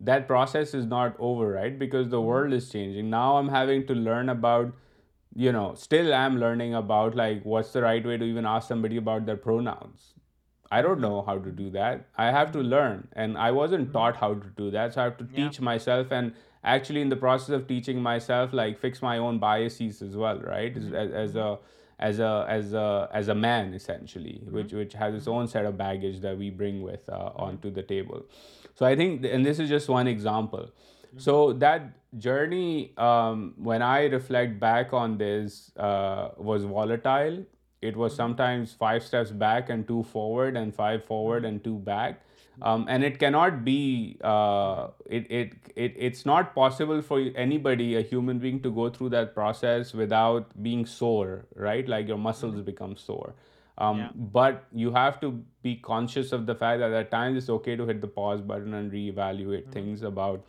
that 0.00 0.28
process 0.28 0.74
is 0.74 0.86
not 0.86 1.16
over, 1.18 1.48
right? 1.48 1.76
Because 1.76 2.08
the 2.08 2.16
mm-hmm. 2.16 2.26
world 2.26 2.52
is 2.52 2.70
changing. 2.70 3.10
Now 3.10 3.36
I'm 3.36 3.48
having 3.48 3.86
to 3.88 3.94
learn 3.94 4.28
about, 4.28 4.72
still 5.74 6.14
I'm 6.14 6.38
learning 6.38 6.74
about 6.74 7.16
like 7.16 7.44
what's 7.44 7.72
the 7.72 7.82
right 7.82 8.04
way 8.04 8.16
to 8.16 8.24
even 8.24 8.46
ask 8.46 8.68
somebody 8.68 8.96
about 8.96 9.26
their 9.26 9.36
pronouns. 9.36 10.14
I 10.70 10.82
don't 10.82 11.00
know 11.00 11.22
how 11.22 11.38
to 11.38 11.50
do 11.50 11.70
that. 11.70 12.08
I 12.16 12.26
have 12.26 12.52
to 12.52 12.58
learn, 12.58 13.08
and 13.14 13.38
I 13.38 13.52
wasn't 13.52 13.84
mm-hmm. 13.84 13.92
taught 13.92 14.16
how 14.16 14.34
to 14.34 14.48
do 14.56 14.70
that. 14.72 14.92
So 14.92 15.00
I 15.00 15.04
have 15.04 15.16
to 15.16 15.24
teach 15.24 15.62
myself, 15.62 16.08
and 16.10 16.34
actually 16.62 17.00
in 17.00 17.08
the 17.08 17.16
process 17.16 17.50
of 17.50 17.66
teaching 17.66 18.02
myself, 18.02 18.52
like 18.52 18.78
fix 18.78 19.00
my 19.00 19.16
own 19.16 19.38
biases 19.38 20.02
as 20.02 20.14
well, 20.14 20.38
right? 20.40 20.76
As 20.76 20.84
mm-hmm. 20.84 21.38
a 21.38 21.58
as 22.00 22.18
a 22.20 23.34
man, 23.34 23.74
essentially, 23.74 24.40
mm-hmm. 24.44 24.54
which 24.54 24.92
has 24.92 25.14
its 25.14 25.24
mm-hmm. 25.24 25.32
own 25.32 25.48
set 25.48 25.64
of 25.64 25.76
baggage 25.76 26.20
that 26.20 26.36
we 26.36 26.50
bring 26.50 26.82
with 26.82 27.08
uh, 27.08 27.16
mm-hmm. 27.16 27.42
onto 27.42 27.70
the 27.70 27.82
table. 27.82 28.24
So 28.74 28.86
I 28.86 28.94
think, 28.96 29.24
and 29.24 29.44
this 29.44 29.58
is 29.58 29.68
just 29.68 29.88
one 29.88 30.06
example. 30.06 30.68
Mm-hmm. 30.68 31.18
So 31.18 31.52
that 31.54 31.92
journey, 32.16 32.92
um, 32.96 33.54
when 33.56 33.82
I 33.82 34.06
reflect 34.06 34.60
back 34.60 34.92
on 34.92 35.18
this, 35.18 35.72
uh, 35.76 36.30
was 36.36 36.64
volatile. 36.64 37.44
It 37.82 37.96
was 37.96 38.12
mm-hmm. 38.12 38.22
sometimes 38.22 38.72
5 38.72 39.02
steps 39.02 39.30
back 39.30 39.68
and 39.68 39.86
2 39.86 40.04
forward 40.04 40.56
and 40.56 40.74
5 40.74 41.04
forward 41.04 41.44
and 41.44 41.62
2 41.62 41.78
back. 41.78 42.16
Um, 42.60 42.86
and 42.88 43.04
it 43.04 43.18
cannot 43.20 43.64
be 43.64 44.18
uh, 44.22 44.88
it's 45.06 46.26
not 46.26 46.54
possible 46.54 47.02
for 47.02 47.20
anybody, 47.36 47.96
a 47.96 48.02
human 48.02 48.38
being, 48.38 48.60
to 48.62 48.70
go 48.70 48.90
through 48.90 49.10
that 49.10 49.34
process 49.34 49.94
without 49.94 50.50
being 50.62 50.84
sore, 50.84 51.46
right? 51.54 51.88
Like 51.88 52.08
your 52.08 52.18
muscles 52.18 52.54
mm-hmm. 52.54 52.64
become 52.64 52.96
sore. 52.96 53.34
Um, 53.78 53.98
yeah. 53.98 54.10
But 54.14 54.64
you 54.72 54.92
have 54.92 55.20
to 55.20 55.40
be 55.62 55.76
conscious 55.76 56.32
of 56.32 56.46
the 56.46 56.54
fact 56.54 56.80
that 56.80 56.92
at 56.92 57.12
times 57.12 57.38
it's 57.38 57.50
okay 57.50 57.76
to 57.76 57.86
hit 57.86 58.00
the 58.00 58.08
pause 58.08 58.40
button 58.40 58.74
and 58.74 58.90
reevaluate 58.90 59.68
mm-hmm. 59.68 59.70
things 59.70 60.02
about 60.02 60.44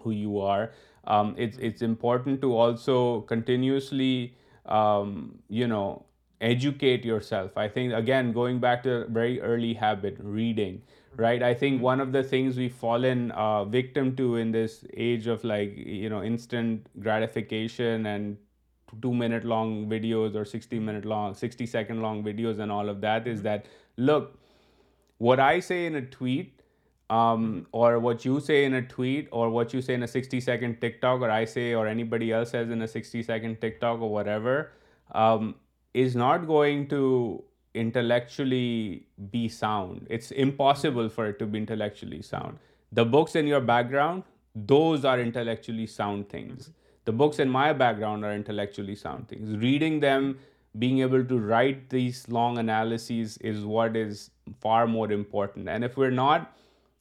who 0.00 0.10
you 0.10 0.38
are. 0.38 0.72
Um, 1.04 1.34
mm-hmm. 1.34 1.62
It's 1.62 1.80
important 1.80 2.42
to 2.42 2.54
also 2.54 3.22
continuously, 3.22 4.36
educate 6.42 7.04
yourself. 7.04 7.56
I 7.56 7.68
think, 7.68 7.94
again, 7.94 8.32
going 8.32 8.58
back 8.58 8.82
to 8.82 8.92
a 8.92 9.06
very 9.06 9.40
early 9.40 9.72
habit, 9.72 10.18
reading. 10.18 10.82
Right. 11.16 11.42
I 11.42 11.52
think 11.52 11.76
mm-hmm. 11.76 11.84
one 11.84 12.00
of 12.00 12.10
the 12.10 12.22
things 12.22 12.56
we've 12.56 12.74
fallen 12.74 13.32
uh, 13.32 13.66
victim 13.66 14.16
to 14.16 14.36
in 14.36 14.50
this 14.50 14.86
age 14.96 15.26
of 15.26 15.44
instant 15.44 16.86
gratification 17.00 18.06
and 18.06 18.38
2 19.00 19.12
minute 19.12 19.44
long 19.44 19.88
videos 19.88 20.34
or 20.34 20.44
60-second 20.44 21.04
mm-hmm. 21.04 22.02
long 22.02 22.24
videos 22.24 22.58
and 22.60 22.72
all 22.72 22.88
of 22.88 23.02
that 23.02 23.26
is 23.26 23.40
mm-hmm. 23.40 23.44
that, 23.44 23.66
look, 23.98 24.38
what 25.18 25.38
I 25.38 25.60
say 25.60 25.84
in 25.84 25.96
a 25.96 26.02
tweet 26.02 26.62
um, 27.10 27.66
or 27.72 27.98
what 27.98 28.24
you 28.24 28.40
say 28.40 28.64
in 28.64 28.72
a 28.72 28.82
tweet 28.82 29.28
or 29.32 29.50
what 29.50 29.74
you 29.74 29.82
say 29.82 29.92
in 29.92 30.02
a 30.02 30.12
60-second 30.16 30.80
TikTok 30.80 31.20
or 31.20 31.30
I 31.30 31.44
say 31.44 31.74
or 31.74 31.86
anybody 31.86 32.32
else 32.32 32.52
says 32.52 32.70
in 32.70 32.80
a 32.80 32.86
60-second 32.86 33.60
TikTok 33.60 34.00
or 34.00 34.08
whatever 34.08 34.72
um, 35.14 35.56
is 35.92 36.16
not 36.16 36.46
going 36.46 36.88
to 36.88 37.40
intellectually 37.74 39.06
be 39.30 39.48
sound. 39.48 40.06
It's 40.10 40.30
impossible 40.30 41.08
for 41.08 41.26
it 41.26 41.38
to 41.38 41.46
be 41.46 41.58
intellectually 41.58 42.22
sound. 42.22 42.58
The 42.92 43.04
books 43.04 43.34
in 43.34 43.46
your 43.46 43.60
background, 43.60 44.24
those 44.54 45.04
are 45.04 45.18
intellectually 45.18 45.86
sound 45.86 46.28
things. 46.28 46.70
The 47.04 47.12
books 47.12 47.38
in 47.38 47.48
my 47.48 47.72
background 47.72 48.24
are 48.24 48.32
intellectually 48.32 48.94
sound 48.94 49.28
things. 49.28 49.56
Reading 49.56 50.00
them, 50.00 50.38
being 50.78 51.00
able 51.00 51.24
to 51.24 51.38
write 51.38 51.90
these 51.90 52.28
long 52.28 52.58
analyses 52.58 53.38
is 53.38 53.64
what 53.64 53.96
is 53.96 54.30
far 54.60 54.86
more 54.86 55.10
important. 55.10 55.68
And 55.68 55.84
if 55.84 55.96
we're 55.96 56.10
not 56.10 56.54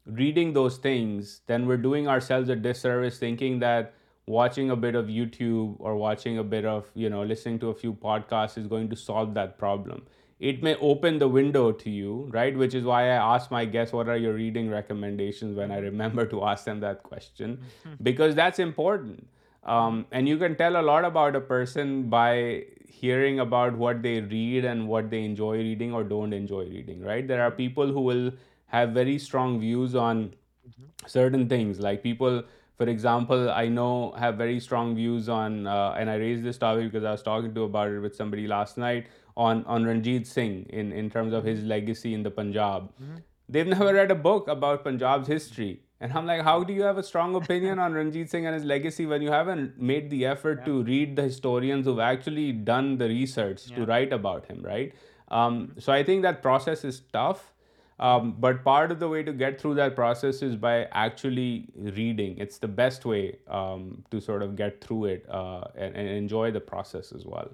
reading 0.05 0.53
those 0.53 0.77
things, 0.77 1.41
then 1.47 1.67
we're 1.67 1.77
doing 1.77 2.07
ourselves 2.07 2.49
a 2.49 2.55
disservice 2.55 3.19
thinking 3.19 3.59
that 3.59 3.93
watching 4.27 4.71
a 4.71 4.75
bit 4.75 4.95
of 4.95 5.07
YouTube 5.07 5.75
or 5.79 5.97
watching 5.97 6.37
a 6.37 6.43
bit 6.43 6.63
of, 6.63 6.89
listening 6.95 7.59
to 7.59 7.69
a 7.69 7.73
few 7.73 7.93
podcasts 7.93 8.57
is 8.57 8.67
going 8.67 8.89
to 8.89 8.95
solve 8.95 9.33
that 9.33 9.57
problem 9.57 10.07
it 10.49 10.63
may 10.63 10.75
open 10.91 11.19
the 11.19 11.27
window 11.27 11.71
to 11.71 11.89
you, 11.89 12.27
right? 12.31 12.57
Which 12.57 12.73
is 12.73 12.83
why 12.83 13.03
I 13.03 13.17
ask 13.33 13.51
my 13.51 13.63
guests, 13.63 13.93
what 13.93 14.09
are 14.09 14.17
your 14.17 14.33
reading 14.33 14.71
recommendations, 14.71 15.55
when 15.55 15.71
I 15.71 15.77
remember 15.77 16.25
to 16.25 16.43
ask 16.43 16.65
them 16.65 16.79
that 16.79 17.03
question, 17.03 17.59
because 18.09 18.35
that's 18.35 18.59
important. 18.59 19.27
Um, 19.63 20.05
and 20.11 20.27
you 20.27 20.37
can 20.39 20.55
tell 20.55 20.79
a 20.81 20.81
lot 20.81 21.05
about 21.05 21.35
a 21.35 21.39
person 21.39 22.09
by 22.09 22.63
hearing 22.89 23.39
about 23.39 23.77
what 23.77 24.01
they 24.01 24.19
read 24.21 24.65
and 24.65 24.87
what 24.87 25.11
they 25.11 25.23
enjoy 25.23 25.57
reading 25.57 25.93
or 25.93 26.03
don't 26.03 26.33
enjoy 26.33 26.63
reading, 26.63 27.01
right? 27.01 27.27
There 27.27 27.43
are 27.43 27.51
people 27.51 27.91
who 27.91 28.01
will 28.01 28.31
have 28.65 28.89
very 28.89 29.19
strong 29.19 29.59
views 29.59 29.93
on 29.93 30.19
mm-hmm. 30.27 30.87
certain 31.05 31.47
things, 31.49 31.79
like 31.79 32.01
people, 32.01 32.43
for 32.79 32.89
example, 32.89 33.51
I 33.51 33.67
know 33.67 34.11
have 34.17 34.37
very 34.39 34.59
strong 34.59 34.95
views 34.95 35.29
on, 35.29 35.67
uh, 35.67 35.93
and 35.95 36.09
I 36.09 36.15
raised 36.15 36.43
this 36.43 36.57
topic 36.57 36.85
because 36.85 37.03
I 37.03 37.11
was 37.11 37.21
talking 37.21 37.55
about 37.55 37.91
it 37.91 37.99
with 37.99 38.15
somebody 38.15 38.47
last 38.47 38.79
night, 38.79 39.09
on 39.37 39.85
Ranjit 39.85 40.27
Singh 40.27 40.65
in 40.69 41.09
terms 41.09 41.33
of 41.33 41.43
his 41.43 41.59
mm-hmm. 41.59 41.69
legacy 41.69 42.13
in 42.13 42.23
the 42.23 42.31
Punjab. 42.31 42.91
Mm-hmm. 43.01 43.15
They've 43.49 43.67
never 43.67 43.93
read 43.93 44.11
a 44.11 44.15
book 44.15 44.47
about 44.47 44.83
Punjab's 44.83 45.27
history. 45.27 45.81
And 45.99 46.11
I'm 46.13 46.25
like, 46.25 46.41
how 46.41 46.63
do 46.63 46.73
you 46.73 46.81
have 46.83 46.97
a 46.97 47.03
strong 47.03 47.35
opinion 47.35 47.77
on 47.77 47.93
Ranjit 47.93 48.29
Singh 48.29 48.47
and 48.47 48.55
his 48.55 48.63
legacy 48.63 49.05
when 49.05 49.21
you 49.21 49.29
haven't 49.29 49.79
made 49.79 50.09
the 50.09 50.25
effort 50.25 50.65
to 50.65 50.83
read 50.83 51.15
the 51.15 51.21
historians 51.21 51.85
who've 51.85 51.99
actually 51.99 52.53
done 52.53 52.97
the 52.97 53.07
research 53.07 53.65
to 53.67 53.85
write 53.85 54.11
about 54.11 54.47
him, 54.47 54.61
right? 54.63 54.93
Um, 55.27 55.75
so 55.77 55.93
I 55.93 56.03
think 56.03 56.23
that 56.23 56.41
process 56.41 56.83
is 56.83 57.01
tough. 57.13 57.53
Um, 57.99 58.35
but 58.39 58.63
part 58.63 58.91
of 58.91 58.99
the 58.99 59.07
way 59.07 59.21
to 59.21 59.31
get 59.31 59.61
through 59.61 59.75
that 59.75 59.95
process 59.95 60.41
is 60.41 60.55
by 60.55 60.85
actually 60.91 61.69
reading. 61.77 62.35
It's 62.39 62.57
the 62.57 62.67
best 62.67 63.05
way 63.05 63.37
um, 63.47 64.03
to 64.09 64.19
sort 64.19 64.41
of 64.41 64.55
get 64.55 64.83
through 64.83 65.05
it 65.05 65.29
uh, 65.29 65.65
and 65.75 65.95
enjoy 65.95 66.49
the 66.49 66.61
process 66.61 67.11
as 67.11 67.25
well. 67.25 67.49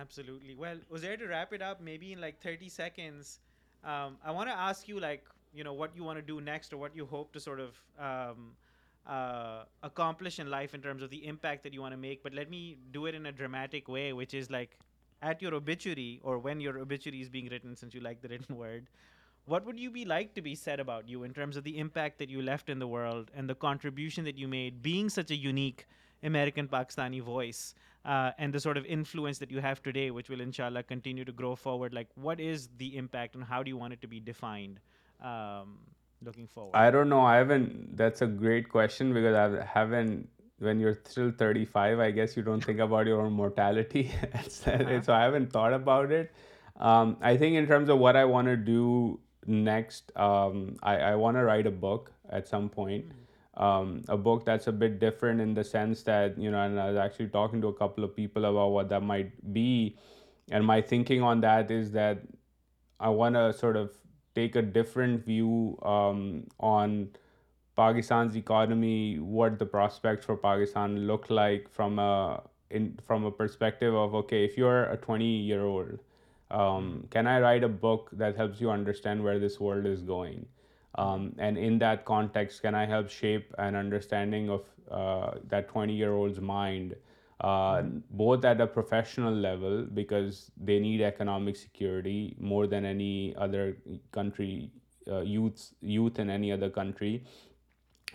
Absolutely. 0.00 0.54
Well, 0.54 0.76
Uzair, 0.92 1.18
to 1.18 1.26
wrap 1.26 1.52
it 1.52 1.62
up, 1.62 1.80
maybe 1.80 2.12
in 2.12 2.20
like 2.20 2.40
30 2.42 2.68
seconds, 2.68 3.40
um, 3.84 4.16
I 4.24 4.30
want 4.30 4.48
to 4.50 4.56
ask 4.56 4.88
you, 4.88 5.00
like, 5.00 5.24
what 5.64 5.96
you 5.96 6.04
want 6.04 6.18
to 6.18 6.22
do 6.22 6.40
next 6.40 6.72
or 6.72 6.76
what 6.76 6.94
you 6.94 7.06
hope 7.06 7.32
to 7.32 7.40
sort 7.40 7.60
of 7.60 7.80
um, 7.98 8.50
uh, 9.06 9.62
accomplish 9.82 10.38
in 10.38 10.50
life 10.50 10.74
in 10.74 10.80
terms 10.80 11.02
of 11.02 11.08
the 11.08 11.26
impact 11.26 11.62
that 11.62 11.72
you 11.72 11.80
want 11.80 11.92
to 11.92 11.98
make. 11.98 12.22
But 12.22 12.34
let 12.34 12.50
me 12.50 12.76
do 12.92 13.06
it 13.06 13.14
in 13.14 13.26
a 13.26 13.32
dramatic 13.32 13.88
way, 13.88 14.12
which 14.12 14.34
is 14.34 14.50
like 14.50 14.76
at 15.22 15.40
your 15.40 15.54
obituary 15.54 16.20
or 16.22 16.38
when 16.38 16.60
your 16.60 16.78
obituary 16.78 17.22
is 17.22 17.30
being 17.30 17.48
written, 17.48 17.74
since 17.74 17.94
you 17.94 18.00
like 18.00 18.20
the 18.20 18.28
written 18.28 18.56
word, 18.56 18.88
what 19.46 19.64
would 19.64 19.78
you 19.78 19.90
be 19.90 20.04
like 20.04 20.34
to 20.34 20.42
be 20.42 20.54
said 20.54 20.80
about 20.80 21.08
you 21.08 21.22
in 21.22 21.32
terms 21.32 21.56
of 21.56 21.64
the 21.64 21.78
impact 21.78 22.18
that 22.18 22.28
you 22.28 22.42
left 22.42 22.68
in 22.68 22.78
the 22.78 22.88
world 22.88 23.30
and 23.34 23.48
the 23.48 23.54
contribution 23.54 24.24
that 24.24 24.36
you 24.36 24.48
made 24.48 24.82
being 24.82 25.08
such 25.08 25.30
a 25.30 25.36
unique 25.36 25.86
American 26.26 26.68
Pakistani 26.68 27.22
voice 27.22 27.74
uh, 28.04 28.30
and 28.38 28.52
the 28.52 28.60
sort 28.60 28.76
of 28.76 28.84
influence 28.84 29.38
that 29.38 29.50
you 29.50 29.60
have 29.60 29.82
today, 29.82 30.10
which 30.10 30.28
will 30.28 30.40
inshallah 30.40 30.82
continue 30.82 31.24
to 31.24 31.32
grow 31.32 31.56
forward? 31.56 31.94
Like, 31.94 32.08
what 32.14 32.40
is 32.40 32.68
the 32.78 32.96
impact 32.96 33.34
and 33.34 33.44
how 33.44 33.62
do 33.62 33.70
you 33.70 33.76
want 33.76 33.94
it 33.94 34.00
to 34.02 34.08
be 34.08 34.20
defined 34.20 34.80
um, 35.20 35.78
looking 36.22 36.46
forward? 36.46 36.74
I 36.74 36.90
don't 36.90 37.08
know. 37.08 37.68
That's 37.94 38.22
a 38.22 38.26
great 38.26 38.68
question, 38.68 39.14
because 39.14 39.34
I 39.34 39.64
haven't, 39.64 40.28
when 40.58 40.80
you're 40.80 40.98
still 41.08 41.32
35, 41.36 42.00
I 42.00 42.10
guess 42.10 42.36
you 42.36 42.42
don't 42.42 42.64
think 42.64 42.80
about 42.80 43.06
your 43.06 43.22
own 43.22 43.32
mortality. 43.32 44.10
Uh-huh. 44.38 45.00
So 45.02 45.14
I 45.14 45.22
haven't 45.22 45.52
thought 45.52 45.72
about 45.72 46.12
it. 46.12 46.32
Um, 46.76 47.16
I 47.22 47.36
think 47.38 47.56
in 47.56 47.66
terms 47.66 47.88
of 47.88 47.98
what 47.98 48.16
I 48.16 48.26
want 48.26 48.48
to 48.48 48.56
do 48.56 49.18
next, 49.46 50.12
um, 50.14 50.76
I 50.82 51.14
want 51.14 51.36
to 51.36 51.44
write 51.44 51.66
a 51.66 51.70
book 51.70 52.12
at 52.38 52.48
some 52.48 52.68
point. 52.68 53.08
Mm-hmm. 53.08 53.14
Um, 53.56 54.02
a 54.08 54.18
book 54.18 54.44
that's 54.44 54.66
a 54.66 54.72
bit 54.72 54.98
different 54.98 55.40
in 55.40 55.54
the 55.54 55.64
sense 55.64 56.02
that, 56.02 56.36
and 56.36 56.54
I 56.54 56.88
was 56.88 56.98
actually 56.98 57.28
talking 57.28 57.62
to 57.62 57.68
a 57.68 57.72
couple 57.72 58.04
of 58.04 58.14
people 58.14 58.44
about 58.44 58.68
what 58.68 58.90
that 58.90 59.02
might 59.02 59.30
be. 59.52 59.96
And 60.50 60.64
my 60.66 60.82
thinking 60.82 61.22
on 61.22 61.40
that 61.40 61.70
is 61.70 61.92
that 61.92 62.18
I 63.00 63.08
want 63.08 63.34
to 63.34 63.54
sort 63.54 63.76
of 63.76 63.92
take 64.34 64.56
a 64.56 64.62
different 64.62 65.24
view 65.24 65.78
um, 65.82 66.46
on 66.60 67.08
Pakistan's 67.76 68.36
economy, 68.36 69.18
what 69.18 69.58
the 69.58 69.66
prospects 69.66 70.26
for 70.26 70.36
Pakistan 70.36 71.06
look 71.06 71.30
like 71.30 71.70
from 71.70 71.98
a 71.98 72.40
perspective 73.38 73.94
of, 73.94 74.14
okay, 74.14 74.44
if 74.44 74.58
you're 74.58 74.84
a 74.84 74.98
20-year-old, 74.98 76.00
um, 76.50 77.06
can 77.10 77.26
I 77.26 77.40
write 77.40 77.64
a 77.64 77.68
book 77.68 78.10
that 78.12 78.36
helps 78.36 78.60
you 78.60 78.70
understand 78.70 79.24
where 79.24 79.38
this 79.38 79.58
world 79.58 79.86
is 79.86 80.02
going? 80.02 80.44
Um, 80.96 81.34
and 81.38 81.58
in 81.58 81.78
that 81.80 82.04
context, 82.06 82.62
can 82.62 82.74
I 82.74 82.86
help 82.86 83.10
shape 83.10 83.54
an 83.58 83.76
understanding 83.76 84.50
of 84.50 84.64
uh, 84.90 85.38
that 85.48 85.68
20-year-old's 85.68 86.40
mind, 86.40 86.96
uh, 87.40 87.48
mm-hmm. 87.48 87.98
both 88.10 88.44
at 88.44 88.60
a 88.62 88.66
professional 88.66 89.34
level, 89.34 89.82
because 89.82 90.50
they 90.56 90.80
need 90.80 91.02
economic 91.02 91.56
security 91.56 92.34
more 92.38 92.66
than 92.66 92.84
any 92.86 93.34
other 93.36 93.76
country, 94.12 94.70
uh, 95.06 95.20
youth 95.20 95.72
in 95.82 96.30
any 96.30 96.50
other 96.50 96.70
country, 96.70 97.24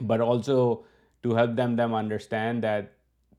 but 0.01 0.19
also 0.19 0.83
to 1.21 1.35
help 1.35 1.55
them 1.55 1.93
understand 1.93 2.63
that 2.63 2.93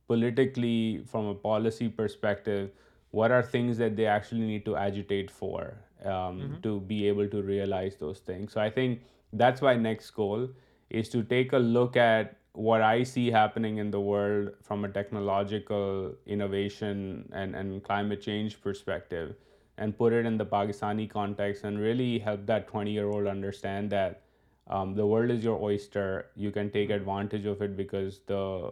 politically, 0.06 1.02
from 1.10 1.27
a 1.27 1.35
policy 1.35 1.89
perspective, 1.89 2.70
what 3.10 3.32
are 3.32 3.43
things 3.43 3.77
that 3.78 3.97
they 3.97 4.06
actually 4.06 4.47
need 4.47 4.64
to 4.64 4.77
agitate 4.77 5.31
for 5.31 5.74
um, 6.05 6.10
mm-hmm. 6.10 6.60
to 6.60 6.81
be 6.81 7.09
able 7.09 7.28
to 7.28 7.43
realize 7.43 7.97
those 7.97 8.19
things. 8.19 8.52
So 8.52 8.60
I 8.60 8.70
think 8.70 9.02
that's 9.32 9.62
my 9.62 9.77
next 9.77 10.10
goal, 10.10 10.51
is 10.90 11.09
to 11.10 11.23
take 11.23 11.52
a 11.52 11.59
look 11.59 11.97
at 11.97 12.36
what 12.55 12.82
I 12.82 13.02
see 13.02 13.31
happening 13.31 13.78
in 13.78 13.90
the 13.90 14.01
world 14.01 14.51
from 14.62 14.85
a 14.85 14.89
technological 14.89 16.12
innovation 16.27 17.31
and 17.32 17.82
climate 17.82 18.20
change 18.20 18.60
perspective, 18.60 19.35
and 19.78 19.97
put 19.97 20.12
it 20.12 20.27
in 20.27 20.36
the 20.36 20.44
Pakistani 20.44 21.09
context 21.09 21.64
and 21.64 21.78
really 21.78 22.19
help 22.19 22.47
that 22.47 22.69
20-year-old 22.69 23.27
understand 23.27 23.89
that 23.90 24.20
um, 24.69 24.94
the 24.94 25.06
world 25.06 25.31
is 25.31 25.43
your 25.43 25.59
oyster. 25.59 26.27
You 26.36 26.51
can 26.51 26.70
take 26.70 26.90
advantage 26.90 27.47
of 27.47 27.62
it 27.62 27.74
because 27.74 28.20
uh, 28.28 28.69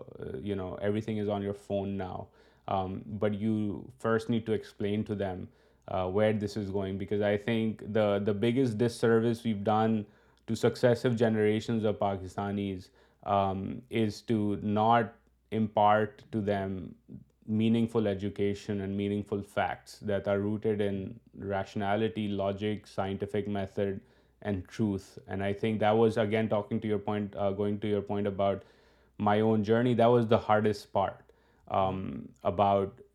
everything 0.83 1.17
is 1.17 1.29
on 1.29 1.43
your 1.43 1.55
phone 1.55 1.97
now. 1.97 2.29
Um, 2.69 3.03
but 3.07 3.35
you 3.35 3.91
first 3.99 4.29
need 4.29 4.47
to 4.47 4.53
explain 4.53 5.05
to 5.05 5.15
them 5.15 5.49
uh, 5.89 6.07
where 6.07 6.35
this 6.35 6.57
is 6.57 6.71
going, 6.71 6.99
because 6.99 7.23
I 7.23 7.39
think 7.39 7.95
the 7.95 8.37
biggest 8.43 8.77
disservice 8.77 9.43
we've 9.43 9.65
done 9.65 10.05
to 10.51 10.59
successive 10.65 11.17
generations 11.23 11.89
of 11.93 11.99
Pakistanis 12.05 12.89
um, 13.39 13.83
is 14.03 14.21
to 14.33 14.59
not 14.77 15.17
impart 15.63 16.25
to 16.37 16.41
them 16.51 16.95
meaningful 17.61 18.09
education 18.09 18.81
and 18.87 18.97
meaningful 19.01 19.43
facts 19.43 19.99
that 20.11 20.29
are 20.29 20.41
rooted 20.41 20.81
in 20.81 21.09
rationality, 21.53 22.27
logic, 22.41 22.87
scientific 22.87 23.49
method, 23.57 24.01
and 24.43 24.67
truth. 24.69 25.07
And 25.29 25.45
I 25.49 25.53
think 25.53 25.81
that 25.81 25.99
was, 26.03 26.17
again, 26.17 26.49
talking 26.49 26.81
to 26.81 26.89
your 26.89 26.99
point, 26.99 27.35
uh, 27.37 27.51
going 27.63 27.81
to 27.87 27.89
your 27.97 28.03
point 28.03 28.27
about 28.27 28.65
my 29.19 29.41
own 29.53 29.63
journey, 29.63 29.95
that 29.95 30.15
was 30.15 30.27
the 30.27 30.45
hardest 30.47 30.93
part, 30.93 31.33
um, 31.83 32.29
about, 32.55 33.07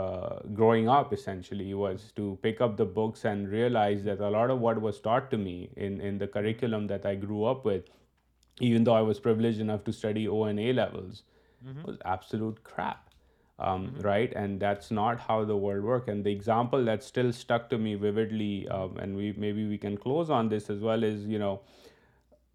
uh, 0.00 0.38
growing 0.54 0.88
up 0.88 1.12
essentially 1.12 1.74
was 1.74 2.12
to 2.16 2.38
pick 2.42 2.60
up 2.62 2.76
the 2.78 2.84
books 2.98 3.26
and 3.26 3.48
realize 3.48 4.02
that 4.04 4.20
a 4.20 4.28
lot 4.34 4.48
of 4.48 4.58
what 4.58 4.80
was 4.80 4.98
taught 4.98 5.30
to 5.30 5.36
me 5.36 5.68
in 5.76 6.16
the 6.16 6.26
curriculum 6.26 6.86
that 6.86 7.04
I 7.04 7.14
grew 7.14 7.44
up 7.44 7.66
with, 7.66 7.90
even 8.58 8.84
though 8.84 8.94
I 8.94 9.02
was 9.02 9.20
privileged 9.20 9.60
enough 9.60 9.84
to 9.84 9.92
study 9.92 10.26
O 10.26 10.44
and 10.44 10.58
A 10.58 10.72
levels, 10.72 11.24
mm-hmm. 11.62 11.82
was 11.84 11.98
absolute 12.06 12.64
crap. 12.64 13.10
Um, 13.58 13.88
mm-hmm. 13.88 14.00
Right? 14.00 14.32
And 14.32 14.58
that's 14.58 14.90
not 14.90 15.20
how 15.20 15.44
the 15.44 15.58
world 15.58 15.84
works. 15.84 16.08
And 16.08 16.24
the 16.24 16.32
example 16.32 16.82
that 16.86 17.02
still 17.02 17.30
stuck 17.30 17.68
to 17.68 17.76
me 17.76 17.94
vividly, 17.94 18.66
um, 18.68 18.96
and 18.96 19.14
we 19.14 19.78
can 19.78 19.98
close 19.98 20.30
on 20.30 20.48
this 20.48 20.70
as 20.70 20.80
well, 20.80 21.04
is, 21.04 21.26
you 21.26 21.38
know, 21.38 21.60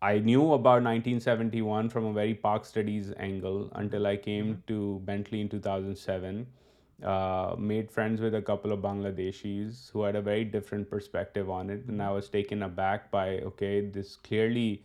I 0.01 0.17
knew 0.17 0.53
about 0.53 0.81
1971 0.89 1.89
from 1.89 2.05
a 2.05 2.13
very 2.13 2.33
Park 2.33 2.65
Studies 2.65 3.13
angle 3.17 3.71
until 3.75 4.07
I 4.07 4.17
came 4.17 4.45
mm-hmm. 4.45 4.61
to 4.69 5.01
Bentley 5.05 5.41
in 5.41 5.49
2007. 5.49 6.47
Uh, 7.05 7.53
made 7.59 7.91
friends 7.91 8.19
with 8.19 8.33
a 8.33 8.41
couple 8.41 8.71
of 8.71 8.79
Bangladeshis 8.79 9.91
who 9.91 10.01
had 10.01 10.15
a 10.15 10.21
very 10.21 10.43
different 10.43 10.89
perspective 10.89 11.47
on 11.47 11.69
it. 11.69 11.85
And 11.87 12.01
I 12.01 12.09
was 12.09 12.27
taken 12.27 12.63
aback 12.63 13.11
by, 13.11 13.37
okay, 13.49 13.85
this 13.87 14.15
clearly, 14.15 14.81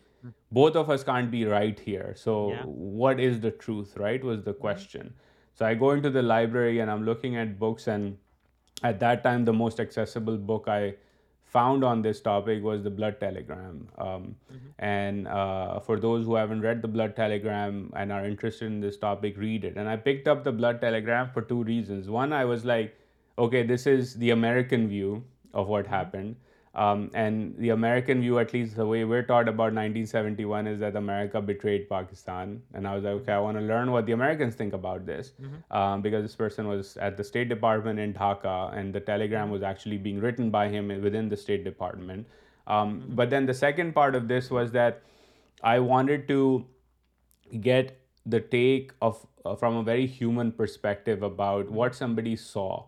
both 0.51 0.77
of 0.77 0.91
us 0.91 1.03
can't 1.03 1.31
be 1.31 1.47
right 1.47 1.81
here. 1.81 2.13
So 2.15 2.51
what 2.65 3.19
is 3.19 3.41
the 3.41 3.51
truth, 3.51 3.97
right, 3.97 4.23
was 4.23 4.43
the 4.43 4.53
question. 4.53 5.15
So 5.55 5.65
I 5.65 5.73
go 5.73 5.93
into 5.93 6.11
the 6.11 6.21
library 6.21 6.81
and 6.81 6.91
I'm 6.91 7.05
looking 7.05 7.37
at 7.37 7.59
books, 7.59 7.87
and 7.87 8.19
at 8.83 9.01
that 9.01 9.25
time, 9.25 9.47
the 9.47 9.55
most 9.55 9.81
accessible 9.81 10.37
book 10.37 10.69
I 10.69 10.97
found 11.53 11.85
on 11.85 12.03
this 12.03 12.21
topic 12.29 12.63
was 12.65 12.83
the 12.83 12.91
Blood 12.91 13.19
Telegram. 13.21 13.77
Um, 13.99 14.07
mm-hmm. 14.07 14.71
And 14.79 15.29
uh, 15.29 15.81
for 15.81 15.99
those 16.01 16.25
who 16.25 16.35
haven't 16.35 16.63
read 16.63 16.81
the 16.81 16.89
Blood 16.89 17.15
Telegram 17.17 17.93
and 17.95 18.11
are 18.11 18.25
interested 18.25 18.67
in 18.67 18.81
this 18.81 18.97
topic, 18.97 19.37
read 19.37 19.65
it. 19.65 19.77
And 19.77 19.89
I 19.89 19.97
picked 19.97 20.29
up 20.29 20.45
the 20.45 20.53
Blood 20.53 20.81
Telegram 20.81 21.31
for 21.35 21.43
two 21.43 21.63
reasons. 21.65 22.09
One, 22.09 22.33
I 22.33 22.47
was 22.47 22.65
like, 22.65 22.99
okay, 23.39 23.63
this 23.75 23.87
is 23.87 24.15
the 24.15 24.31
American 24.31 24.89
view 24.89 25.25
of 25.53 25.69
what 25.69 25.85
mm-hmm. 25.85 25.95
happened. 25.95 26.37
Um, 26.75 27.11
and 27.13 27.55
the 27.59 27.69
American 27.71 28.21
view, 28.23 28.39
at 28.39 28.53
least 28.55 28.77
the 28.77 28.87
way 28.87 29.05
we're 29.05 29.23
taught 29.23 29.49
about 29.49 29.73
1971, 29.77 30.67
is 30.67 30.81
that 30.81 30.97
America 30.97 31.41
betrayed 31.41 31.89
Pakistan. 31.89 32.63
And 32.75 32.89
I 32.89 32.95
was 32.95 33.05
like, 33.05 33.15
okay, 33.23 33.33
I 33.33 33.41
want 33.41 33.59
to 33.59 33.63
learn 33.63 33.93
what 33.93 34.07
the 34.07 34.13
Americans 34.13 34.55
think 34.55 34.73
about 34.73 35.05
this, 35.07 35.33
mm-hmm. 35.41 35.77
um, 35.77 36.01
because 36.01 36.23
this 36.23 36.35
person 36.35 36.69
was 36.69 36.97
at 36.97 37.17
the 37.17 37.25
State 37.25 37.49
Department 37.49 37.99
in 37.99 38.15
Dhaka, 38.15 38.77
and 38.77 38.95
the 38.95 39.01
telegram 39.01 39.51
was 39.51 39.63
actually 39.63 39.99
being 39.99 40.21
written 40.21 40.49
by 40.51 40.69
him 40.69 40.89
within 41.03 41.29
the 41.29 41.37
State 41.37 41.63
Department. 41.63 42.27
Um, 42.67 43.01
mm-hmm. 43.01 43.17
But 43.17 43.29
then 43.29 43.47
the 43.47 43.55
second 43.55 43.93
part 43.93 44.15
of 44.15 44.29
this 44.29 44.51
was 44.51 44.73
that 44.73 45.03
I 45.63 45.79
wanted 45.79 46.27
to 46.29 46.65
get 47.61 47.99
the 48.25 48.41
take 48.41 48.93
of 49.03 49.27
uh, 49.45 49.57
from 49.57 49.77
a 49.77 49.83
very 49.83 50.07
human 50.07 50.53
perspective 50.53 51.23
about 51.23 51.71
what 51.71 51.95
somebody 51.95 52.37
saw 52.37 52.81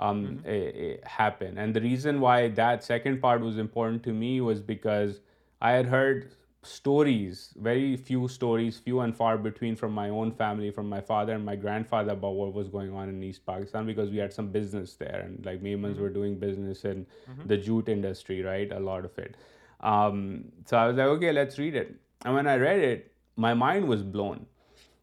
um, 0.00 0.44
mm-hmm. 0.44 1.04
happen. 1.04 1.58
And 1.58 1.74
the 1.74 1.80
reason 1.80 2.20
why 2.20 2.48
that 2.50 2.84
second 2.84 3.20
part 3.20 3.40
was 3.40 3.58
important 3.58 4.04
to 4.04 4.12
me 4.12 4.40
was 4.40 4.60
because 4.60 5.18
I 5.60 5.72
had 5.72 5.86
heard 5.86 6.36
stories, 6.62 7.52
very 7.56 7.96
few 7.96 8.28
stories, 8.28 8.78
few 8.78 9.00
and 9.00 9.16
far 9.16 9.36
between, 9.36 9.74
from 9.74 9.92
my 9.92 10.08
own 10.08 10.30
family, 10.30 10.70
from 10.70 10.88
my 10.88 11.00
father 11.00 11.32
and 11.32 11.44
my 11.44 11.56
grandfather, 11.56 12.12
about 12.12 12.34
what 12.34 12.54
was 12.54 12.68
going 12.68 12.94
on 12.94 13.08
in 13.08 13.20
East 13.24 13.44
Pakistan, 13.44 13.86
because 13.86 14.08
we 14.08 14.18
had 14.18 14.32
some 14.32 14.52
business 14.52 14.94
there, 14.94 15.22
and 15.24 15.44
like 15.44 15.62
Memans 15.62 15.98
were 15.98 16.06
mm-hmm. 16.06 16.14
doing 16.14 16.38
business 16.38 16.84
in 16.84 17.04
mm-hmm. 17.28 17.48
the 17.48 17.56
jute 17.56 17.88
industry, 17.88 18.40
right? 18.40 18.70
A 18.70 18.78
lot 18.78 19.04
of 19.04 19.18
it. 19.18 19.36
Um, 19.80 20.44
so 20.64 20.76
I 20.76 20.86
was 20.86 20.96
like, 20.96 21.06
okay, 21.06 21.32
let's 21.32 21.58
read 21.58 21.74
it. 21.74 21.96
And 22.24 22.34
when 22.34 22.46
I 22.46 22.54
read 22.54 22.78
it, 22.78 23.12
my 23.34 23.52
mind 23.52 23.88
was 23.88 24.04
blown 24.04 24.46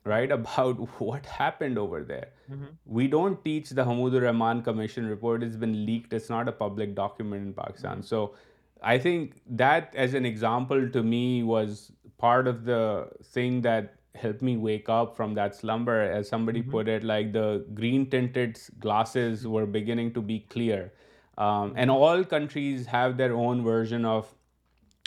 right, 0.06 0.32
about 0.32 0.78
what 1.02 1.26
happened 1.26 1.78
over 1.78 2.04
there. 2.04 2.30
Mm-hmm. 2.52 2.72
We 2.86 3.08
don't 3.08 3.44
teach 3.44 3.70
the 3.72 3.84
Hamoud 3.84 4.22
Rahman 4.22 4.62
Commission 4.62 5.08
report. 5.08 5.44
It's 5.44 5.56
been 5.56 5.86
leaked. 5.86 6.14
It's 6.14 6.30
not 6.30 6.48
a 6.48 6.52
public 6.52 6.96
document 6.96 7.46
in 7.48 7.54
Pakistan. 7.54 7.92
Mm-hmm. 7.92 8.14
So 8.14 8.36
I 8.84 8.98
think 9.00 9.42
that, 9.64 9.94
as 9.96 10.14
an 10.14 10.26
example, 10.26 10.90
to 10.90 11.04
me 11.04 11.44
was 11.44 11.92
part 12.18 12.48
of 12.48 12.64
the 12.66 13.08
thing 13.24 13.62
that 13.62 13.96
helped 14.16 14.42
me 14.42 14.56
wake 14.56 14.88
up 14.88 15.16
from 15.16 15.34
that 15.34 15.56
slumber. 15.56 16.00
As 16.02 16.30
somebody 16.30 16.62
mm-hmm. 16.62 16.80
put 16.80 16.88
it, 16.88 17.04
like 17.04 17.34
the 17.34 17.66
green 17.74 18.10
tinted 18.10 18.60
glasses 18.80 19.48
were 19.48 19.66
beginning 19.66 20.14
to 20.14 20.22
be 20.22 20.40
clear. 20.52 20.94
Um, 21.38 21.74
and 21.76 21.92
all 21.92 22.24
countries 22.24 22.86
have 22.86 23.18
their 23.18 23.34
own 23.36 23.62
version 23.62 24.06
of 24.06 24.34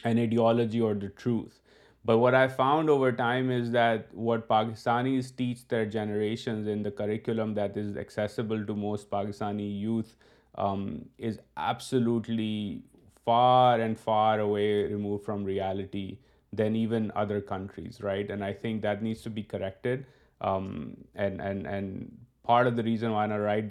an 0.05 0.19
ideology 0.19 0.81
or 0.81 0.95
the 0.95 1.09
truth. 1.09 1.57
But 2.05 2.19
what 2.19 2.35
I 2.35 2.49
found 2.49 2.89
over 2.89 3.13
time 3.13 3.51
is 3.51 3.71
that 3.73 4.09
what 4.15 4.49
Pakistanis 4.49 5.35
teach 5.35 5.67
their 5.69 5.85
generations 5.85 6.67
in 6.67 6.83
the 6.83 6.91
curriculum 6.91 7.55
that 7.55 7.77
is 7.77 7.97
accessible 7.97 8.65
to 8.67 8.75
most 8.75 9.11
Pakistani 9.11 9.81
youth 9.81 10.15
um, 10.55 11.05
is 11.19 11.39
absolutely 11.57 12.83
far 13.25 13.81
and 13.81 13.99
far 13.99 14.41
away 14.41 14.85
removed 14.85 15.25
from 15.25 15.45
reality 15.45 16.19
than 16.53 16.75
even 16.77 17.13
other 17.15 17.41
countries, 17.41 18.01
right? 18.01 18.31
And 18.31 18.43
I 18.43 18.53
think 18.53 18.83
that 18.83 19.03
needs 19.03 19.21
to 19.23 19.31
be 19.31 19.43
corrected. 19.43 20.07
Um, 20.41 20.97
and 21.15 22.17
part 22.43 22.67
of 22.67 22.77
the 22.77 22.83
reason 22.83 23.13
why 23.13 23.27
I 23.27 23.37
write 23.37 23.71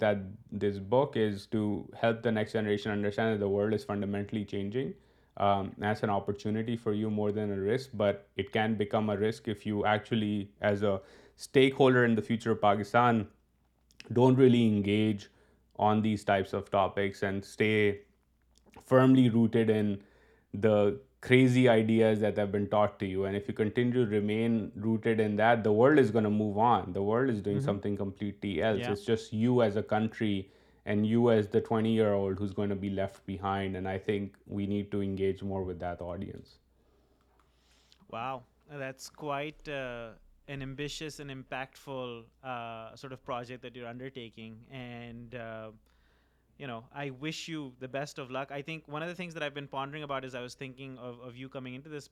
this 0.52 0.78
book 0.78 1.16
is 1.16 1.46
to 1.46 1.88
help 1.96 2.22
the 2.22 2.30
next 2.30 2.52
generation 2.52 2.92
understand 2.92 3.34
that 3.34 3.40
the 3.40 3.48
world 3.48 3.72
is 3.72 3.84
fundamentally 3.84 4.44
changing. 4.44 4.94
Um, 5.38 5.72
as 5.82 6.02
an 6.02 6.10
opportunity 6.10 6.76
for 6.76 6.92
you 6.92 7.10
more 7.10 7.30
than 7.30 7.52
a 7.52 7.56
risk, 7.56 7.90
but 7.94 8.26
it 8.36 8.50
can 8.52 8.74
become 8.74 9.08
a 9.08 9.16
risk 9.16 9.46
if 9.46 9.64
you 9.64 9.84
actually, 9.86 10.50
as 10.60 10.82
a 10.82 11.00
stakeholder 11.36 12.04
in 12.04 12.16
the 12.16 12.22
future 12.22 12.50
of 12.50 12.60
Pakistan, 12.60 13.28
don't 14.12 14.34
really 14.34 14.66
engage 14.66 15.28
on 15.76 16.02
these 16.02 16.24
types 16.24 16.52
of 16.52 16.72
topics 16.72 17.22
and 17.22 17.44
stay 17.44 18.00
firmly 18.84 19.28
rooted 19.28 19.70
in 19.70 20.00
the 20.52 20.98
crazy 21.20 21.68
ideas 21.68 22.18
that 22.18 22.36
have 22.36 22.50
been 22.50 22.66
taught 22.66 22.98
to 22.98 23.06
you. 23.06 23.24
And 23.24 23.36
if 23.36 23.46
you 23.46 23.54
continue 23.54 23.92
to 23.92 24.06
remain 24.06 24.72
rooted 24.74 25.20
in 25.20 25.36
that, 25.36 25.62
the 25.62 25.70
world 25.70 26.00
is 26.00 26.10
going 26.10 26.24
to 26.24 26.30
move 26.30 26.58
on. 26.58 26.92
The 26.92 27.02
world 27.02 27.30
is 27.30 27.40
doing 27.40 27.58
mm-hmm. 27.58 27.64
something 27.64 27.96
completely 27.96 28.60
else. 28.60 28.84
It's 28.84 29.04
just 29.04 29.32
you 29.32 29.62
as 29.62 29.76
a 29.76 29.84
country 29.84 30.46
what's 30.88 31.68
impactful 41.30 43.08
of 43.12 43.24
project 43.24 43.62
that 43.62 43.76
you're 43.76 43.86
undertake 43.86 44.38
wish 47.22 47.48
you 47.48 47.68
the 47.80 47.86
best 47.92 48.20
of 48.20 48.30
luck 48.30 48.52
I 48.52 48.62
think 48.62 48.88
one 48.92 49.02
of 49.02 49.08
the 49.08 49.14
things 49.16 49.34
I'd 49.40 49.48
be 49.54 49.66
pondering 49.70 50.04
about 50.10 50.60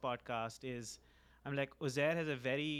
podcast 0.01 0.65
is 0.77 0.98
I 1.47 1.55
like 1.57 1.74
Uzair 1.85 2.16
has 2.16 2.28
a 2.31 2.36
very 2.43 2.78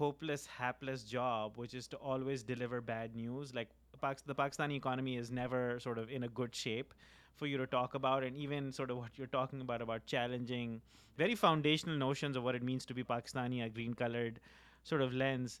hopeless 0.00 0.48
helpless 0.60 1.08
job 1.10 1.58
which 1.58 1.74
is 1.74 1.88
to 1.88 1.96
always 2.12 2.44
deliver 2.46 2.78
bad 2.86 3.14
news 3.16 3.54
like 3.54 3.68
the 4.00 4.34
Pakistani 4.34 4.76
economy 4.76 5.16
is 5.16 5.30
never 5.30 5.80
sort 5.80 5.98
of 5.98 6.10
in 6.10 6.22
a 6.22 6.28
good 6.28 6.54
shape 6.54 6.94
for 7.34 7.46
you 7.46 7.56
to 7.58 7.66
talk 7.66 7.94
about, 7.94 8.22
and 8.22 8.36
even 8.36 8.72
sort 8.72 8.90
of 8.90 8.96
what 8.96 9.10
you're 9.16 9.26
talking 9.26 9.60
about 9.60 10.06
challenging 10.06 10.80
very 11.18 11.34
foundational 11.34 11.96
notions 11.96 12.36
of 12.36 12.42
what 12.42 12.54
it 12.54 12.62
means 12.62 12.84
to 12.84 12.92
be 12.92 13.02
Pakistani, 13.02 13.64
a 13.64 13.70
green-colored 13.70 14.38
sort 14.84 15.00
of 15.00 15.14
lens. 15.14 15.60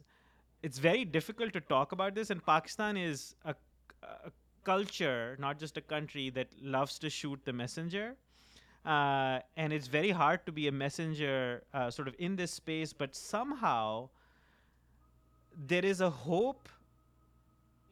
It's 0.62 0.78
very 0.78 1.06
difficult 1.06 1.54
to 1.54 1.60
talk 1.62 1.92
about 1.92 2.14
this, 2.14 2.28
and 2.28 2.44
Pakistan 2.44 2.98
is 2.98 3.34
a 3.44 3.54
culture, 4.64 5.36
not 5.38 5.58
just 5.58 5.78
a 5.78 5.80
country, 5.80 6.28
that 6.30 6.48
loves 6.62 6.98
to 6.98 7.08
shoot 7.08 7.40
the 7.46 7.54
messenger. 7.54 8.16
Uh, 8.84 9.40
and 9.56 9.72
it's 9.72 9.86
very 9.86 10.10
hard 10.10 10.44
to 10.44 10.52
be 10.52 10.68
a 10.68 10.72
messenger 10.72 11.64
uh, 11.72 11.90
sort 11.90 12.06
of 12.06 12.14
in 12.18 12.36
this 12.36 12.50
space, 12.50 12.92
but 12.92 13.16
somehow 13.16 14.08
there 15.58 15.84
is 15.84 16.02
a 16.02 16.10
hope 16.10 16.62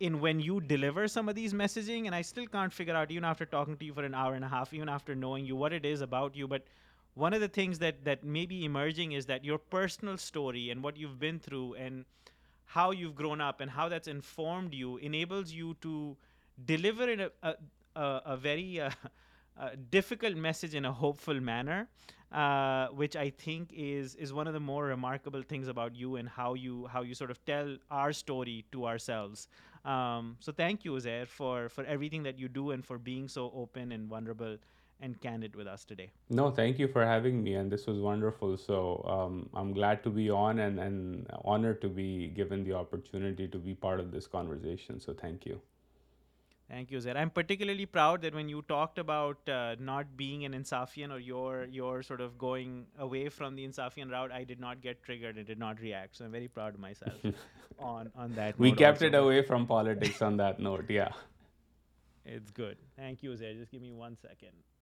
in 0.05 0.20
when 0.20 0.39
you 0.39 0.60
deliver 0.60 1.09
some 1.09 1.31
of 1.31 1.35
these 1.35 1.55
messaging, 1.55 2.05
and 2.05 2.14
I 2.14 2.20
still 2.20 2.47
can't 2.47 2.72
figure 2.72 2.94
out, 2.94 3.10
even 3.10 3.24
after 3.24 3.47
talking 3.47 3.74
to 3.78 3.85
you 3.86 3.94
for 3.94 4.05
an 4.05 4.14
hour 4.14 4.35
and 4.35 4.44
a 4.44 4.48
half, 4.48 4.74
even 4.74 4.89
after 4.89 5.14
knowing 5.14 5.47
you, 5.47 5.56
what 5.56 5.72
it 5.72 5.86
is 5.86 6.02
about 6.02 6.36
you. 6.36 6.47
But 6.47 6.62
one 7.14 7.32
of 7.32 7.40
the 7.40 7.48
things 7.48 7.78
that 7.78 8.18
may 8.22 8.44
be 8.44 8.66
emerging 8.66 9.12
is 9.12 9.24
that 9.26 9.44
your 9.44 9.56
personal 9.56 10.18
story 10.18 10.68
and 10.70 10.82
what 10.82 10.98
you've 10.98 11.18
been 11.18 11.39
through 11.39 11.74
and 11.74 12.05
how 12.66 12.90
you've 12.90 13.14
grown 13.14 13.40
up 13.40 13.62
and 13.62 13.70
how 13.70 13.89
that's 13.89 14.06
informed 14.06 14.74
you 14.74 14.98
enables 14.98 15.52
you 15.52 15.74
to 15.81 16.16
deliver 16.62 17.09
in 17.09 17.26
a 17.97 18.36
very 18.36 18.81
uh, 18.81 18.90
difficult 19.90 20.36
message 20.36 20.74
in 20.74 20.85
a 20.85 20.93
hopeful 20.93 21.40
manner, 21.40 21.89
uh, 22.31 22.89
which 22.89 23.16
I 23.16 23.31
think 23.31 23.72
is 23.74 24.35
one 24.35 24.47
of 24.47 24.52
the 24.52 24.60
more 24.60 24.85
remarkable 24.85 25.40
things 25.40 25.66
about 25.66 25.97
you 25.97 26.16
and 26.16 26.28
how 26.28 26.52
you 26.52 27.14
sort 27.14 27.31
of 27.31 27.43
tell 27.47 27.78
our 27.90 28.12
story 28.12 28.66
to 28.72 28.85
ourselves 28.85 29.48
um, 29.85 30.36
so 30.40 30.52
thank 30.52 30.85
you, 30.85 30.93
Uzair, 30.93 31.28
for 31.28 31.70
everything 31.86 32.22
that 32.24 32.39
you 32.39 32.48
do 32.48 32.70
and 32.70 32.85
for 32.85 32.98
being 32.98 33.28
so 33.28 33.52
open 33.55 33.93
and 33.93 34.09
vulnerable 34.09 34.56
and 35.01 35.20
candid 35.20 35.55
with 35.56 35.66
us 35.66 35.85
today. 35.85 36.10
No, 36.31 36.51
thank 36.51 36.78
you 36.78 36.89
for 36.89 37.05
having 37.05 37.43
me, 37.43 37.55
and 37.55 37.70
this 37.70 37.86
was 37.86 37.98
wonderful. 37.98 38.56
So 38.56 39.05
um, 39.06 39.48
I'm 39.52 39.74
glad 39.74 40.02
to 40.05 40.10
be 40.10 40.31
on 40.31 40.59
and 40.60 41.26
honored 41.44 41.82
to 41.82 41.89
be 41.89 42.28
given 42.28 42.64
the 42.64 42.74
opportunity 42.74 43.48
to 43.48 43.59
be 43.59 43.74
part 43.74 44.01
of 44.01 44.10
this 44.10 44.26
conversation. 44.26 45.01
So 45.01 45.12
thank 45.12 45.44
you. 45.44 45.60
Thank 46.69 46.91
you, 46.91 46.99
Zed. 46.99 47.16
I'm 47.16 47.28
particularly 47.28 47.85
proud 47.85 48.23
that 48.23 48.35
when 48.35 48.49
you 48.49 48.62
talked 48.62 48.99
about 48.99 49.47
uh, 49.49 49.77
not 49.78 50.16
being 50.16 50.47
an 50.47 50.53
Insafian 50.55 51.11
or 51.15 51.19
your 51.19 51.66
your 51.70 52.03
sort 52.03 52.23
of 52.23 52.39
going 52.39 52.86
away 52.99 53.28
from 53.28 53.55
the 53.55 53.66
Insafian 53.69 54.11
route, 54.11 54.32
I 54.32 54.45
did 54.45 54.61
not 54.61 54.81
get 54.81 55.03
triggered 55.03 55.36
and 55.36 55.47
did 55.47 55.59
not 55.59 55.78
react. 55.81 56.16
So 56.16 56.24
I'm 56.24 56.32
very 56.32 56.49
proud 56.49 56.74
of 56.74 56.81
myself 56.81 57.20
on 57.78 58.11
on 58.16 58.35
that. 58.36 58.59
We 58.59 58.70
note 58.70 58.78
kept 58.78 59.03
also. 59.03 59.07
it 59.09 59.15
away 59.24 59.43
from 59.43 59.66
politics 59.66 60.23
on 60.23 60.39
that 60.39 60.59
note. 60.59 60.86
Yeah, 60.89 61.12
it's 62.24 62.51
good. 62.51 62.78
Thank 62.97 63.23
you, 63.23 63.36
Zed. 63.36 63.57
Just 63.59 63.70
give 63.70 63.82
me 63.82 63.93
one 63.93 64.16
second. 64.16 64.73